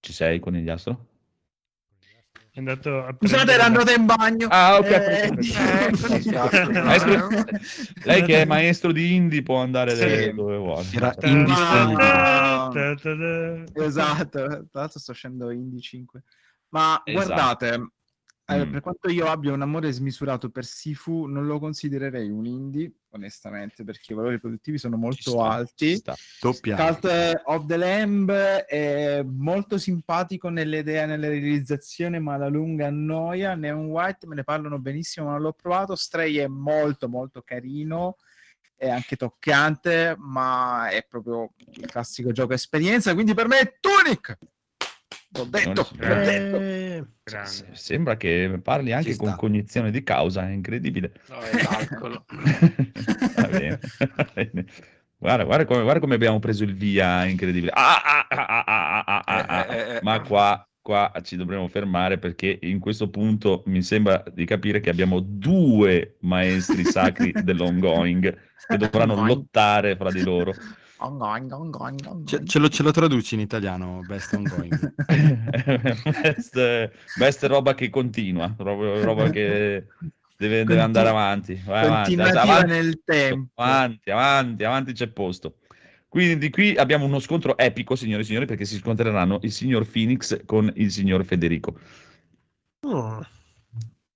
Ci 0.00 0.12
sei, 0.12 0.38
conigliastro? 0.38 1.14
È 2.56 2.58
andato 2.60 3.04
a 3.04 3.14
Scusate, 3.20 3.52
era 3.52 3.56
la- 3.58 3.64
andato 3.66 3.92
in 3.92 4.06
bagno. 4.06 4.48
Ah, 4.50 4.78
ok. 4.78 4.86
Eh, 4.86 5.30
perfetto. 5.90 6.80
Maestro- 6.82 7.28
lei 8.04 8.22
che 8.22 8.40
è 8.40 8.44
maestro 8.46 8.92
di 8.92 9.14
indie 9.14 9.42
può 9.42 9.58
andare 9.60 9.94
Sì. 9.94 10.32
dove 10.32 10.56
vuole. 10.56 10.86
Era 10.94 11.10
ta- 11.12 11.28
ta- 12.72 12.72
Esatto, 13.74 14.38
tra 14.46 14.64
l'altro 14.72 14.98
sto 14.98 15.12
scendendo 15.12 15.50
Indie 15.52 15.80
5. 15.82 16.22
Ma 16.70 17.02
Esatto. 17.04 17.26
guardate, 17.26 17.90
eh, 18.48 18.64
Mm. 18.64 18.70
per 18.70 18.80
quanto 18.80 19.10
io 19.10 19.26
abbia 19.26 19.52
un 19.52 19.62
amore 19.62 19.90
smisurato 19.90 20.50
per 20.50 20.64
Sifu, 20.64 21.26
non 21.26 21.46
lo 21.46 21.58
considererei 21.58 22.30
un 22.30 22.46
indie, 22.46 22.92
onestamente, 23.10 23.82
perché 23.82 24.12
i 24.12 24.14
valori 24.16 24.38
produttivi 24.38 24.78
sono 24.78 24.96
molto 24.96 25.30
sta, 25.30 25.42
alti. 25.42 26.00
Doppia. 26.40 26.76
Cult 26.76 27.40
of 27.44 27.66
the 27.66 27.76
Lamb 27.76 28.30
è 28.30 29.22
molto 29.24 29.78
simpatico 29.78 30.48
nelle 30.48 30.78
idee 30.78 31.02
e 31.02 31.06
nella 31.06 31.26
realizzazione, 31.28 32.20
ma 32.20 32.34
alla 32.34 32.48
lunga 32.48 32.86
annoia. 32.86 33.54
Neon 33.56 33.86
White 33.86 34.28
me 34.28 34.36
ne 34.36 34.44
parlano 34.44 34.78
benissimo, 34.78 35.26
ma 35.26 35.32
non 35.32 35.42
l'ho 35.42 35.52
provato. 35.52 35.96
Stray 35.96 36.36
è 36.36 36.46
molto 36.46 37.08
molto 37.08 37.42
carino, 37.42 38.16
è 38.76 38.88
anche 38.88 39.16
toccante, 39.16 40.14
ma 40.18 40.88
è 40.88 41.04
proprio 41.08 41.50
il 41.72 41.86
classico 41.86 42.30
gioco 42.30 42.52
esperienza, 42.52 43.12
quindi 43.14 43.34
per 43.34 43.48
me 43.48 43.58
è 43.58 43.76
Tunic! 43.80 44.38
L'ho 45.28 45.44
detto, 45.44 45.88
l'ho 45.98 46.14
detto. 46.14 46.56
Eh. 46.60 47.04
Se- 47.44 47.66
Sembra 47.72 48.16
che 48.16 48.60
parli 48.62 48.92
anche 48.92 49.10
Ci 49.12 49.16
con 49.16 49.28
sta. 49.28 49.36
cognizione 49.36 49.90
di 49.90 50.02
causa, 50.02 50.48
è 50.48 50.52
incredibile. 50.52 51.12
No, 51.28 51.40
è 51.40 51.62
l'alcol. 51.62 52.24
Va 53.36 53.48
bene, 53.48 53.80
va 54.16 54.30
bene. 54.32 54.64
Guarda, 55.18 55.44
guarda 55.44 55.64
come, 55.64 55.82
guarda 55.82 56.00
come 56.00 56.14
abbiamo 56.14 56.38
preso 56.38 56.62
il 56.64 56.74
via, 56.74 57.24
incredibile. 57.24 57.72
Ah, 57.74 57.96
ah, 58.02 58.26
ah, 58.28 58.46
ah, 58.46 58.64
ah, 58.66 59.04
ah, 59.06 59.22
ah, 59.24 59.44
ah. 59.48 59.66
Eh, 59.74 59.76
eh, 59.78 59.96
eh. 59.96 60.00
Ma 60.02 60.20
qua, 60.20 60.68
qua 60.80 61.12
ci 61.22 61.36
dovremo 61.36 61.66
fermare 61.68 62.18
perché 62.18 62.58
in 62.62 62.78
questo 62.78 63.08
punto 63.10 63.62
mi 63.66 63.82
sembra 63.82 64.22
di 64.32 64.44
capire 64.44 64.80
che 64.80 64.90
abbiamo 64.90 65.20
due 65.20 66.16
maestri 66.20 66.84
sacri 66.84 67.32
dell'ongoing 67.42 68.36
che 68.68 68.76
dovranno 68.76 69.24
lottare 69.24 69.96
fra 69.96 70.10
di 70.12 70.22
loro. 70.22 70.54
Ce, 72.24 72.44
ce 72.44 72.58
lo, 72.58 72.68
ce 72.68 72.82
lo 72.82 72.90
traduci 72.90 73.34
in 73.34 73.40
italiano, 73.40 74.00
best 74.06 74.32
ongoing. 74.32 74.94
best, 76.22 76.90
best 77.18 77.44
roba 77.44 77.74
che 77.74 77.90
continua, 77.90 78.54
roba, 78.56 79.02
roba 79.02 79.30
che 79.30 79.86
deve, 80.36 80.64
deve 80.64 80.64
Conti- 80.64 80.80
andare 80.80 81.08
avanti. 81.08 81.60
Vai 81.64 81.84
avanti, 81.84 82.14
avanti, 82.14 82.66
nel 82.70 83.02
tempo. 83.04 83.50
avanti, 83.62 84.10
avanti, 84.10 84.64
avanti 84.64 84.92
c'è 84.92 85.08
posto. 85.08 85.56
Quindi 86.08 86.50
qui 86.50 86.74
abbiamo 86.76 87.04
uno 87.04 87.18
scontro 87.18 87.58
epico, 87.58 87.94
signore 87.94 88.22
e 88.22 88.24
signori, 88.24 88.46
perché 88.46 88.64
si 88.64 88.76
scontreranno 88.76 89.40
il 89.42 89.52
signor 89.52 89.86
Phoenix 89.86 90.44
con 90.46 90.72
il 90.76 90.90
signor 90.90 91.24
Federico 91.24 91.78
oh. 92.82 93.26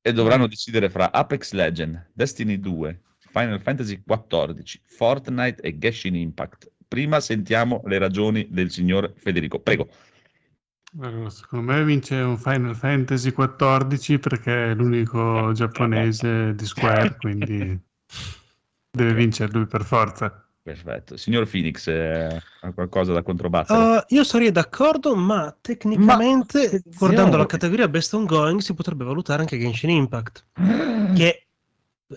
e 0.00 0.12
dovranno 0.12 0.46
decidere 0.46 0.88
fra 0.88 1.12
Apex 1.12 1.52
Legend, 1.52 2.10
Destiny 2.14 2.58
2, 2.58 3.00
Final 3.32 3.60
Fantasy 3.60 4.02
XIV, 4.04 4.80
Fortnite 4.84 5.62
e 5.62 5.78
Genshin 5.78 6.16
Impact. 6.16 6.70
Prima 6.86 7.20
sentiamo 7.20 7.82
le 7.86 7.98
ragioni 7.98 8.48
del 8.50 8.70
signor 8.70 9.12
Federico. 9.16 9.60
Prego. 9.60 9.88
Allora, 11.00 11.30
secondo 11.30 11.72
me 11.72 11.84
vince 11.84 12.16
un 12.16 12.36
Final 12.36 12.74
Fantasy 12.74 13.32
XIV 13.32 14.18
perché 14.18 14.70
è 14.70 14.74
l'unico 14.74 15.52
giapponese 15.52 16.54
di 16.56 16.66
Square, 16.66 17.16
quindi 17.20 17.80
deve 18.90 19.14
vincere 19.14 19.52
lui 19.52 19.66
per 19.66 19.84
forza. 19.84 20.44
Perfetto. 20.62 21.16
Signor 21.16 21.48
Phoenix, 21.48 21.86
eh, 21.86 22.42
ha 22.60 22.72
qualcosa 22.72 23.12
da 23.12 23.22
controbattere? 23.22 23.78
Uh, 23.78 24.02
io 24.08 24.24
sarei 24.24 24.50
d'accordo, 24.50 25.14
ma 25.14 25.56
tecnicamente, 25.60 26.82
guardando 26.84 27.36
la 27.36 27.46
categoria 27.46 27.88
Best 27.88 28.12
Ongoing, 28.12 28.60
si 28.60 28.74
potrebbe 28.74 29.04
valutare 29.04 29.42
anche 29.42 29.58
Genshin 29.58 29.90
Impact, 29.90 30.46
che 31.14 31.49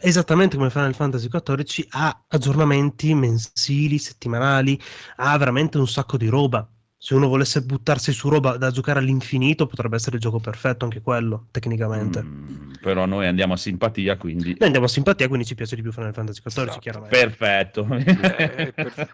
esattamente 0.02 0.56
come 0.58 0.70
Final 0.70 0.94
Fantasy 0.94 1.28
XIV 1.28 1.86
ha 1.92 2.26
aggiornamenti 2.28 3.14
mensili, 3.14 3.98
settimanali, 3.98 4.80
ha 5.18 5.38
veramente 5.38 5.78
un 5.78 5.88
sacco 5.88 6.18
di 6.18 6.28
roba. 6.28 6.68
Se 6.98 7.14
uno 7.16 7.28
volesse 7.28 7.62
buttarsi 7.62 8.14
su 8.14 8.30
roba 8.30 8.56
da 8.56 8.72
giocare 8.72 9.00
all'infinito, 9.00 9.66
potrebbe 9.68 9.98
essere 9.98 10.16
il 10.16 10.22
gioco 10.22 10.40
perfetto 10.40 10.86
anche 10.86 11.02
quello, 11.02 11.48
tecnicamente. 11.52 12.24
Mm, 12.24 12.72
però 12.82 13.06
noi 13.06 13.28
andiamo 13.28 13.52
a 13.54 13.58
simpatia, 13.58 14.16
quindi... 14.16 14.52
Noi 14.52 14.58
andiamo 14.68 14.86
a 14.86 14.90
simpatia, 14.90 15.28
quindi 15.28 15.46
ci 15.46 15.54
piace 15.54 15.76
di 15.76 15.82
più 15.82 15.92
Final 15.92 16.14
Fantasy 16.14 16.40
XIV, 16.42 16.64
Esatto. 16.64 16.80
chiaramente. 16.80 17.18
Perfetto. 17.20 17.88
Eh, 17.94 18.72
per- 18.74 19.14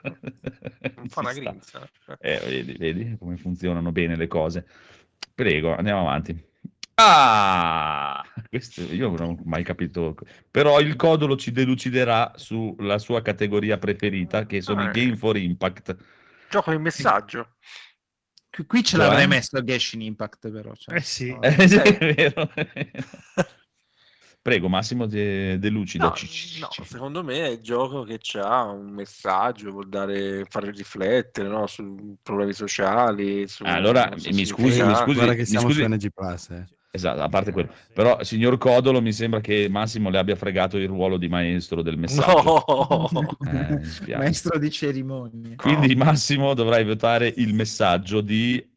Non 0.98 1.08
fa 1.10 1.20
una 1.22 1.34
grinza. 1.34 1.90
Eh, 2.20 2.40
vedi, 2.46 2.74
vedi 2.78 3.18
come 3.18 3.38
funzionano 3.38 3.92
bene 3.92 4.16
le 4.16 4.28
cose. 4.28 4.68
Prego, 5.34 5.76
andiamo 5.76 6.02
avanti. 6.02 6.48
Ah, 7.02 8.22
questo 8.50 8.82
io 8.82 9.10
non 9.16 9.22
ho 9.22 9.42
mai 9.46 9.64
capito. 9.64 10.16
Però 10.52 10.80
il 10.82 10.96
codolo 10.98 11.38
ci 11.38 11.52
deluciderà 11.52 12.34
sulla 12.36 12.98
sua 13.00 13.22
categoria 13.22 13.78
preferita, 13.78 14.46
che 14.46 14.62
sono 14.62 14.82
Ah, 14.82 14.90
i 14.90 14.92
Game 14.92 15.16
for 15.16 15.38
Impact. 15.38 15.96
Gioco 16.50 16.72
di 16.72 16.78
messaggio. 16.78 17.56
Qui, 18.52 18.66
qui 18.66 18.84
ce 18.84 18.98
Cioè? 18.98 19.06
l'avrei 19.06 19.28
messo 19.28 19.64
Genshin 19.64 20.02
Impact, 20.02 20.52
però. 20.52 20.74
cioè. 20.74 20.96
Eh 20.98 21.02
sì. 21.02 21.38
Eh, 21.40 21.68
sì, 21.68 21.76
è 21.78 22.14
vero, 22.14 22.50
è 22.54 22.68
vero. 22.74 23.48
Prego, 24.42 24.68
Massimo, 24.68 25.06
de- 25.06 25.54
No, 25.54 25.60
delucidaci. 25.60 26.60
no, 26.60 26.70
secondo 26.86 27.24
me 27.24 27.46
è 27.46 27.50
il 27.50 27.60
gioco 27.62 28.04
che 28.04 28.20
ha 28.40 28.64
un 28.64 28.90
messaggio, 28.92 29.72
vuol 29.72 29.88
dare, 29.90 30.46
fare 30.50 30.72
riflettere 30.72 31.48
no, 31.48 31.68
su 31.68 32.18
problemi 32.22 32.54
sociali. 32.54 33.48
Su, 33.48 33.64
Allora, 33.66 34.10
mi 34.12 34.20
scusi, 34.20 34.28
mi 34.30 34.46
significati. 34.46 35.04
scusi, 35.04 35.14
Guarda 35.16 35.34
che 35.34 35.40
mi 35.40 35.46
siamo 35.46 35.68
scusi. 35.68 35.82
su 35.84 35.88
NG 35.88 36.10
Plus, 36.14 36.50
eh. 36.50 36.66
Esatto, 36.92 37.22
a 37.22 37.30
parte 37.30 37.52
quello. 37.52 37.72
Però, 37.94 38.24
signor 38.24 38.58
Codolo, 38.58 39.00
mi 39.00 39.14
sembra 39.14 39.42
che 39.42 39.68
Massimo 39.70 40.10
le 40.10 40.18
abbia 40.18 40.36
fregato 40.36 40.78
il 40.78 40.88
ruolo 40.88 41.18
di 41.18 41.28
maestro 41.28 41.84
del 41.84 41.98
messaggio. 42.00 42.66
No! 43.12 43.38
Eh. 44.08 44.18
Maestro 44.18 44.58
di 44.58 44.72
cerimonie. 44.72 45.56
Quindi 45.56 45.96
Massimo 45.96 46.56
dovrai 46.56 46.84
votare 46.84 47.32
il 47.38 47.54
messaggio 47.54 48.22
di 48.22 48.68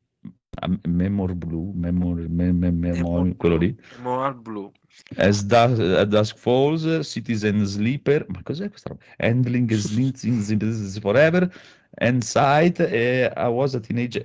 ah, 0.60 0.78
Memor 0.88 1.34
Blue, 1.34 1.72
Memor, 1.74 2.28
me- 2.28 2.52
me- 2.52 2.70
Memor- 2.70 3.34
quello 3.36 3.56
lì. 3.56 3.74
Moal 4.02 4.34
blu. 4.34 4.70
As 5.16 5.42
Dusk, 5.42 5.80
as 5.80 6.06
Dusk 6.06 6.36
Falls, 6.36 7.00
Citizen 7.02 7.64
Sleeper, 7.64 8.26
ma 8.28 8.42
cos'è 8.42 8.68
questa 8.68 8.90
roba? 8.90 9.02
Handling 9.16 9.72
Slinks 9.72 10.98
Forever, 10.98 11.50
Endsight 11.94 12.80
e 12.80 13.32
I 13.34 13.46
Was 13.46 13.74
a 13.74 13.80
Teenage 13.80 14.20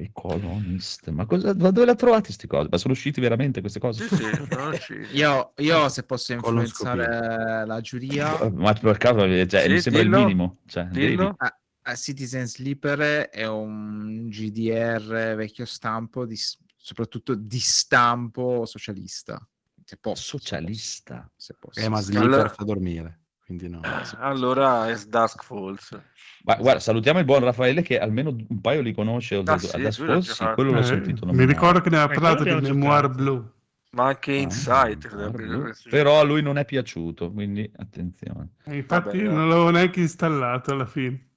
Ecolo- 0.00 0.34
Ecolonist. 0.34 1.10
Ma 1.10 1.26
cosa, 1.26 1.54
ma 1.54 1.70
dove 1.70 1.86
le 1.86 1.92
ha 1.92 1.94
trovate 1.94 2.22
queste 2.26 2.46
cose? 2.46 2.68
Ma 2.70 2.78
sono 2.78 2.92
usciti 2.92 3.20
veramente 3.20 3.60
queste 3.60 3.78
cose? 3.78 4.06
Sì, 4.08 4.16
sì. 4.16 4.24
Io, 5.16 5.52
io, 5.56 5.88
se 5.88 6.02
posso 6.04 6.32
influenzare 6.32 7.66
la 7.66 7.80
giuria, 7.80 8.50
Ma 8.50 8.72
per 8.72 8.96
caso, 8.96 9.20
cioè, 9.46 9.62
Sì, 9.62 9.68
mi 9.70 9.80
sembra 9.80 10.02
dillo, 10.02 10.18
il 10.18 10.24
minimo. 10.24 10.58
Cioè, 10.66 10.84
Dillo? 10.86 11.34
a, 11.36 11.58
a 11.82 11.94
Citizen 11.94 12.46
Sleeper 12.46 13.28
è 13.28 13.46
un 13.46 14.28
GDR 14.28 15.34
vecchio 15.36 15.64
stampo, 15.66 16.24
di, 16.26 16.38
soprattutto 16.76 17.34
di 17.34 17.58
stampo 17.58 18.64
socialista. 18.66 19.44
Se 19.84 19.96
posso, 19.96 20.38
Socialista. 20.38 21.30
Se 21.36 21.54
posso. 21.58 21.80
Eh, 21.80 21.88
ma 21.88 22.00
Sleeper 22.00 22.26
Allora- 22.26 22.48
fa 22.48 22.64
dormire, 22.64 23.21
quindi 23.56 23.68
no. 23.68 23.80
Allora 24.18 24.88
è 24.88 24.94
Dusk 24.94 25.44
Falls. 25.44 26.00
Ma 26.44 26.56
guarda, 26.56 26.80
salutiamo 26.80 27.18
il 27.18 27.24
buon 27.24 27.44
Raffaele 27.44 27.82
che 27.82 27.98
almeno 27.98 28.30
un 28.30 28.60
paio 28.60 28.80
li 28.80 28.92
conosce. 28.92 29.42
Ah, 29.44 29.58
sì, 29.58 29.80
l'ha 29.80 29.88
Ascolsi, 29.88 30.30
giocato. 30.30 30.54
quello 30.54 30.72
l'ho 30.72 30.78
Eh, 30.80 30.84
sentito. 30.84 31.26
mi 31.26 31.44
ricordo 31.44 31.80
che 31.80 31.90
ne 31.90 31.98
ha 31.98 32.04
Eh, 32.04 32.14
parlato 32.14 32.44
di 32.44 32.50
Memoir. 32.50 33.08
Blue. 33.10 33.50
Ma 33.92 34.06
anche 34.06 34.32
Insight. 34.32 35.06
Ah, 35.12 35.28
dovresti 35.28 35.90
Però 35.90 36.18
a 36.18 36.22
lui 36.22 36.40
non 36.42 36.56
è 36.56 36.64
piaciuto, 36.64 37.30
quindi 37.30 37.70
attenzione. 37.76 38.54
E 38.64 38.76
infatti 38.76 39.18
Vabbè, 39.22 39.34
non 39.34 39.48
l'avevo 39.48 39.70
neanche 39.70 40.00
installato 40.00 40.72
alla 40.72 40.86
fine. 40.86 41.28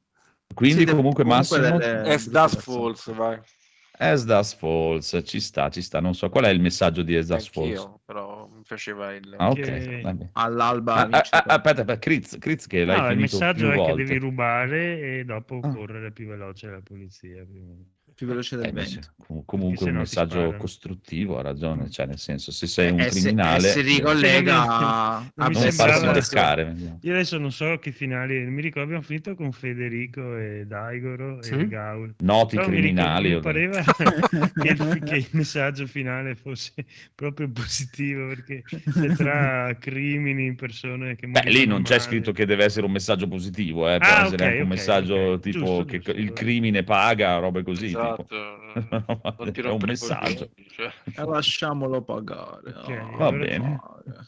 Quindi 0.53 0.82
Sì, 0.82 0.86
comunque, 0.86 1.24
comunque 1.24 1.59
Massimo, 1.59 1.78
delle- 1.78 2.03
È 2.03 2.18
Dusk 2.18 2.59
Falls, 2.61 3.13
vai. 3.13 3.39
As 3.98 4.26
Dust 4.26 4.58
Falls, 4.58 5.22
ci 5.24 5.39
sta, 5.39 5.70
ci 5.70 5.82
sta. 5.82 6.00
Non 6.02 6.14
so 6.16 6.30
qual 6.30 6.46
è 6.46 6.50
il 6.50 6.60
messaggio 6.60 7.02
di 7.02 7.16
As 7.16 7.28
Dust 7.28 7.52
Falls. 7.52 7.78
Anch'io, 7.80 8.02
però 8.06 8.48
mi 8.54 8.62
piaceva 8.68 9.14
il... 9.14 9.34
Ah, 9.38 9.50
ok. 9.50 9.60
Che- 9.62 10.30
all'alba 10.34 10.96
Ah, 10.96 11.02
ah, 11.02 11.08
ah, 11.10 11.20
aspetta, 11.56 11.82
aspetta, 11.82 11.98
Kriz, 12.00 12.38
Kriz 12.39 12.68
che 12.68 12.84
l'hai 12.86 12.98
No, 12.98 13.04
il 13.10 13.16
finito 13.16 13.38
messaggio 13.38 13.60
più 13.66 13.70
è 13.72 13.76
volte. 13.76 13.96
che 13.96 14.04
devi 14.04 14.20
rubare 14.20 15.00
e 15.20 15.24
dopo 15.26 15.60
Ah. 15.62 15.74
correre 15.74 16.12
più 16.12 16.28
veloce 16.28 16.68
della 16.68 16.82
polizia. 16.82 17.46
prima. 17.46 17.74
Più 18.16 18.28
veloce 18.28 18.55
del 18.55 18.68
Eh, 18.68 18.72
vento. 18.72 19.09
com- 19.18 19.43
comunque 19.45 19.84
se 19.86 19.89
un 19.91 19.97
messaggio 19.97 20.55
costruttivo, 20.57 21.38
ha 21.38 21.41
ragione, 21.41 21.89
cioè 21.89 22.05
nel 22.05 22.18
senso 22.18 22.51
se 22.51 22.66
sei 22.66 22.91
un 22.91 22.99
E 23.01 23.03
se- 23.03 23.20
criminale 23.20 23.68
e 23.68 23.72
si 23.72 23.82
ricollega 23.82 24.61
Sì, 24.61 24.68
non 24.68 24.78
mi- 24.78 24.84
a, 24.86 25.32
non 25.36 25.47
mi 25.49 25.53
non 25.59 25.72
farsi 25.72 26.05
pescare. 26.07 26.76
Io 27.01 27.11
adesso 27.11 27.38
non 27.38 27.51
so 27.51 27.78
che 27.80 27.91
finali, 27.91 28.39
mi 28.45 28.61
ricordo 28.61 28.84
abbiamo 28.88 29.01
finito 29.03 29.36
con 29.36 29.51
Federico 29.51 30.38
e 30.38 30.63
Daigoro 30.66 31.41
Sì. 31.41 31.53
e 31.55 31.68
Gaul. 31.68 32.16
Noti 32.20 32.55
Però 32.55 32.70
mi 32.70 32.78
criminali. 32.78 33.34
ricordo- 33.34 33.59
mi 33.59 33.70
pareva 33.70 33.84
che 34.55 34.68
il, 34.70 35.03
che 35.03 35.16
il 35.18 35.28
messaggio 35.32 35.86
finale 35.86 36.36
fosse 36.36 36.74
proprio 37.13 37.49
positivo 37.51 38.28
perché 38.28 38.63
c'è 38.63 39.09
tra 39.13 39.76
crimini, 39.78 40.55
persone 40.55 41.16
che 41.16 41.28
Beh, 41.28 41.41
lì 41.49 41.66
non 41.66 41.82
c'è 41.84 41.97
male. 41.97 42.01
scritto 42.03 42.32
che 42.32 42.45
deve 42.45 42.63
essere 42.63 42.86
un 42.86 42.91
messaggio 42.93 43.28
positivo, 43.28 43.89
eh, 43.89 43.97
può 43.97 44.07
Ah, 44.07 44.22
essere 44.26 44.36
ok, 44.36 44.41
anche 44.49 44.55
un 44.61 44.63
ok, 44.63 44.68
messaggio 44.74 45.16
ok. 45.16 45.39
tipo 45.41 45.59
Giusto, 45.66 45.86
che 45.86 45.99
giusto, 45.99 46.20
il 46.22 46.32
crimine 46.34 46.84
paga, 46.84 47.38
robe 47.39 47.63
così. 47.63 47.88
Esatto. 47.88 48.03
Tipo. 48.14 48.26
Non 49.43 49.51
ti 49.51 49.62
è 49.62 49.70
un 49.70 49.82
messaggio. 49.86 50.49
cioè. 50.70 50.91
E 51.16 51.26
lasciamolo 51.26 52.01
pagare. 52.03 52.70
Ok, 52.70 53.08
oh, 53.14 53.18
Va 53.18 53.32
bene. 53.32 53.80
pagare. 53.82 54.28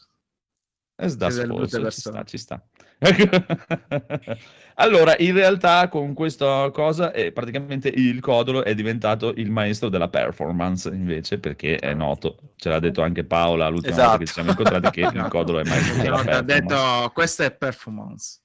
Falls, 1.00 1.44
brutte 1.46 1.90
ci 1.92 2.00
sta, 2.00 2.24
ci 2.24 2.38
sta. 2.38 2.60
allora, 4.74 5.16
in 5.18 5.32
realtà 5.32 5.88
con 5.88 6.12
questa 6.12 6.68
cosa 6.72 7.12
eh, 7.12 7.30
praticamente 7.30 7.88
il 7.88 8.18
Codolo 8.18 8.64
è 8.64 8.74
diventato 8.74 9.32
il 9.36 9.48
maestro 9.50 9.88
della 9.90 10.08
performance 10.08 10.88
invece 10.88 11.38
perché 11.38 11.76
è 11.76 11.94
noto, 11.94 12.52
ce 12.56 12.68
l'ha 12.70 12.80
detto 12.80 13.02
anche 13.02 13.22
Paola 13.22 13.68
l'ultima 13.68 13.94
volta 13.94 14.18
che 14.18 14.26
ci 14.26 14.32
siamo 14.32 14.50
Esatto. 14.50 14.62
incontrati 14.64 15.00
che 15.00 15.06
il 15.16 15.28
Codolo 15.30 15.60
è 15.60 15.64
maestro 15.68 16.02
della 16.02 16.16
volta 16.16 16.38
ha 16.38 16.42
performance. 16.42 16.74
detto 17.00 17.10
questa 17.14 17.44
è 17.44 17.52
performance. 17.54 18.40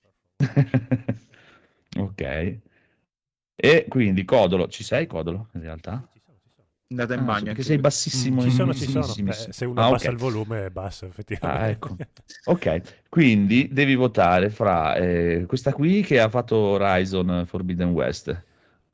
ok. 1.98 2.58
E 3.66 3.86
quindi 3.88 4.26
Codolo, 4.26 4.68
ci 4.68 4.84
sei 4.84 5.08
Codolo 5.08 5.48
in 5.54 5.62
realtà? 5.62 6.06
Andate 6.90 7.14
in 7.14 7.20
Ah, 7.22 7.24
bagno. 7.24 7.34
perché 7.36 7.50
anche 7.52 7.64
sei 7.64 7.78
bassissimo. 7.78 8.42
Ci 8.42 8.48
in- 8.50 8.54
sono, 8.54 8.74
ci 8.74 8.84
sono. 8.84 8.98
bassissimissimo. 9.00 9.46
Beh, 9.48 9.54
se 9.54 9.66
uno 9.66 9.82
Ah, 9.82 9.88
abbassa 9.88 10.08
ok. 10.08 10.12
il 10.12 10.18
volume 10.20 10.66
è 10.66 10.70
basso, 10.70 11.06
effettivamente. 11.06 11.64
Ah, 11.64 11.70
ecco. 11.70 11.98
Ok, 12.46 13.06
quindi 13.08 13.70
devi 13.72 13.96
votare 13.96 14.50
fra 14.50 14.96
eh, 14.96 15.46
questa 15.48 15.72
qui 15.72 16.02
che 16.02 16.20
ha 16.20 16.28
fatto 16.28 16.58
Horizon 16.58 17.46
Forbidden 17.48 17.92
West, 17.92 18.44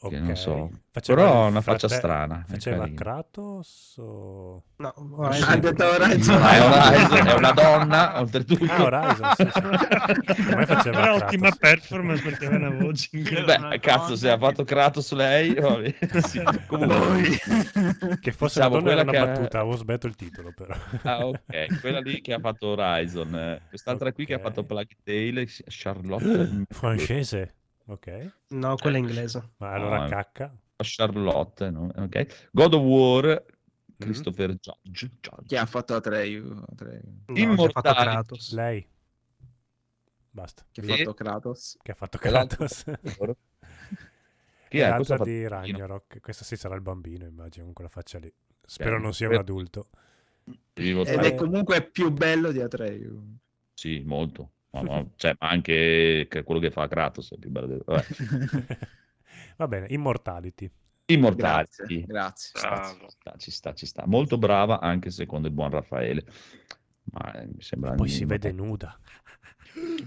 che 0.08 0.18
non 0.20 0.36
so, 0.38 0.70
Faceva 0.92 1.22
però 1.22 1.48
una 1.48 1.62
faccia 1.62 1.88
frate- 1.90 1.96
strana. 1.96 2.46
è 2.48 2.52
Faceva. 2.52 2.88
Kratos 2.94 3.96
o... 3.98 4.64
No, 4.78 4.94
Ha 5.22 5.58
detto 5.58 5.86
Horizon. 5.86 6.42
È 6.42 6.62
Horizon, 6.62 7.28
è 7.28 7.34
una 7.34 7.52
donna, 7.52 8.20
oltretutto. 8.22 8.72
Ah, 8.72 8.84
Horizon, 8.84 9.32
sì, 9.36 9.50
sì. 9.52 9.62
Faceva 10.66 11.02
Kratos. 11.02 11.22
ottima 11.22 11.52
performance 11.52 12.24
perché 12.24 12.46
aveva 12.46 12.70
una 12.70 12.78
voce 12.84 13.10
incredibile. 13.12 13.58
Beh, 13.70 13.80
cazzo, 13.80 14.16
se 14.16 14.30
ha 14.32 14.38
fatto 14.38 14.64
Kratos 14.64 15.12
lei, 15.12 15.54
vabbè. 15.54 15.96
Sì, 16.30 16.42
comunque, 16.68 17.40
Che 18.22 18.32
fosse 18.32 18.62
Diciamo, 18.62 18.78
una 18.78 18.84
donna 18.84 18.92
era 18.92 19.04
quella 19.04 19.04
una 19.04 19.12
che- 19.12 19.20
battuta, 19.40 19.60
avevo 19.60 19.76
sbagliato 19.76 20.08
il 20.08 20.16
titolo 20.16 20.54
però. 20.56 20.76
ah, 21.04 21.28
ok, 21.28 21.80
quella 21.82 22.00
lì 22.00 22.22
che 22.22 22.34
ha 22.34 22.40
fatto 22.40 22.68
Horizon, 22.68 23.36
eh, 23.36 23.62
quest'altra 23.68 24.12
qui 24.14 24.26
che 24.26 24.34
ha 24.36 24.40
fatto 24.40 24.64
Plague 24.64 24.96
Tale, 25.04 25.46
Charlotte. 25.68 26.64
Francese, 26.70 27.56
ok. 27.90 28.34
No, 28.50 28.76
quella 28.76 28.98
è 28.98 29.00
inglese. 29.00 29.52
Ma 29.58 29.72
allora 29.74 29.98
No, 30.00 30.06
eh. 30.06 30.10
cacca. 30.10 30.56
Charlotte, 30.82 31.70
no? 31.70 31.92
ok. 31.96 32.50
God 32.52 32.74
of 32.74 32.82
War, 32.84 33.46
Christopher 33.98 34.56
Judge. 34.56 35.12
Judge. 35.20 35.46
Chi 35.46 35.56
ha 35.58 35.66
fatto 35.66 35.94
Atreyu? 35.96 36.64
Atreyu. 36.72 37.24
No, 37.26 37.66
che 37.66 37.70
fatto. 37.72 37.94
Kratos. 37.94 38.54
Lei. 38.54 38.88
Basta. 40.32 40.66
Chi 40.72 40.80
ha 40.82 40.96
fatto 40.96 41.14
Kratos? 41.14 41.78
Che 41.82 41.92
ha 41.92 41.96
fatto 41.96 42.18
Kratos. 42.18 42.84
Chi 44.70 44.80
è? 44.80 44.88
l'altra 44.88 45.18
di. 45.18 45.48
Ragnarok. 45.48 46.20
Questo 46.22 46.44
sì 46.44 46.56
sarà 46.56 46.76
il 46.76 46.82
bambino, 46.82 47.26
immagino, 47.26 47.66
con 47.66 47.74
quella 47.74 47.90
faccia 47.90 48.20
lì. 48.20 48.32
Spero 48.66 48.96
Ok. 48.96 49.02
non 49.02 49.14
sia 49.14 49.28
un 49.28 49.36
adulto. 49.36 49.90
Ed 50.74 51.06
è 51.08 51.36
comunque 51.36 51.90
più 51.90 52.12
bello 52.12 52.52
di 52.52 52.62
Atreyu. 52.62 53.38
Sì, 53.74 54.02
molto. 54.06 54.54
Ma- 54.72 54.84
ma- 54.84 55.06
cioè, 55.16 55.34
anche 55.40 56.28
che 56.30 56.44
quello 56.44 56.60
che 56.60 56.70
fa 56.72 56.88
Kratos 56.88 57.34
è 57.34 57.38
più 57.38 57.50
bello. 57.50 57.68
del- 57.68 57.84
Vabbè. 57.86 58.06
Va 59.58 59.68
bene, 59.68 59.88
Immortality. 59.90 60.70
Immortality. 61.06 62.06
Grazie. 62.06 62.52
grazie. 62.54 62.60
Bravo. 62.62 63.08
Ci 63.08 63.10
sta, 63.10 63.34
ci 63.38 63.52
sta, 63.52 63.74
ci 63.74 63.86
sta. 63.88 64.04
Molto 64.06 64.38
brava 64.38 64.80
anche 64.80 65.10
secondo 65.10 65.48
il 65.48 65.54
buon 65.54 65.72
Raffaele. 65.72 66.24
Ma 67.12 67.42
eh, 67.42 67.48
mi 67.48 67.62
sembra... 67.62 67.94
Poi 67.96 68.08
si 68.10 68.26
vede 68.26 68.52
nuda. 68.52 68.98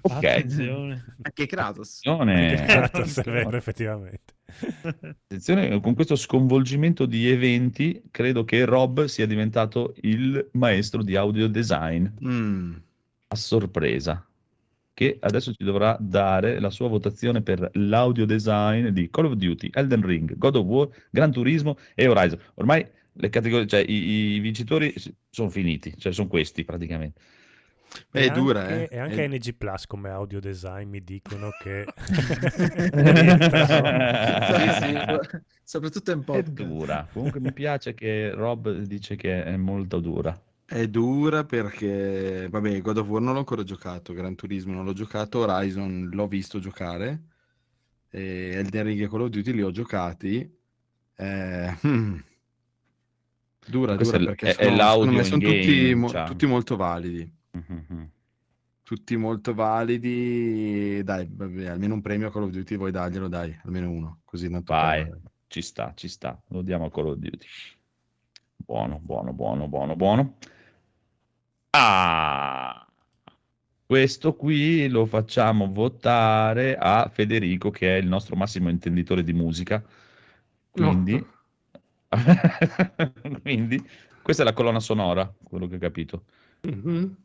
Ok. 0.02 0.12
Attenzione. 0.24 1.16
Anche 1.22 1.46
Kratos. 1.46 2.00
Attenzione, 2.02 2.64
Kratos, 2.66 3.18
è 3.18 3.30
vero, 3.30 3.56
effettivamente. 3.56 4.34
attenzione, 4.82 5.80
con 5.80 5.94
questo 5.94 6.16
sconvolgimento 6.16 7.06
di 7.06 7.28
eventi, 7.30 8.02
credo 8.10 8.44
che 8.44 8.64
Rob 8.64 9.04
sia 9.04 9.24
diventato 9.26 9.94
il 10.00 10.48
maestro 10.54 11.02
di 11.04 11.14
audio 11.14 11.46
design 11.48 12.06
Mm. 12.26 12.74
a 13.28 13.36
sorpresa. 13.36 14.26
Che 14.94 15.16
adesso 15.20 15.52
ci 15.52 15.64
dovrà 15.64 15.96
dare 15.98 16.60
la 16.60 16.68
sua 16.70 16.88
votazione 16.88 17.40
per 17.42 17.70
l'audio 17.74 18.26
design 18.26 18.88
di 18.88 19.08
Call 19.10 19.24
of 19.26 19.32
Duty, 19.34 19.70
Elden 19.72 20.04
Ring, 20.04 20.36
God 20.36 20.56
of 20.56 20.66
War, 20.66 20.88
Gran 21.10 21.32
Turismo 21.32 21.76
e 21.94 22.06
Horizon. 22.08 22.38
Ormai 22.54 22.86
le 23.14 23.28
categorie, 23.30 23.66
cioè 23.66 23.80
i, 23.80 24.34
i 24.34 24.38
vincitori 24.40 24.94
sono 25.30 25.48
finiti, 25.48 25.94
cioè 25.96 26.12
sono 26.12 26.28
questi 26.28 26.64
praticamente. 26.64 27.20
Beh, 28.10 28.20
E 28.20 28.26
è 28.26 28.30
dura, 28.30 28.60
anche, 28.60 28.88
eh. 28.88 28.96
E 28.96 28.98
anche 28.98 29.24
È- 29.24 29.28
NG 29.28 29.54
Plus 29.54 29.86
come 29.86 30.08
audio 30.10 30.40
design 30.40 30.88
mi 30.88 31.02
dicono 31.02 31.50
che... 31.62 31.84
Sì, 34.52 34.68
sì, 34.80 35.38
soprattutto 35.62 36.10
in 36.12 36.20
È 36.20 36.24
podcast. 36.24 36.52
dura. 36.54 37.08
Comunque 37.12 37.40
mi 37.40 37.52
piace 37.52 37.94
che 37.94 38.30
Rob 38.32 38.70
dice 38.80 39.16
che 39.16 39.44
è 39.44 39.56
molto 39.56 40.00
dura. 40.00 40.38
È 40.64 40.86
dura 40.88 41.44
perché, 41.44 42.48
vabbè, 42.50 42.80
God 42.80 42.96
of 42.98 43.08
War 43.08 43.20
non 43.20 43.32
l'ho 43.34 43.40
ancora 43.40 43.62
giocato, 43.62 44.12
Gran 44.14 44.34
Turismo 44.34 44.72
non 44.72 44.84
l'ho 44.84 44.92
giocato, 44.94 45.40
Horizon 45.40 46.08
l'ho 46.12 46.26
visto 46.28 46.58
giocare, 46.60 47.24
e 48.08 48.52
Elden 48.54 48.84
Ring 48.84 49.00
e 49.02 49.08
Call 49.08 49.22
of 49.22 49.28
Duty 49.28 49.52
li 49.52 49.62
ho 49.62 49.70
giocati. 49.70 50.58
Eh, 51.16 51.76
hmm. 51.86 52.16
Dura, 53.68 53.94
Questo 53.94 54.18
dura 54.18 54.32
è 54.32 54.34
perché 54.34 54.54
è- 54.56 54.66
è 54.72 54.76
sono, 54.76 55.12
me 55.12 55.24
sono 55.24 55.40
tutti, 55.42 55.94
mo- 55.94 56.08
cioè. 56.08 56.26
tutti 56.26 56.46
molto 56.46 56.76
validi. 56.76 57.32
Mhm. 57.52 58.10
Tutti 58.82 59.16
molto 59.16 59.54
validi. 59.54 61.00
Dai, 61.04 61.28
vabbè, 61.30 61.66
almeno 61.66 61.94
un 61.94 62.00
premio 62.00 62.28
a 62.28 62.32
Call 62.32 62.44
of 62.44 62.50
Duty 62.50 62.76
vuoi 62.76 62.90
darglielo, 62.90 63.28
dai, 63.28 63.56
almeno 63.64 63.90
uno, 63.90 64.20
così 64.24 64.48
tanto 64.50 64.72
Vai, 64.72 65.04
per- 65.06 65.20
ci 65.46 65.62
sta, 65.62 65.92
ci 65.94 66.08
sta. 66.08 66.42
Lo 66.48 66.62
diamo 66.62 66.86
a 66.86 66.90
Call 66.90 67.08
of 67.08 67.16
Duty. 67.16 67.46
Buono, 68.64 68.98
buono, 69.02 69.32
buono, 69.32 69.68
buono, 69.68 69.96
buono. 69.96 70.34
Ah, 71.70 72.86
questo 73.86 74.34
qui 74.34 74.88
lo 74.88 75.06
facciamo 75.06 75.72
votare 75.72 76.76
a 76.76 77.10
Federico, 77.12 77.70
che 77.70 77.96
è 77.96 78.00
il 78.00 78.06
nostro 78.06 78.36
massimo 78.36 78.68
intenditore 78.68 79.22
di 79.22 79.32
musica. 79.32 79.82
Quindi, 80.70 81.24
quindi 83.42 83.84
questa 84.22 84.42
è 84.42 84.44
la 84.44 84.52
colonna 84.52 84.80
sonora, 84.80 85.32
quello 85.42 85.66
che 85.66 85.76
ho 85.76 85.78
capito. 85.78 86.24
Mhm. 86.62 87.16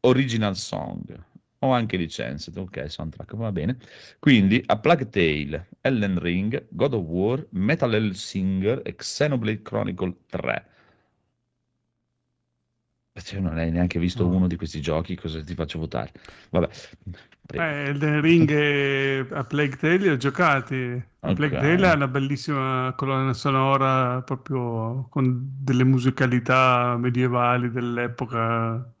Original 0.00 0.56
song 0.56 1.33
o 1.64 1.72
anche 1.72 1.96
licensed, 1.96 2.56
ok, 2.56 2.90
soundtrack, 2.90 3.36
va 3.36 3.52
bene. 3.52 3.78
Quindi 4.18 4.62
a 4.66 4.78
Plague 4.78 5.08
Tale, 5.08 5.68
Elden 5.80 6.18
Ring, 6.18 6.66
God 6.70 6.94
of 6.94 7.04
War, 7.06 7.46
Metal 7.50 7.92
Hellsinger 7.92 8.80
e 8.84 8.94
Xenoblade 8.94 9.62
Chronicle 9.62 10.14
3. 10.26 10.68
Cioè, 13.22 13.38
non 13.38 13.56
hai 13.58 13.70
neanche 13.70 13.98
visto 14.00 14.26
uno 14.26 14.48
di 14.48 14.56
questi 14.56 14.80
giochi, 14.80 15.14
cosa 15.14 15.42
ti 15.42 15.54
faccio 15.54 15.78
votare? 15.78 16.12
Vabbè. 16.50 16.68
Eh, 17.52 17.88
Elden 17.88 18.20
Ring 18.20 18.50
e 18.50 19.26
a 19.30 19.44
Plague 19.44 19.76
Tale 19.76 19.96
li 19.98 20.08
ho 20.08 20.16
giocati. 20.16 21.02
A 21.20 21.28
Ok. 21.28 21.34
Plague 21.34 21.58
Tale 21.58 21.88
ha 21.88 21.94
una 21.94 22.08
bellissima 22.08 22.92
colonna 22.96 23.32
sonora 23.32 24.20
proprio 24.22 25.06
con 25.10 25.56
delle 25.60 25.84
musicalità 25.84 26.96
medievali 26.98 27.70
dell'epoca 27.70 28.93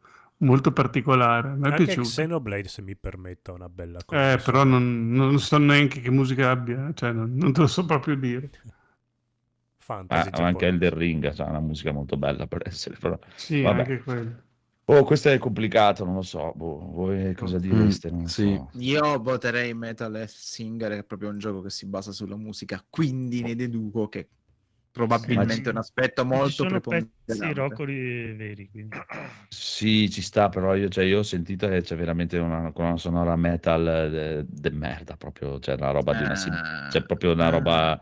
molto 0.44 0.72
particolare. 0.72 1.54
Mi 1.56 1.68
è 1.68 1.70
Anche 1.70 1.84
piaciuto. 1.84 2.08
Xenoblade, 2.08 2.68
se 2.68 2.82
mi 2.82 2.96
permetto, 2.96 3.52
ha 3.52 3.54
una 3.54 3.68
bella 3.68 3.98
Eh, 3.98 4.04
cosa. 4.04 4.36
però 4.42 4.64
non, 4.64 5.10
non 5.10 5.38
so 5.40 5.58
neanche 5.58 6.00
che 6.00 6.10
musica 6.10 6.50
abbia, 6.50 6.92
cioè 6.94 7.12
non, 7.12 7.34
non 7.34 7.52
te 7.52 7.60
lo 7.60 7.66
so 7.66 7.84
proprio 7.84 8.16
dire. 8.16 8.50
Fantasy 9.78 10.30
Ah, 10.30 10.44
anche. 10.46 10.66
Elden 10.66 10.94
Ring 10.94 11.24
ha 11.26 11.44
una 11.48 11.60
musica 11.60 11.92
molto 11.92 12.16
bella 12.16 12.46
per 12.46 12.62
essere, 12.66 12.96
però... 12.98 13.18
Sì, 13.34 13.60
Vabbè. 13.60 13.80
anche 13.80 14.02
quello. 14.02 14.42
Oh, 14.86 15.04
questo 15.04 15.30
è 15.30 15.38
complicato, 15.38 16.04
non 16.04 16.14
lo 16.14 16.22
so. 16.22 16.52
Boh, 16.54 16.78
voi 16.92 17.34
cosa 17.34 17.58
direste? 17.58 18.10
Non 18.10 18.22
lo 18.22 18.28
sì. 18.28 18.54
so. 18.54 18.70
Io 18.72 19.18
voterei 19.22 19.72
Metal 19.74 20.24
Singer, 20.28 20.90
che 20.92 20.98
è 20.98 21.04
proprio 21.04 21.30
un 21.30 21.38
gioco 21.38 21.62
che 21.62 21.70
si 21.70 21.86
basa 21.86 22.12
sulla 22.12 22.36
musica, 22.36 22.84
quindi 22.88 23.42
ne 23.42 23.54
deduco 23.54 24.08
che 24.08 24.28
probabilmente 24.94 25.68
è 25.68 25.72
un 25.72 25.78
aspetto 25.78 26.24
molto 26.24 26.52
sono 26.64 26.80
pezzi 26.80 27.52
roccoli 27.52 28.32
veri, 28.34 28.70
quindi. 28.70 28.96
Sì, 29.48 30.10
ci 30.10 30.20
sta, 30.20 30.48
però 30.48 30.74
io, 30.74 30.88
cioè, 30.88 31.04
io 31.04 31.20
ho 31.20 31.22
sentito 31.22 31.68
che 31.68 31.80
c'è 31.80 31.94
veramente 31.96 32.38
una 32.38 32.72
colonna 32.72 32.96
sonora 32.96 33.36
metal 33.36 34.10
de, 34.10 34.44
de 34.48 34.70
merda, 34.70 35.16
proprio, 35.16 35.60
cioè 35.60 35.76
una 35.76 35.92
roba 35.92 36.12
di 36.12 36.24
una, 36.24 36.34
cioè 36.88 37.04
proprio 37.04 37.32
una 37.32 37.50
roba 37.50 38.00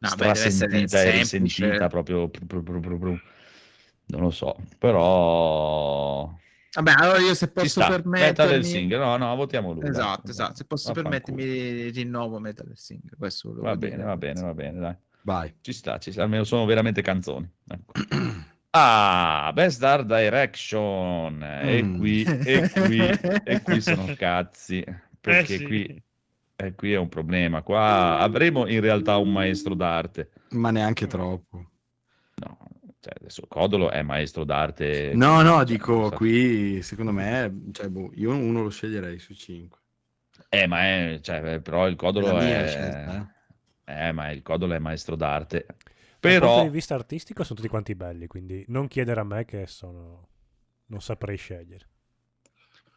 No, 0.00 0.08
deve 0.16 0.40
essere 0.40 0.70
strasentita 0.70 1.02
e 1.02 1.12
semplice. 1.24 1.68
risentita, 1.70 1.86
proprio, 1.88 2.28
pru- 2.28 2.62
pru- 2.62 2.80
pru. 2.98 3.20
non 4.06 4.22
lo 4.22 4.30
so, 4.30 4.56
però 4.78 6.36
Vabbè, 6.74 6.92
allora 6.96 7.18
io 7.18 7.34
se 7.34 7.50
posso 7.50 7.80
sta, 7.80 7.88
Metal 8.04 8.46
permettermi... 8.46 8.52
Hellsinger, 8.52 8.98
no, 9.00 9.16
no, 9.16 9.36
votiamo 9.36 9.72
lui. 9.72 9.90
dai. 9.90 9.90
Esatto, 9.90 10.30
esatto. 10.30 10.54
Se 10.56 10.64
posso 10.64 10.92
Vaffanculo. 10.92 11.02
permettermi, 11.02 11.90
rinnovo 11.90 12.38
Metal 12.38 12.70
Singer. 12.74 13.16
Questo 13.16 13.52
Va 13.66 13.74
dire. 13.74 13.90
bene, 13.90 14.04
va 14.04 14.16
bene, 14.16 14.40
va 14.42 14.54
bene, 14.54 14.80
dai. 14.80 14.96
Vai. 15.28 15.54
Ci 15.60 15.72
sta, 15.72 15.98
ci 15.98 16.10
sta, 16.12 16.22
almeno 16.22 16.44
sono 16.44 16.64
veramente 16.64 17.02
canzoni. 17.02 17.48
Ecco. 17.68 17.92
Ah, 18.70 19.50
Best 19.54 19.82
Art 19.82 20.04
Direction. 20.04 21.42
E 21.42 21.82
Mm. 21.82 21.96
qui, 21.98 22.22
e 22.22 22.70
qui, 22.70 22.98
e 23.44 23.62
qui 23.62 23.80
sono 23.80 24.12
cazzi. 24.14 24.84
Perché 25.20 25.56
sì. 25.56 25.64
qui, 25.64 26.02
e 26.54 26.74
qui 26.74 26.92
è 26.92 26.98
un 26.98 27.08
problema. 27.08 27.62
Qua 27.62 28.18
avremo 28.18 28.66
in 28.66 28.80
realtà 28.80 29.16
un 29.16 29.32
maestro 29.32 29.74
d'arte. 29.74 30.30
Ma 30.50 30.70
neanche 30.70 31.06
troppo. 31.06 31.70
No, 32.34 32.58
cioè, 33.00 33.14
adesso 33.18 33.46
Codolo 33.48 33.90
è 33.90 34.02
maestro 34.02 34.44
d'arte. 34.44 35.12
No, 35.14 35.40
no, 35.42 35.64
Cioè, 35.64 35.64
dico 35.64 36.10
qui, 36.10 36.80
secondo 36.82 37.12
me, 37.12 37.62
cioè, 37.72 37.88
boh, 37.88 38.10
io 38.14 38.34
uno 38.36 38.62
lo 38.62 38.70
sceglierei 38.70 39.18
su 39.18 39.34
cinque. 39.34 39.80
Eh, 40.50 40.66
ma 40.66 40.80
è, 40.82 41.18
cioè, 41.22 41.60
però 41.60 41.86
il 41.88 41.96
Codolo 41.96 42.38
è... 42.38 42.66
scelta, 42.68 43.16
Eh, 43.16 43.26
ma 44.12 44.30
il 44.30 44.42
Codolo 44.42 44.74
è 44.74 44.78
maestro 44.78 45.16
d'arte. 45.16 45.66
Dal 45.66 46.32
punto 46.32 46.46
Però... 46.46 46.62
di 46.62 46.68
vista 46.68 46.94
artistico 46.94 47.44
sono 47.44 47.56
tutti 47.56 47.70
quanti 47.70 47.94
belli, 47.94 48.26
quindi 48.26 48.64
non 48.68 48.88
chiedere 48.88 49.20
a 49.20 49.24
me 49.24 49.44
che 49.44 49.66
sono... 49.66 50.28
non 50.86 51.00
saprei 51.00 51.36
scegliere. 51.36 51.86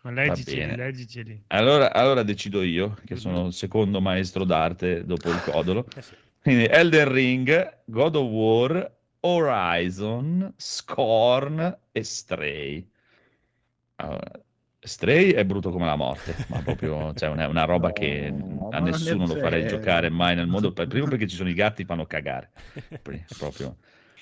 Ma 0.01 0.11
leggiceli, 0.11 0.75
leggiceli. 0.75 1.43
Allora, 1.47 1.93
allora 1.93 2.23
decido 2.23 2.63
io, 2.63 2.97
che 3.05 3.15
sono 3.15 3.47
il 3.47 3.53
secondo 3.53 4.01
maestro 4.01 4.45
d'arte 4.45 5.05
dopo 5.05 5.29
il 5.29 5.41
Codolo. 5.43 5.85
Eh 5.95 6.01
sì. 6.01 6.15
Quindi 6.41 6.65
Elden 6.65 7.11
Ring, 7.11 7.81
God 7.85 8.15
of 8.15 8.27
War, 8.27 8.97
Horizon, 9.19 10.51
Scorn 10.57 11.77
e 11.91 12.03
Stray. 12.03 12.89
Allora, 13.97 14.31
Stray 14.83 15.31
è 15.31 15.45
brutto 15.45 15.69
come 15.69 15.85
la 15.85 15.95
morte, 15.95 16.33
ma 16.47 16.59
proprio 16.61 17.13
cioè, 17.13 17.29
è 17.29 17.45
una 17.45 17.65
roba 17.65 17.93
che 17.93 18.31
No, 18.31 18.69
a 18.71 18.79
non 18.79 18.87
è 18.87 18.91
nessuno 18.91 19.27
lo 19.27 19.35
farei 19.35 19.67
giocare 19.67 20.09
mai 20.09 20.35
nel 20.35 20.47
mondo. 20.47 20.73
per- 20.73 20.87
Primo 20.87 21.07
perché 21.07 21.27
ci 21.27 21.35
sono 21.35 21.49
i 21.49 21.53
gatti 21.53 21.83
che 21.83 21.87
fanno 21.87 22.05
cagare. 22.07 22.49
Pri- 23.01 23.23
proprio. 23.37 23.77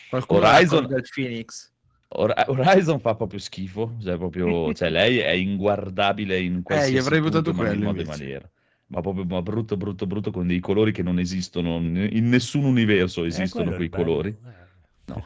Qualcuno 0.09 0.39
Horizon- 0.47 1.01
Phoenix. 1.15 1.71
Hor- 2.09 2.33
Horizon 2.47 2.99
fa 2.99 3.15
proprio 3.15 3.39
schifo, 3.39 3.95
cioè, 4.03 4.17
proprio, 4.17 4.73
cioè 4.73 4.89
lei 4.89 5.19
è 5.19 5.29
inguardabile 5.29 6.39
in 6.39 6.61
qualsiasi 6.61 6.95
Eh, 6.95 6.99
avrei 6.99 7.21
votato 7.21 7.51
punto, 7.53 7.63
ma 7.63 7.71
in 7.71 7.81
modo 7.81 8.03
maniera. 8.03 8.49
Ma 8.87 9.01
proprio 9.01 9.23
ma 9.23 9.41
brutto, 9.41 9.77
brutto, 9.77 10.07
brutto, 10.07 10.31
con 10.31 10.47
dei 10.47 10.59
colori 10.59 10.91
che 10.91 11.03
non 11.03 11.19
esistono, 11.19 11.75
in 11.77 12.27
nessun 12.27 12.65
universo 12.65 13.23
Eh, 13.23 13.27
esistono 13.27 13.69
il 13.69 13.75
quei 13.75 13.89
colori, 13.89 14.29
Eh. 14.29 14.67
No. 15.05 15.23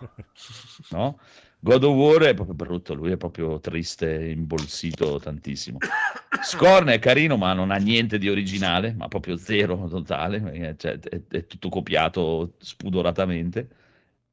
no? 0.92 1.20
God 1.64 1.84
of 1.86 1.96
War 1.96 2.22
è 2.24 2.34
proprio 2.34 2.56
brutto, 2.56 2.94
lui 2.94 3.14
è 3.14 3.18
proprio 3.18 3.58
triste, 3.62 4.26
imbolsito 4.26 5.18
tantissimo. 5.18 5.78
Scorn 6.44 6.90
è 6.90 7.00
carino, 7.00 7.38
ma 7.38 7.54
non 7.54 7.72
ha 7.72 7.78
niente 7.78 8.18
di 8.18 8.28
originale, 8.28 8.94
ma 8.94 9.08
proprio 9.08 9.38
zero 9.38 9.88
totale, 9.88 10.42
perché, 10.42 10.76
cioè, 10.78 11.00
è, 11.00 11.22
è 11.26 11.48
tutto 11.48 11.70
copiato 11.70 12.56
spudoratamente. 12.58 13.70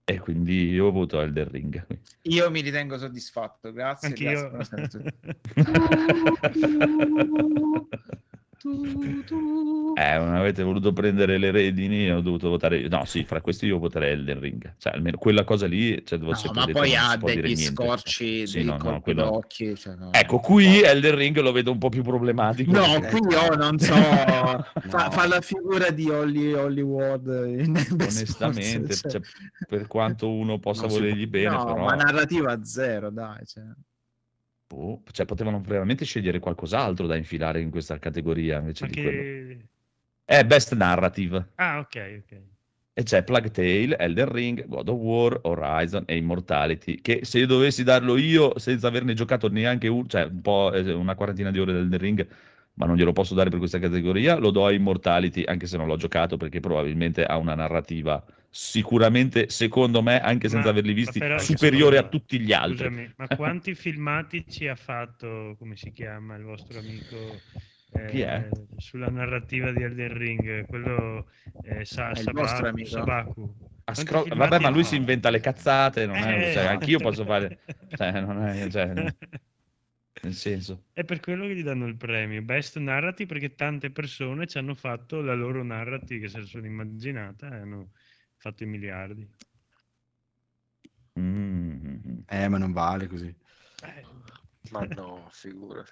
E 0.02 0.18
quindi 0.18 0.70
io 0.70 0.90
voto 0.90 1.20
Elden 1.20 1.48
Ring. 1.48 1.86
Io 2.22 2.50
mi 2.50 2.62
ritengo 2.62 2.98
soddisfatto, 2.98 3.72
grazie. 3.72 4.08
Anch'io. 4.08 4.50
grazie 4.50 5.14
Eh, 8.62 10.18
non 10.18 10.34
avete 10.34 10.62
voluto 10.62 10.92
prendere 10.92 11.38
le 11.38 11.50
redini, 11.50 12.10
ho 12.10 12.20
dovuto 12.20 12.48
votare. 12.50 12.86
No, 12.88 13.04
sì, 13.06 13.24
fra 13.24 13.40
questi 13.40 13.66
io 13.66 13.78
voterei 13.78 14.12
Elden 14.12 14.38
Ring. 14.40 14.74
Cioè, 14.76 14.92
almeno 14.94 15.16
quella 15.16 15.44
cosa 15.44 15.66
lì, 15.66 16.02
cioè, 16.04 16.18
No, 16.18 16.28
ma 16.54 16.66
poi 16.66 16.94
ha 16.94 17.16
può 17.18 17.28
degli 17.28 17.54
niente. 17.54 17.64
scorci, 17.72 18.46
Sì, 18.46 18.58
dei 18.58 18.64
no, 18.66 18.76
no, 18.76 19.00
quello- 19.00 19.24
d'occhi. 19.24 19.74
cioè, 19.76 19.94
no. 19.96 20.12
Ecco, 20.12 20.38
qui 20.38 20.80
Elden 20.82 21.14
Ring 21.14 21.38
lo 21.40 21.52
vedo 21.52 21.72
un 21.72 21.78
po' 21.78 21.88
più 21.88 22.02
problematico. 22.02 22.70
No, 22.72 23.00
perché- 23.00 23.18
qui 23.18 23.34
io 23.34 23.54
non 23.54 23.78
so. 23.78 23.94
Fa, 24.90 25.10
fa 25.10 25.26
la 25.26 25.40
figura 25.40 25.90
di 25.90 26.08
Holly, 26.10 26.52
Hollywood 26.52 27.26
Onestamente, 27.98 28.92
Sports, 28.94 29.02
cioè, 29.08 29.20
per 29.66 29.86
quanto 29.86 30.30
uno 30.30 30.58
possa 30.58 30.86
volergli 30.86 31.26
bene, 31.26 31.50
no, 31.50 31.64
però 31.64 31.84
ma 31.84 31.94
narrativa 31.94 32.62
zero, 32.64 33.10
dai. 33.10 33.38
Cioè. 34.70 34.78
boh, 34.78 35.02
cioè, 35.10 35.26
potevano 35.26 35.60
veramente 35.60 36.04
scegliere 36.04 36.38
qualcos'altro 36.38 37.06
da 37.06 37.16
infilare 37.16 37.60
in 37.60 37.70
questa 37.70 37.98
categoria 37.98 38.58
invece 38.58 38.84
Ma 38.84 38.90
di 38.90 39.02
quello. 39.02 39.56
È 40.24 40.44
Best 40.44 40.74
Narrative. 40.74 41.50
Ah, 41.56 41.80
ok, 41.80 42.22
ok. 42.22 42.40
E 42.92 43.02
c'è 43.02 43.24
Plague 43.24 43.50
Tale, 43.50 43.96
Elden 43.96 44.30
Ring, 44.30 44.66
God 44.66 44.88
of 44.88 44.98
War, 44.98 45.38
Horizon 45.42 46.04
e 46.06 46.16
Immortality. 46.16 47.00
Che 47.00 47.20
se 47.24 47.38
io 47.38 47.46
dovessi 47.46 47.82
darlo 47.82 48.16
io, 48.16 48.58
senza 48.58 48.88
averne 48.88 49.14
giocato 49.14 49.48
neanche 49.48 49.88
un, 49.88 50.08
cioè 50.08 50.24
un 50.24 50.40
po', 50.40 50.72
eh, 50.72 50.92
una 50.92 51.14
quarantina 51.14 51.50
di 51.50 51.58
ore 51.58 51.72
del 51.72 51.82
Elden 51.82 51.98
Ring, 51.98 52.28
ma 52.74 52.86
non 52.86 52.96
glielo 52.96 53.12
posso 53.12 53.34
dare 53.34 53.50
per 53.50 53.58
questa 53.58 53.78
categoria, 53.78 54.36
lo 54.36 54.50
do 54.50 54.64
a 54.66 54.72
Immortality, 54.72 55.44
anche 55.44 55.66
se 55.66 55.76
non 55.76 55.86
l'ho 55.86 55.96
giocato, 55.96 56.36
perché 56.36 56.60
probabilmente 56.60 57.24
ha 57.24 57.36
una 57.36 57.54
narrativa 57.54 58.24
sicuramente, 58.48 59.48
secondo 59.48 60.02
me, 60.02 60.20
anche 60.20 60.48
senza 60.48 60.66
Ma- 60.66 60.70
averli 60.70 60.92
visti, 60.92 61.18
però- 61.18 61.38
superiore 61.38 61.98
a 61.98 62.02
tutti 62.08 62.40
gli 62.40 62.52
altri. 62.52 62.88
Scusami, 62.88 63.12
ma 63.16 63.26
quanti 63.36 63.74
filmati 63.74 64.44
ci 64.48 64.66
ha 64.66 64.74
fatto, 64.74 65.56
come 65.58 65.76
si 65.76 65.92
chiama, 65.92 66.36
il 66.36 66.42
vostro 66.42 66.78
amico 66.78 67.40
eh, 67.92 68.06
Chi 68.06 68.20
è? 68.20 68.48
sulla 68.76 69.08
narrativa 69.08 69.70
di 69.72 69.82
Elden 69.82 70.16
Ring? 70.16 70.66
Quello 70.66 71.26
eh, 71.64 71.84
Sa- 71.84 72.10
È 72.10 72.14
Sabaku-? 72.16 72.84
Sabaku. 72.86 73.54
Scro- 73.92 74.24
Vabbè, 74.28 74.60
ma 74.60 74.68
lui 74.70 74.82
si 74.82 74.90
fatto? 74.90 74.96
inventa 74.96 75.30
le 75.30 75.40
cazzate, 75.40 76.06
non 76.06 76.16
è- 76.16 76.48
Eh. 76.48 76.52
cioè, 76.52 76.64
anch'io 76.66 76.98
posso 76.98 77.24
fare... 77.24 77.58
Cioè, 77.94 78.20
non 78.20 78.42
è... 78.44 78.68
cioè, 78.70 78.92
nel 80.22 80.34
senso... 80.34 80.84
È 80.92 81.04
per 81.04 81.18
quello 81.20 81.46
che 81.46 81.56
gli 81.56 81.62
danno 81.64 81.86
il 81.86 81.96
premio 81.96 82.42
Best 82.42 82.78
Narrative 82.78 83.26
perché 83.26 83.54
tante 83.56 83.90
persone 83.90 84.46
ci 84.46 84.58
hanno 84.58 84.74
fatto 84.74 85.20
la 85.20 85.34
loro 85.34 85.64
narrative 85.64 86.20
che 86.20 86.28
se 86.28 86.38
la 86.38 86.44
sono 86.46 86.66
immaginata 86.66 87.48
e 87.48 87.60
hanno 87.60 87.90
fatto 88.36 88.62
i 88.62 88.66
miliardi. 88.66 89.28
Mm. 91.18 92.20
Eh, 92.26 92.48
ma 92.48 92.58
non 92.58 92.72
vale 92.72 93.06
così. 93.06 93.34
Ma 94.70 94.84
no, 94.84 95.28
figurati. 95.30 95.90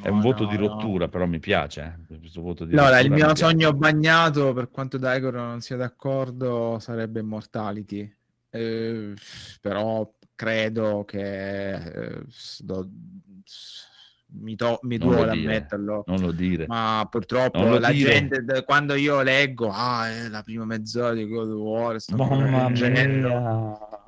È 0.00 0.08
un 0.08 0.16
No, 0.18 0.22
voto 0.22 0.44
no, 0.44 0.50
di 0.50 0.56
no. 0.56 0.68
rottura, 0.68 1.08
però 1.08 1.26
mi 1.26 1.38
piace. 1.38 2.04
eh, 2.10 2.18
Questo 2.18 2.42
voto 2.42 2.64
di 2.64 2.74
Allora, 2.74 3.00
il 3.00 3.10
mio 3.10 3.26
mi 3.26 3.32
piace. 3.32 3.44
sogno 3.44 3.72
bagnato, 3.74 4.52
per 4.52 4.70
quanto 4.70 4.98
Daigoro 4.98 5.40
non 5.40 5.60
sia 5.60 5.76
d'accordo, 5.76 6.78
sarebbe 6.78 7.20
Immortality. 7.20 8.14
Eh, 8.50 9.14
però 9.60 10.10
credo 10.38 11.04
che 11.04 11.72
eh, 11.72 12.22
do- 12.60 12.88
mi, 14.40 14.54
to- 14.54 14.78
mi 14.82 14.96
duole 14.96 15.32
dire, 15.32 15.50
ammetterlo. 15.50 16.04
Non 16.06 16.20
lo 16.20 16.30
dire. 16.30 16.66
Ma 16.68 17.04
purtroppo 17.10 17.58
Non 17.58 17.70
lo 17.70 17.78
la 17.80 17.90
dire. 17.90 18.12
gente, 18.12 18.62
quando 18.64 18.94
io 18.94 19.20
leggo, 19.22 19.68
ah, 19.72 20.08
è 20.08 20.28
la 20.28 20.44
prima 20.44 20.64
mezz'ora 20.64 21.12
di 21.12 21.26
God 21.26 21.50
of 21.50 21.58
War, 21.58 22.00
sto 22.00 22.14
Mamma 22.14 22.70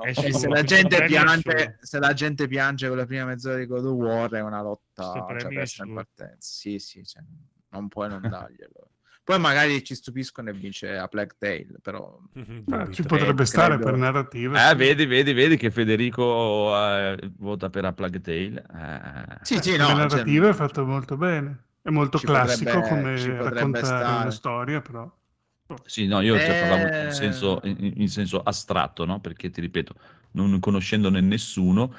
Esce 0.03 0.33
se 0.33 0.49
la, 0.49 0.63
gente 0.63 1.03
piange, 1.05 1.79
se 1.81 1.99
la 1.99 2.13
gente 2.13 2.47
piange 2.47 2.87
con 2.87 2.97
la 2.97 3.07
prima 3.07 3.25
mezz'ora 3.25 3.57
di 3.57 3.67
God 3.67 3.85
of 3.87 3.93
War 3.95 4.31
è 4.31 4.41
una 4.41 4.63
lotta 4.63 5.13
cioè, 5.13 5.85
in 5.85 5.95
partenza. 5.95 6.37
Sì, 6.39 6.79
sì, 6.79 7.05
cioè, 7.05 7.23
non 7.71 7.89
puoi 7.89 8.09
non 8.09 8.23
darglielo. 8.31 8.89
Poi 9.23 9.39
magari 9.39 9.85
ci 9.85 9.95
stupiscono 9.95 10.49
e 10.49 10.53
vince 10.53 10.97
a 10.97 11.07
Plague 11.07 11.37
Tale, 11.39 11.69
però 11.81 12.19
Dubito. 12.33 12.91
ci 12.91 13.03
potrebbe 13.05 13.45
stare 13.45 13.75
credo- 13.75 13.91
per 13.91 13.97
narrativa. 13.99 14.67
Eh, 14.67 14.71
sì. 14.71 14.77
vedi, 14.77 15.07
vedi, 15.07 15.33
vedi 15.33 15.57
che 15.57 15.71
Federico 15.71 16.75
eh, 16.77 17.31
vota 17.37 17.71
per 17.71 17.85
A 17.85 17.93
Plague 17.93 18.21
Tale. 18.21 18.65
Eh, 18.75 19.37
sì, 19.43 19.59
sì, 19.61 19.77
no, 19.77 19.87
cioè, 19.87 19.95
narrativa 19.95 20.49
è 20.49 20.53
fatto 20.53 20.85
molto 20.85 21.17
bene. 21.17 21.65
È 21.83 21.91
molto 21.91 22.19
Ci 22.19 22.27
classico 22.27 22.81
potrebbe- 22.81 22.89
come 22.89 23.43
raccontare 23.51 23.85
stare. 23.87 24.21
una 24.23 24.31
storia, 24.31 24.81
però. 24.81 25.19
Sì, 25.85 26.07
no, 26.09 26.21
io 26.21 26.37
cioè, 26.37 26.61
parlavo 26.61 26.93
Eh. 26.93 27.05
in 27.05 27.13
senso, 27.13 27.61
in, 27.63 27.93
in 27.97 28.09
senso 28.09 28.41
astratto, 28.43 29.05
no? 29.05 29.21
Perché 29.21 29.51
ti 29.51 29.61
ripeto, 29.61 29.95
non 30.33 30.59
conoscendone 30.59 31.21
nessuno, 31.21 31.95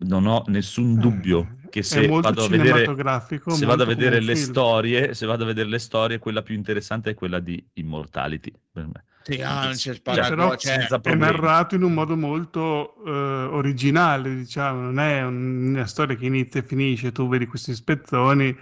non 0.00 0.26
ho 0.26 0.44
nessun 0.48 0.98
dubbio 0.98 1.56
che 1.68 1.82
se 1.82 2.16
vado 2.20 2.44
a 2.44 2.48
vedere, 2.48 2.98
cinematografico, 2.98 3.56
se 3.56 3.66
vado 3.66 3.82
a 3.84 3.86
vedere 3.86 4.20
le 4.20 4.34
film. 4.34 4.36
storie, 4.36 5.14
se 5.14 5.26
vado 5.26 5.44
a 5.44 5.46
vedere 5.46 5.68
le 5.68 5.78
storie, 5.78 6.18
quella 6.18 6.42
più 6.42 6.54
interessante 6.54 7.10
è 7.10 7.14
quella 7.14 7.40
di 7.40 7.64
Immortality 7.74 8.52
per 8.72 8.86
me. 8.86 9.04
sì, 9.22 9.40
ah, 9.42 9.64
non 9.66 9.76
c'è 9.76 10.00
Cioè, 10.02 10.24
però 10.24 10.56
cioè, 10.56 10.58
senza 10.58 10.98
È 11.02 11.14
narrato 11.14 11.74
in 11.74 11.82
un 11.82 11.92
modo 11.94 12.16
molto 12.16 12.94
eh, 13.04 13.10
originale, 13.10 14.34
diciamo, 14.34 14.80
non 14.80 14.98
è 14.98 15.22
un- 15.24 15.68
una 15.74 15.86
storia 15.86 16.16
che 16.16 16.26
inizia 16.26 16.60
e 16.60 16.64
finisce, 16.64 17.12
tu 17.12 17.28
vedi 17.28 17.46
questi 17.46 17.74
spezzoni, 17.74 18.56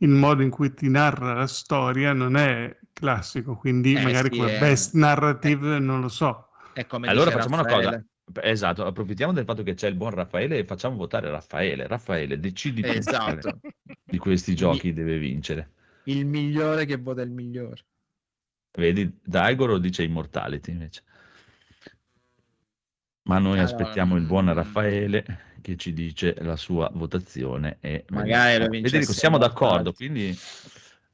il 0.00 0.08
modo 0.10 0.42
in 0.42 0.50
cui 0.50 0.72
ti 0.74 0.88
narra 0.88 1.32
la 1.34 1.46
storia 1.46 2.12
non 2.12 2.36
è 2.36 2.76
classico, 2.92 3.56
quindi 3.56 3.98
Eh, 3.98 4.02
magari 4.02 4.28
sì, 4.28 4.36
come 4.36 4.48
è- 4.48 4.58
best 4.58 4.94
narrative 4.94 5.78
non 5.78 6.00
lo 6.02 6.08
so. 6.08 6.48
è 6.72 6.86
come 6.86 7.08
Allora 7.08 7.30
facciamo 7.32 7.54
una 7.56 7.64
cosa. 7.66 8.00
Esatto, 8.42 8.84
approfittiamo 8.84 9.32
del 9.32 9.44
fatto 9.44 9.62
che 9.62 9.74
c'è 9.74 9.88
il 9.88 9.94
buon 9.94 10.10
Raffaele 10.10 10.58
e 10.58 10.64
facciamo 10.64 10.96
votare 10.96 11.30
Raffaele. 11.30 11.86
Raffaele, 11.86 12.38
decidi 12.40 12.82
Esatto, 12.84 13.60
di 14.04 14.18
questi 14.18 14.54
giochi 14.54 14.92
deve 14.92 15.18
vincere. 15.18 15.70
il 16.04 16.26
migliore 16.26 16.84
che 16.86 16.96
vota 16.96 17.22
il 17.22 17.30
migliore. 17.30 17.84
Vedi, 18.72 19.18
Daigoro 19.22 19.78
dice 19.78 20.02
Immortality 20.02 20.70
invece. 20.72 21.02
Ma 23.22 23.38
noi 23.38 23.58
Allora, 23.58 23.64
aspettiamo 23.64 24.16
il 24.16 24.24
buon 24.24 24.46
mm. 24.46 24.52
Raffaele 24.52 25.24
che 25.62 25.76
ci 25.76 25.92
dice 25.92 26.34
la 26.40 26.56
sua 26.56 26.90
votazione 26.92 27.78
e 27.80 28.04
Magari 28.10 28.58
lo 28.58 28.68
vincesse 28.68 28.90
Federico, 28.90 29.12
siamo 29.12 29.38
d'accordo, 29.38 29.92
quindi 29.92 30.36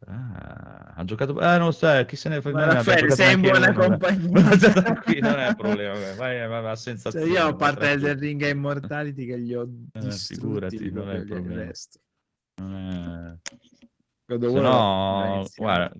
ah, 0.07 0.93
ha 0.97 1.05
giocato 1.05 1.41
eh 1.41 1.59
non 1.59 1.73
so, 1.73 2.05
chi 2.07 2.17
se 2.17 2.29
ne 2.29 2.37
ha 2.37 2.41
Raffaele, 2.43 3.11
sei 3.11 3.35
in 3.35 3.41
buona 3.41 3.73
compagnia. 3.73 4.57
Tranquillo, 4.57 5.29
non 5.31 5.39
è 5.39 5.49
un 5.49 5.57
problema, 5.57 5.95
vai, 5.95 6.17
vai, 6.17 6.49
vai, 6.49 6.63
va 6.63 6.77
senza 6.77 7.11
Cioè, 7.11 7.25
io 7.25 7.47
a 7.47 7.55
parte 7.55 7.91
il 7.91 8.01
del 8.01 8.19
Ring 8.19 8.43
e 8.43 8.49
Immortality 8.49 9.27
che 9.27 9.37
li 9.37 9.55
ho 9.55 9.63
Eh, 9.93 10.01
distrutti 10.01 10.79
figurati, 10.79 10.91
non 10.91 11.09
è 11.11 11.15
il 11.15 11.21
il 11.21 11.27
problema. 11.27 11.63
resto. 11.63 11.99
Eh, 12.61 13.39
no, 14.61 15.47
guarda, 15.57 15.93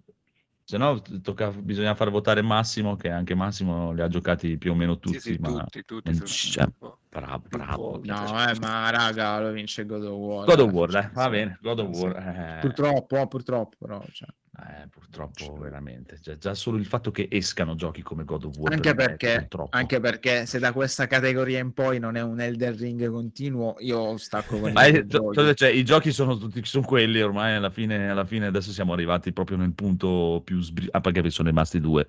se 0.65 0.79
no 0.79 1.01
tocca, 1.23 1.51
bisogna 1.51 1.95
far 1.95 2.11
votare 2.11 2.43
Massimo, 2.43 2.97
che 2.97 3.11
anche 3.11 3.35
Massimo 3.35 3.93
li 3.93 4.01
ha 4.01 4.09
giocati 4.09 4.57
più 4.59 4.73
o 4.73 4.75
meno 4.75 4.99
tutti, 4.99 5.19
Sì, 5.19 5.33
sì, 5.35 5.39
ma 5.39 5.65
tutti, 5.65 5.85
tutti. 5.85 6.13
c'è- 6.13 6.69
oh, 6.81 6.99
bravo, 7.09 7.43
bravo. 7.49 8.01
No, 8.05 8.49
eh, 8.49 8.59
ma 8.59 8.91
raga, 8.91 9.41
lo 9.41 9.51
vince 9.53 9.85
God 9.85 10.05
of 10.05 10.13
War. 10.17 10.47
God 10.47 10.61
of 10.61 10.69
eh, 10.69 10.73
War, 10.73 10.91
dai, 10.91 11.11
va 11.13 11.29
bene, 11.29 11.59
God 11.61 11.79
of. 11.81 12.01
War. 12.01 12.17
eh, 12.17 12.61
Purtroppo, 12.61 13.27
purtroppo, 13.27 13.77
però. 13.79 14.03
cioè. 14.13 14.29
Eh, 14.55 14.87
purtroppo, 14.89 15.57
veramente. 15.57 16.19
Già, 16.21 16.37
già 16.37 16.53
solo 16.55 16.77
il 16.77 16.85
fatto 16.85 17.11
che 17.11 17.27
escano 17.31 17.75
giochi 17.75 18.03
come 18.03 18.25
God 18.25 18.45
of 18.45 18.57
War. 18.59 18.73
Anche 18.75 18.91
me 18.91 18.95
perché, 18.95 19.39
purtroppo. 19.39 19.77
anche 19.77 19.99
perché 19.99 20.45
se 20.45 20.59
da 20.59 20.73
questa 20.73 21.07
categoria 21.07 21.59
in 21.59 21.73
poi 21.73 21.99
non 21.99 22.17
è 22.17 22.21
un 22.21 22.39
Elden 22.39 22.77
Ring 22.77 23.09
continuo, 23.11 23.77
io 23.79 24.19
stacco 24.19 24.59
con 24.61 24.73
Ma 24.75 24.85
i 24.85 24.93
è- 24.93 25.07
cioè, 25.07 25.55
cioè, 25.55 25.69
i 25.71 25.85
giochi 25.85 26.13
sono 26.13 26.37
tutti 26.37 26.63
sono 26.67 26.85
quelli 26.85 27.23
ormai 27.23 27.55
alla 27.55 27.71
fine, 27.71 28.11
alla 28.11 28.27
fine 28.27 28.47
adesso 28.47 28.73
siamo 28.73 28.93
arrivati 28.93 29.33
proprio 29.33 29.57
nel 29.57 29.73
punto 29.73 30.43
più 30.45 30.61
sbri- 30.61 30.89
ah 30.91 31.01
perché 31.01 31.31
sono 31.31 31.49
rimasti 31.49 31.81
due 31.81 32.07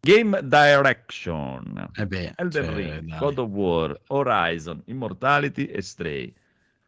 Game 0.00 0.40
Direction 0.42 1.90
Eh 1.96 2.06
beh, 2.06 2.32
Elden 2.36 2.64
cioè, 2.64 2.74
Ring 2.74 3.08
dai. 3.08 3.18
God 3.18 3.38
of 3.38 3.50
War 3.50 4.00
Horizon 4.06 4.82
Immortality 4.86 5.64
e 5.64 5.82
Stray 5.82 6.32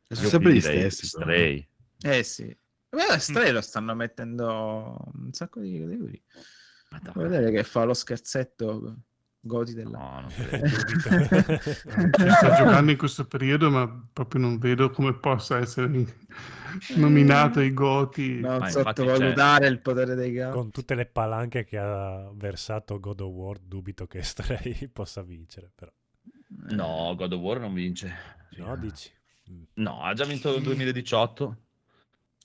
sono 0.08 0.28
sempre 0.28 0.54
gli 0.54 0.60
stessi. 0.60 1.06
Stray 1.06 1.68
Eh 2.00 2.22
sì. 2.22 2.56
Beh, 2.90 3.18
Stray 3.18 3.52
lo 3.52 3.60
stanno 3.60 3.94
mettendo 3.94 4.96
un 5.14 5.32
sacco 5.32 5.60
di 5.60 5.78
categorie. 5.78 6.22
Vedere 7.14 7.50
che 7.50 7.64
fa 7.64 7.84
lo 7.84 7.92
scherzetto 7.92 8.96
Goti 9.40 9.72
della... 9.72 9.98
no, 9.98 10.20
non 10.20 10.30
sto 12.10 12.54
giocando 12.56 12.90
in 12.90 12.96
questo 12.96 13.24
periodo, 13.26 13.70
ma 13.70 14.08
proprio 14.12 14.40
non 14.40 14.58
vedo 14.58 14.90
come 14.90 15.14
possa 15.14 15.58
essere 15.58 16.06
nominato 16.96 17.60
ai 17.60 17.72
Goti. 17.72 18.40
Non 18.40 18.58
Ma 18.58 18.68
sottovalutare 18.68 19.68
il 19.68 19.80
potere 19.80 20.14
dei 20.14 20.32
gatti. 20.32 20.54
Con 20.54 20.70
tutte 20.70 20.94
le 20.94 21.06
palanche 21.06 21.64
che 21.64 21.78
ha 21.78 22.30
versato 22.34 22.98
God 22.98 23.20
of 23.20 23.32
War, 23.32 23.58
dubito 23.58 24.06
che 24.06 24.22
Stray 24.24 24.88
possa 24.88 25.22
vincere. 25.22 25.70
Però. 25.74 25.92
no 26.70 27.14
God 27.16 27.32
of 27.32 27.40
War 27.40 27.60
non 27.60 27.74
vince 27.74 28.12
No, 28.56 28.76
dici? 28.76 29.10
Mm. 29.50 29.62
no 29.74 30.02
ha 30.02 30.12
già 30.14 30.24
vinto 30.24 30.54
il 30.54 30.62
2018 30.62 31.56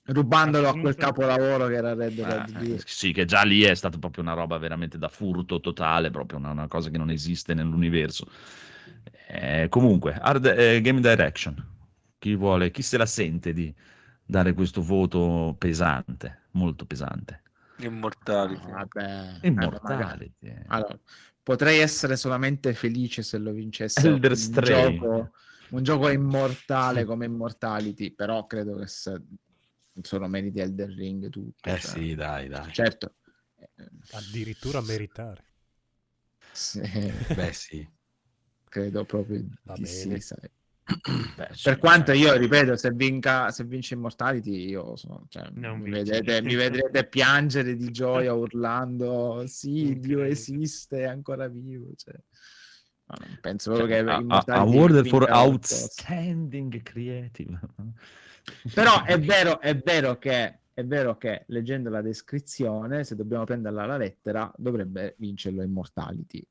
Rubandolo 0.06 0.68
a 0.68 0.78
quel 0.78 0.96
capolavoro 0.96 1.66
che 1.66 1.74
era 1.74 1.94
Red 1.94 2.14
Dead 2.14 2.50
Eh, 2.50 2.52
2. 2.52 2.78
sì, 2.84 3.12
che 3.12 3.24
già 3.24 3.42
lì 3.42 3.62
è 3.62 3.74
stata 3.74 3.98
proprio 3.98 4.22
una 4.22 4.34
roba 4.34 4.58
veramente 4.58 4.98
da 4.98 5.08
furto 5.08 5.60
totale, 5.60 6.10
proprio 6.10 6.38
una, 6.38 6.50
una 6.50 6.68
cosa 6.68 6.90
che 6.90 6.98
non 6.98 7.10
esiste 7.10 7.54
nell'universo. 7.54 8.26
Eh, 9.28 9.66
comunque, 9.68 10.14
Hard, 10.14 10.46
eh, 10.46 10.80
Game 10.80 11.00
Direction, 11.00 11.54
chi 12.18 12.34
vuole, 12.34 12.70
chi 12.70 12.82
se 12.82 12.96
la 12.98 13.06
sente 13.06 13.52
di 13.52 13.74
dare 14.24 14.52
questo 14.54 14.82
voto 14.82 15.54
pesante, 15.58 16.42
molto 16.52 16.84
pesante? 16.86 17.42
Immortality. 17.76 18.70
Ah, 18.70 18.70
vabbè. 18.70 19.40
Eh, 19.40 19.48
magari. 19.82 20.32
Immortality. 20.38 20.54
Allora, 20.66 20.98
potrei 21.42 21.80
essere 21.80 22.16
solamente 22.16 22.72
felice 22.74 23.22
se 23.22 23.38
lo 23.38 23.52
vincesse 23.52 24.08
Elder 24.08 24.32
un 24.32 24.36
Stray. 24.36 24.98
gioco, 24.98 25.32
un 25.70 25.82
gioco 25.82 26.08
immortale 26.08 27.04
come 27.04 27.26
Immortality, 27.26 28.12
però 28.14 28.46
credo 28.46 28.76
che 28.76 28.86
se- 28.86 29.20
sono 30.02 30.28
meriti 30.28 30.60
Elder 30.60 30.90
Ring 30.90 31.28
tutto. 31.30 31.70
Eh 31.70 31.78
cioè. 31.78 31.90
sì, 31.92 32.14
dai, 32.14 32.48
dai. 32.48 32.72
Certo. 32.72 33.14
Addirittura 34.12 34.80
meritare. 34.80 35.44
sì, 36.52 36.80
Beh 37.34 37.52
sì. 37.52 37.86
credo 38.68 39.04
proprio 39.04 39.44
Va 39.64 39.74
di 39.76 39.86
sì, 39.86 40.18
sai. 40.20 40.50
Beh, 41.36 41.50
Per 41.62 41.78
quanto 41.78 42.12
cioè, 42.12 42.20
io, 42.20 42.36
ripeto, 42.36 42.76
se, 42.76 42.90
vinca, 42.90 43.50
se 43.50 43.64
vince 43.64 43.94
Immortality, 43.94 44.68
io 44.68 44.96
sono, 44.96 45.24
cioè, 45.28 45.48
mi, 45.50 45.90
vedete, 45.90 46.42
mi 46.42 46.54
vedrete 46.54 47.06
piangere 47.08 47.76
di 47.76 47.90
gioia 47.90 48.34
urlando, 48.34 49.44
sì, 49.46 49.98
Dio 49.98 50.22
esiste, 50.22 51.00
è 51.00 51.04
ancora 51.06 51.48
vivo. 51.48 51.92
Cioè. 51.96 52.14
Ma 53.06 53.16
non 53.20 53.38
penso 53.40 53.72
proprio 53.72 54.04
che 54.04 54.10
A- 54.10 54.24
a- 54.28 54.44
award 54.60 55.06
for 55.06 55.28
outstanding 55.30 56.82
creative. 56.82 57.58
Però 58.74 59.02
è 59.04 59.18
vero, 59.18 59.60
è 59.60 59.76
vero 59.76 60.18
che 60.18 60.58
è 60.74 60.84
vero 60.84 61.16
che 61.16 61.44
leggendo 61.48 61.88
la 61.88 62.02
descrizione, 62.02 63.04
se 63.04 63.14
dobbiamo 63.14 63.44
prenderla 63.44 63.84
alla 63.84 63.96
lettera, 63.96 64.52
dovrebbe 64.56 65.14
vincerlo 65.18 65.62
Immortality. 65.62 66.44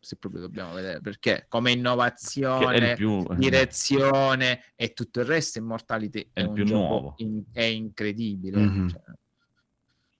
Se 0.00 0.16
proprio 0.16 0.40
dobbiamo 0.40 0.72
vedere 0.74 1.00
perché 1.00 1.44
come 1.48 1.70
innovazione, 1.72 2.94
più, 2.94 3.26
direzione 3.34 4.62
e 4.74 4.92
tutto 4.94 5.20
il 5.20 5.26
resto, 5.26 5.58
Immortality 5.58 6.30
È 6.32 6.40
è, 6.40 6.42
il 6.42 6.48
un 6.48 6.54
più 6.54 6.64
gioco 6.64 6.78
nuovo. 6.80 7.14
in- 7.18 7.44
è 7.52 7.62
incredibile. 7.62 8.58
Mhm. 8.58 8.88
cioè. 8.88 9.00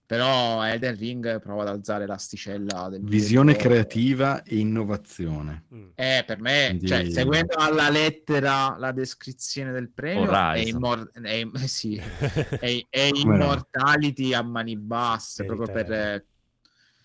Però 0.07 0.63
Elden 0.63 0.95
Ring 0.97 1.41
prova 1.41 1.63
ad 1.63 1.69
alzare 1.69 2.05
l'asticella 2.05 2.89
del 2.89 3.01
Visione 3.01 3.53
videogioco. 3.53 3.73
creativa 3.73 4.43
e 4.43 4.57
innovazione. 4.59 5.63
Mm. 5.73 5.87
Eh, 5.95 6.23
per 6.27 6.39
me, 6.41 6.65
Quindi- 6.67 6.87
cioè, 6.87 7.09
seguendo 7.09 7.55
alla 7.57 7.89
lettera 7.89 8.75
la 8.77 8.91
descrizione 8.91 9.71
del 9.71 9.89
premio, 9.89 10.29
è, 10.31 10.59
immor- 10.59 11.09
è- 11.11 11.21
eh, 11.41 11.49
sì, 11.67 11.95
è, 12.59 12.85
è? 12.87 13.09
Immortality 13.15 14.33
a 14.33 14.43
mani 14.43 14.77
basse, 14.77 15.43
Per 15.43 15.55
proprio 15.55 15.83
per, 15.83 16.25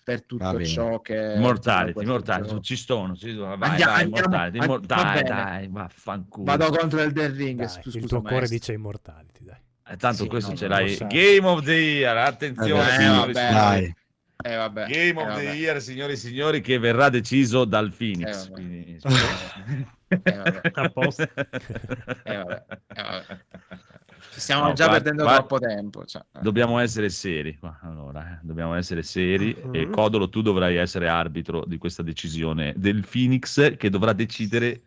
per 0.03 0.23
tutto 0.25 0.63
ciò 0.63 0.99
che... 1.01 1.33
Immortality, 1.37 1.93
questo 1.93 2.11
Immortality, 2.11 2.49
gioco. 2.49 2.61
ci 2.61 2.75
sono, 2.75 3.15
ci 3.15 3.33
sono. 3.33 3.57
Vai, 3.57 3.69
Andiamo- 3.69 3.91
vai, 3.93 4.01
andiamo- 4.03 4.17
Immortality, 4.27 4.57
an- 4.59 4.63
Immor- 4.63 4.85
va 4.85 4.95
dai, 5.13 5.23
dai, 5.23 5.67
vaffanculo. 5.69 6.45
Vado 6.45 6.69
contro 6.69 6.99
Elden 6.99 7.35
Ring, 7.35 7.57
Dai, 7.57 7.67
scusa, 7.67 7.97
il 7.97 8.05
tuo 8.05 8.19
cuore 8.21 8.35
maestro. 8.35 8.57
dice 8.57 8.73
Immortality, 8.73 9.43
dai. 9.43 9.57
Eh, 9.91 9.97
tanto 9.97 10.23
Sì, 10.23 10.29
questo 10.29 10.51
no, 10.51 10.57
ce 10.57 10.67
l'hai. 10.67 10.97
Game 11.07 11.45
of 11.45 11.63
the 11.63 11.73
Year, 11.73 12.15
attenzione, 12.17 12.87
Eh, 12.87 12.91
signori, 12.99 13.33
vabbè. 13.33 13.93
Eh, 14.43 14.55
vabbè. 14.55 14.85
Game 14.87 15.05
eh, 15.05 15.11
of 15.11 15.35
the 15.35 15.43
vabbè. 15.45 15.53
Year, 15.53 15.81
signori 15.81 16.13
e 16.13 16.15
signori, 16.15 16.61
che 16.61 16.79
verrà 16.79 17.09
deciso 17.09 17.65
dal 17.65 17.91
Phoenix. 17.93 18.45
Eh, 18.45 18.49
vabbè. 18.49 18.51
quindi- 18.51 18.99
Eh. 22.23 22.33
Eh. 22.33 22.63
Eh, 22.95 23.23
stiamo 24.29 24.67
No, 24.67 24.73
già 24.73 24.89
perdendo 24.89 25.25
troppo 25.25 25.59
tempo. 25.59 26.05
cioè, 26.05 26.21
eh. 26.33 26.39
Dobbiamo 26.41 26.79
essere 26.79 27.09
seri. 27.09 27.57
Allora, 27.83 28.33
eh, 28.33 28.39
dobbiamo 28.41 28.73
essere 28.75 29.03
seri. 29.03 29.55
E 29.71 29.85
Mhm. 29.85 29.91
Codolo, 29.91 30.29
tu 30.29 30.41
dovrai 30.41 30.75
essere 30.77 31.07
arbitro 31.07 31.63
di 31.65 31.77
questa 31.77 32.01
decisione 32.03 32.73
del 32.77 33.05
Phoenix 33.09 33.75
che 33.77 33.89
dovrà 33.89 34.13
decidere 34.13 34.81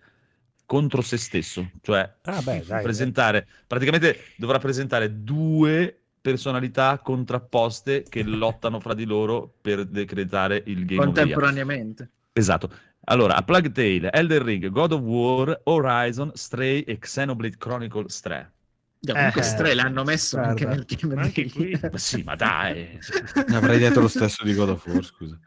contro 0.66 1.03
se 1.03 1.16
stesso. 1.16 1.70
Cioè, 1.81 2.15
Ah, 2.23 2.41
beh, 2.43 2.65
dai. 2.66 2.82
presentare, 2.82 3.47
praticamente 3.66 4.19
dovrà 4.36 4.59
presentare 4.59 5.23
due 5.23 5.99
personalità 6.20 6.99
contrapposte 7.01 8.03
che 8.09 8.23
lottano 8.24 8.81
fra 8.81 8.95
di 8.95 9.05
loro 9.05 9.53
per 9.61 9.85
decretare 9.86 10.62
il 10.66 10.85
Game. 10.86 11.05
Contemporaneamente. 11.05 12.11
Esatto. 12.32 12.70
Allora, 13.07 13.36
a 13.36 13.43
Plague 13.43 13.70
Tale, 13.70 14.11
Elden 14.11 14.43
Ring, 14.43 14.69
God 14.70 14.93
of 14.93 15.01
War, 15.03 15.61
Horizon, 15.65 16.31
Stray 16.35 16.81
e 16.81 16.99
Xenoblade 16.99 17.57
Chronicles 17.59 18.20
3. 18.20 18.53
Già, 18.99 19.12
comunque 19.12 19.41
Eh, 19.43 19.45
Stray 19.45 19.74
l'hanno 19.74 20.03
messo 20.05 20.39
anche 20.39 20.65
guarda. 20.65 20.82
nel 20.89 20.99
game 20.99 21.15
Ma 21.15 21.20
anche 21.23 21.51
qui. 21.51 21.78
Ma 21.82 21.99
sì, 21.99 22.23
ma 22.23 22.35
dai. 22.35 22.99
avrei 23.53 23.78
detto 23.78 24.01
lo 24.01 24.09
stesso 24.09 24.43
di 24.43 24.55
God 24.55 24.70
of 24.70 24.86
War, 24.86 25.05
scusa. 25.05 25.39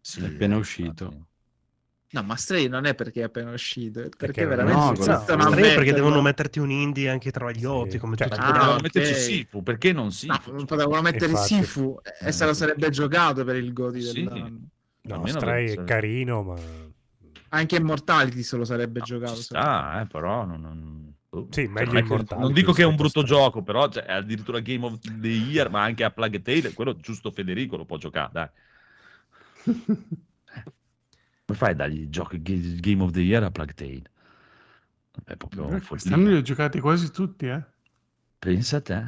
Sì, 0.00 0.22
È 0.22 0.26
appena 0.26 0.56
uscito. 0.56 1.26
No, 2.12 2.22
ma 2.24 2.34
Stray 2.34 2.66
non 2.66 2.86
è 2.86 2.94
perché 2.96 3.20
è 3.20 3.24
appena 3.24 3.52
uscito, 3.52 4.00
è 4.00 4.08
perché, 4.08 4.16
Perché 4.16 4.44
veramente 4.46 4.80
no, 4.80 4.86
iniziano 4.88 5.18
a 5.18 5.22
Stray 5.22 5.74
perché 5.74 5.92
devono 5.92 6.20
metterti 6.20 6.58
un 6.58 6.70
indie 6.70 7.08
anche 7.08 7.30
tra 7.30 7.52
gli 7.52 7.64
otti, 7.64 7.98
come 7.98 8.16
Cioè, 8.16 8.28
tutti 8.28 8.40
ah, 8.40 8.46
Potevano 8.46 8.72
ok. 8.72 8.82
metterci 8.82 9.14
Sifu, 9.14 9.62
perché 9.62 9.92
non 9.92 10.10
Sifu? 10.10 10.50
No, 10.50 10.64
potevano 10.64 11.02
mettere 11.02 11.30
Infatti. 11.30 11.54
Sifu 11.54 12.00
e 12.20 12.32
se 12.32 12.46
lo 12.46 12.52
sarebbe 12.52 12.90
giocato 12.90 13.44
per 13.44 13.54
il 13.56 13.72
Godi 13.72 14.00
Sì. 14.02 14.24
dell'anno. 14.24 14.58
No, 15.02 15.26
Stray 15.26 15.70
è 15.70 15.84
carino, 15.84 16.42
ma... 16.42 16.56
Anche 17.50 17.76
Immortality 17.76 18.42
se 18.42 18.56
lo 18.56 18.64
sarebbe 18.64 19.00
giocato. 19.02 19.36
Ci 19.36 19.42
se- 19.42 19.44
sta, 19.44 20.00
eh, 20.00 20.06
però 20.06 20.44
non... 20.44 20.60
non... 20.60 21.14
oh, 21.30 21.46
Sì, 21.50 21.62
cioè, 21.62 21.68
meglio 21.68 21.92
non, 21.92 21.96
è 21.96 22.00
che- 22.00 22.06
Immortality 22.06 22.44
non 22.44 22.52
dico 22.52 22.72
che 22.72 22.82
è 22.82 22.86
un 22.86 22.96
brutto 22.96 23.20
Stray. 23.20 23.38
gioco, 23.38 23.62
però 23.62 23.88
cioè, 23.88 24.02
è 24.02 24.14
addirittura 24.14 24.58
Game 24.58 24.84
of 24.84 24.98
the 25.00 25.28
Year, 25.28 25.70
ma 25.70 25.82
anche 25.82 26.02
a 26.02 26.10
Plague 26.10 26.42
Tale, 26.42 26.72
quello 26.72 26.96
giusto 26.96 27.30
Federico 27.30 27.76
lo 27.76 27.84
può 27.84 27.98
giocare, 27.98 28.30
dai. 28.32 28.48
Come 31.50 31.62
fai 31.62 31.72
a 31.72 31.74
dargli 31.74 32.02
il 32.02 32.10
gioco 32.10 32.36
Ga- 32.40 32.76
Game 32.76 33.02
of 33.02 33.10
the 33.10 33.20
Year 33.22 33.42
a 33.42 33.50
Plague 33.50 33.74
Tale? 33.74 34.02
È 35.24 35.34
proprio 35.36 35.64
Eh, 35.64 35.66
follia. 35.66 35.86
Quest'anno 35.88 36.28
li 36.28 36.36
ho 36.36 36.42
giocati 36.42 36.78
quasi 36.78 37.10
tutti, 37.10 37.46
eh. 37.46 37.64
Pensa 38.38 38.76
a 38.76 38.80
te. 38.80 39.04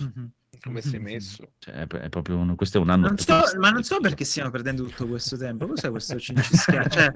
Mhm. 0.00 0.30
Come 0.60 0.82
sei 0.82 1.00
messo? 1.00 1.52
Cioè, 1.58 1.86
è, 1.86 2.08
proprio 2.10 2.36
un- 2.36 2.54
questo 2.54 2.76
è 2.76 2.80
un 2.82 2.90
anno 2.90 3.06
Non 3.06 3.16
so, 3.16 3.40
ma 3.58 3.70
non 3.70 3.82
so 3.82 3.98
perché 3.98 4.26
stiamo 4.26 4.50
perdendo 4.50 4.84
tutto 4.84 5.06
questo 5.06 5.38
tempo. 5.38 5.66
Cos'è 5.66 5.88
questo 5.90 6.18
cincischiato? 6.20 6.88
Cioè, 7.00 7.12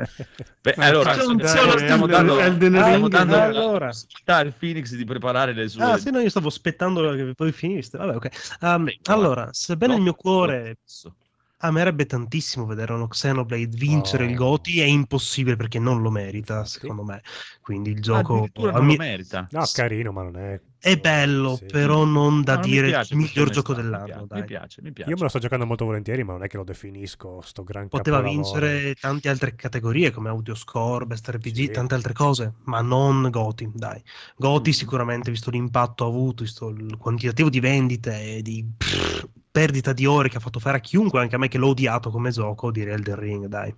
Beh, 0.63 0.75
allora, 0.79 1.13
stiamo 1.13 1.39
stiamo 1.77 2.07
dando, 2.07 2.39
Elden 2.41 2.75
stiamo 2.75 2.95
Ring, 2.95 3.09
dando 3.09 3.37
no? 3.37 3.39
la 3.39 3.45
Allora. 3.49 3.91
al 4.25 4.55
Phoenix 4.55 4.95
di 4.95 5.05
preparare 5.05 5.53
le 5.53 5.69
sue... 5.69 5.83
Ah, 5.83 5.99
sì, 5.99 6.11
no, 6.11 6.21
io 6.21 6.31
stavo 6.31 6.49
aspettando 6.49 7.15
che 7.15 7.35
poi 7.35 7.53
finiste. 7.53 7.99
Vabbè, 7.99 8.17
ok. 8.17 8.57
Um, 8.63 8.91
allora, 9.05 9.51
sebbene 9.53 9.95
il 9.95 10.01
mio 10.01 10.15
cuore 10.15 10.79
spesso. 10.85 11.15
Amerebbe 11.59 12.07
tantissimo 12.07 12.67
vedere 12.67 12.93
uno 12.93 13.09
Xenoblade 13.09 13.67
vincere 13.77 14.25
Oh. 14.25 14.29
il 14.29 14.35
Goti, 14.35 14.81
è 14.81 14.85
impossibile 14.85 15.57
perché 15.57 15.79
non 15.79 16.01
lo 16.03 16.11
merita, 16.11 16.65
secondo 16.65 17.05
me. 17.05 17.23
Quindi 17.61 17.91
il 17.91 18.01
gioco 18.03 18.51
non 18.55 18.85
mi- 18.85 18.87
lo 18.87 18.95
merita. 18.95 19.47
No, 19.51 19.69
carino, 19.71 20.13
ma 20.13 20.23
non 20.23 20.37
è... 20.37 20.61
è 20.79 20.97
bello, 20.99 21.57
Sì. 21.57 21.67
però 21.67 22.05
non 22.05 22.43
da 22.43 22.57
No, 22.57 22.67
mi 22.67 22.67
dire 22.69 22.81
piace 22.81 23.15
il 23.15 23.21
miglior 23.21 23.51
gioco 23.51 23.73
mi 23.73 23.83
dell'anno. 23.83 24.05
piace, 24.05 24.27
dai. 24.27 24.39
Mi 24.41 24.45
piace, 24.45 24.83
mi 24.83 24.93
piace. 24.93 25.11
Io 25.11 25.17
me 25.17 25.23
lo 25.23 25.29
sto 25.29 25.39
giocando 25.39 25.67
molto 25.67 25.85
volentieri, 25.85 26.23
ma 26.25 26.33
non 26.33 26.43
è 26.45 26.49
che 26.49 26.57
lo 26.57 26.65
definisco 26.65 27.41
sto 27.41 27.65
gran 27.65 27.89
Poteva 27.89 28.21
capolavoro. 28.21 28.31
vincere 28.31 28.95
tante 28.95 29.29
altre 29.31 29.55
categorie 29.55 30.11
come 30.11 30.29
audio 30.29 30.55
score, 30.55 31.07
best 31.07 31.29
RPG, 31.31 31.65
Sì. 31.65 31.71
tante 31.71 31.95
altre 31.95 32.13
cose, 32.13 32.57
ma 32.65 32.83
non 32.83 33.29
Goti, 33.31 33.71
dai. 33.73 34.03
Goti 34.37 34.71
Mm. 34.71 34.73
sicuramente, 34.73 35.31
visto 35.31 35.51
l'impatto 35.51 36.05
avuto, 36.07 36.43
visto 36.45 36.69
il 36.69 36.97
quantitativo 36.99 37.49
di 37.49 37.61
vendite 37.61 38.37
e 38.37 38.43
di 38.43 38.63
pff, 38.77 39.25
perdita 39.51 39.93
di 39.93 40.07
ore 40.07 40.29
che 40.29 40.37
ha 40.37 40.41
fatto 40.41 40.61
fare 40.61 40.79
a 40.79 40.81
chiunque, 40.81 41.21
anche 41.21 41.35
a 41.35 41.39
me 41.39 41.49
che 41.49 41.59
l'ho 41.59 41.69
odiato 41.69 42.11
come 42.11 42.31
gioco, 42.31 42.71
direi 42.71 42.95
Elden 42.95 43.17
Ring, 43.17 43.47
dai. 43.47 43.75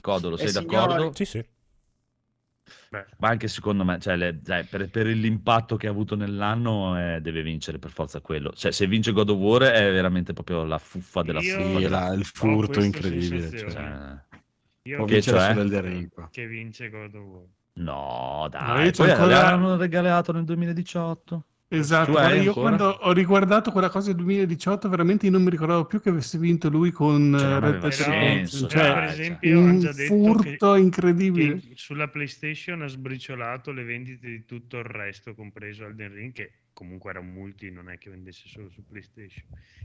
Codolo, 0.00 0.36
sei 0.36 0.48
Eh, 0.48 0.52
d'accordo? 0.52 0.94
signori. 0.94 1.14
Sì, 1.14 1.24
sì. 1.24 1.44
Ma 2.90 3.28
anche 3.28 3.48
secondo 3.48 3.84
me, 3.84 3.98
cioè, 3.98 4.16
le- 4.16 4.40
dai, 4.40 4.64
per, 4.64 4.88
per 4.90 5.06
l'impatto 5.06 5.76
che 5.76 5.86
ha 5.86 5.90
avuto 5.90 6.14
nell'anno, 6.14 6.98
eh, 6.98 7.20
deve 7.20 7.42
vincere 7.42 7.78
per 7.78 7.90
forza 7.90 8.20
quello. 8.20 8.52
Cioè, 8.52 8.70
se 8.70 8.86
vince 8.86 9.12
God 9.12 9.30
of 9.30 9.38
War 9.38 9.62
è 9.62 9.90
veramente 9.90 10.32
proprio 10.32 10.64
la 10.64 10.78
fuffa 10.78 11.22
della 11.22 11.40
Io- 11.40 11.54
fuffa. 11.54 11.78
Della- 11.78 12.08
la- 12.08 12.14
il 12.14 12.24
furto 12.24 12.80
incredibile. 12.82 13.50
cioè. 13.50 13.70
cioè, 13.70 14.16
Io 14.84 14.96
Può 14.96 15.04
Che 15.06 15.12
vincere 15.14 15.38
cioè? 15.38 15.48
sull'Elden 15.52 15.80
Ring 15.82 16.08
qua. 16.10 16.28
che 16.30 16.46
vince 16.46 16.90
God 16.90 17.14
of 17.14 17.22
War. 17.24 17.44
no, 17.74 18.48
dai, 18.50 18.90
poi 18.92 19.10
ancora- 19.10 19.26
l'hanno 19.50 19.76
regalato 19.76 20.32
nel 20.32 20.44
2018. 20.44 21.44
Esatto, 21.74 22.10
guarda, 22.10 22.34
io 22.34 22.54
ancora? 22.54 22.76
quando 22.76 22.84
ho 22.86 23.12
riguardato 23.12 23.72
quella 23.72 23.88
cosa 23.88 24.08
del 24.08 24.16
2018, 24.16 24.88
veramente 24.90 25.24
io 25.26 25.32
non 25.32 25.42
mi 25.42 25.50
ricordavo 25.50 25.86
più 25.86 26.00
che 26.00 26.10
avesse 26.10 26.38
vinto 26.38 26.68
lui 26.68 26.90
con 26.90 27.34
Cioè, 27.36 27.56
eh, 27.56 27.60
Red 27.60 27.78
Dead 27.78 27.92
Redemption. 28.00 28.68
però, 28.70 28.84
cioè, 28.84 28.92
per 28.94 29.08
Cioè, 29.08 29.08
esempio, 29.08 29.50
un 29.54 29.78
già 29.78 29.92
detto 29.92 30.30
che, 30.30 30.52
furto 30.54 30.74
incredibile. 30.76 31.60
che 31.60 31.72
sulla 31.74 32.08
PlayStation 32.08 32.82
ha 32.82 32.86
sbriciolato 32.88 33.72
le 33.72 33.84
vendite 33.84 34.28
di 34.28 34.44
tutto 34.44 34.78
il 34.78 34.84
resto, 34.84 35.34
compreso 35.34 35.84
Elden 35.86 36.12
Ring, 36.12 36.32
che 36.32 36.60
comunque 36.72 37.10
era 37.10 37.20
un 37.20 37.32
multi, 37.32 37.70
non 37.70 37.88
è 37.90 37.98
che 37.98 38.10
vendesse 38.10 38.48
solo 38.48 38.68
su 38.70 38.84
PlayStation. 38.84 39.44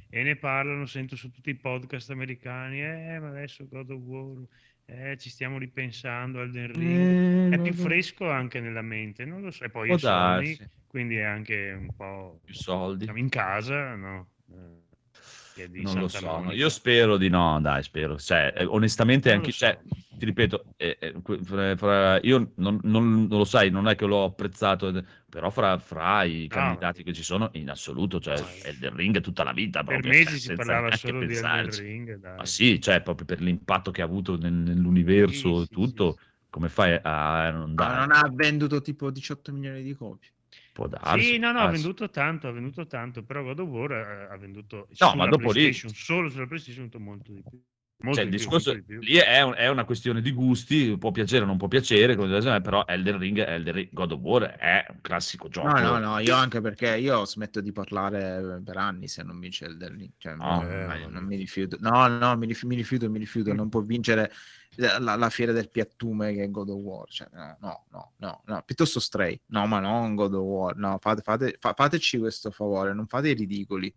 E 0.10 0.24
ne 0.24 0.36
parlano, 0.38 0.86
sento 0.86 1.16
su 1.16 1.30
tutti 1.32 1.50
i 1.52 1.56
podcast 1.56 2.10
americani, 2.12 2.82
eh, 2.84 3.20
ma 3.20 3.30
adesso 3.30 3.68
God 3.68 3.90
of 3.92 4.02
War, 4.02 4.46
eh, 4.86 5.18
ci 5.18 5.30
stiamo 5.30 5.58
ripensando, 5.58 6.42
Elden 6.42 6.74
Ring. 6.74 7.12
È 7.58 7.62
più 7.62 7.74
fresco 7.74 8.30
anche 8.30 8.60
nella 8.60 8.82
mente, 8.82 9.26
non 9.26 9.42
lo 9.42 9.52
so. 9.52 9.64
E 9.64 9.70
poi 9.70 9.92
è 9.92 9.98
Sony, 9.98 10.56
darsi. 10.56 10.70
quindi 10.88 11.16
è 11.16 11.24
anche 11.24 11.72
un 11.72 11.90
po' 11.96 12.40
Più 12.44 12.54
soldi. 12.54 13.04
siamo 13.06 13.20
in 13.20 13.30
casa, 13.30 13.96
no? 13.96 14.30
Eh, 14.52 15.62
è 15.64 15.68
Non 15.82 16.00
lo 16.00 16.08
Santa 16.08 16.28
so, 16.28 16.28
Monica. 16.42 16.54
io 16.56 16.70
spero 16.70 17.18
di 17.18 17.30
no, 17.30 17.60
dai, 17.62 17.84
spero. 17.84 18.18
Cioè, 18.18 18.54
eh, 18.58 18.66
onestamente, 18.66 19.30
Non 19.30 19.38
anche, 19.38 19.52
lo 19.52 19.54
so. 19.54 19.66
cioè, 19.66 19.80
ti 20.18 20.26
ripeto, 20.26 20.66
eh, 20.78 20.98
eh, 21.00 21.14
fra- 21.44 21.76
fra- 21.76 22.20
io 22.22 22.54
non, 22.56 22.80
non- 22.84 23.26
non 23.28 23.38
lo 23.38 23.44
sai, 23.44 23.70
non 23.70 23.88
è 23.88 23.96
che 23.96 24.06
l'ho 24.06 24.24
apprezzato, 24.24 24.88
ed- 24.90 25.06
però 25.30 25.50
fra, 25.50 25.78
fra 25.78 26.24
i 26.24 26.48
candidati 26.48 27.04
che 27.04 27.14
ci 27.14 27.24
sono, 27.24 27.50
in 27.54 27.70
assoluto, 27.70 28.20
cioè, 28.20 28.36
Elden 28.64 28.96
Ring 28.96 29.20
tutta 29.22 29.44
la 29.44 29.52
vita. 29.54 29.84
per 29.84 30.02
proprio, 30.02 30.12
mesi 30.12 30.40
cioè, 30.40 30.40
si 30.40 30.54
parlava 30.56 30.92
solo 30.92 31.20
di 31.20 31.26
pensarci. 31.28 31.82
Ring. 31.82 32.16
Dai. 32.16 32.38
Ma 32.38 32.46
sì, 32.46 32.80
cioè, 32.82 33.02
proprio 33.02 33.26
per 33.26 33.42
l'impatto 33.42 33.92
che 33.92 34.02
ha 34.02 34.06
avuto 34.06 34.38
nel- 34.38 34.54
nell'universo 34.54 35.62
e 35.62 35.66
sì, 35.66 35.74
tutto, 35.74 36.18
sì, 36.18 36.20
sì. 36.22 36.36
Come 36.58 36.70
fai 36.70 37.00
a 37.02 37.52
non 37.52 37.76
Ma 37.76 37.86
dare? 37.86 37.98
non 38.00 38.12
ha 38.12 38.30
venduto 38.34 38.82
tipo 38.82 39.10
18 39.12 39.52
milioni 39.54 39.84
di 39.84 39.94
copie. 39.94 40.30
Può 40.74 40.88
darsi, 40.88 41.24
Sì, 41.34 41.38
no, 41.38 41.52
no, 41.52 41.60
ha 41.60 41.68
venduto 41.70 42.10
tanto, 42.10 42.48
ha 42.48 42.52
venduto 42.52 42.86
tanto, 42.88 43.24
però 43.24 43.44
God 43.44 43.60
of 43.60 43.70
War 43.70 43.92
eh, 43.92 44.28
ha 44.34 44.38
venduto 44.38 44.88
No, 45.00 45.16
ma 45.16 45.28
dopo 45.28 45.52
lì- 45.52 45.74
solo 45.74 46.30
sulla 46.30 46.46
PlayStation 46.48 46.90
molto 46.98 47.32
di 47.32 47.44
più. 47.48 47.62
Molto 48.00 48.20
Cioè, 48.20 48.26
il 48.26 48.30
più, 48.30 48.38
discorso 48.38 48.80
più. 48.86 49.00
lì 49.00 49.16
è, 49.16 49.42
un- 49.42 49.56
è 49.56 49.68
una 49.70 49.84
questione 49.84 50.22
di 50.22 50.32
gusti, 50.32 50.96
può 51.00 51.10
piacere 51.10 51.44
o 51.44 51.48
non 51.48 51.58
può 51.58 51.68
piacere, 51.68 52.16
però 52.16 52.86
Elden 52.88 53.18
Ring, 53.18 53.40
Elden 53.40 53.74
Ring, 53.74 53.90
God 53.92 54.12
of 54.12 54.20
War 54.20 54.44
è 54.44 54.86
un 54.90 55.02
classico 55.02 55.50
gioco. 55.50 55.68
No, 55.68 55.80
no, 55.80 55.98
no, 56.00 56.20
io 56.20 56.36
anche 56.36 56.62
perché 56.62 56.96
io 56.98 57.26
smetto 57.26 57.60
di 57.60 57.72
parlare 57.72 58.62
per 58.64 58.78
anni 58.78 59.08
se 59.08 59.24
non 59.24 59.40
vince 59.40 59.66
Elden 59.66 59.98
Ring. 59.98 60.12
Cioè, 60.18 60.36
No, 60.36 60.62
non- 60.62 60.92
eh, 60.92 61.08
non 61.10 61.24
mi 61.24 61.38
rifiuto. 61.38 61.78
No, 61.80 62.08
no, 62.08 62.38
mi 62.38 62.46
rifiuto, 62.46 62.68
mi 62.68 62.76
rifiuto, 62.76 63.10
mi 63.10 63.18
rifiuto. 63.20 63.54
Non 63.54 63.68
può 63.70 63.82
vincere 63.82 64.32
la, 64.78 65.16
la 65.16 65.30
fiera 65.30 65.52
del 65.52 65.70
piattume 65.70 66.34
che 66.34 66.44
è 66.44 66.52
God 66.52 66.70
of 66.70 66.80
War. 66.80 67.10
Cioè, 67.10 67.28
no, 67.34 67.58
no, 67.62 67.86
no, 67.92 68.12
no, 68.18 68.42
no, 68.46 68.62
piuttosto 68.66 69.00
Stray. 69.00 69.40
No, 69.48 69.66
ma 69.68 69.80
non 69.80 70.16
God 70.16 70.34
of 70.34 70.42
War. 70.44 70.76
No, 70.78 70.98
fate, 71.00 71.22
fate, 71.22 71.58
fa- 71.60 71.74
fateci 71.76 72.18
questo 72.20 72.52
favore, 72.52 72.94
non 72.94 73.08
fate 73.08 73.30
i 73.30 73.34
ridicoli. 73.34 73.94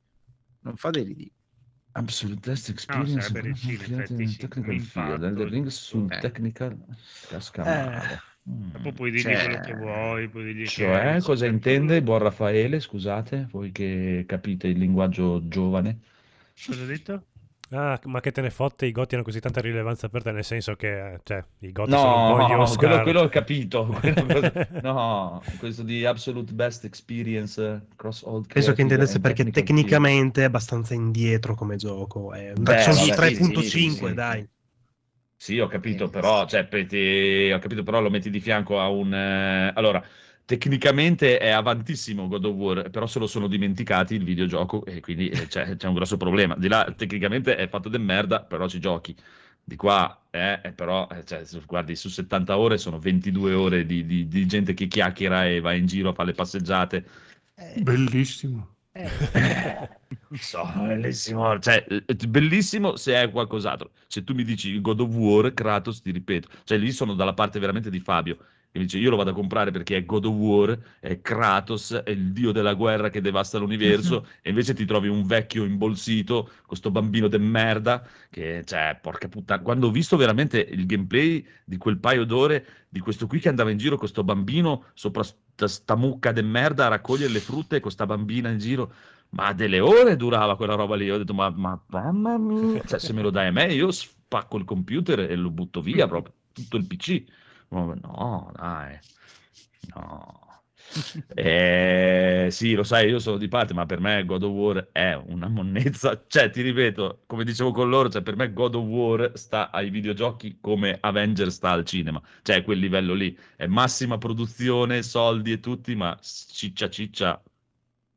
Non 0.61 0.77
fate 0.77 1.01
i 1.01 1.05
ridicoli. 1.05 1.39
Absolute 1.93 2.49
Best 2.51 2.69
No, 2.69 2.75
Experience 2.75 3.55
sì, 3.57 3.69
in 3.75 3.81
effetti 4.01 4.27
sì, 4.29 4.37
Technical 4.39 4.79
Field. 4.81 5.23
Elden 5.25 5.49
Ring 5.49 5.67
sul 5.67 6.07
Eh. 6.13 6.19
technical 6.21 6.79
casca 7.29 7.63
Eh. 7.63 7.85
male. 7.91 8.21
Mm. 8.49 8.71
Dopo 8.71 8.93
puoi 8.93 9.11
dirgli 9.11 9.25
Cioè- 9.25 9.45
quello 9.45 9.61
che 9.61 9.75
vuoi, 9.75 10.29
puoi 10.29 10.45
dirgli 10.45 10.63
che 10.63 10.69
Cioè, 10.69 11.15
è 11.17 11.21
cosa 11.21 11.35
super 11.45 11.51
intende 11.51 11.95
cool. 11.95 12.03
buon 12.05 12.19
Raffaele? 12.21 12.81
Scusate, 12.81 13.49
voi 13.51 13.71
che 13.73 14.25
capite 14.27 14.69
il 14.69 14.79
linguaggio 14.79 15.47
giovane. 15.49 15.99
Cosa 16.65 16.83
ha 16.83 16.87
detto? 16.87 17.25
Ah, 17.73 18.01
ma 18.07 18.19
che 18.21 18.33
te 18.33 18.41
ne 18.41 18.51
fotte, 18.51 18.87
i 18.87 18.91
Goti 18.91 19.15
hanno 19.15 19.23
così 19.23 19.39
tanta 19.39 19.61
rilevanza 19.61 20.09
per 20.09 20.23
te, 20.25 20.33
nel 20.33 20.43
senso 20.45 20.75
che, 20.75 21.13
eh, 21.15 21.21
cioè, 21.23 21.45
i 21.61 21.71
Goti 21.71 21.97
sono 21.97 22.15
un 22.17 22.25
po' 22.25 22.41
gli 22.43 22.51
No, 22.51 22.57
Oscar. 22.59 22.89
quello, 22.89 23.03
quello 23.03 23.21
ho 23.23 23.29
capito. 23.29 23.87
quello- 24.01 24.27
cosa- 24.27 24.53
no, 24.83 25.43
questo 25.57 25.83
di 25.85 26.05
Absolute 26.05 26.53
Best 26.53 26.85
Experience 26.85 27.87
Cross 27.97 28.25
All 28.25 28.45
Penso 28.47 28.73
che 28.73 28.83
intendesse 28.83 29.21
perché 29.21 29.45
tecnicamente 29.51 30.43
è 30.43 30.45
abbastanza 30.45 30.95
indietro 30.95 31.55
come 31.55 31.77
gioco. 31.77 32.33
È 32.33 32.53
un 32.53 32.63
Beh, 32.65 32.93
vabbè, 32.93 32.93
sì, 32.93 33.13
3.5, 33.13 33.63
sì, 33.63 33.89
sì, 33.89 34.07
sì. 34.09 34.15
dai. 34.15 34.49
Sì, 35.37 35.59
ho 35.59 35.69
capito, 35.69 36.11
però, 36.11 36.47
cioè, 36.47 36.67
peti- 36.67 37.51
ho 37.51 37.59
capito, 37.59 37.83
però 37.83 38.01
lo 38.03 38.11
metti 38.11 38.29
di 38.29 38.41
fianco 38.41 38.79
a 38.79 38.89
un... 38.91 39.15
eh, 39.15 39.73
Allora, 39.75 40.05
tecnicamente 40.51 41.39
è 41.39 41.51
avantissimo 41.51 42.27
God 42.27 42.45
of 42.47 42.55
War, 42.57 42.91
però 42.91 43.07
se 43.07 43.21
lo 43.21 43.29
sono 43.29 43.47
dimenticati 43.47 44.17
il 44.17 44.25
videogioco 44.25 44.85
e 44.85 44.99
quindi 44.99 45.29
eh, 45.29 45.47
c'è, 45.47 45.77
c'è 45.77 45.87
un 45.87 45.95
grosso 45.95 46.17
problema. 46.17 46.57
Di 46.57 46.67
là, 46.67 46.93
tecnicamente 46.97 47.55
è 47.55 47.69
fatto 47.69 47.89
de 47.89 47.99
merda, 47.99 48.43
però 48.43 48.67
ci 48.67 48.81
giochi. 48.81 49.15
Di 49.63 49.77
qua, 49.77 50.27
eh, 50.31 50.61
eh, 50.65 50.73
però, 50.73 51.07
eh, 51.13 51.25
cioè, 51.25 51.45
guardi, 51.67 51.95
su 51.95 52.09
70 52.09 52.59
ore 52.59 52.79
sono 52.79 52.99
22 52.99 53.53
ore 53.53 53.87
di, 53.87 54.05
di- 54.05 54.27
di 54.27 54.47
gente 54.47 54.75
che 54.75 54.89
chiacchiera 54.89 55.47
e 55.47 55.61
va 55.61 55.73
in 55.73 55.87
giro 55.87 56.09
a 56.11 56.15
fare 56.15 56.31
le 56.31 56.35
passeggiate. 56.35 57.07
Bellissimo. 57.83 58.75
Non 60.31 60.39
so, 60.41 60.65
bellissimo, 60.75 61.59
cioè, 61.61 61.85
bellissimo 62.29 62.97
se 62.97 63.15
è 63.23 63.31
qualcos'altro. 63.31 63.93
Se 64.09 64.25
tu 64.25 64.35
mi 64.35 64.43
dici 64.43 64.81
God 64.81 65.01
of 65.01 65.15
War, 65.15 65.55
Kratos, 65.55 66.01
ti 66.03 66.11
ripeto, 66.11 66.49
cioè 66.65 66.79
lì 66.79 66.91
sono 66.91 67.15
dalla 67.15 67.35
parte 67.35 67.59
veramente 67.61 67.91
di 67.91 68.01
Fabio, 68.01 68.39
mi 68.73 68.83
dice 68.83 68.99
io 68.99 69.11
lo 69.11 69.17
vado 69.17 69.31
a 69.31 69.35
comprare 69.35 69.71
perché 69.73 69.97
è 69.97 70.05
God 70.05 70.27
of 70.27 70.35
War, 70.35 70.79
è 71.01 71.21
Kratos, 71.21 71.93
è 72.05 72.11
il 72.11 72.33
dio 72.33 72.53
della 72.53 72.75
guerra 72.75 73.11
che 73.11 73.21
devasta 73.21 73.59
l'universo, 73.59 74.27
e 74.43 74.51
invece 74.51 74.75
ti 74.75 74.85
trovi 74.85 75.09
un 75.09 75.27
vecchio 75.27 75.65
imbolsito, 75.65 76.49
questo 76.67 76.91
bambino 76.91 77.27
de 77.27 77.39
merda, 77.39 78.07
che, 78.31 78.63
cioè, 78.65 78.97
porca 79.01 79.29
puttana, 79.29 79.61
quando 79.63 79.89
ho 79.89 79.91
visto 79.91 80.17
veramente 80.17 80.61
il 80.61 80.87
gameplay 80.87 81.45
di 81.65 81.77
quel 81.79 81.99
paio 81.99 82.25
d'ore, 82.25 82.67
di 82.89 83.01
questo 83.01 83.27
qui 83.27 83.41
che 83.41 83.49
andava 83.49 83.71
in 83.71 83.79
giro 83.79 83.97
con 83.97 84.09
sto 84.09 84.23
bambino 84.23 84.85
sopra 84.95 85.23
sta, 85.23 85.67
sta 85.67 85.97
mucca 85.97 86.33
de 86.33 86.43
merda 86.43 86.87
a 86.87 86.89
raccogliere 86.89 87.33
le 87.33 87.41
frutte 87.41 87.81
con 87.81 87.91
sta 87.91 88.07
bambina 88.07 88.51
in 88.51 88.59
giro, 88.59 88.93
ma 89.31 89.53
delle 89.53 89.81
ore 89.81 90.17
durava 90.17 90.57
quella 90.57 90.75
roba 90.75 90.97
lì. 90.97 91.11
Ho 91.11 91.19
detto, 91.19 91.35
ma, 91.35 91.51
ma 91.51 91.81
mamma 91.87 92.39
mia, 92.39 92.83
cioè, 92.85 92.99
se 92.99 93.13
me 93.13 93.23
lo 93.23 93.31
dai 93.31 93.49
a 93.49 93.53
me, 93.53 93.73
io 93.73 93.91
spacco 93.91 94.57
il 94.57 94.65
computer 94.65 95.21
e 95.21 95.35
lo 95.35 95.51
butto 95.51 95.81
via 95.81 96.07
proprio 96.07 96.35
tutto 96.53 96.77
il 96.77 96.87
PC. 96.87 97.25
No, 97.71 98.51
dai, 98.57 98.99
no. 99.95 100.49
Eh, 101.35 102.49
sì, 102.51 102.75
lo 102.75 102.83
sai, 102.83 103.09
io 103.09 103.19
sono 103.21 103.37
di 103.37 103.47
parte, 103.49 103.73
ma 103.75 103.87
per 103.87 104.01
me 104.01 104.25
God 104.25 104.43
of 104.43 104.51
War 104.53 104.89
è 104.93 105.15
una 105.15 105.49
monnezza. 105.49 106.25
Cioè, 106.27 106.51
ti 106.51 106.63
ripeto, 106.63 107.23
come 107.27 107.45
dicevo 107.45 107.71
con 107.73 107.89
loro, 107.89 108.09
cioè, 108.09 108.23
per 108.23 108.35
me 108.37 108.53
God 108.53 108.75
of 108.75 108.85
War 108.87 109.33
sta 109.35 109.71
ai 109.71 109.91
videogiochi 109.91 110.59
come 110.61 110.99
Avengers 111.01 111.55
sta 111.55 111.71
al 111.71 111.85
cinema. 111.85 112.21
Cioè, 112.43 112.57
a 112.57 112.63
quel 112.63 112.79
livello 112.81 113.15
lì. 113.15 113.37
È 113.57 113.67
massima 113.67 114.19
produzione, 114.19 115.03
soldi 115.03 115.53
e 115.53 115.61
tutti, 115.61 115.95
ma 115.95 116.19
ciccia 116.21 116.89
ciccia 116.91 117.41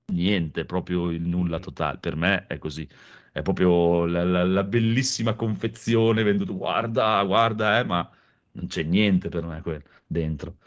niente, 0.08 0.66
proprio 0.66 1.10
il 1.12 1.22
nulla 1.22 1.60
totale. 1.60 1.98
Per 2.00 2.16
me 2.16 2.46
è 2.48 2.58
così. 2.58 2.88
È 3.32 3.42
proprio 3.42 4.06
la, 4.06 4.24
la- 4.24 4.44
la 4.44 4.64
bellissima 4.64 5.34
confezione 5.36 6.24
venduta. 6.24 6.52
Guarda, 6.54 7.24
guarda, 7.24 7.80
eh, 7.80 7.84
ma 7.84 8.10
non 8.54 8.68
c'è 8.68 8.84
niente 8.84 9.30
per 9.30 9.46
me 9.46 9.62
quel 9.62 9.84
dentro. 10.06 10.58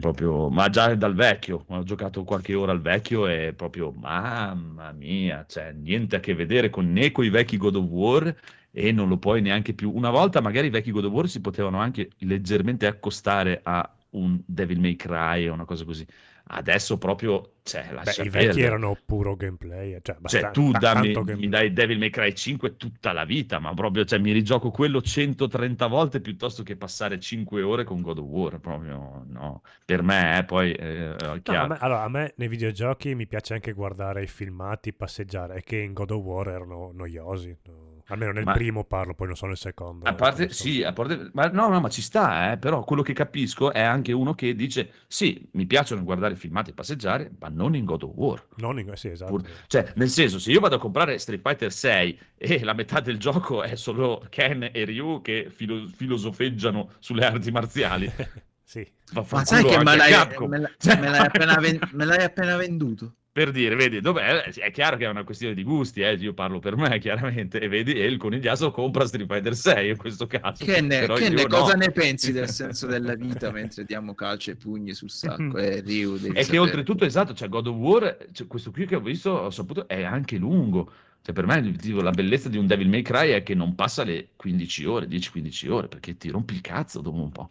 Proprio, 0.00 0.48
ma 0.48 0.70
già 0.70 0.94
dal 0.94 1.14
vecchio, 1.14 1.64
ho 1.68 1.82
giocato 1.82 2.24
qualche 2.24 2.54
ora 2.54 2.72
al 2.72 2.80
vecchio 2.80 3.26
e 3.26 3.52
proprio, 3.54 3.92
mamma 3.92 4.90
mia, 4.92 5.44
cioè 5.46 5.72
niente 5.72 6.16
a 6.16 6.20
che 6.20 6.34
vedere 6.34 6.70
con 6.70 6.90
né 6.92 7.12
con 7.12 7.24
i 7.24 7.28
vecchi 7.28 7.58
God 7.58 7.76
of 7.76 7.84
War 7.84 8.34
e 8.70 8.90
non 8.92 9.08
lo 9.08 9.18
puoi 9.18 9.42
neanche 9.42 9.74
più. 9.74 9.90
Una 9.94 10.10
volta 10.10 10.40
magari 10.40 10.68
i 10.68 10.70
vecchi 10.70 10.90
God 10.92 11.04
of 11.04 11.12
War 11.12 11.28
si 11.28 11.40
potevano 11.40 11.78
anche 11.78 12.10
leggermente 12.18 12.86
accostare 12.86 13.60
a 13.62 13.94
un 14.10 14.40
Devil 14.46 14.80
May 14.80 14.96
Cry 14.96 15.46
o 15.48 15.52
una 15.52 15.64
cosa 15.64 15.84
così. 15.84 16.06
Adesso 16.44 16.98
proprio, 16.98 17.54
cioè, 17.62 17.82
Beh, 18.02 18.16
i 18.22 18.28
vecchi 18.28 18.30
perdere. 18.30 18.66
erano 18.66 18.94
puro 19.06 19.36
gameplay, 19.36 19.92
cioè, 20.02 20.02
Cioè, 20.02 20.16
abbastanza- 20.16 20.50
tu 20.50 20.74
dammi, 20.74 21.12
tanto 21.12 21.20
mi 21.34 21.48
gameplay. 21.48 21.48
dai 21.48 21.72
Devil 21.72 21.98
May 21.98 22.10
Cry 22.10 22.34
5 22.34 22.76
tutta 22.76 23.12
la 23.12 23.24
vita, 23.24 23.58
ma 23.58 23.72
proprio, 23.74 24.04
cioè, 24.04 24.18
mi 24.18 24.32
rigioco 24.32 24.70
quello 24.70 25.00
130 25.00 25.86
volte 25.86 26.20
piuttosto 26.20 26.62
che 26.62 26.76
passare 26.76 27.18
5 27.18 27.62
ore 27.62 27.84
con 27.84 28.02
God 28.02 28.18
of 28.18 28.24
War, 28.26 28.58
proprio, 28.60 29.24
no. 29.28 29.62
Per 29.84 30.02
me, 30.02 30.38
eh, 30.38 30.44
poi, 30.44 30.72
eh, 30.72 31.14
No, 31.18 31.32
a 31.32 31.38
chiaro. 31.40 31.66
me, 31.68 31.76
allora, 31.80 32.02
a 32.02 32.08
me 32.08 32.34
nei 32.36 32.48
videogiochi 32.48 33.14
mi 33.14 33.26
piace 33.26 33.54
anche 33.54 33.72
guardare 33.72 34.22
i 34.22 34.26
filmati, 34.26 34.92
passeggiare, 34.92 35.62
che 35.62 35.78
in 35.78 35.92
God 35.94 36.10
of 36.10 36.22
War 36.22 36.48
erano 36.48 36.90
noiosi. 36.92 37.56
no. 37.64 37.91
Almeno 38.08 38.32
nel 38.32 38.44
Ma- 38.44 38.52
primo 38.52 38.84
parlo, 38.84 39.14
poi 39.14 39.26
non 39.28 39.36
so 39.36 39.46
nel 39.46 39.56
secondo. 39.56 40.04
A 40.06 40.14
parte, 40.14 40.48
so. 40.50 40.62
sì, 40.64 40.82
a 40.82 40.92
parte, 40.92 41.30
ma 41.32 41.46
no, 41.48 41.68
no, 41.68 41.80
ma 41.80 41.88
ci 41.88 42.02
sta, 42.02 42.52
eh, 42.52 42.58
però 42.58 42.84
quello 42.84 43.02
che 43.02 43.12
capisco 43.12 43.72
è 43.72 43.80
anche 43.80 44.12
uno 44.12 44.34
che 44.34 44.54
dice, 44.54 44.90
sì, 45.06 45.48
mi 45.52 45.66
piacciono 45.66 46.02
guardare 46.02 46.36
filmati 46.36 46.70
e 46.70 46.74
passeggiare, 46.74 47.30
ma 47.38 47.48
non 47.48 47.74
in 47.74 47.84
God 47.84 48.02
of 48.02 48.10
War. 48.14 48.46
Non 48.56 48.78
in- 48.78 48.90
sì, 48.94 49.08
esatto. 49.08 49.30
Pur- 49.32 49.48
Cioè, 49.66 49.92
nel 49.96 50.08
senso, 50.08 50.38
se 50.38 50.50
io 50.50 50.60
vado 50.60 50.76
a 50.76 50.78
comprare 50.78 51.18
Street 51.18 51.40
Fighter 51.42 51.72
6 51.72 52.18
e 52.36 52.62
la 52.64 52.72
metà 52.74 53.00
del 53.00 53.18
gioco 53.18 53.62
è 53.62 53.74
solo 53.76 54.24
Ken 54.28 54.68
e 54.72 54.84
Ryu 54.84 55.20
che 55.22 55.48
filo- 55.50 55.86
filosofeggiano 55.88 56.90
sulle 56.98 57.24
arti 57.24 57.50
marziali, 57.50 58.10
Sì. 58.64 58.86
Ma 59.12 59.44
sai 59.44 59.64
che 59.64 59.76
me 59.78 59.96
l'hai, 59.96 60.12
me 60.48 60.58
l'hai- 60.58 60.72
Cioè- 60.78 60.98
me 60.98 61.08
l'hai 61.10 61.26
appena, 61.26 61.56
ven- 61.56 61.78
me 61.92 62.04
l'hai 62.06 62.22
appena 62.24 62.56
venduto? 62.56 63.16
Per 63.32 63.50
dire, 63.50 63.74
vedi, 63.76 64.00
dov'è? 64.02 64.42
È 64.42 64.70
chiaro 64.70 64.98
che 64.98 65.06
è 65.06 65.08
una 65.08 65.24
questione 65.24 65.54
di 65.54 65.62
gusti, 65.62 66.02
eh, 66.02 66.12
io 66.16 66.34
parlo 66.34 66.58
per 66.58 66.76
me, 66.76 66.98
chiaramente, 67.00 67.60
e 67.60 67.66
vedi, 67.68 67.92
e 67.94 68.04
il 68.04 68.18
conigliaso 68.18 68.70
compra 68.70 69.06
Street 69.06 69.26
Fighter 69.26 69.56
6 69.56 69.88
in 69.88 69.96
questo 69.96 70.26
caso. 70.26 70.62
Che 70.62 70.80
ne, 70.82 71.00
Però 71.00 71.14
che 71.14 71.24
io 71.24 71.30
ne- 71.30 71.42
no. 71.44 71.48
cosa 71.48 71.72
ne 71.72 71.90
pensi 71.92 72.30
del 72.32 72.48
senso 72.50 72.86
della 72.86 73.14
vita 73.14 73.50
mentre 73.50 73.84
diamo 73.84 74.14
calcio 74.14 74.50
e 74.50 74.56
pugni 74.56 74.92
sul 74.92 75.08
sacco? 75.10 75.56
Eh, 75.56 75.80
Ryu, 75.80 76.18
devi 76.18 76.28
E 76.28 76.32
che 76.34 76.42
sapere. 76.42 76.58
oltretutto, 76.62 77.04
esatto, 77.06 77.32
cioè 77.32 77.48
God 77.48 77.68
of 77.68 77.76
War, 77.76 78.18
cioè, 78.32 78.46
questo 78.46 78.70
qui 78.70 78.84
che 78.84 78.96
ho 78.96 79.00
visto, 79.00 79.30
ho 79.30 79.50
saputo, 79.50 79.88
è 79.88 80.02
anche 80.02 80.36
lungo. 80.36 80.92
Cioè, 81.22 81.34
per 81.34 81.46
me 81.46 81.72
tipo, 81.72 82.02
la 82.02 82.10
bellezza 82.10 82.50
di 82.50 82.58
un 82.58 82.66
Devil 82.66 82.88
May 82.90 83.00
Cry 83.00 83.30
è 83.30 83.42
che 83.42 83.54
non 83.54 83.74
passa 83.74 84.02
le 84.04 84.30
15 84.36 84.84
ore, 84.84 85.06
10-15 85.06 85.70
ore, 85.70 85.88
perché 85.88 86.18
ti 86.18 86.28
rompi 86.28 86.52
il 86.52 86.60
cazzo 86.60 87.00
dopo 87.00 87.16
un 87.22 87.30
po'. 87.32 87.50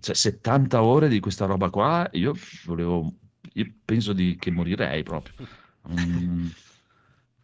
Cioè, 0.00 0.14
70 0.14 0.82
ore 0.82 1.08
di 1.08 1.20
questa 1.20 1.44
roba 1.46 1.68
qua, 1.70 2.08
io 2.12 2.34
volevo, 2.64 3.14
io 3.54 3.72
penso 3.84 4.12
di, 4.12 4.36
che 4.38 4.50
morirei 4.50 5.02
proprio. 5.02 5.34
Mm, 5.88 6.46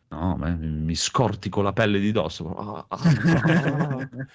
no, 0.09 0.37
ma 0.37 0.49
mi 0.51 0.95
scortico 0.95 1.63
la 1.63 1.73
pelle 1.73 1.99
di 1.99 2.13
dosso. 2.13 2.55
Ah, 2.55 2.87
ah, 2.89 2.99
ah. 2.99 4.09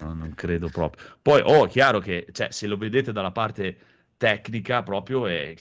No, 0.00 0.14
non 0.14 0.32
credo 0.34 0.68
proprio. 0.68 1.16
Poi, 1.20 1.42
oh, 1.44 1.66
chiaro 1.66 1.98
che, 1.98 2.28
cioè, 2.30 2.52
se 2.52 2.68
lo 2.68 2.76
vedete 2.76 3.10
dalla 3.10 3.32
parte 3.32 3.78
tecnica 4.18 4.82
proprio, 4.82 5.26
è, 5.26 5.54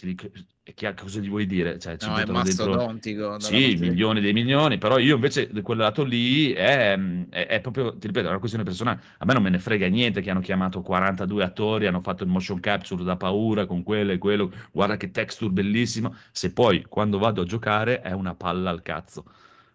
è 0.64 0.74
chiaro 0.74 0.96
cosa 1.04 1.20
gli 1.22 1.30
vuoi 1.30 1.46
dire? 1.46 1.80
Cioè, 1.80 1.98
ci 1.98 2.10
No, 2.10 2.18
è 2.18 2.26
dentro... 2.42 2.86
mastodontico. 2.86 3.38
dalla 3.38 3.60
Sì, 3.60 3.76
milioni 3.78 4.20
dei 4.20 4.34
milioni, 4.34 4.80
però 4.80 4.98
io 4.98 5.14
invece 5.16 5.52
di 5.52 5.62
quel 5.62 5.78
lato 5.78 6.04
lì 6.04 6.52
è, 6.54 6.98
è- 7.30 7.46
è 7.48 7.62
proprio, 7.62 7.96
ti 7.96 8.08
ripeto, 8.08 8.26
è 8.28 8.30
una 8.30 8.40
questione 8.40 8.66
personale. 8.66 9.00
A 9.20 9.26
me 9.26 9.34
non 9.34 9.44
me 9.44 9.50
ne 9.52 9.60
frega 9.60 9.88
niente 9.88 10.22
che 10.22 10.32
hanno 10.32 10.40
chiamato 10.40 10.82
42 10.82 11.44
attori, 11.44 11.86
hanno 11.86 12.02
fatto 12.02 12.24
il 12.24 12.30
motion 12.30 12.60
capture 12.60 13.04
da 13.04 13.16
paura 13.16 13.68
con 13.68 13.84
quello 13.84 14.12
e 14.12 14.18
quello, 14.18 14.52
guarda 14.72 14.98
che 14.98 15.12
texture 15.12 15.52
bellissimo, 15.52 16.16
se 16.32 16.52
poi 16.52 16.84
quando 16.90 17.20
vado 17.20 17.42
a 17.42 17.46
giocare 17.46 18.02
è 18.02 18.12
una 18.12 18.34
palla 18.36 18.72
al 18.72 18.82
cazzo. 18.82 19.24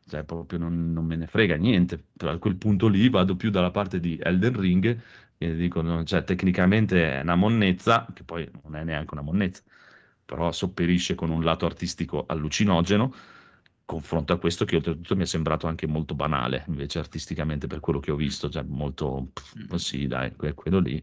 Cioè, 0.09 0.25
proprio 0.25 0.59
non, 0.59 0.93
non 0.93 1.05
me 1.07 1.17
ne 1.17 1.27
frega 1.27 1.57
niente. 1.57 2.03
Però 2.17 2.33
a 2.33 2.39
quel 2.39 2.57
punto 2.57 2.89
lì 2.89 3.09
vado 3.09 3.37
più 3.37 3.51
dalla 3.51 3.71
parte 3.71 4.01
di 4.01 4.19
Elden 4.21 4.59
Ring, 4.61 5.01
che 5.43 5.55
dicono, 5.55 6.05
cioè, 6.05 6.25
tecnicamente 6.25 7.19
è 7.19 7.21
una 7.23 7.35
monnezza, 7.35 8.07
che 8.15 8.23
poi 8.23 8.49
non 8.63 8.77
è 8.77 8.85
neanche 8.85 9.15
una 9.15 9.23
monnezza, 9.23 9.63
però 10.25 10.53
sopperisce 10.53 11.15
con 11.15 11.31
un 11.31 11.43
lato 11.43 11.67
artistico 11.67 12.25
allucinogeno, 12.27 13.15
confronto 13.85 14.33
a 14.33 14.39
questo 14.39 14.65
che 14.65 14.77
oltretutto 14.77 15.17
mi 15.17 15.23
è 15.23 15.27
sembrato 15.27 15.67
anche 15.67 15.87
molto 15.87 16.15
banale, 16.15 16.65
invece 16.69 16.99
artisticamente 16.99 17.67
per 17.67 17.81
quello 17.81 18.01
che 18.01 18.11
ho 18.11 18.17
visto, 18.17 18.49
cioè 18.49 18.63
molto, 18.63 19.29
pff, 19.33 19.75
sì 19.75 20.07
dai, 20.07 20.35
que- 20.35 20.55
quello 20.55 20.79
lì, 20.79 21.03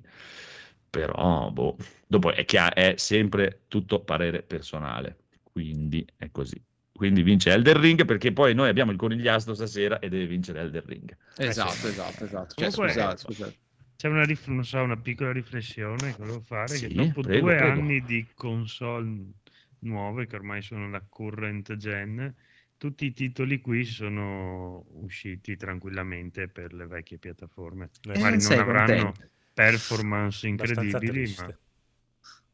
però 0.90 1.52
boh. 1.52 1.76
Dopo 2.08 2.34
è 2.34 2.46
chiaro, 2.46 2.74
è 2.76 2.96
sempre 2.98 3.62
tutto 3.68 4.00
parere 4.00 4.42
personale, 4.42 5.18
quindi 5.44 6.08
è 6.18 6.32
così. 6.32 6.60
Quindi 6.92 7.22
vince 7.22 7.52
Elden 7.52 7.80
Ring 7.80 8.04
perché 8.06 8.34
poi 8.34 8.54
noi 8.54 8.68
abbiamo 8.68 8.92
il 8.92 8.98
conigliastro 8.98 9.54
stasera 9.54 10.00
e 10.00 10.10
deve 10.10 10.26
vincere 10.26 10.62
Elden 10.62 10.84
Ring. 10.86 11.16
Esatto, 11.38 11.88
esatto, 11.88 12.26
esatto. 12.26 12.56
Cioè, 12.56 12.72
scusate, 12.72 13.18
scusate. 13.18 13.58
C'è 14.00 14.08
una, 14.08 14.24
rif- 14.24 14.48
non 14.48 14.64
so, 14.64 14.82
una 14.82 14.96
piccola 14.96 15.34
riflessione 15.34 16.14
che 16.14 16.20
volevo 16.20 16.40
fare, 16.40 16.78
Sì, 16.78 16.80
che 16.80 16.94
dopo 16.94 17.22
prego, 17.22 17.48
due 17.48 17.58
prego. 17.58 17.82
anni 17.82 18.02
di 18.02 18.26
console 18.34 19.34
nuove, 19.80 20.26
che 20.26 20.38
ormai 20.38 20.62
sono 20.62 20.90
la 20.90 21.02
current 21.02 21.76
gen, 21.76 22.34
tutti 22.78 23.06
i 23.08 23.12
titoli 23.14 23.60
qui 23.60 23.84
sono 23.84 24.86
usciti 25.02 25.58
tranquillamente 25.58 26.48
per 26.48 26.74
le 26.74 26.88
vecchie 26.88 27.18
piattaforme. 27.18 27.90
Eh, 28.04 28.18
Magari 28.20 28.38
non 28.42 28.58
avranno 28.58 29.12
contento. 29.12 29.32
performance 29.54 30.48
incredibili, 30.48 31.28
ma, 31.36 31.54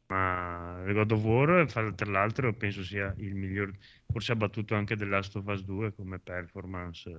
ma 0.07 0.83
God 0.93 1.11
of 1.11 1.23
War, 1.23 1.71
tra 1.71 2.11
l'altro, 2.11 2.53
penso 2.55 2.83
sia 2.83 3.13
il 3.17 3.35
miglior, 3.35 3.71
forse 4.11 4.31
ha 4.31 4.35
battuto 4.35 4.73
anche 4.75 4.95
The 4.95 5.05
Last 5.05 5.35
of 5.35 5.45
Us 5.47 5.63
2 5.63 5.93
come 5.93 6.19
performance. 6.19 7.09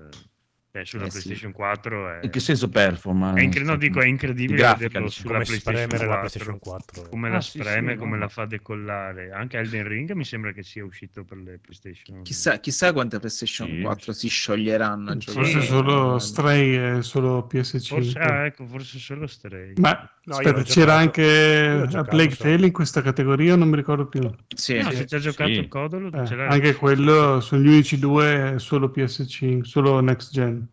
Eh, 0.80 0.84
sulla 0.84 1.04
Eh 1.06 1.10
sì. 1.10 1.20
PlayStation 1.22 1.52
4 1.52 2.10
è, 2.10 2.18
In 2.24 2.30
che 2.30 2.40
senso 2.40 2.68
performance? 2.68 3.40
è 3.40 3.42
incre- 3.42 3.62
no, 3.64 3.76
dico, 3.76 4.00
è 4.00 4.06
incredibile 4.06 4.56
Di 4.56 4.62
grafica, 4.62 4.86
vederlo 4.86 5.06
dici. 5.08 5.20
sulla 5.20 5.32
Come 5.34 5.44
PlayStation 5.44 5.82
spremere 5.84 6.06
4, 6.06 6.14
la 6.14 6.18
PlayStation 6.18 6.58
4. 6.58 7.02
come 7.10 7.28
Ah, 7.28 7.32
la 7.32 7.40
sì, 7.40 7.58
spreme, 7.58 7.92
sì, 7.92 7.98
come 7.98 8.10
no. 8.12 8.18
la 8.18 8.28
fa 8.28 8.44
decollare. 8.46 9.30
Anche 9.32 9.58
Elden 9.58 9.86
Ring 9.88 10.12
mi 10.12 10.24
sembra 10.24 10.52
che 10.52 10.62
sia 10.62 10.84
uscito 10.84 11.24
per 11.24 11.38
le 11.38 11.58
PlayStation. 11.58 12.22
Chissà, 12.22 12.58
chissà 12.60 12.92
quante 12.92 13.18
PlayStation 13.18 13.68
Sì. 13.68 13.80
4 13.80 14.12
si 14.12 14.28
scioglieranno 14.28 15.20
Sì. 15.20 15.30
Forse 15.30 15.60
solo 15.62 16.18
Stray 16.18 16.98
è 16.98 17.02
solo 17.02 17.46
PS5. 17.50 17.86
Forse, 17.86 18.18
ah, 18.18 18.44
ecco, 18.46 18.66
forse 18.66 18.98
solo 18.98 19.26
Stray. 19.26 19.72
Ma 19.76 20.10
No, 20.24 20.34
aspetta, 20.38 20.62
c'era 20.62 20.98
giocato- 21.02 21.20
anche 21.20 21.96
a 21.96 22.02
Plague 22.04 22.34
so. 22.34 22.42
Tale 22.42 22.66
in 22.66 22.72
questa 22.72 23.00
categoria, 23.00 23.54
non 23.54 23.68
mi 23.68 23.76
ricordo 23.76 24.06
più. 24.06 24.28
Sì, 24.54 24.78
No, 24.80 24.90
sì. 24.90 24.96
se 24.96 25.06
ci 25.06 25.14
ha 25.14 25.18
giocato 25.18 25.52
Sì. 25.52 25.58
il 25.60 25.68
Codolo, 25.68 26.10
Eh, 26.12 26.42
anche 26.48 26.74
quello 26.74 27.40
sono 27.40 27.62
gli 27.62 27.68
unici 27.68 27.98
due 27.98 28.54
solo 28.58 28.90
PS5, 28.90 29.62
solo 29.64 30.00
next 30.00 30.32
gen. 30.32 30.65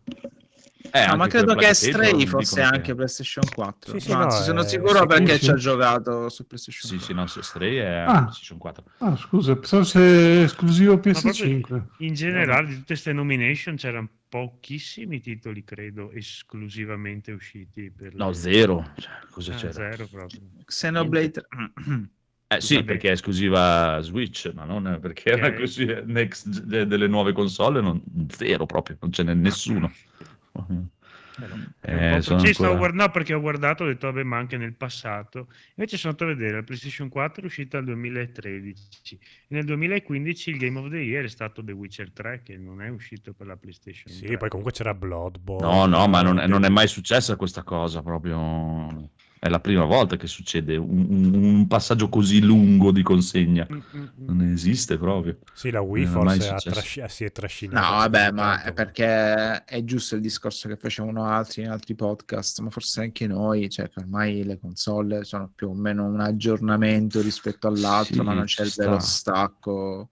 Eh, 0.90 1.06
No, 1.06 1.16
ma 1.16 1.26
credo 1.26 1.54
che 1.56 1.74
Stray 1.74 2.24
fosse 2.26 2.60
anche 2.62 2.94
PlayStation 2.94 3.44
4. 3.52 3.92
Sì, 3.98 4.00
sì, 4.00 4.12
No, 4.12 4.18
no, 4.18 4.24
anzi, 4.24 4.42
sono 4.44 4.60
è 4.62 4.68
sicuro 4.68 4.88
sicuro, 4.90 5.06
perché 5.06 5.38
sì. 5.38 5.44
ci 5.44 5.50
ha 5.50 5.54
giocato 5.54 6.28
su 6.28 6.46
PlayStation 6.46 6.88
Sì, 6.90 6.96
4. 6.96 7.06
sì, 7.06 7.12
no, 7.20 7.26
se 7.26 7.42
Stray 7.42 7.76
è 7.78 8.04
Ah. 8.06 8.18
PlayStation 8.22 8.58
4. 8.58 8.84
Ah, 8.98 9.16
scusa, 9.16 9.54
pensavo 9.56 9.82
sia 9.82 10.42
esclusivo 10.42 10.98
proprio- 10.98 11.12
PS5. 11.32 11.86
In 11.98 12.14
generale, 12.14 12.66
di 12.68 12.72
tutte 12.74 12.86
queste 12.86 13.12
nomination 13.12 13.74
c'erano 13.76 14.08
pochissimi 14.28 15.20
titoli, 15.20 15.64
credo, 15.64 16.10
esclusivamente 16.12 17.32
usciti 17.32 17.90
per 17.90 18.14
No, 18.14 18.28
le- 18.28 18.34
zero. 18.34 18.92
Cioè, 18.96 19.12
cosa 19.30 19.52
Ah, 19.52 19.56
c'era? 19.56 19.72
zero 19.72 20.06
proprio. 20.06 20.40
Xenoblade 20.64 21.46
Eh 22.56 22.60
sì, 22.60 22.82
perché 22.84 23.08
è 23.08 23.12
esclusiva 23.12 23.98
Switch, 24.00 24.50
ma 24.54 24.64
non 24.64 24.98
perché 25.00 25.30
era 25.30 25.52
così 25.54 25.86
next 26.04 26.48
de- 26.62 26.86
delle 26.86 27.06
nuove 27.06 27.32
console, 27.32 27.80
non, 27.80 28.02
zero 28.28 28.66
proprio, 28.66 28.96
non 29.00 29.12
ce 29.12 29.22
n'è 29.22 29.34
nessuno. 29.34 29.92
Eh, 31.80 32.22
sono 32.22 32.38
sì, 32.38 32.52
stavo 32.52 32.70
ancora- 32.70 32.76
guardando 32.76 33.10
perché 33.12 33.34
ho 33.34 33.40
guardato, 33.40 33.82
ho 33.82 33.86
detto 33.86 34.06
vabbè, 34.06 34.22
ma 34.22 34.36
anche 34.36 34.56
nel 34.56 34.74
passato. 34.74 35.48
Invece 35.74 35.96
sono 35.96 36.12
andato 36.12 36.30
a 36.30 36.34
vedere, 36.34 36.58
la 36.58 36.62
PlayStation 36.62 37.08
4 37.08 37.42
è 37.42 37.46
uscita 37.46 37.78
nel 37.78 37.86
2013 37.86 39.14
e 39.14 39.18
nel 39.48 39.64
2015 39.64 40.50
il 40.50 40.58
Game 40.58 40.78
of 40.78 40.90
the 40.90 40.98
Year 40.98 41.24
è 41.24 41.28
stato 41.28 41.64
The 41.64 41.72
Witcher 41.72 42.12
3 42.12 42.42
che 42.44 42.56
non 42.56 42.80
è 42.82 42.88
uscito 42.88 43.32
per 43.32 43.48
la 43.48 43.56
PlayStation 43.56 44.12
Sì, 44.12 44.26
3. 44.26 44.36
poi 44.36 44.48
comunque 44.48 44.72
c'era 44.72 44.94
Bloodborne. 44.94 45.66
No, 45.66 45.86
no, 45.86 46.06
ma 46.06 46.22
non 46.22 46.38
è, 46.38 46.46
non 46.46 46.64
è 46.64 46.68
mai 46.68 46.86
successa 46.86 47.34
questa 47.34 47.64
cosa, 47.64 48.00
proprio... 48.00 49.10
È 49.44 49.50
la 49.50 49.60
prima 49.60 49.84
volta 49.84 50.16
che 50.16 50.26
succede 50.26 50.74
un, 50.78 51.04
un- 51.06 51.34
un 51.34 51.66
passaggio 51.66 52.08
così 52.08 52.40
lungo 52.40 52.90
di 52.92 53.02
consegna. 53.02 53.66
Mm, 53.70 53.76
mm, 53.76 54.00
mm. 54.00 54.08
Non 54.26 54.40
esiste 54.40 54.96
proprio. 54.96 55.36
Sì, 55.52 55.70
la 55.70 55.82
Wii 55.82 56.06
mai 56.06 56.40
forse 56.40 56.70
trasci- 56.70 57.04
si 57.08 57.24
è 57.24 57.30
trascinata. 57.30 57.86
No, 57.90 57.96
vabbè, 57.98 58.30
ma 58.32 58.62
è 58.62 58.72
perché 58.72 59.64
è 59.64 59.84
giusto 59.84 60.14
il 60.14 60.22
discorso 60.22 60.66
che 60.66 60.78
facevano 60.78 61.26
altri 61.26 61.60
in 61.60 61.68
altri 61.68 61.94
podcast, 61.94 62.60
ma 62.60 62.70
forse 62.70 63.02
anche 63.02 63.26
noi, 63.26 63.68
cioè 63.68 63.90
che 63.90 64.00
ormai 64.00 64.44
le 64.44 64.58
console 64.58 65.24
sono 65.24 65.52
più 65.54 65.68
o 65.68 65.74
meno 65.74 66.06
un 66.06 66.20
aggiornamento 66.20 67.20
rispetto 67.20 67.66
all'altro, 67.66 68.14
Sì, 68.14 68.22
ma 68.22 68.32
non 68.32 68.44
c'è 68.46 68.62
il 68.62 68.72
vero 68.74 68.98
sta. 68.98 69.34
stacco. 69.34 70.08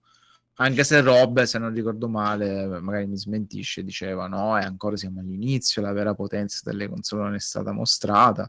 Anche 0.57 0.83
se 0.83 1.01
Rob, 1.01 1.41
se 1.41 1.57
non 1.57 1.73
ricordo 1.73 2.07
male, 2.07 2.67
magari 2.81 3.07
mi 3.07 3.17
smentisce, 3.17 3.83
diceva 3.83 4.27
no, 4.27 4.55
e 4.59 4.61
ancora 4.63 4.95
siamo 4.95 5.21
all'inizio, 5.21 5.81
la 5.81 5.91
vera 5.91 6.13
potenza 6.13 6.59
delle 6.63 6.87
console 6.87 7.23
non 7.23 7.33
è 7.33 7.39
stata 7.39 7.71
mostrata. 7.71 8.47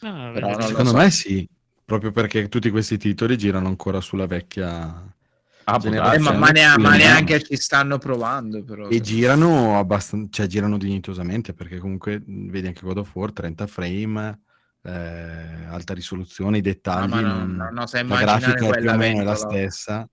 No, 0.00 0.30
Però 0.32 0.60
Secondo 0.60 0.90
so. 0.90 0.96
me 0.96 1.10
sì, 1.10 1.48
proprio 1.84 2.12
perché 2.12 2.48
tutti 2.48 2.70
questi 2.70 2.96
titoli 2.96 3.36
girano 3.36 3.68
ancora 3.68 4.00
sulla 4.00 4.26
vecchia... 4.26 5.14
Ah. 5.64 5.78
Eh, 5.82 6.18
ma, 6.18 6.32
ma 6.32 6.48
nea- 6.50 6.76
ma 6.78 6.96
neanche 6.96 7.40
ci 7.42 7.54
stanno 7.56 7.98
provando, 7.98 8.64
però. 8.64 8.88
E 8.88 9.00
girano 9.00 9.78
abbastanza, 9.78 10.28
cioè 10.32 10.46
girano 10.48 10.78
dignitosamente 10.78 11.52
perché 11.52 11.78
comunque 11.78 12.20
vedi 12.26 12.66
anche 12.66 12.80
God 12.82 12.98
of 12.98 13.14
War 13.14 13.32
30 13.32 13.68
frame, 13.68 14.40
eh, 14.82 14.90
alta 14.90 15.94
risoluzione, 15.94 16.56
i 16.58 16.60
No, 16.60 16.66
dettagli, 16.66 17.08
ma 17.10 17.20
non, 17.20 17.68
non 17.72 17.86
so 17.86 18.02
la 18.02 18.18
grafica 18.18 18.54
è 18.66 18.78
più 18.80 18.90
o 18.90 18.96
meno 18.96 19.22
la 19.22 19.36
stessa, 19.36 20.08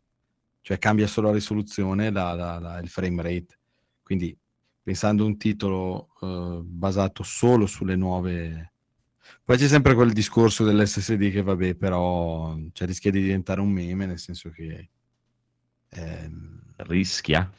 cioè 0.62 0.78
cambia 0.78 1.08
solo 1.08 1.30
la 1.30 1.34
risoluzione, 1.34 2.12
la- 2.12 2.34
la- 2.34 2.60
la- 2.60 2.78
il 2.80 2.90
frame 2.90 3.24
rate. 3.24 3.58
Quindi 4.04 4.38
pensando 4.84 5.24
a 5.24 5.28
un 5.28 5.38
titolo 5.38 6.10
eh, 6.22 6.60
basato 6.64 7.24
solo 7.24 7.66
sulle 7.66 7.96
nuove... 7.96 8.74
Poi 9.44 9.58
c'è 9.58 9.68
sempre 9.68 9.94
quel 9.96 10.12
discorso 10.14 10.64
dell'SSD 10.66 11.32
che 11.32 11.42
vabbè, 11.42 11.76
però 11.76 12.56
cioè, 12.74 12.88
rischia 12.88 13.12
di 13.12 13.22
diventare 13.22 13.62
un 13.62 13.70
meme, 13.72 14.06
nel 14.06 14.20
senso 14.20 14.50
che... 14.52 14.90
ehm, 15.92 16.62
Rischia. 16.88 17.52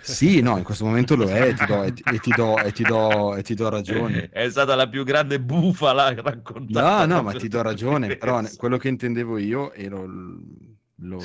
sì, 0.00 0.40
no, 0.40 0.56
in 0.58 0.64
questo 0.64 0.84
momento 0.84 1.14
lo 1.16 1.30
è, 1.30 1.52
ti 1.54 1.64
do- 1.64 1.82
e, 1.82 1.92
ti, 1.92 2.02
e 2.04 2.18
ti 2.20 2.32
do, 2.32 2.62
e, 2.62 2.72
ti 2.72 2.84
do, 2.84 3.34
e 3.36 3.42
ti 3.42 3.54
do 3.54 3.68
ragione. 3.68 4.28
È 4.30 4.48
stata 4.50 4.74
la 4.74 4.88
più 4.88 5.04
grande 5.04 5.40
bufala 5.40 6.12
raccontata. 6.14 6.92
No, 6.94 7.06
no, 7.06 7.22
ma 7.22 7.34
ti 7.34 7.48
do 7.48 7.62
ragione, 7.62 8.12
però 8.16 8.42
quello 8.56 8.76
che 8.76 8.88
intendevo 8.88 9.38
io 9.38 9.72
e 9.72 9.88
lo, 9.88 10.04
lo- 10.06 10.40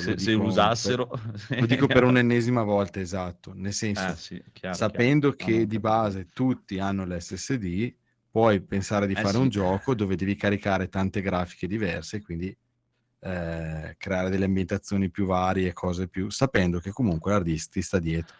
se, 0.00 0.18
se 0.18 0.34
usassero... 0.34 1.08
per- 1.08 1.20
lo 1.56 1.66
dico 1.66 1.88
per 1.88 2.04
un'ennesima 2.04 2.62
volta, 2.62 3.00
esatto, 3.00 3.52
nel 3.54 3.72
senso, 3.74 4.10
Ah, 4.10 4.14
sì, 4.16 4.42
chiaro, 4.52 4.84
sapendo 4.84 5.32
chiaro. 5.32 5.34
che 5.34 5.52
No, 5.52 5.66
no, 5.66 5.66
di 5.66 5.78
base 5.80 6.30
tutti 6.32 6.78
hanno 6.78 7.04
l'SSD, 7.04 7.94
puoi 8.34 8.60
pensare 8.60 9.06
di 9.06 9.12
Eh, 9.12 9.20
fare 9.20 9.36
sì. 9.36 9.42
un 9.42 9.48
gioco 9.48 9.94
dove 9.94 10.16
devi 10.16 10.34
caricare 10.34 10.88
tante 10.88 11.20
grafiche 11.20 11.68
diverse, 11.68 12.20
quindi 12.20 12.48
eh, 13.20 13.94
creare 13.96 14.28
delle 14.28 14.46
ambientazioni 14.46 15.08
più 15.08 15.24
varie, 15.24 15.72
cose 15.72 16.08
più, 16.08 16.30
sapendo 16.30 16.80
che 16.80 16.90
comunque 16.90 17.40
disk 17.44 17.70
ti 17.70 17.80
sta 17.80 18.00
dietro. 18.00 18.34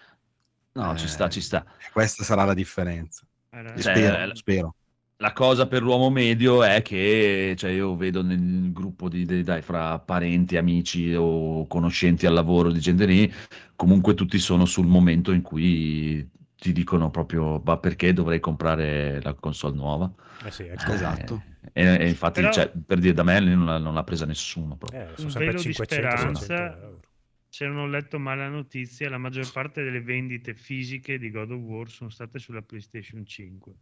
No, 0.73 0.97
ci 0.97 1.05
Eh, 1.05 1.09
sta, 1.09 1.29
ci 1.29 1.41
sta. 1.41 1.65
E 1.79 1.93
questa 1.93 2.25
sarà 2.25 2.43
la 2.43 2.55
differenza. 2.55 3.25
Cioè, 3.53 3.79
spero, 3.79 4.27
la- 4.27 4.35
spero. 4.35 4.75
La 5.19 5.33
cosa 5.33 5.69
per 5.69 5.83
l'uomo 5.83 6.11
medio 6.11 6.65
è 6.65 6.83
che 6.83 7.55
cioè, 7.57 7.71
io 7.71 7.95
vedo 7.95 8.21
nel 8.25 8.73
gruppo 8.73 9.09
di, 9.09 9.25
di- 9.25 9.45
dai, 9.45 9.63
fra 9.63 10.01
parenti, 10.01 10.57
amici 10.57 11.15
o 11.15 11.69
conoscenti 11.69 12.27
al 12.27 12.35
lavoro 12.35 12.73
di 12.73 12.81
gente 12.81 13.07
lì, 13.07 13.33
comunque 13.77 14.15
tutti 14.15 14.41
sono 14.41 14.65
sul 14.65 14.89
momento 14.89 15.31
in 15.31 15.41
cui 15.43 16.29
ti 16.65 16.73
dicono 16.73 17.11
proprio 17.11 17.61
ma 17.63 17.77
perché 17.79 18.13
dovrei 18.15 18.41
comprare 18.41 19.21
la 19.21 19.35
console 19.35 19.77
nuova? 19.77 20.11
Eh 20.45 20.51
sì, 20.51 20.63
ecco. 20.65 20.91
Eh, 20.91 20.95
Esatto. 20.95 21.43
E, 21.73 21.85
e 21.85 22.09
infatti, 22.09 22.41
Però- 22.41 22.53
cioè, 22.53 22.71
per 22.71 22.99
dire 23.01 23.13
da 23.13 23.23
me 23.23 23.39
non 23.41 23.67
l'ha, 23.67 23.79
non 23.79 23.93
l'ha 23.95 24.05
presa 24.05 24.25
nessuno. 24.25 24.77
proprio. 24.77 25.01
Eh, 25.01 25.05
sono 25.17 25.27
Un 25.27 25.31
sempre 25.31 25.45
velo 25.53 25.63
di 25.63 25.63
500 25.73 26.17
600 26.17 26.53
speranza. 26.53 26.79
euro. 26.83 27.01
Se 27.49 27.67
non 27.67 27.77
ho 27.77 27.87
letto 27.87 28.19
male 28.19 28.41
la 28.43 28.49
notizia, 28.49 29.09
la 29.11 29.19
maggior 29.19 29.53
parte 29.53 29.83
delle 29.83 30.01
vendite 30.01 30.55
fisiche 30.55 31.19
di 31.19 31.31
God 31.31 31.51
of 31.53 31.61
War 31.61 31.89
sono 31.91 32.11
state 32.11 32.39
sulla 32.39 32.63
PlayStation 32.63 33.25
5. 33.27 33.75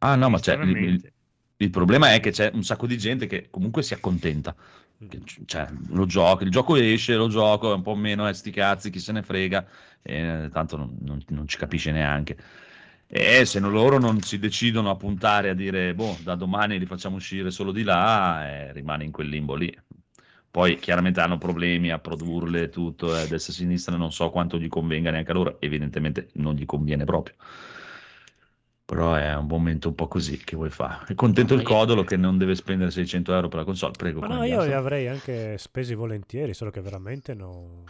Ah 0.00 0.14
no, 0.16 0.28
ma 0.30 0.38
Quindi 0.38 0.44
cioè, 0.44 0.54
il, 0.64 0.76
il- 0.94 1.12
il 1.60 1.70
problema 1.70 2.12
è 2.14 2.20
che 2.20 2.30
c'è 2.30 2.50
un 2.54 2.62
sacco 2.62 2.86
di 2.86 2.96
gente 2.96 3.26
che 3.26 3.48
comunque 3.50 3.82
si 3.82 3.92
accontenta. 3.92 4.54
Cioè, 5.44 5.68
lo 5.90 6.06
gioco, 6.06 6.42
il 6.42 6.50
gioco 6.50 6.74
esce, 6.74 7.14
lo 7.14 7.28
gioco, 7.28 7.70
è 7.70 7.74
un 7.74 7.82
po' 7.82 7.94
meno, 7.94 8.28
eh, 8.28 8.32
sti 8.34 8.50
cazzi, 8.50 8.90
chi 8.90 8.98
se 8.98 9.12
ne 9.12 9.22
frega, 9.22 9.64
e, 10.02 10.48
tanto 10.52 10.76
non, 10.76 10.96
non- 11.02 11.22
non 11.28 11.46
ci 11.46 11.56
capisce 11.56 11.92
neanche. 11.92 12.36
E 13.06 13.44
se 13.44 13.60
non- 13.60 13.70
loro 13.72 13.98
non 13.98 14.20
si 14.22 14.38
decidono 14.40 14.90
a 14.90 14.96
puntare 14.96 15.50
a 15.50 15.54
dire, 15.54 15.94
boh, 15.94 16.18
da 16.20 16.34
domani 16.34 16.78
li 16.80 16.86
facciamo 16.86 17.16
uscire 17.16 17.50
solo 17.52 17.70
di 17.70 17.84
là, 17.84 18.48
eh, 18.50 18.72
rimane 18.72 19.04
in 19.04 19.12
quel 19.12 19.28
limbo 19.28 19.54
lì. 19.54 19.72
Poi 20.50 20.78
chiaramente 20.80 21.20
hanno 21.20 21.38
problemi 21.38 21.90
a 21.90 21.98
produrle 22.00 22.68
tutto, 22.68 23.16
eh, 23.20 23.26
destra 23.28 23.52
e 23.52 23.56
sinistra, 23.56 23.96
non 23.96 24.10
so 24.12 24.30
quanto 24.30 24.58
gli 24.58 24.68
convenga 24.68 25.10
neanche 25.12 25.30
a 25.30 25.34
loro, 25.34 25.60
evidentemente 25.60 26.30
non 26.34 26.54
gli 26.54 26.64
conviene 26.64 27.04
proprio. 27.04 27.36
Però 28.88 29.12
è 29.12 29.34
un 29.36 29.46
momento 29.46 29.88
un 29.88 29.94
po' 29.94 30.08
così 30.08 30.38
che 30.38 30.56
vuoi 30.56 30.70
fare. 30.70 31.04
È 31.08 31.14
contento 31.14 31.52
No, 31.54 31.60
il 31.60 31.66
io- 31.66 31.74
codolo 31.74 32.04
che 32.04 32.16
non 32.16 32.38
deve 32.38 32.54
spendere 32.54 32.90
600 32.90 33.34
euro 33.34 33.48
per 33.48 33.58
la 33.58 33.64
console, 33.66 33.92
prego. 33.94 34.20
Ma 34.20 34.28
no, 34.28 34.44
io 34.44 34.64
li 34.64 34.72
avrei 34.72 35.08
anche 35.08 35.58
spesi 35.58 35.92
volentieri, 35.94 36.54
solo 36.54 36.70
che 36.70 36.80
veramente 36.80 37.34
no. 37.34 37.84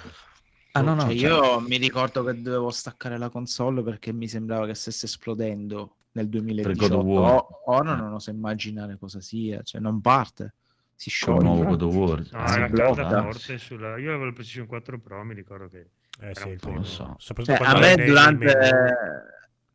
Ah, 0.73 0.81
no, 0.81 0.95
no, 0.95 1.03
Cioè, 1.03 1.17
cioè- 1.17 1.31
io 1.31 1.61
mi 1.61 1.77
ricordo 1.77 2.25
che 2.25 2.41
dovevo 2.43 2.71
staccare 2.71 3.17
la 3.17 3.29
console 3.29 3.85
perché 3.85 4.13
mi 4.13 4.27
sembrava 4.27 4.67
che 4.67 4.75
stesse 4.75 5.07
esplodendo 5.07 5.95
nel 6.13 6.25
God 6.25 6.33
2018. 6.33 6.99
of 6.99 7.05
War. 7.05 7.33
O- 7.35 7.63
Ora 7.67 7.95
non 7.95 8.13
oso 8.15 8.31
immaginare 8.31 8.99
cosa 8.99 9.21
sia, 9.21 9.63
cioè 9.63 9.81
non 9.81 10.01
parte, 10.01 10.55
si 10.97 11.13
Come 11.25 11.43
nuovo 11.45 11.63
scioglie. 11.63 11.77
God 11.77 11.83
of 11.83 11.95
War. 11.95 12.19
No, 12.33 12.39
Ah, 12.41 12.55
era 12.57 12.69
blocca. 12.69 12.95
calda 13.07 13.23
forte 13.23 13.59
sulla... 13.59 13.99
Io 13.99 14.09
avevo 14.09 14.25
la 14.25 14.33
PlayStation 14.33 14.67
4 14.67 14.99
Pro, 14.99 15.23
mi 15.23 15.35
ricordo 15.35 15.69
che... 15.69 15.91
Eh 16.21 16.35
sì, 16.35 16.49
il 16.49 16.59
non 16.65 16.85
so. 16.85 17.15
Soprattutto 17.19 17.57
Cioè, 17.59 17.69
a 17.69 17.79
me 17.79 17.95
durante... 17.95 18.45
nei 18.45 18.73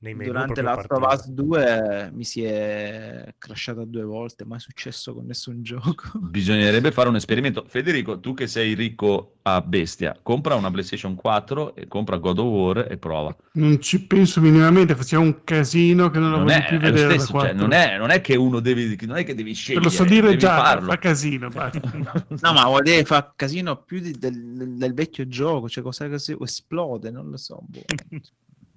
Nei 0.03 0.15
menu 0.15 0.31
Durante 0.33 0.61
proprio 0.61 0.75
Last 0.75 0.91
of 0.91 0.99
partire. 0.99 1.21
Us 1.21 1.29
2 1.29 2.11
mi 2.13 2.23
si 2.25 2.43
è 2.43 3.33
crashata 3.37 3.85
due 3.85 4.03
volte, 4.03 4.43
mai 4.43 4.59
successo 4.59 5.13
con 5.13 5.25
nessun 5.25 5.63
gioco. 5.63 6.11
Bisognerebbe 6.19 6.91
fare 6.91 7.07
un 7.07 7.15
esperimento. 7.15 7.63
Federico, 7.67 8.19
tu 8.19 8.33
che 8.33 8.47
sei 8.47 8.73
ricco 8.73 9.35
a 9.43 9.61
bestia, 9.61 10.17
compra 10.21 10.55
una 10.55 10.69
PlayStation 10.69 11.15
4 11.15 11.75
e 11.75 11.87
compra 11.87 12.17
God 12.17 12.37
of 12.39 12.45
War 12.47 12.87
e 12.91 12.97
prova. 12.97 13.33
Non 13.53 13.79
ci 13.81 14.05
penso 14.05 14.41
minimamente, 14.41 14.93
facciamo 14.93 15.23
un 15.23 15.41
casino 15.45 16.09
che 16.09 16.19
non 16.19 16.31
lo 16.31 16.37
Non 16.37 16.45
voglio 16.47 16.57
è, 16.57 16.65
più 16.67 16.77
è 16.79 16.91
vedere 16.91 17.19
stesso, 17.19 17.39
cioè, 17.39 17.53
non, 17.53 17.71
è, 17.71 17.97
non 17.97 18.09
è 18.09 18.19
che 18.19 18.35
uno 18.35 18.59
deve, 18.59 18.97
non 19.05 19.15
è 19.15 19.23
che 19.23 19.35
devi 19.35 19.51
Te 19.51 19.55
scegliere, 19.55 19.83
lo 19.85 19.89
so 19.89 20.03
dire 20.03 20.35
già, 20.35 20.57
farlo. 20.57 20.89
fa 20.91 20.97
casino. 20.99 21.49
No, 21.53 22.51
ma 22.53 22.65
vuol 22.65 22.83
dire 22.83 23.05
fa 23.05 23.31
casino 23.33 23.83
più 23.83 23.99
di- 24.01 24.11
del, 24.19 24.75
del- 24.77 24.93
vecchio 24.93 25.25
gioco, 25.29 25.69
cioè 25.69 25.81
cosa 25.81 26.09
esplode, 26.13 27.09
non 27.09 27.29
lo 27.29 27.37
so. 27.37 27.59
boh. 27.61 27.81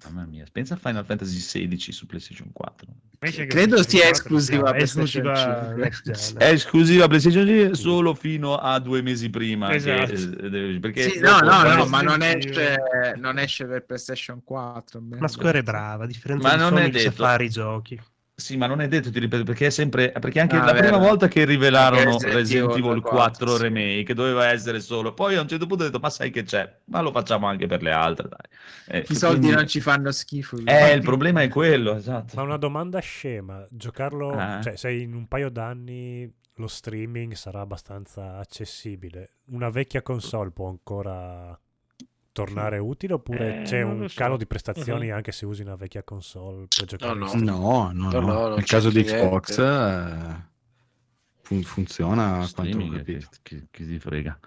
Mamma 0.05 0.25
mia, 0.25 0.45
pensa 0.51 0.75
a 0.75 0.77
Final 0.77 1.03
Fantasy 1.03 1.37
XVI 1.39 1.91
su 1.91 2.05
PlayStation 2.05 2.51
4. 2.53 2.87
Pensa 3.17 3.37
che 3.41 3.47
Credo 3.47 3.81
sia 3.81 4.01
PlayStation 4.11 4.11
4 4.11 4.37
esclusiva 4.37 4.69
è 4.69 4.75
PlayStation 4.75 5.25
esclusiva 5.25 5.65
5. 5.65 5.83
next 5.83 6.11
gen. 6.11 6.37
È 6.37 6.45
esclusiva 6.51 7.07
PlayStation 7.07 7.47
5 7.47 7.75
solo 7.75 8.13
fino 8.13 8.55
a 8.57 8.79
due 8.79 9.01
mesi 9.01 9.29
prima. 9.31 9.69
che- 9.69 9.75
Esatto. 9.75 10.45
eh, 10.45 10.77
perché 10.79 11.09
Sì, 11.09 11.19
no, 11.19 11.39
no, 11.39 11.63
no, 11.63 11.85
ma 11.87 12.01
non 12.01 12.21
esce, 12.21 12.77
non 13.17 13.39
esce 13.39 13.65
per 13.65 13.85
PlayStation 13.85 14.43
4. 14.43 15.01
bene. 15.01 15.19
Ma 15.21 15.27
Square 15.27 15.59
è 15.59 15.63
brava, 15.63 16.03
a 16.03 16.07
differenza 16.07 16.47
Ma 16.47 16.53
di 16.53 16.59
non 16.59 16.69
Sony 16.69 16.81
è 16.81 16.91
che 16.91 16.99
sa 16.99 17.09
detto. 17.09 17.23
fare 17.23 17.43
i 17.45 17.49
giochi. 17.49 18.01
Sì, 18.39 18.55
ma 18.55 18.67
non 18.67 18.81
è 18.81 18.87
detto, 18.87 19.09
ti 19.09 19.17
ripeto, 19.17 19.43
perché 19.43 19.65
è 19.65 19.69
sempre 19.71 20.11
perché 20.11 20.39
anche 20.39 20.57
Ah, 20.57 20.63
la 20.65 20.71
vero. 20.71 20.89
prima 20.89 20.99
volta 20.99 21.27
che 21.27 21.43
rivelarono 21.43 22.19
Resident 22.19 22.69
Evil 22.69 22.85
Evil 22.85 23.01
4, 23.01 23.09
4, 23.09 23.55
sì. 23.55 23.63
remake 23.63 24.13
doveva 24.13 24.49
essere 24.51 24.79
solo. 24.79 25.15
Poi 25.15 25.33
a 25.35 25.41
un 25.41 25.47
certo 25.47 25.65
punto 25.65 25.81
ho 25.83 25.85
detto 25.87 25.97
"Ma 25.97 26.11
sai 26.11 26.29
che 26.29 26.43
c'è? 26.43 26.81
Ma 26.85 27.01
lo 27.01 27.11
facciamo 27.11 27.47
anche 27.47 27.65
per 27.65 27.81
le 27.81 27.91
altre, 27.91 28.27
dai". 28.29 28.99
Eh, 28.99 29.05
I 29.09 29.15
soldi 29.15 29.39
quindi- 29.39 29.55
non 29.55 29.67
ci 29.67 29.81
fanno 29.81 30.11
schifo. 30.11 30.55
Eh, 30.63 30.91
il 30.93 31.01
problema 31.01 31.41
è 31.41 31.47
quello, 31.47 31.95
esatto. 31.95 32.35
Ma 32.35 32.43
una 32.43 32.57
domanda 32.57 32.99
scema, 32.99 33.65
giocarlo, 33.71 34.29
Ah. 34.29 34.61
cioè 34.61 34.75
se 34.75 34.91
in 34.91 35.15
un 35.15 35.27
paio 35.27 35.49
d'anni 35.49 36.31
lo 36.57 36.67
streaming 36.67 37.33
sarà 37.33 37.61
abbastanza 37.61 38.37
accessibile, 38.37 39.37
una 39.45 39.71
vecchia 39.71 40.03
console 40.03 40.51
può 40.51 40.69
ancora 40.69 41.59
tornare 42.45 42.77
utile 42.77 43.13
oppure 43.13 43.61
Eh, 43.61 43.63
c'è 43.63 43.81
un 43.81 44.07
so. 44.07 44.15
calo 44.17 44.37
di 44.37 44.45
prestazioni 44.45 45.07
Mhm. 45.07 45.13
anche 45.13 45.31
se 45.31 45.45
usi 45.45 45.61
una 45.63 45.75
vecchia 45.75 46.03
console 46.03 46.67
per 46.75 46.85
giocare 46.85 47.13
no. 47.17 47.31
No, 47.33 47.91
no, 47.93 48.09
No, 48.11 48.19
no. 48.19 48.55
Nel 48.55 48.65
caso 48.65 48.89
di 48.89 49.03
Xbox 49.03 49.57
eh, 49.57 50.45
fun- 51.41 51.63
funziona 51.63 52.39
a 52.41 52.49
quanto 52.53 52.77
ho 52.77 52.89
che, 52.89 52.97
capito. 52.97 53.27
che, 53.41 53.67
che 53.71 53.85
ti 53.85 53.99
frega. 53.99 54.37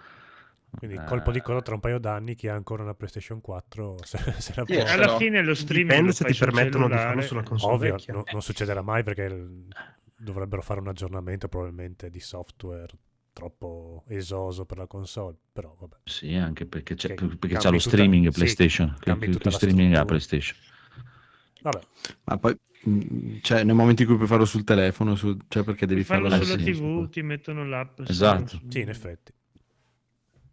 Quindi 0.78 0.96
Eh, 0.98 1.04
colpo 1.04 1.32
di 1.32 1.40
coda 1.40 1.60
tra 1.62 1.74
un 1.74 1.80
paio 1.80 1.98
d'anni 1.98 2.36
chi 2.36 2.46
ha 2.46 2.54
ancora 2.54 2.84
una 2.84 2.94
PlayStation 2.94 3.40
4 3.40 3.96
se, 4.04 4.18
se 4.38 4.52
la 4.54 4.64
può. 4.64 4.74
ce 4.76 4.82
Alla 4.82 5.16
fine 5.16 5.42
lo 5.42 5.54
streaming 5.54 5.88
Dipende 5.90 6.06
lo 6.10 6.14
se 6.14 6.24
ti 6.26 6.38
permettono 6.38 6.84
di 6.86 6.92
cellulare. 6.92 7.06
farlo 7.08 7.22
sulla 7.22 7.42
console 7.42 7.74
Ovvio, 7.74 7.96
no- 8.14 8.24
non 8.30 8.40
succederà 8.42 8.80
mai 8.82 9.02
perché 9.02 9.22
il- 9.24 9.66
dovrebbero 10.16 10.62
fare 10.62 10.78
un 10.80 10.86
aggiornamento 10.88 11.48
probabilmente 11.48 12.08
di 12.10 12.20
software 12.20 12.92
troppo 13.40 14.04
esoso 14.08 14.64
per 14.66 14.76
la 14.78 14.86
console, 14.86 15.36
però 15.52 15.74
vabbè. 15.80 15.96
Sì, 16.04 16.34
anche 16.34 16.66
perché 16.66 16.94
c'è, 16.94 17.14
Che 17.14 17.24
perché 17.26 17.56
c'ha 17.56 17.70
lo 17.70 17.78
tutta- 17.78 17.88
streaming 17.90 18.26
sì, 18.28 18.30
PlayStation. 18.32 18.94
cambi 19.00 19.26
che- 19.26 19.32
tutta 19.32 19.50
streaming 19.50 19.94
ha 19.94 20.04
struttura. 20.04 20.04
PlayStation. 20.04 20.56
Vabbè, 21.62 21.80
Ma 22.24 22.38
poi, 22.38 22.56
mh, 22.84 23.36
cioè, 23.42 23.64
nel 23.64 23.74
momento 23.74 24.02
in 24.02 24.08
cui 24.08 24.16
puoi 24.16 24.28
farlo 24.28 24.44
sul 24.44 24.64
telefono, 24.64 25.14
su- 25.14 25.36
cioè 25.48 25.62
perché 25.64 25.86
devi 25.86 26.04
Farlo 26.04 26.28
farlo 26.28 26.44
sulla 26.44 26.58
sì. 26.58 26.72
TV, 26.72 27.08
ti 27.08 27.22
mettono 27.22 27.64
l'app. 27.66 28.00
Esatto. 28.06 28.46
su- 28.48 28.60
sì, 28.68 28.80
in 28.80 28.88
effetti. 28.90 29.32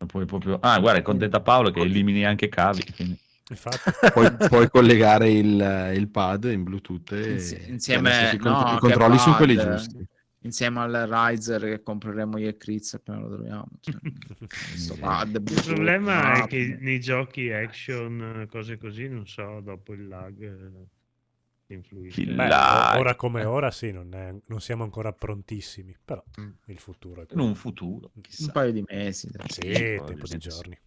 Poi 0.05 0.25
proprio... 0.25 0.59
Ah, 0.61 0.79
guarda, 0.79 0.99
è 0.99 1.03
contenta 1.03 1.39
Paolo 1.41 1.71
che 1.71 1.79
elimini 1.81 2.23
anche 2.25 2.45
i 2.45 2.49
cavi. 2.49 2.83
quindi- 2.95 3.19
Infatti, 3.49 3.77
Puoi, 4.13 4.35
puoi 4.49 4.69
collegare 4.69 5.29
il, 5.31 5.91
il 5.95 6.07
pad 6.09 6.43
in 6.51 6.63
Bluetooth 6.63 7.11
e 7.13 7.31
Insie- 7.31 7.65
e 7.65 7.71
insieme- 7.71 8.37
no, 8.41 8.73
i 8.75 8.79
controlli 8.79 9.17
sono 9.17 9.35
quelli 9.37 9.55
giusti. 9.57 10.05
Insieme 10.47 10.79
al 10.79 11.07
Riser 11.09 11.61
che 11.61 11.83
compreremo 11.83 12.37
io 12.37 12.47
e 12.47 12.57
Chris 12.57 12.93
appena 12.93 13.19
lo 13.19 13.29
troviamo. 13.35 13.67
Cioè, 13.81 13.95
Sì. 14.77 14.93
Il 14.93 15.61
problema 15.65 16.43
è 16.43 16.47
che 16.47 16.77
nei 16.79 16.99
giochi 17.01 17.51
action, 17.51 18.47
cose 18.49 18.77
così, 18.77 19.09
non 19.09 19.27
so, 19.27 19.59
dopo 19.61 19.93
il 19.93 20.07
lag 20.07 20.41
eh, 20.41 21.73
influisce. 21.73 22.21
Il 22.21 22.33
beh, 22.35 22.47
lag. 22.47 22.97
ora 22.97 23.15
come 23.15 23.43
ora 23.43 23.71
sì, 23.71 23.91
non, 23.91 24.13
è- 24.13 24.33
non 24.45 24.61
siamo 24.61 24.83
ancora 24.83 25.11
prontissimi, 25.11 25.95
però 26.03 26.23
Mm. 26.39 26.49
il 26.67 26.79
futuro 26.79 27.21
è 27.23 27.25
In 27.33 27.39
un 27.39 27.55
futuro, 27.55 28.11
un 28.15 28.21
chissà. 28.21 28.51
paio 28.51 28.71
di 28.71 28.83
mesi. 28.87 29.29
Sì, 29.47 29.61
un 29.61 29.67
paio 29.67 29.73
tempo 30.05 30.05
di 30.05 30.37
di 30.37 30.45
mesi. 30.45 30.79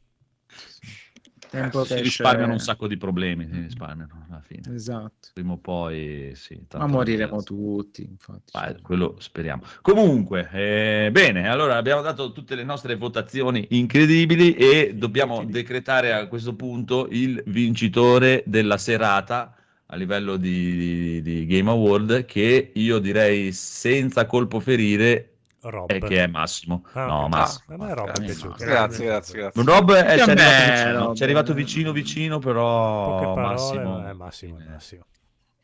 Tempo 1.51 1.85
si 1.85 1.95
che 1.95 2.01
risparmiano 2.03 2.53
un 2.53 2.61
sacco 2.61 2.87
di 2.87 2.97
problemi, 2.97 3.49
si 3.51 3.59
risparmiano 3.61 4.27
alla 4.29 4.41
fine. 4.41 4.73
Esatto. 4.73 5.29
Prima 5.33 5.53
o 5.53 5.57
poi, 5.57 6.31
sì. 6.35 6.59
Ma 6.75 6.87
moriremo 6.87 7.43
tutti, 7.43 8.03
infatti. 8.03 8.53
cazzo. 8.53 8.77
Eh, 8.77 8.81
quello 8.81 9.17
speriamo. 9.19 9.63
Comunque, 9.83 10.49
eh, 10.53 11.11
bene, 11.11 11.49
allora 11.49 11.77
abbiamo 11.77 12.03
dato 12.03 12.31
tutte 12.31 12.55
le 12.55 12.63
nostre 12.63 12.95
votazioni 12.95 13.67
incredibili 13.71 14.55
e 14.55 14.95
dobbiamo 14.95 15.45
decretare 15.45 16.13
a 16.13 16.29
questo 16.29 16.55
punto 16.55 17.09
il 17.11 17.43
vincitore 17.47 18.45
della 18.47 18.79
serata 18.79 19.55
a 19.87 19.97
livello 19.97 20.37
di, 20.37 20.77
di- 20.77 21.23
di 21.23 21.47
Game 21.47 21.69
Award 21.69 22.25
che 22.25 22.71
io 22.73 22.99
direi 23.01 23.51
senza 23.51 24.25
colpo 24.25 24.61
ferire 24.61 25.31
Rob. 25.63 25.89
è 25.91 25.99
che 26.01 26.25
è 26.25 26.27
Massimo. 26.27 26.85
Ah, 26.93 27.05
no, 27.07 27.23
ok. 27.25 27.29
Massimo. 27.29 27.75
A 27.75 27.85
me 27.87 27.95
Rob 27.95 28.09
è 28.09 28.13
Grazie, 28.13 28.25
piaciuto. 28.25 28.55
grazie, 28.65 29.05
grazie. 29.07 29.39
grazie. 29.41 29.63
Rob 29.63 29.93
è, 29.93 30.19
ci 30.19 30.31
è 30.31 30.35
Che 30.35 30.41
arrivato 30.41 30.73
vicino, 30.73 31.15
ci 31.15 31.21
è 31.21 31.25
arrivato 31.25 31.55
vicino 31.55 31.93
vicino, 31.93 32.39
però 32.39 33.35
parole, 33.35 33.41
Massimo... 33.53 33.99
ma 34.01 34.11
è 34.11 34.13
Massimo, 34.13 34.59
è 34.59 34.65
Massimo. 34.71 35.05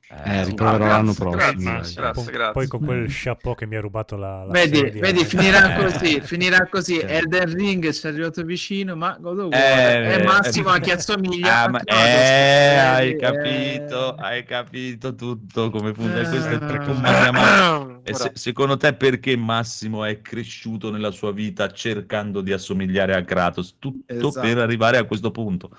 Eh, 0.08 0.38
Eh, 0.38 0.44
riproverò 0.44 0.76
grazie, 0.76 0.92
l'anno 0.94 1.12
grazie, 1.14 1.24
prossimo. 1.24 1.70
grazie, 1.72 1.94
grazie, 1.94 2.22
Poi- 2.22 2.32
grazie. 2.32 2.52
Poi 2.52 2.66
con 2.68 2.84
quel 2.84 3.06
chapeau 3.08 3.54
che 3.56 3.66
mi 3.66 3.74
ha 3.74 3.80
rubato 3.80 4.16
la, 4.16 4.44
la 4.44 4.52
Vedi, 4.52 4.76
sedia. 4.76 5.00
vedi, 5.00 5.24
finirà 5.24 5.72
così, 5.74 6.20
finirà 6.20 6.68
così. 6.70 7.00
Cioè. 7.00 7.10
Elden 7.16 7.52
Ring 7.52 7.90
ci 7.90 8.06
è 8.06 8.10
arrivato 8.10 8.42
vicino, 8.44 8.94
ma 8.94 9.16
God 9.18 9.38
of 9.40 9.44
War 9.50 9.60
Eh, 9.60 10.18
è 10.18 10.22
Massimo 10.24 10.72
eh, 10.72 10.76
a 10.76 10.78
chi 10.78 10.90
assomiglia. 10.92 11.62
Ah, 11.64 11.68
ma- 11.70 11.80
eh, 11.80 12.76
hai 12.76 13.10
Eh, 13.10 13.16
capito, 13.16 14.16
eh. 14.16 14.22
hai 14.22 14.44
capito 14.44 15.14
tutto 15.16 15.70
come 15.70 15.92
funziona. 15.92 16.20
Eh, 16.20 16.28
Questo 16.28 16.48
è 16.50 16.54
eh, 16.54 16.58
come 16.84 17.00
chiamare- 17.02 17.85
E 18.08 18.14
se- 18.14 18.30
secondo 18.34 18.76
te 18.76 18.94
perché 18.94 19.36
Massimo 19.36 20.04
è 20.04 20.20
cresciuto 20.20 20.92
nella 20.92 21.10
sua 21.10 21.32
vita 21.32 21.72
cercando 21.72 22.40
di 22.40 22.52
assomigliare 22.52 23.14
a 23.14 23.24
Kratos? 23.24 23.76
Tutto 23.80 24.12
Esatto. 24.12 24.40
per 24.46 24.58
arrivare 24.58 24.96
a 24.96 25.04
questo 25.04 25.32
punto. 25.32 25.70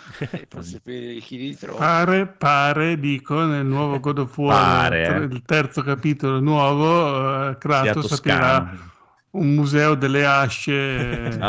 trova. 1.57 1.77
Pare, 1.77 2.27
pare, 2.27 2.99
dico, 2.99 3.45
nel 3.45 3.65
nuovo 3.65 3.99
God 4.01 4.19
of 4.19 4.37
War, 4.37 4.89
Pare, 4.89 5.07
eh. 5.07 5.23
il 5.23 5.41
terzo 5.45 5.81
capitolo 5.81 6.41
nuovo, 6.41 7.47
eh, 7.49 7.51
Sia 7.51 7.55
Kratos 7.57 8.07
toscano. 8.07 8.95
Un 9.37 9.53
museo 9.53 9.95
delle 9.95 10.25
asce. 10.25 11.37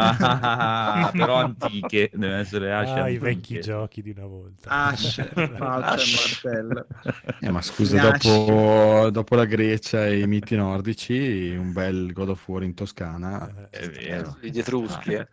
Ah, 0.90 1.10
però 1.12 1.36
antiche, 1.36 2.10
devono 2.12 2.38
essere 2.38 2.72
asce 2.72 3.00
Ah, 3.00 3.08
i 3.08 3.18
vecchi 3.18 3.60
giochi 3.60 4.02
di 4.02 4.10
una 4.10 4.26
volta. 4.26 4.70
Asce, 4.70 5.24
falce 5.56 6.02
e 6.02 6.14
martello. 6.14 6.86
Eh, 7.40 7.50
ma 7.50 7.60
scusa, 7.62 7.98
dopo, 7.98 9.08
dopo 9.10 9.34
la 9.34 9.44
Grecia 9.44 10.06
e 10.06 10.20
i 10.20 10.26
miti 10.26 10.56
nordici, 10.56 11.54
un 11.56 11.72
bel 11.72 12.12
God 12.12 12.30
of 12.30 12.48
War 12.48 12.62
in 12.62 12.74
Toscana. 12.74 13.68
Eh, 13.70 13.78
È 13.78 13.88
vero. 13.88 14.36
Gli 14.40 14.58
etruschi, 14.58 15.12
eh. 15.12 15.26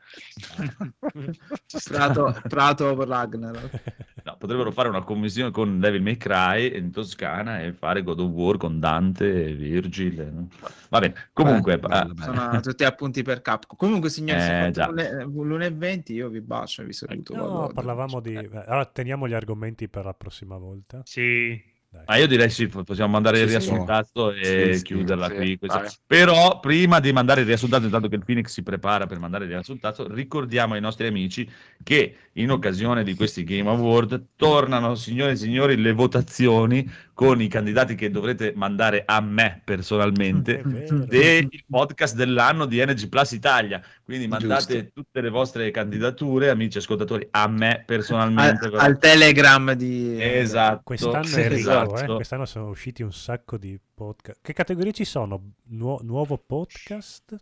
Prato, 1.89 2.35
Prato 2.47 3.03
Ragnarok. 3.03 3.81
No, 4.23 4.37
potrebbero 4.37 4.71
fare 4.71 4.89
una 4.89 5.03
commissione 5.03 5.51
con 5.51 5.79
Devil 5.79 6.01
May 6.01 6.17
Cry 6.17 6.75
in 6.77 6.91
Toscana 6.91 7.61
e 7.61 7.73
fare 7.73 8.01
God 8.01 8.19
of 8.21 8.31
War 8.31 8.57
con 8.57 8.79
Dante 8.79 9.49
e 9.49 9.53
Virgil. 9.53 10.31
no? 10.33 10.47
Va 10.89 10.99
bene, 10.99 11.29
comunque, 11.33 11.77
Bello, 11.77 12.11
bello, 12.11 12.11
eh, 12.11 12.13
bello. 12.33 12.44
Tutti 12.61 12.83
appunti 12.83 13.23
per 13.23 13.41
Capcom. 13.41 13.77
Comunque, 13.77 14.09
signori, 14.09 14.39
Eh, 14.39 14.69
se 14.69 14.71
già. 14.71 14.87
l'1.20 14.87 16.13
io 16.13 16.29
vi 16.29 16.41
bacio 16.41 16.81
e 16.81 16.85
vi 16.85 16.93
saluto. 16.93 17.33
No, 17.35 17.43
vado- 17.49 17.73
parlavamo 17.73 18.19
di... 18.19 18.33
eh, 18.35 18.49
Allora, 18.53 18.85
teniamo 18.85 19.27
gli 19.27 19.33
argomenti 19.33 19.87
per 19.89 20.05
la 20.05 20.13
prossima 20.13 20.57
volta. 20.57 21.03
Sì, 21.03 21.61
Dai. 21.89 22.03
Ma 22.07 22.17
io 22.17 22.27
direi 22.27 22.49
sì, 22.49 22.67
possiamo 22.67 23.11
mandare 23.13 23.39
il 23.39 23.47
Sì, 23.47 23.49
sì. 23.49 23.69
riassuntato 23.69 24.31
e 24.31 24.41
Sì, 24.41 24.73
sì, 24.73 24.83
chiuderla 24.83 25.27
sì, 25.27 25.33
qui. 25.33 25.57
Però 26.05 26.59
prima 26.59 26.99
di 26.99 27.11
mandare 27.13 27.41
il 27.41 27.47
riassuntato, 27.47 27.85
intanto 27.85 28.07
che 28.09 28.15
il 28.15 28.23
Phoenix 28.25 28.47
si 28.51 28.61
prepara 28.63 29.07
per 29.07 29.17
mandare 29.19 29.45
il 29.45 29.49
riassuntato, 29.51 30.07
ricordiamo 30.13 30.73
ai 30.75 30.81
nostri 30.81 31.07
amici 31.07 31.49
che 31.83 32.15
in 32.33 32.51
occasione 32.51 33.03
di 33.03 33.15
questi 33.15 33.43
Game 33.43 33.69
Award 33.69 34.27
tornano, 34.35 34.93
signore 34.95 35.31
e 35.31 35.35
signori, 35.35 35.77
le 35.77 35.93
votazioni 35.93 36.87
con 37.15 37.41
i 37.41 37.47
candidati 37.47 37.95
che 37.95 38.11
dovrete 38.11 38.51
mandare 38.55 39.03
a 39.05 39.21
me 39.21 39.61
personalmente 39.63 40.61
del 41.07 41.49
podcast 41.65 42.13
dell'anno 42.13 42.65
di 42.65 42.79
Energy 42.79 43.07
Plus 43.07 43.31
Italia. 43.31 43.81
Quindi 44.03 44.27
mandate 44.27 44.73
Giusto. 44.73 44.91
tutte 44.93 45.21
le 45.21 45.29
vostre 45.29 45.71
candidature, 45.71 46.49
amici 46.49 46.77
ascoltatori, 46.77 47.25
a 47.31 47.47
me 47.47 47.83
personalmente. 47.85 48.67
Al, 48.67 48.79
al 48.79 48.97
Telegram 48.99 49.71
di... 49.71 50.21
Esatto. 50.21 50.81
Quest'anno 50.83 51.23
sì, 51.23 51.39
è 51.39 51.51
esatto. 51.53 51.95
eh. 51.95 52.15
Quest'anno 52.15 52.45
sono 52.45 52.67
usciti 52.67 53.01
un 53.01 53.13
sacco 53.13 53.57
di 53.57 53.79
podcast. 53.93 54.41
Che 54.41 54.51
categorie 54.51 54.91
ci 54.91 55.05
sono? 55.05 55.53
Nuo- 55.67 56.01
nuovo 56.03 56.37
podcast? 56.37 57.33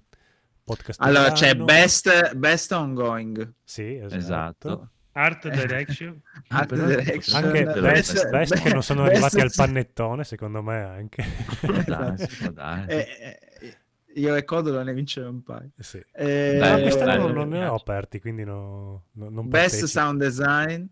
Podcast 0.64 1.02
Allora, 1.02 1.32
c'è 1.32 1.56
best, 1.56 2.36
best 2.36 2.72
Ongoing. 2.72 3.54
Sì, 3.64 3.96
esatto. 3.96 4.16
Esatto. 4.16 4.90
Art 5.14 5.48
Direction. 5.50 6.22
Art 6.50 6.68
però- 6.70 6.86
Direction. 6.86 7.44
Anche 7.44 7.64
Best- 7.64 7.80
Best, 7.82 8.30
Best 8.30 8.62
che 8.62 8.74
non 8.74 8.84
sono 8.84 9.04
Best- 9.04 9.12
arrivati 9.14 9.40
al 9.42 9.52
pannettone, 9.56 10.24
secondo 10.24 10.62
me 10.62 10.76
anche. 10.82 11.24
Dai, 11.86 12.16
dai. 12.54 12.86
Eh, 12.90 13.08
eh, 13.20 13.78
io 14.16 14.36
e 14.36 14.44
Codolo 14.44 14.84
ne 14.84 14.94
vinceva 14.94 15.30
un 15.30 15.42
paio. 15.42 15.70
Sì. 15.80 15.98
Eh, 16.14 16.58
Dai, 16.60 16.72
Ma 16.76 16.82
quest'anno 16.82 17.26
dai, 17.26 17.34
non 17.34 17.50
ne 17.50 17.66
ho 17.66 17.74
aperti, 17.76 18.20
quindi 18.20 18.44
no- 18.44 19.06
no- 19.14 19.30
non 19.30 19.48
Best 19.50 19.80
partecipo. 19.80 19.88
Sound 19.88 20.20
Design. 20.22 20.86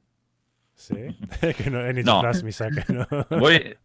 Sì, 0.74 1.16
che 1.54 1.70
no, 1.70 1.82
NG 1.92 2.04
No. 2.04 2.20
Plus 2.22 2.42
mi 2.42 2.52
sa 2.52 2.68
che 2.70 2.84
no. 2.92 3.06
Voi, 3.30 3.78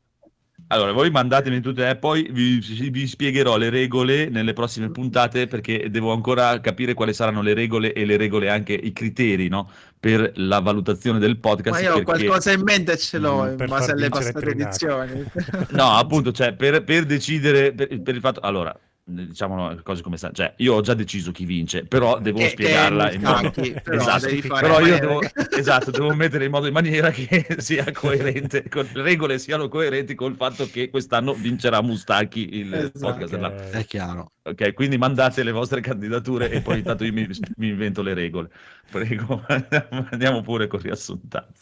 allora, 0.69 0.93
voi 0.93 1.11
mandatemi 1.11 1.61
tutte, 1.61 1.89
eh, 1.89 1.97
poi 1.97 2.29
vi, 2.33 2.59
vi 2.91 3.07
spiegherò 3.07 3.57
le 3.57 3.71
regole 3.71 4.29
nelle 4.29 4.53
prossime 4.53 4.91
puntate 4.91 5.47
perché 5.47 5.89
devo 5.91 6.13
ancora 6.13 6.61
capire 6.61 6.93
quali 6.95 7.15
saranno 7.15 7.41
le 7.43 7.55
regole 7.55 7.93
e 7.93 8.05
le 8.05 8.17
regole 8.17 8.51
anche 8.51 8.73
i 8.73 8.93
criteri, 8.93 9.49
no? 9.49 9.71
Per 10.01 10.33
la 10.37 10.59
valutazione 10.61 11.19
del 11.19 11.39
podcast. 11.39 11.81
Ma 11.81 11.87
io 11.87 12.03
perché- 12.03 12.25
qualcosa 12.25 12.53
in 12.53 12.63
mente 12.63 12.97
ce 12.99 13.19
l'ho 13.19 13.45
Mm, 13.45 13.61
in 13.61 13.67
base 13.67 13.93
alle 13.93 14.09
passate 14.09 14.41
Trinacri. 14.41 14.63
edizioni. 14.63 15.25
No, 15.71 15.91
appunto, 15.97 16.33
cioè, 16.33 16.53
per, 16.55 16.83
per 16.85 17.05
decidere, 17.07 17.73
per, 17.73 18.01
per 18.03 18.15
il 18.15 18.21
fatto, 18.21 18.41
allora, 18.41 18.77
diciamo 19.09 19.69
le 19.71 19.83
cose 19.83 20.03
come 20.03 20.17
stanno, 20.17 20.33
cioè, 20.33 20.53
io 20.57 20.75
ho 20.75 20.81
già 20.81 20.95
deciso 20.95 21.31
chi 21.31 21.45
vince, 21.45 21.85
però 21.85 22.19
devo 22.19 22.39
Che- 22.39 22.49
spiegarla 22.49 23.09
che 23.11 23.15
in 23.15 23.23
modo... 23.23 23.51
Però 23.51 23.97
esatto, 23.97 24.49
però 24.49 24.81
io 24.85 24.99
devo, 24.99 25.21
esatto, 25.57 25.93
devo 25.93 26.13
mettere 26.13 26.47
in 26.47 26.51
modo 26.51 26.67
in 26.67 26.73
maniera 26.73 27.11
che 27.11 27.47
sia 27.59 27.91
coerente, 27.93 28.69
con 28.69 28.89
le 28.93 29.03
regole 29.03 29.39
siano 29.39 29.69
coerenti 29.69 30.17
col 30.17 30.35
fatto 30.35 30.69
che 30.69 30.91
quest'anno 30.91 31.35
vincerà 31.35 31.81
Mustachi 31.83 32.57
il 32.57 32.75
Esatto. 32.75 32.99
podcast 32.99 33.31
della... 33.31 33.71
È 33.71 33.85
chiaro. 33.85 34.33
Ok, 34.43 34.73
quindi 34.75 34.99
mandate 34.99 35.45
le 35.45 35.53
vostre 35.53 35.81
candidature 35.81 36.51
e 36.51 36.61
poi 36.61 36.79
intanto 36.79 37.05
io 37.05 37.13
mi, 37.13 37.29
mi 37.57 37.69
invento 37.69 38.03
le 38.03 38.15
regole. 38.15 38.51
Prego, 38.91 39.45
andiamo 40.11 40.41
pure 40.43 40.67
con 40.67 40.81
riassuntato. 40.81 41.53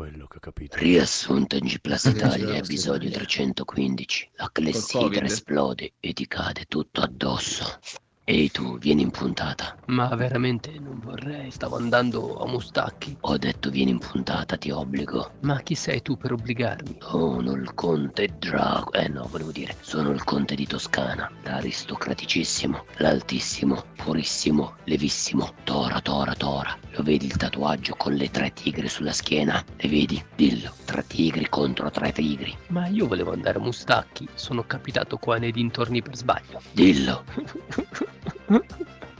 Quello 0.00 0.26
che 0.28 0.38
ho 0.38 0.40
capito. 0.40 0.78
Riassunto 0.78 1.56
in 1.56 1.66
G 1.66 1.78
Plus 1.78 2.04
Italia, 2.04 2.56
episodio 2.56 3.10
Italia. 3.10 3.26
315. 3.26 4.30
La 4.36 4.48
clessidra 4.50 5.26
esplode 5.26 5.92
e 6.00 6.14
ti 6.14 6.26
cade 6.26 6.64
tutto 6.64 7.02
addosso. 7.02 7.78
Ehi 8.24 8.50
tu, 8.50 8.78
vieni 8.78 9.02
in 9.02 9.10
puntata. 9.10 9.76
Ma 9.86 10.14
veramente 10.14 10.78
non 10.78 11.00
vorrei, 11.00 11.50
stavo 11.50 11.76
andando 11.76 12.38
a 12.38 12.46
Mustacchi. 12.46 13.16
Ho 13.20 13.36
detto 13.36 13.68
vieni 13.68 13.90
in 13.90 13.98
puntata, 13.98 14.56
ti 14.56 14.70
obbligo. 14.70 15.32
Ma 15.40 15.60
chi 15.60 15.74
sei 15.74 16.00
tu 16.00 16.16
per 16.16 16.32
obbligarmi? 16.32 16.96
Sono 17.00 17.52
il 17.52 17.74
conte 17.74 18.28
Drago. 18.38 18.92
Eh 18.92 19.08
no, 19.08 19.26
volevo 19.28 19.50
dire, 19.50 19.76
sono 19.80 20.12
il 20.12 20.24
conte 20.24 20.54
di 20.54 20.64
Toscana. 20.64 21.30
L'aristocraticissimo, 21.42 22.86
l'altissimo, 22.98 23.84
purissimo, 23.96 24.76
levissimo. 24.84 25.52
Tora, 25.64 26.00
tora, 26.00 26.34
tora. 26.34 26.78
Vedi 27.02 27.26
il 27.26 27.36
tatuaggio 27.36 27.94
con 27.96 28.14
le 28.14 28.30
tre 28.30 28.52
tigri 28.52 28.88
sulla 28.88 29.12
schiena? 29.12 29.64
Le 29.76 29.88
vedi? 29.88 30.22
Dillo. 30.36 30.72
Tre 30.84 31.04
tigri 31.06 31.48
contro 31.48 31.90
tre 31.90 32.12
tigri. 32.12 32.56
Ma 32.68 32.86
io 32.86 33.06
volevo 33.06 33.32
andare 33.32 33.58
a 33.58 33.60
Mustacchi. 33.60 34.28
Sono 34.34 34.64
capitato 34.64 35.16
qua 35.16 35.38
nei 35.38 35.50
dintorni 35.50 36.02
per 36.02 36.16
sbaglio. 36.16 36.60
Dillo. 36.72 37.24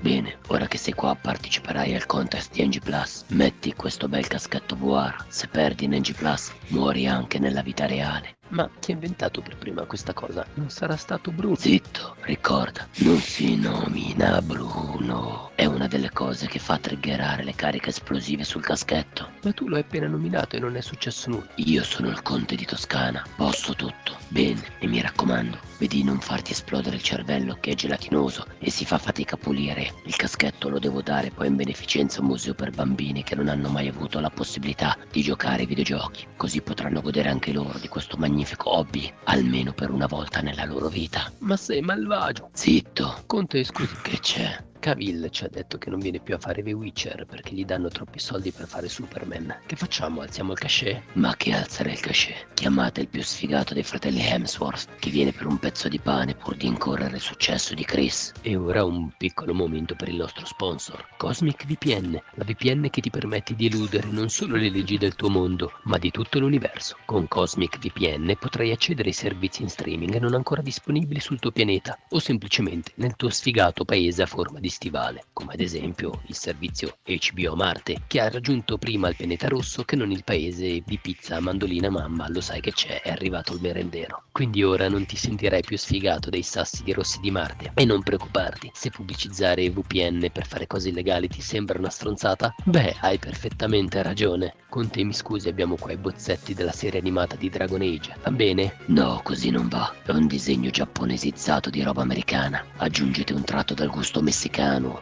Bene, 0.00 0.38
ora 0.48 0.66
che 0.66 0.78
sei 0.78 0.94
qua 0.94 1.14
parteciperai 1.14 1.94
al 1.94 2.06
contest 2.06 2.52
di 2.52 2.66
NG 2.66 2.80
Plus. 2.80 3.24
Metti 3.28 3.74
questo 3.74 4.08
bel 4.08 4.26
caschetto 4.26 4.76
VR. 4.76 5.24
Se 5.28 5.48
perdi 5.48 5.86
in 5.86 5.94
NG 5.94 6.14
Plus, 6.14 6.52
muori 6.68 7.06
anche 7.06 7.38
nella 7.38 7.62
vita 7.62 7.86
reale. 7.86 8.36
Ma 8.50 8.68
chi 8.80 8.90
ha 8.90 8.94
inventato 8.94 9.42
per 9.42 9.56
prima 9.56 9.84
questa 9.84 10.12
cosa? 10.12 10.44
Non 10.54 10.70
sarà 10.70 10.96
stato 10.96 11.30
Bruno? 11.30 11.54
Zitto, 11.54 12.16
ricorda, 12.22 12.86
non 12.98 13.18
si 13.18 13.56
nomina 13.56 14.42
Bruno. 14.42 15.50
È 15.54 15.66
una 15.66 15.86
delle 15.86 16.10
cose 16.10 16.48
che 16.48 16.58
fa 16.58 16.78
triggerare 16.78 17.44
le 17.44 17.54
cariche 17.54 17.90
esplosive 17.90 18.42
sul 18.42 18.62
caschetto. 18.62 19.28
Ma 19.42 19.52
tu 19.52 19.68
lo 19.68 19.76
hai 19.76 19.82
appena 19.82 20.08
nominato 20.08 20.56
e 20.56 20.58
non 20.58 20.76
è 20.76 20.80
successo 20.80 21.30
nulla. 21.30 21.46
Io 21.56 21.84
sono 21.84 22.08
il 22.08 22.22
conte 22.22 22.56
di 22.56 22.64
Toscana, 22.64 23.24
posso 23.36 23.74
tutto. 23.74 24.16
Bene, 24.28 24.62
e 24.78 24.86
mi 24.86 25.00
raccomando, 25.00 25.58
vedi 25.78 25.98
di 25.98 26.04
non 26.04 26.20
farti 26.20 26.52
esplodere 26.52 26.96
il 26.96 27.02
cervello 27.02 27.56
che 27.60 27.72
è 27.72 27.74
gelatinoso 27.74 28.46
e 28.58 28.70
si 28.70 28.84
fa 28.84 28.98
fatica 28.98 29.36
a 29.36 29.38
pulire. 29.38 29.92
Il 30.06 30.16
caschetto 30.16 30.68
lo 30.68 30.78
devo 30.78 31.02
dare 31.02 31.30
poi 31.30 31.46
in 31.48 31.56
beneficenza 31.56 32.18
a 32.18 32.22
un 32.22 32.28
museo 32.28 32.54
per 32.54 32.70
bambini 32.70 33.22
che 33.22 33.34
non 33.34 33.48
hanno 33.48 33.68
mai 33.68 33.88
avuto 33.88 34.18
la 34.18 34.30
possibilità 34.30 34.96
di 35.10 35.22
giocare 35.22 35.62
ai 35.62 35.66
videogiochi. 35.66 36.26
Così 36.36 36.62
potranno 36.62 37.00
godere 37.00 37.28
anche 37.28 37.52
loro 37.52 37.78
di 37.78 37.88
questo 37.88 38.16
magnifico 38.16 38.38
hobby, 38.64 39.12
almeno 39.24 39.72
per 39.72 39.90
una 39.90 40.06
volta 40.06 40.40
nella 40.40 40.64
loro 40.64 40.88
vita. 40.88 41.30
Ma 41.38 41.56
sei 41.56 41.80
malvagio. 41.80 42.50
Zitto. 42.52 43.22
Conte, 43.26 43.64
scusi, 43.64 43.94
che 44.02 44.18
c'è? 44.20 44.68
Cavill 44.80 45.28
ci 45.28 45.44
ha 45.44 45.48
detto 45.48 45.76
che 45.76 45.90
non 45.90 46.00
viene 46.00 46.20
più 46.20 46.34
a 46.34 46.38
fare 46.38 46.62
The 46.62 46.72
Witcher 46.72 47.26
perché 47.26 47.54
gli 47.54 47.66
danno 47.66 47.88
troppi 47.88 48.18
soldi 48.18 48.50
per 48.50 48.66
fare 48.66 48.88
Superman. 48.88 49.58
Che 49.66 49.76
facciamo? 49.76 50.22
Alziamo 50.22 50.52
il 50.52 50.58
cachet? 50.58 51.02
Ma 51.12 51.36
che 51.36 51.52
alzare 51.52 51.92
il 51.92 52.00
cachet? 52.00 52.54
Chiamate 52.54 53.02
il 53.02 53.08
più 53.08 53.22
sfigato 53.22 53.74
dei 53.74 53.82
fratelli 53.82 54.20
Hemsworth 54.20 54.88
che 54.98 55.10
viene 55.10 55.32
per 55.32 55.46
un 55.46 55.58
pezzo 55.58 55.88
di 55.88 55.98
pane 55.98 56.34
pur 56.34 56.56
di 56.56 56.66
incorrere 56.66 57.16
il 57.16 57.20
successo 57.20 57.74
di 57.74 57.84
Chris. 57.84 58.32
E 58.40 58.56
ora 58.56 58.82
un 58.82 59.10
piccolo 59.18 59.52
momento 59.52 59.94
per 59.94 60.08
il 60.08 60.16
nostro 60.16 60.46
sponsor, 60.46 61.06
Cosmic 61.18 61.66
VPN, 61.66 62.18
la 62.34 62.44
VPN 62.44 62.88
che 62.88 63.02
ti 63.02 63.10
permette 63.10 63.54
di 63.54 63.66
eludere 63.66 64.08
non 64.08 64.30
solo 64.30 64.56
le 64.56 64.70
leggi 64.70 64.96
del 64.96 65.14
tuo 65.14 65.28
mondo, 65.28 65.72
ma 65.84 65.98
di 65.98 66.10
tutto 66.10 66.38
l'universo. 66.38 66.96
Con 67.04 67.28
Cosmic 67.28 67.78
VPN 67.78 68.34
potrai 68.40 68.70
accedere 68.72 69.08
ai 69.08 69.14
servizi 69.14 69.60
in 69.60 69.68
streaming 69.68 70.16
non 70.16 70.32
ancora 70.32 70.62
disponibili 70.62 71.20
sul 71.20 71.38
tuo 71.38 71.50
pianeta 71.50 71.98
o 72.08 72.18
semplicemente 72.18 72.92
nel 72.94 73.14
tuo 73.16 73.28
sfigato 73.28 73.84
paese 73.84 74.22
a 74.22 74.26
forma 74.26 74.58
di 74.58 74.68
stivale, 74.70 75.24
come 75.32 75.52
ad 75.52 75.60
esempio 75.60 76.22
il 76.26 76.34
servizio 76.34 76.98
HBO 77.04 77.54
Marte, 77.54 78.02
che 78.06 78.20
ha 78.20 78.28
raggiunto 78.28 78.78
prima 78.78 79.08
il 79.08 79.16
pianeta 79.16 79.48
rosso 79.48 79.82
che 79.82 79.96
non 79.96 80.10
il 80.10 80.24
paese 80.24 80.82
di 80.84 80.98
pizza 80.98 81.40
mandolina 81.40 81.90
mamma, 81.90 82.28
lo 82.28 82.40
sai 82.40 82.60
che 82.60 82.72
c'è, 82.72 83.02
è 83.02 83.10
arrivato 83.10 83.54
il 83.54 83.60
merendero. 83.60 84.24
Quindi 84.32 84.62
ora 84.62 84.88
non 84.88 85.06
ti 85.06 85.16
sentirai 85.16 85.62
più 85.62 85.76
sfigato 85.76 86.30
dai 86.30 86.42
sassi 86.42 86.82
di 86.82 86.92
rossi 86.92 87.20
di 87.20 87.30
Marte. 87.30 87.72
E 87.74 87.84
non 87.84 88.02
preoccuparti, 88.02 88.70
se 88.72 88.90
pubblicizzare 88.90 89.68
VPN 89.70 90.28
per 90.32 90.46
fare 90.46 90.66
cose 90.66 90.88
illegali 90.90 91.28
ti 91.28 91.40
sembra 91.40 91.78
una 91.78 91.90
stronzata, 91.90 92.54
beh, 92.64 92.96
hai 93.00 93.18
perfettamente 93.18 94.02
ragione. 94.02 94.54
Con 94.68 94.88
te 94.88 95.02
mi 95.02 95.12
scusi, 95.12 95.48
abbiamo 95.48 95.76
qua 95.76 95.92
i 95.92 95.96
bozzetti 95.96 96.54
della 96.54 96.72
serie 96.72 97.00
animata 97.00 97.34
di 97.34 97.48
Dragon 97.48 97.80
Age, 97.80 98.16
va 98.22 98.30
bene? 98.30 98.76
No, 98.86 99.20
così 99.24 99.50
non 99.50 99.68
va. 99.68 99.92
È 100.04 100.12
un 100.12 100.26
disegno 100.26 100.70
giapponesizzato 100.70 101.70
di 101.70 101.82
roba 101.82 102.02
americana. 102.02 102.64
Aggiungete 102.76 103.32
un 103.32 103.42
tratto 103.42 103.74
dal 103.74 103.90
gusto 103.90 104.22
messicano, 104.22 104.58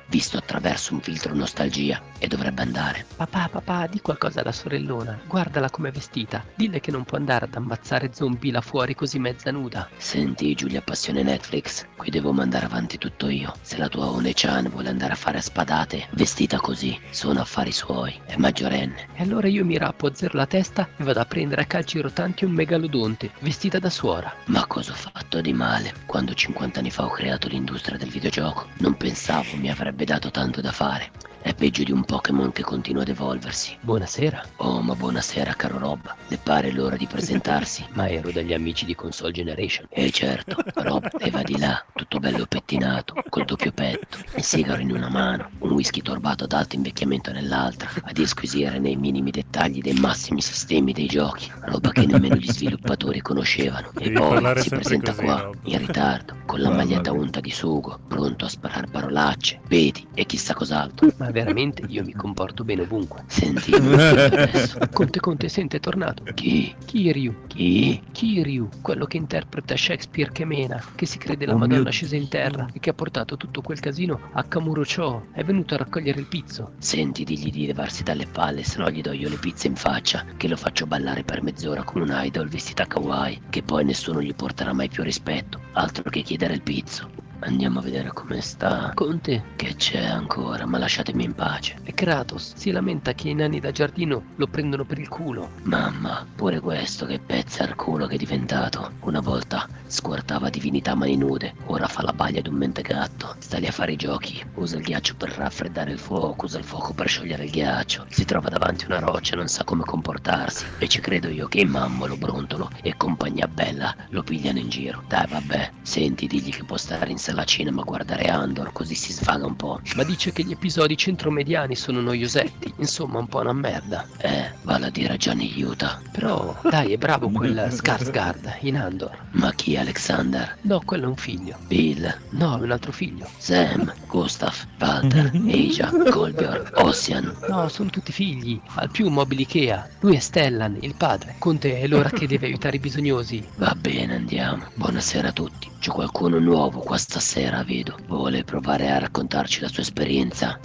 visto 0.09 0.36
attraverso 0.36 0.94
un 0.94 1.01
filtro 1.01 1.35
nostalgia, 1.35 2.01
e 2.18 2.26
dovrebbe 2.26 2.62
andare. 2.62 3.05
Papà, 3.16 3.48
papà, 3.48 3.86
di 3.86 4.01
qualcosa 4.01 4.40
alla 4.40 4.52
sorellona. 4.52 5.20
Guardala 5.26 5.70
com'è 5.70 5.90
vestita. 5.90 6.44
Dille 6.55 6.80
che 6.80 6.90
non 6.90 7.05
può 7.05 7.16
andare 7.16 7.47
ad 7.47 7.55
ammazzare 7.55 8.10
zombie 8.12 8.52
là 8.52 8.60
fuori 8.60 8.94
così 8.94 9.18
mezza 9.18 9.51
nuda. 9.51 9.89
Senti, 9.97 10.55
Giulia 10.55 10.82
Passione 10.82 11.22
Netflix, 11.22 11.86
qui 11.97 12.10
devo 12.10 12.32
mandare 12.32 12.66
avanti 12.66 12.98
tutto 12.98 13.28
io. 13.28 13.55
Se 13.60 13.76
la 13.76 13.89
tua 13.89 14.06
One-chan 14.10 14.68
vuole 14.68 14.89
andare 14.89 15.12
a 15.12 15.16
fare 15.16 15.40
spadate, 15.40 16.09
vestita 16.12 16.59
così, 16.59 16.98
sono 17.10 17.40
affari 17.40 17.72
suoi. 17.72 18.18
È 18.26 18.36
maggiorenne. 18.36 19.09
E 19.14 19.22
allora 19.22 19.48
io 19.48 19.64
mi 19.64 19.78
rappo 19.78 20.09
a 20.09 20.14
zero 20.14 20.36
la 20.36 20.47
testa 20.47 20.89
e 20.97 21.05
vado 21.05 21.20
a 21.20 21.24
prendere 21.24 21.62
a 21.62 21.66
calci 21.66 22.01
rotanti 22.01 22.44
un 22.44 22.52
megalodonte, 22.52 23.30
vestita 23.40 23.78
da 23.78 23.90
suora. 23.90 24.32
Ma 24.47 24.66
cosa 24.66 24.93
ho 24.93 24.97
fatto 24.97 25.40
di 25.40 25.52
male? 25.52 25.93
Quando 26.06 26.35
50 26.35 26.80
anni 26.80 26.90
fa 26.90 27.05
ho 27.05 27.10
creato 27.10 27.48
l'industria 27.48 27.97
del 27.97 28.10
videogioco, 28.10 28.66
non 28.78 28.97
pensavo 28.97 29.47
mi 29.56 29.70
avrebbe 29.70 30.04
dato 30.04 30.30
tanto 30.30 30.60
da 30.60 30.72
fare. 30.72 31.10
È 31.40 31.55
peggio 31.55 31.82
di 31.82 31.93
un 31.93 32.05
Pokémon 32.05 32.52
che 32.52 32.62
continua 32.62 33.02
ad 33.02 33.09
evolversi. 33.09 33.77
Buonasera. 33.81 34.43
Oh, 34.56 34.81
ma 34.82 34.94
buonasera, 34.94 35.55
caro 35.55 35.78
Rob. 35.78 36.15
Le 36.28 36.36
pare 36.36 36.70
l'ora 36.73 36.97
di 36.97 37.06
presentarsi? 37.06 37.86
ma 37.94 38.09
ero 38.09 38.31
dagli 38.31 38.52
amici 38.52 38.85
di 38.85 38.94
Console 38.94 39.32
Generation. 39.32 39.86
Eh 39.89 40.10
certo, 40.10 40.56
Rob, 40.74 41.09
e 41.19 41.31
va 41.31 41.43
di 41.43 41.56
là, 41.59 41.82
tutto 41.94 42.19
bello 42.19 42.44
pettinato, 42.47 43.15
col 43.28 43.44
doppio 43.44 43.73
petto, 43.73 44.19
il 44.36 44.43
sigaro 44.43 44.82
in 44.82 44.90
una 44.90 45.09
mano, 45.09 45.48
un 45.60 45.70
whisky 45.70 46.02
torbato 46.02 46.44
ad 46.44 46.52
alto 46.52 46.77
invecchiamento 46.77 47.32
nell'altra, 47.32 47.89
a 48.02 48.12
disquisire 48.12 48.78
nei 48.78 48.97
minimi 48.97 49.31
dettagli 49.31 49.81
dei 49.81 49.94
massimi 49.94 50.43
sistemi 50.43 50.93
dei 50.93 51.06
giochi, 51.06 51.51
roba 51.60 51.90
che 51.93 52.05
nemmeno 52.05 52.35
gli 52.36 52.51
sviluppatori 52.51 53.20
conoscevano. 53.20 53.90
E 53.98 54.10
Devi 54.10 54.15
poi 54.15 54.60
si 54.60 54.69
presenta 54.69 55.12
così, 55.12 55.24
qua, 55.24 55.40
Rob. 55.40 55.56
in 55.62 55.78
ritardo, 55.78 56.36
con 56.47 56.60
la 56.60 56.69
Mamma 56.69 56.82
maglietta 56.82 57.12
mia. 57.12 57.20
unta 57.20 57.40
di 57.40 57.51
sugo, 57.51 58.01
pronto 58.09 58.44
a 58.44 58.48
sparare 58.48 58.86
parolacce, 58.89 59.60
vedi, 59.69 60.06
e 60.15 60.27
chissà 60.27 60.52
cos'altro. 60.55 61.09
Ma 61.16 61.27
veramente 61.30 61.82
io 61.88 62.05
mi 62.05 62.12
comporto 62.12 62.64
bene 62.64 62.82
ovunque. 62.82 63.24
Senti, 63.26 63.72
adesso. 63.72 64.78
Conte 64.92 65.20
Conte 65.20 65.48
sente 65.48 65.76
è 65.76 65.80
tornato. 65.80 66.22
Chi? 66.34 66.74
Kiryu. 66.84 67.46
Chi? 67.46 68.00
Kiryu, 68.12 68.68
quello 68.82 69.06
che 69.06 69.16
interpreta 69.16 69.76
Shakespeare 69.76 70.30
che 70.32 70.44
mena, 70.44 70.82
che 70.94 71.06
si 71.06 71.18
crede 71.18 71.46
la 71.46 71.55
Oh 71.55 71.59
Madonna 71.59 71.90
scesa 71.90 72.16
in 72.16 72.28
terra 72.28 72.68
e 72.72 72.80
che 72.80 72.90
ha 72.90 72.94
portato 72.94 73.36
tutto 73.36 73.62
quel 73.62 73.80
casino 73.80 74.20
a 74.32 74.44
Kamurocho. 74.44 75.26
È 75.32 75.42
venuto 75.42 75.74
a 75.74 75.78
raccogliere 75.78 76.20
il 76.20 76.26
pizzo. 76.26 76.72
Senti, 76.78 77.24
digli 77.24 77.50
di 77.50 77.66
levarsi 77.66 78.02
dalle 78.02 78.26
palle, 78.26 78.62
se 78.62 78.78
no 78.78 78.90
gli 78.90 79.00
do 79.00 79.12
io 79.12 79.28
le 79.28 79.36
pizze 79.36 79.66
in 79.66 79.76
faccia, 79.76 80.24
che 80.36 80.48
lo 80.48 80.56
faccio 80.56 80.86
ballare 80.86 81.22
per 81.22 81.42
mezz'ora 81.42 81.82
come 81.82 82.05
un 82.05 82.20
idol 82.22 82.48
vestita 82.48 82.86
kawaii, 82.86 83.42
che 83.50 83.62
poi 83.62 83.84
nessuno 83.84 84.22
gli 84.22 84.34
porterà 84.34 84.72
mai 84.72 84.88
più 84.88 85.02
rispetto, 85.02 85.60
altro 85.72 86.09
che 86.10 86.22
chiedere 86.22 86.55
il 86.55 86.62
pizzo. 86.62 87.17
Andiamo 87.40 87.78
a 87.78 87.82
vedere 87.82 88.10
come 88.12 88.40
sta. 88.40 88.90
Conte? 88.94 89.44
Che 89.55 89.74
c'è 89.77 90.05
ancora, 90.05 90.66
ma 90.66 90.77
lasciatemi 90.78 91.23
in 91.23 91.35
pace. 91.35 91.77
E 91.85 91.94
Kratos 91.94 92.55
si 92.56 92.73
lamenta 92.73 93.12
che 93.12 93.28
i 93.28 93.35
nani 93.35 93.60
da 93.60 93.70
giardino 93.70 94.23
lo 94.35 94.47
prendono 94.48 94.85
per 94.85 94.98
il 94.98 95.09
culo. 95.09 95.51
Mamma, 95.62 96.27
pure 96.35 96.59
questo 96.59 97.06
che 97.06 97.20
pezza 97.20 97.62
al 97.62 97.77
culo 97.77 98.06
che 98.06 98.16
è 98.16 98.19
diventato. 98.19 98.93
Una 99.02 99.20
volta 99.20 99.69
squartava 99.86 100.51
divinità 100.51 100.97
mani 100.97 101.16
nude, 101.16 101.55
ora 101.66 101.86
fa 101.86 102.02
la 102.02 102.12
baglia 102.12 102.40
di 102.40 102.48
un 102.48 102.56
mentegatto. 102.56 103.36
Sta 103.39 103.59
lì 103.59 103.66
a 103.66 103.73
fare 103.73 103.93
i 103.93 103.97
giochi, 103.97 104.44
usa 104.55 104.77
il 104.77 104.82
ghiaccio 104.82 105.15
per 105.15 105.31
raffreddare 105.31 105.93
il 105.93 105.98
fuoco, 105.98 106.47
usa 106.47 106.59
il 106.59 106.65
fuoco 106.65 106.93
per 106.93 107.09
sciogliere 107.09 107.44
il 107.44 107.51
ghiaccio. 107.51 108.05
Si 108.09 108.24
trova 108.24 108.48
davanti 108.48 108.85
a 108.85 108.89
una 108.89 108.98
roccia, 108.98 109.36
non 109.36 109.47
sa 109.47 109.62
come 109.62 109.85
comportarsi. 109.85 110.65
E 110.78 110.89
ci 110.89 111.01
credo 111.01 111.28
io 111.28 111.47
che 111.47 111.65
Mammolo, 111.65 112.16
Brontolo 112.16 112.69
e 112.82 112.97
compagnia 112.97 113.47
bella 113.47 113.94
lo 114.09 114.24
pigliano 114.24 114.59
in 114.59 114.69
giro. 114.69 115.05
Dai, 115.06 115.27
vabbè, 115.28 115.70
senti, 115.82 116.27
digli 116.27 116.51
che 116.51 116.65
può 116.65 116.77
stare 116.77 117.10
in 117.10 117.19
sala 117.28 117.44
cinema 117.44 117.82
a 117.82 117.84
guardare 117.84 118.24
Andor, 118.24 118.72
così 118.72 118.94
si 118.94 119.12
svaga 119.12 119.44
un 119.44 119.55
po'. 119.55 119.80
Ma 119.96 120.02
dice 120.02 120.32
che 120.32 120.44
gli 120.44 120.52
episodi 120.52 120.96
centromediani 120.96 121.76
sono 121.76 122.00
noiosetti, 122.00 122.72
insomma 122.78 123.18
un 123.18 123.26
po' 123.26 123.40
una 123.40 123.52
merda. 123.52 124.06
Eh, 124.16 124.50
vale 124.62 124.86
a 124.86 124.90
dire 124.90 125.18
Gianni 125.18 125.52
Utah. 125.62 126.00
Però, 126.10 126.59
dai, 126.70 126.94
è 126.94 126.96
bravo 126.96 127.28
quel 127.28 127.68
Skarsgård 127.70 128.56
in 128.60 128.78
Andor. 128.78 129.14
Ma 129.32 129.52
chi 129.52 129.74
è 129.74 129.80
Alexander? 129.80 130.56
No, 130.62 130.80
quello 130.86 131.05
è 131.05 131.09
un 131.09 131.16
figlio. 131.16 131.59
Bill? 131.66 132.16
No, 132.30 132.59
è 132.59 132.62
un 132.62 132.70
altro 132.70 132.92
figlio. 132.92 133.28
Sam, 133.36 133.92
Gustav, 134.06 134.56
Walter, 134.78 135.30
Asia, 135.52 135.90
Colbjörn, 136.10 136.70
Ossian. 136.76 137.36
No, 137.48 137.68
sono 137.68 137.90
tutti 137.90 138.10
figli. 138.10 138.59
Al 138.76 138.90
più 138.90 139.10
mobili 139.10 139.42
Ikea. 139.42 139.86
Lui 140.00 140.16
è 140.16 140.18
Stellan, 140.18 140.78
il 140.80 140.94
padre. 140.94 141.34
Conte 141.38 141.78
è 141.78 141.86
l'ora 141.86 142.09
che 142.09 142.26
deve 142.26 142.46
aiutare 142.46 142.76
i 142.76 142.80
bisognosi. 142.80 143.46
Va 143.56 143.76
bene, 143.78 144.14
andiamo. 144.14 144.64
Buonasera 144.74 145.28
a 145.28 145.32
tutti. 145.32 145.68
C'è 145.78 145.92
qualcuno 145.92 146.40
nuovo 146.40 146.80
qua 146.80 146.96
stasera, 146.96 147.62
vedo. 147.62 147.96
Vuole 148.09 148.42
provare 148.42 148.90
a 148.90 148.98
raccontarci 148.98 149.60
la 149.60 149.68
sua 149.68 149.82
esperienza? 149.82 150.59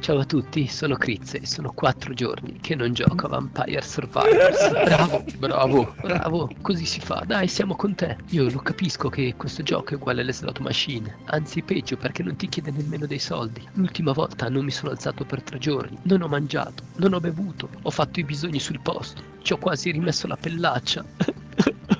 Ciao 0.00 0.18
a 0.18 0.24
tutti, 0.24 0.66
sono 0.66 0.96
Crizze 0.96 1.40
e 1.40 1.46
sono 1.46 1.72
quattro 1.72 2.12
giorni 2.12 2.58
che 2.60 2.74
non 2.74 2.92
gioco 2.92 3.24
a 3.24 3.30
Vampire 3.30 3.80
Survivors. 3.80 4.70
Bravo, 4.70 5.24
bravo, 5.38 5.94
bravo, 6.02 6.50
così 6.60 6.84
si 6.84 7.00
fa. 7.00 7.22
Dai, 7.26 7.48
siamo 7.48 7.74
con 7.74 7.94
te. 7.94 8.18
Io 8.30 8.50
lo 8.50 8.58
capisco 8.58 9.08
che 9.08 9.34
questo 9.34 9.62
gioco 9.62 9.92
è 9.92 9.94
uguale 9.94 10.20
alle 10.20 10.32
slot 10.34 10.58
machine. 10.58 11.16
Anzi, 11.26 11.62
peggio 11.62 11.96
perché 11.96 12.22
non 12.22 12.36
ti 12.36 12.48
chiede 12.48 12.70
nemmeno 12.70 13.06
dei 13.06 13.18
soldi. 13.18 13.66
L'ultima 13.74 14.12
volta 14.12 14.50
non 14.50 14.64
mi 14.64 14.70
sono 14.70 14.90
alzato 14.90 15.24
per 15.24 15.42
tre 15.42 15.58
giorni. 15.58 15.96
Non 16.02 16.20
ho 16.20 16.28
mangiato, 16.28 16.82
non 16.96 17.14
ho 17.14 17.20
bevuto, 17.20 17.70
ho 17.80 17.90
fatto 17.90 18.20
i 18.20 18.24
bisogni 18.24 18.60
sul 18.60 18.80
posto. 18.80 19.22
Ci 19.40 19.54
ho 19.54 19.58
quasi 19.58 19.90
rimesso 19.90 20.26
la 20.26 20.36
pellaccia. 20.36 21.04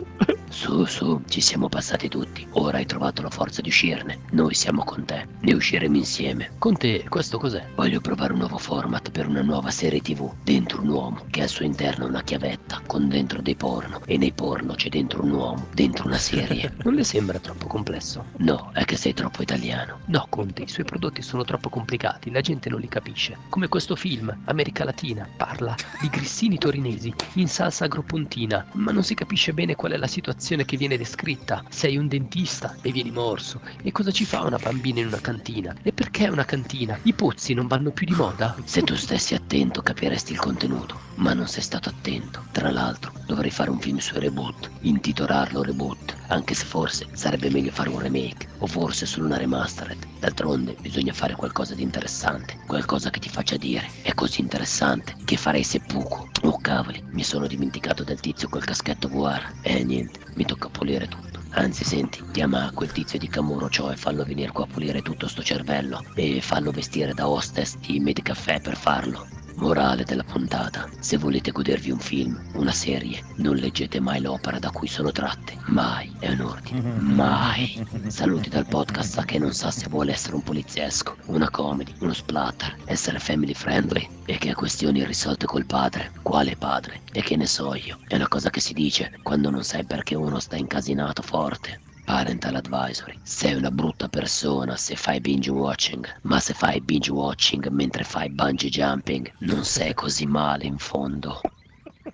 Su, 0.51 0.85
su, 0.85 1.22
ci 1.28 1.40
siamo 1.40 1.68
passati 1.68 2.09
tutti. 2.09 2.44
Ora 2.55 2.78
hai 2.78 2.85
trovato 2.85 3.22
la 3.22 3.31
forza 3.31 3.62
di 3.62 3.68
uscirne. 3.68 4.18
Noi 4.32 4.52
siamo 4.52 4.82
con 4.82 5.05
te. 5.05 5.28
Ne 5.43 5.55
usciremo 5.55 5.97
insieme. 5.97 6.51
Con 6.59 6.77
te, 6.77 7.05
questo 7.09 7.39
cos'è? 7.39 7.64
Voglio 7.77 8.01
provare 8.01 8.32
un 8.32 8.40
nuovo 8.40 8.59
format 8.59 9.12
per 9.12 9.28
una 9.28 9.43
nuova 9.43 9.70
serie 9.70 10.01
TV. 10.01 10.28
Dentro 10.43 10.82
un 10.82 10.89
uomo 10.89 11.24
che 11.31 11.40
ha 11.40 11.43
al 11.44 11.48
suo 11.48 11.64
interno 11.64 12.06
una 12.06 12.24
chiavetta 12.24 12.82
con 12.85 13.09
dentro 13.09 13.40
dei 13.40 13.55
porno. 13.55 14.01
E 14.06 14.18
nei 14.18 14.32
porno 14.32 14.74
c'è 14.74 14.89
dentro 14.89 15.22
un 15.22 15.31
uomo. 15.31 15.66
Dentro 15.72 16.06
una 16.06 16.18
serie. 16.18 16.74
Non 16.82 16.94
le 16.94 17.05
sembra 17.05 17.39
troppo 17.39 17.66
complesso? 17.68 18.24
No, 18.39 18.70
è 18.72 18.85
che 18.85 18.97
sei 18.97 19.14
troppo 19.14 19.43
italiano. 19.43 20.01
No, 20.06 20.27
Conte, 20.28 20.62
i 20.62 20.68
suoi 20.68 20.85
prodotti 20.85 21.22
sono 21.22 21.44
troppo 21.44 21.68
complicati. 21.68 22.31
La 22.32 22.40
gente 22.40 22.68
non 22.68 22.81
li 22.81 22.89
capisce. 22.89 23.36
Come 23.51 23.68
questo 23.68 23.94
film, 23.94 24.36
America 24.47 24.82
Latina, 24.82 25.28
parla 25.36 25.77
di 26.01 26.09
grissini 26.09 26.59
torinesi 26.59 27.14
in 27.35 27.47
salsa 27.47 27.85
agropontina. 27.85 28.66
Ma 28.72 28.90
non 28.90 29.05
si 29.05 29.14
capisce 29.14 29.52
bene 29.52 29.77
qual 29.77 29.93
è 29.93 29.97
la 29.97 30.09
situazione 30.09 30.39
che 30.41 30.79
viene 30.79 30.97
descritta. 30.97 31.62
Sei 31.69 31.99
un 31.99 32.09
dentista 32.09 32.75
e 32.81 32.91
vieni 32.91 33.11
morso. 33.11 33.61
E 33.83 33.93
cosa 33.93 34.11
ci 34.11 34.25
fa 34.25 34.41
una 34.41 34.57
bambina 34.57 35.01
in 35.01 35.09
una 35.09 35.21
cantina? 35.21 35.77
E 35.83 35.93
perché 35.93 36.29
una 36.29 36.47
cantina? 36.47 36.99
I 37.03 37.12
pozzi 37.12 37.53
non 37.53 37.67
vanno 37.67 37.91
più 37.91 38.07
di 38.07 38.15
moda? 38.15 38.57
Se 38.65 38.81
tu 38.83 38.97
stessi 38.97 39.35
attento 39.35 39.83
capiresti 39.83 40.33
il 40.33 40.39
contenuto, 40.39 40.99
ma 41.17 41.35
non 41.35 41.47
sei 41.47 41.62
stato 41.62 41.91
attento. 41.91 42.43
Tra 42.53 42.71
l'altro, 42.71 43.12
dovrei 43.27 43.51
fare 43.51 43.71
un 43.71 43.79
film 43.79 43.99
su 43.99 44.19
Reboot, 44.19 44.71
intitolarlo 44.81 45.62
Reboot, 45.62 46.17
anche 46.29 46.55
se 46.55 46.65
forse 46.65 47.07
sarebbe 47.12 47.51
meglio 47.51 47.71
fare 47.71 47.91
un 47.91 47.99
remake, 47.99 48.49
o 48.59 48.67
forse 48.67 49.05
solo 49.05 49.27
una 49.27 49.37
remastered. 49.37 50.07
D'altronde 50.21 50.77
bisogna 50.81 51.12
fare 51.12 51.35
qualcosa 51.35 51.75
di 51.75 51.83
interessante, 51.83 52.59
qualcosa 52.67 53.11
che 53.11 53.21
ti 53.21 53.29
faccia 53.29 53.57
dire, 53.57 53.89
è 54.03 54.15
così 54.15 54.41
interessante 54.41 55.15
che 55.25 55.37
farei 55.37 55.62
seppuku. 55.62 56.29
Oh 56.43 56.59
cavoli, 56.61 57.03
mi 57.12 57.23
sono 57.25 57.47
dimenticato 57.47 58.05
del 58.05 58.21
tizio 58.21 58.49
col 58.49 58.65
caschetto 58.65 59.09
VR. 59.09 59.53
E 59.61 59.85
niente, 59.85 60.21
mi 60.35 60.44
tocca 60.44 60.69
pulire 60.69 61.07
tutto. 61.09 61.40
Anzi, 61.51 61.85
senti, 61.85 62.23
chiama 62.32 62.70
quel 62.73 62.93
tizio 62.93 63.19
di 63.19 63.28
Camuro 63.28 63.69
Ciò 63.69 63.90
e 63.90 63.97
fallo 63.97 64.24
venire 64.24 64.52
qua 64.52 64.65
a 64.65 64.69
pulire 64.73 65.02
tutto 65.02 65.27
sto 65.27 65.43
cervello. 65.43 66.05
E 66.15 66.40
fallo 66.40 66.70
vestire 66.70 67.12
da 67.12 67.28
hostess 67.28 67.77
di 67.78 67.98
Medicaffè 67.98 68.61
per 68.61 68.77
farlo. 68.77 69.40
Morale 69.61 70.05
della 70.05 70.24
puntata: 70.24 70.89
se 71.01 71.19
volete 71.19 71.51
godervi 71.51 71.91
un 71.91 71.99
film, 71.99 72.41
una 72.55 72.73
serie, 72.73 73.23
non 73.37 73.57
leggete 73.57 74.01
mai 74.01 74.23
l'opera 74.23 74.59
da 74.59 74.70
cui 74.70 74.89
sono 74.89 75.12
tratte. 75.12 75.59
Mai, 75.66 76.11
è 76.19 76.31
un 76.31 76.41
ordine. 76.41 76.81
Mai. 76.99 77.87
Saluti 78.07 78.49
dal 78.49 78.66
podcast 78.66 79.23
che 79.27 79.39
non 79.39 79.53
sa 79.53 79.70
se 79.70 79.87
vuole 79.89 80.12
essere 80.12 80.35
un 80.37 80.43
poliziesco, 80.43 81.16
una 81.27 81.51
comedy, 81.51 81.95
uno 81.99 82.15
splatter, 82.15 82.74
essere 82.87 83.19
family 83.19 83.53
friendly 83.53 84.09
e 84.24 84.39
che 84.39 84.51
ha 84.51 84.55
questioni 84.55 85.05
risolte 85.05 85.45
col 85.45 85.66
padre. 85.66 86.11
Quale 86.23 86.57
padre? 86.57 87.03
E 87.12 87.20
che 87.20 87.37
ne 87.37 87.47
so 87.47 87.74
io? 87.74 87.99
È 88.09 88.15
una 88.15 88.28
cosa 88.28 88.49
che 88.49 88.61
si 88.61 88.73
dice 88.73 89.19
quando 89.23 89.51
non 89.51 89.62
sai 89.62 89.85
perché 89.85 90.15
uno 90.15 90.39
sta 90.41 90.57
incasinato 90.57 91.20
forte. 91.20 91.81
Parental 92.11 92.57
advisory. 92.57 93.16
Sei 93.23 93.55
una 93.55 93.70
brutta 93.70 94.09
persona 94.09 94.77
se 94.77 94.97
fai 94.97 95.20
binge 95.20 95.49
watching, 95.53 96.05
ma 96.23 96.41
se 96.41 96.55
fai 96.55 96.81
binge 96.81 97.12
watching 97.12 97.69
mentre 97.69 98.03
fai 98.03 98.28
bungee 98.28 98.69
jumping, 98.69 99.31
non 99.41 99.65
sei 99.65 99.95
così 99.95 100.27
male 100.27 100.65
in 100.66 100.77
fondo. 100.78 101.41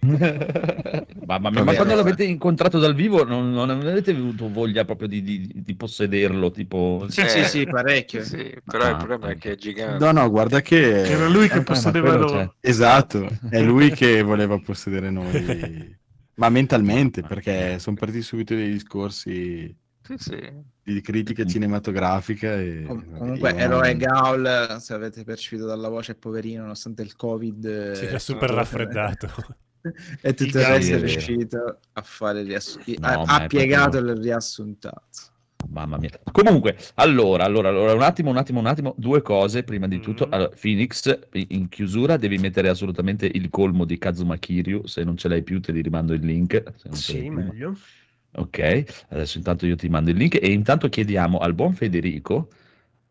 Mamma 1.27 1.51
mia, 1.51 1.64
ma 1.64 1.74
quando 1.74 1.94
l'avete 1.94 2.24
incontrato 2.24 2.78
dal 2.78 2.94
vivo 2.94 3.24
non, 3.24 3.52
non 3.52 3.70
avete 3.70 4.10
avuto 4.10 4.51
voglia 4.51 4.85
proprio 4.85 5.09
di, 5.09 5.23
di- 5.23 5.51
di 5.55 5.74
possederlo? 5.74 6.51
Tipo... 6.51 7.06
Sì, 7.09 7.27
sì, 7.28 7.44
sì, 7.44 7.64
parecchio. 7.64 8.23
Sì, 8.23 8.55
però 8.64 8.85
Ah, 8.85 8.90
il 8.90 8.97
problema 8.97 9.31
è 9.31 9.39
che 9.39 9.52
è 9.52 9.55
gigante. 9.56 10.05
No, 10.05 10.12
no, 10.12 10.28
guarda 10.31 10.60
che... 10.60 11.02
Era 11.02 11.27
lui 11.28 11.48
che 11.48 11.56
Eh, 11.56 11.62
possedeva 11.62 12.14
loro. 12.16 12.27
c'è. 12.27 12.51
Esatto, 12.60 13.27
è 13.48 13.62
lui 13.62 13.90
che 13.90 14.23
voleva 14.23 14.59
possedere 14.59 15.10
noi. 15.10 15.94
Ma 16.39 16.51
mentalmente, 16.51 17.23
perché 17.23 17.78
sono 17.78 17.97
partiti 17.97 18.20
subito 18.20 18.55
dei 18.55 18.70
discorsi 18.70 19.74
Sì, 20.07 20.15
sì. 20.19 20.53
di 20.85 21.01
critica 21.01 21.45
cinematografica 21.45 22.55
e... 22.57 22.85
Com- 22.87 23.19
comunque, 23.19 23.51
io- 23.51 23.57
eroe 23.57 23.97
Gaul, 23.97 24.77
se 24.81 24.95
avete 24.95 25.24
percepito 25.24 25.66
dalla 25.66 25.89
voce, 25.89 26.12
è 26.12 26.15
poverino, 26.15 26.62
nonostante 26.62 27.03
il 27.03 27.16
Covid. 27.16 27.93
Si 27.93 28.05
eh, 28.05 28.11
è 28.11 28.19
super 28.19 28.49
tutto- 28.49 28.61
raffreddato. 28.61 29.28
E 30.20 30.35
tutto 30.35 30.59
il 30.59 30.65
resto 30.65 30.95
è 30.97 30.99
riuscito 30.99 31.78
a 31.93 32.03
fare 32.03 32.41
il 32.41 32.47
riassunto. 32.47 32.93
No, 32.99 33.23
ha, 33.24 33.47
piegato 33.47 33.91
proprio- 33.91 34.15
il 34.15 34.20
riassuntato. 34.20 35.01
Mamma 35.69 35.97
mia. 35.97 36.11
Comunque, 36.33 36.77
allora, 36.95 37.45
allora, 37.45 37.69
allora, 37.69 37.93
un 37.93 38.03
attimo, 38.03 38.31
un 38.31 38.37
attimo, 38.37 38.59
un 38.59 38.66
attimo, 38.66 38.95
due 38.99 39.23
cose 39.23 39.62
prima 39.62 39.87
di 39.87 40.01
tutto. 40.01 40.27
Mm. 40.27 40.33
Allora, 40.33 40.51
Phoenix, 40.61 41.19
in 41.33 41.69
chiusura 41.69 42.16
devi 42.16 42.37
mettere 42.39 42.69
assolutamente 42.69 43.31
il 43.33 43.49
colmo 43.49 43.85
di 43.85 43.97
Kazuma 43.97 44.37
Kiryu, 44.39 44.87
se 44.87 45.05
non 45.05 45.16
ce 45.16 45.28
l'hai 45.28 45.45
più 45.45 45.61
te 45.61 45.70
li 45.70 45.83
rimando 45.83 46.15
il 46.15 46.24
link. 46.24 46.65
se 46.74 46.89
non 46.89 46.97
Sì, 46.97 47.33
più. 47.53 47.73
Ok, 48.38 48.84
adesso 49.08 49.38
intanto 49.38 49.64
io 49.66 49.76
ti 49.76 49.88
mando 49.88 50.10
il 50.10 50.16
link 50.16 50.34
e 50.40 50.52
intanto 50.52 50.88
chiediamo 50.88 51.38
al 51.38 51.54
buon 51.54 51.72
Federico 51.74 52.48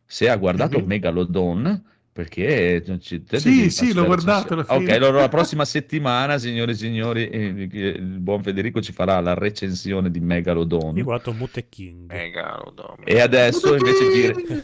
se 0.06 0.30
ha 0.30 0.36
guardato 0.38 0.80
Mhm. 0.80 0.86
Megalodon 0.86 1.84
perché 2.12 2.82
ci- 3.02 3.24
te 3.24 3.40
Sì, 3.40 3.70
sì, 3.72 3.92
l'ho 3.92 4.06
guardato 4.06 4.54
Ok, 4.68 4.88
allora 4.90 5.20
la 5.22 5.28
prossima 5.30 5.66
settimana, 5.66 6.38
signore 6.38 6.72
e 6.72 6.76
signori, 6.76 7.28
eh, 7.28 7.68
il 7.70 8.20
buon 8.20 8.42
Federico 8.44 8.82
ci 8.82 8.94
farà 8.94 9.20
la 9.20 9.34
recensione 9.34 10.10
di 10.12 10.20
Megalodon. 10.22 10.96
Io 10.96 11.02
ho 11.02 11.06
guardato 11.06 11.34
Mute 11.34 11.68
King. 11.68 12.10
Mega, 12.10 12.62
lo 12.64 12.72
do. 12.72 12.96
E 13.04 13.20
adesso 13.20 13.76
invece 13.76 14.10
vi, 14.12 14.54
Eh, 14.54 14.64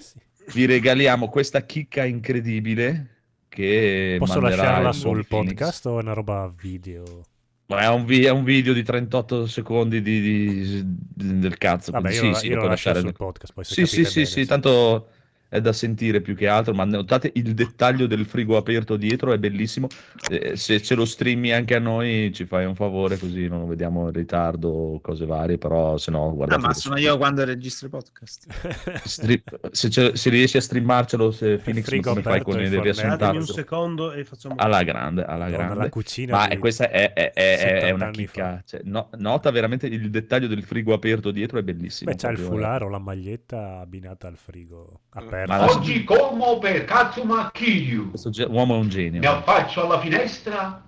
vi 0.53 0.65
regaliamo 0.65 1.27
questa 1.27 1.65
chicca 1.65 2.05
incredibile 2.05 3.07
che 3.49 4.15
Posso 4.19 4.39
manderà 4.39 4.63
lasciarla 4.63 4.93
sul 4.93 5.25
Phoenix. 5.27 5.53
podcast 5.55 5.85
o 5.87 5.97
è 5.99 6.01
una 6.03 6.13
roba 6.13 6.53
video? 6.55 7.23
Ma 7.71 7.81
È 7.83 7.87
un, 7.87 8.05
vi- 8.05 8.25
è 8.25 8.29
un 8.29 8.43
video 8.43 8.73
di 8.73 8.83
38 8.83 9.47
secondi 9.47 10.01
di, 10.01 10.19
di- 10.21 10.83
di- 11.07 11.39
del 11.39 11.57
cazzo. 11.57 11.91
Vabbè, 11.91 12.11
quindi 12.11 12.15
io, 12.15 12.33
sì, 12.33 12.33
sì, 12.33 12.47
io 12.47 12.55
lo 12.55 12.55
lo 12.55 12.59
puoi 12.59 12.69
lascio 12.69 12.91
lasciare. 12.91 12.99
sul 12.99 13.13
podcast. 13.13 13.53
Poi 13.53 13.63
se 13.63 13.75
Sì, 13.75 13.85
sì, 13.85 14.03
capite 14.03 14.09
sì, 14.09 14.19
bene, 14.19 14.25
sì, 14.25 14.45
tanto 14.45 15.09
è 15.53 15.59
da 15.59 15.73
sentire 15.73 16.21
più 16.21 16.33
che 16.33 16.47
altro, 16.47 16.73
ma 16.73 16.85
notate 16.85 17.29
il 17.35 17.53
dettaglio 17.53 18.07
del 18.07 18.25
frigo 18.25 18.55
aperto 18.55 18.95
dietro, 18.95 19.33
è 19.33 19.37
bellissimo. 19.37 19.87
Eh, 20.29 20.55
se 20.55 20.81
ce 20.81 20.95
lo 20.95 21.03
streami 21.03 21.51
anche 21.51 21.75
a 21.75 21.79
noi 21.79 22.31
ci 22.33 22.45
fai 22.45 22.63
un 22.63 22.73
favore 22.73 23.17
così 23.17 23.49
non 23.49 23.59
lo 23.59 23.65
vediamo 23.65 24.05
in 24.07 24.13
ritardo 24.13 24.69
o 24.69 25.01
cose 25.01 25.25
varie, 25.25 25.57
però 25.57 25.97
se 25.97 26.09
no 26.09 26.29
Ah, 26.29 26.31
guardate. 26.31 26.61
ma 26.61 26.73
sono 26.73 26.97
io 26.97 27.17
quando 27.17 27.43
registro 27.43 27.87
i 27.87 27.89
podcast. 27.89 28.47
Stri- 29.03 29.43
se, 29.71 29.89
ce- 29.89 30.15
se 30.15 30.29
riesci 30.29 30.55
a 30.55 30.61
streamarcelo, 30.61 31.31
se 31.31 31.57
Phoenix 31.57 31.83
frigo 31.83 32.09
come 32.11 32.21
fai 32.21 32.41
con 32.41 32.53
i 32.53 32.63
fornetto. 32.63 32.81
riassuntato. 32.83 33.17
Datemi 33.17 33.37
un 33.39 33.45
secondo 33.47 34.11
e 34.13 34.23
facciamo... 34.23 34.55
Alla 34.57 34.83
grande, 34.83 35.23
alla 35.25 35.43
Madonna, 35.45 35.57
grande. 35.57 35.83
la 35.83 35.89
cucina 35.89 36.37
Ma 36.37 36.47
di 36.47 36.57
questa 36.59 36.89
è, 36.89 37.11
è- 37.11 37.31
è- 37.33 37.33
è- 37.33 37.57
è 37.57 37.57
70 37.89 37.93
una 37.95 38.09
chicca. 38.11 38.63
Cioè, 38.65 38.81
no- 38.85 39.09
nota 39.17 39.51
veramente 39.51 39.87
il 39.87 40.09
dettaglio 40.09 40.47
del 40.47 40.63
frigo 40.63 40.93
aperto 40.93 41.31
dietro, 41.31 41.59
è 41.59 41.63
bellissimo. 41.63 42.09
Beh, 42.11 42.17
c'ha 42.17 42.29
il 42.29 42.39
eh. 42.39 42.43
foulard 42.43 42.83
o 42.83 42.87
la 42.87 42.99
maglietta 42.99 43.79
abbinata 43.81 44.27
al 44.27 44.37
frigo 44.37 45.01
aperto. 45.09 45.39
La- 45.47 45.65
Oggi 45.69 46.03
colmo 46.03 46.57
per 46.59 46.85
Katsuma 46.85 47.49
Kiryu. 47.51 48.09
Questo 48.11 48.29
ge- 48.29 48.43
uomo 48.45 48.75
è 48.75 48.77
un 48.79 48.89
genio. 48.89 49.19
Mi 49.19 49.25
affaccio 49.25 49.83
alla 49.85 49.99
finestra 49.99 50.83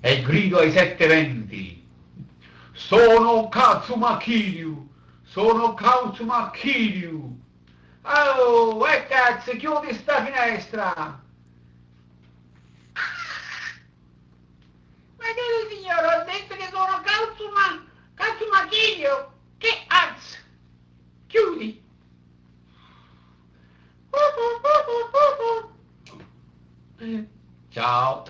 e 0.00 0.22
grido 0.22 0.58
ai 0.58 0.70
sette 0.72 1.06
venti. 1.06 1.86
Sono 2.72 3.48
Katsuma 3.48 4.16
Kiryu. 4.16 4.88
Sono 5.24 5.74
Katsuma 5.74 6.50
Kiryu. 6.50 7.38
Oh, 8.02 8.86
e 8.88 9.06
cazzo, 9.06 9.52
chiudi 9.56 9.92
sta 9.94 10.24
finestra. 10.24 11.22
Ma 15.18 15.24
che 15.34 15.74
signore, 15.74 16.06
ho 16.06 16.24
detto 16.24 16.54
che 16.56 16.68
sono 16.70 17.00
Katsuma, 17.02 17.84
Katsuma 18.14 18.66
Kiryu. 18.68 19.28
Che 19.58 19.68
cazzo? 19.86 20.38
Chiudi. 21.26 21.82
Ciao. 27.68 28.24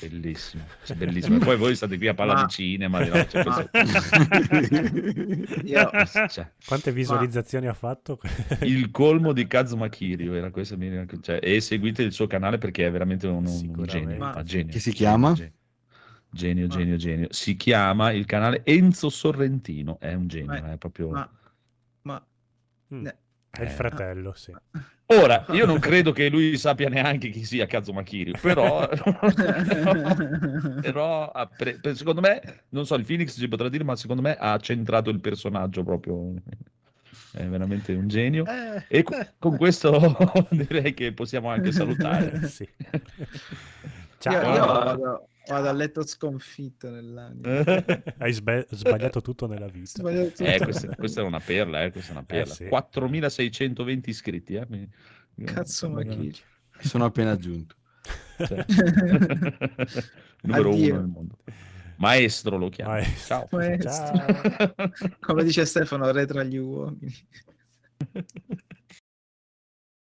Bellissimo, 0.00 0.64
bellissimo. 0.96 1.36
E 1.36 1.38
poi 1.38 1.56
voi 1.56 1.76
state 1.76 1.96
qui 1.96 2.08
a 2.08 2.14
parlare 2.14 2.40
Ma- 2.40 2.46
di 2.46 2.52
cinema. 2.52 3.02
Di 3.02 3.10
no, 3.10 3.26
cioè, 3.26 3.44
Ma- 3.44 3.68
Io- 5.64 5.90
cioè, 6.28 6.52
Quante 6.64 6.92
visualizzazioni 6.92 7.66
ha 7.66 7.74
fatto? 7.74 8.18
il 8.62 8.90
colmo 8.90 9.32
di 9.32 9.46
Kazuma 9.46 9.88
Kiryu 9.88 10.32
era 10.32 10.50
questo. 10.50 10.76
mi- 10.76 11.06
cioè, 11.20 11.38
e 11.42 11.60
seguite 11.60 12.02
il 12.02 12.12
suo 12.12 12.26
canale 12.26 12.58
perché 12.58 12.86
è 12.86 12.90
veramente 12.90 13.26
un, 13.26 13.44
un 13.46 13.84
genio. 13.84 14.16
Ma- 14.18 14.32
ma 14.34 14.42
genio. 14.42 14.72
Che 14.72 14.80
si 14.80 14.92
chiama? 14.92 15.32
Genio. 15.34 15.52
Genio, 16.30 16.66
genio, 16.66 16.96
genio. 16.96 17.26
Si 17.30 17.56
chiama 17.56 18.10
il 18.12 18.24
canale 18.24 18.62
Enzo 18.64 19.10
Sorrentino. 19.10 19.98
È 20.00 20.14
un 20.14 20.26
genio, 20.28 20.46
Ma- 20.62 20.72
è 20.72 20.78
proprio. 20.78 21.10
Ma, 21.10 21.30
ma 22.02 22.26
Mm, 22.94 23.06
È 23.54 23.60
il 23.60 23.68
Eh. 23.68 23.70
fratello, 23.70 24.32
sì. 24.34 24.50
Ora, 25.06 25.44
io 25.50 25.66
non 25.66 25.78
credo 25.78 26.10
che 26.12 26.30
lui 26.30 26.56
sappia 26.56 26.88
neanche 26.88 27.28
chi 27.28 27.44
sia 27.44 27.66
Kazuma 27.66 28.02
Kiryu, 28.02 28.32
però, 28.40 28.88
però 30.80 31.30
ha 31.30 31.46
pre- 31.46 31.78
per- 31.78 31.94
secondo 31.96 32.22
me, 32.22 32.40
non 32.70 32.86
so, 32.86 32.94
il 32.94 33.04
Phoenix 33.04 33.38
ci 33.38 33.48
potrà 33.48 33.68
dire, 33.68 33.84
ma 33.84 33.94
secondo 33.94 34.22
me 34.22 34.36
ha 34.38 34.56
centrato 34.58 35.10
il 35.10 35.20
personaggio 35.20 35.82
proprio. 35.84 36.32
È 37.34 37.44
veramente 37.44 37.92
un 37.94 38.08
genio. 38.08 38.44
Eh, 38.46 38.84
E 38.88 39.02
co- 39.02 39.18
con 39.38 39.56
questo 39.58 40.16
direi 40.50 40.94
che 40.94 41.12
possiamo 41.12 41.48
anche 41.50 41.72
salutare. 41.72 42.46
Sì. 42.48 42.66
io, 42.90 43.00
Ciao. 44.18 44.54
io 44.54 44.66
vado, 44.66 45.28
vado 45.48 45.68
a 45.68 45.72
letto 45.72 46.06
sconfitto 46.06 46.90
nell'anima. 46.90 47.64
Hai 48.18 48.32
sba- 48.32 48.64
sbagliato 48.70 49.20
tutto 49.22 49.46
nella 49.46 49.66
vita. 49.68 50.02
Tutto. 50.02 50.44
Eh, 50.44 50.58
questa, 50.58 50.94
questa 50.94 51.20
è 51.20 51.24
una 51.24 51.40
perla, 51.40 51.82
eh, 51.84 51.90
questa 51.90 52.10
è 52.10 52.16
una 52.16 52.24
perla. 52.24 52.54
sì. 52.54 52.66
4620 52.66 54.10
iscritti, 54.10 54.54
eh. 54.54 54.66
mi- 54.68 54.88
Cazzo, 55.44 55.88
ma 55.90 56.02
chi? 56.02 56.34
Sono 56.80 57.04
appena 57.06 57.30
aggiunto. 57.32 57.76
Cioè, 58.44 58.64
numero 60.42 60.70
Addio. 60.70 60.92
uno 60.94 61.00
nel 61.00 61.06
mondo. 61.10 61.38
Maestro 61.96 62.56
lo 62.58 62.68
chiama. 62.68 62.94
Maestro. 62.94 63.26
Ciao. 63.26 63.48
Maestro. 63.52 64.84
Come 65.20 65.44
dice 65.44 65.64
Stefano, 65.64 66.10
re 66.10 66.26
tra 66.26 66.42
gli 66.42 66.56
uomini. 66.56 67.14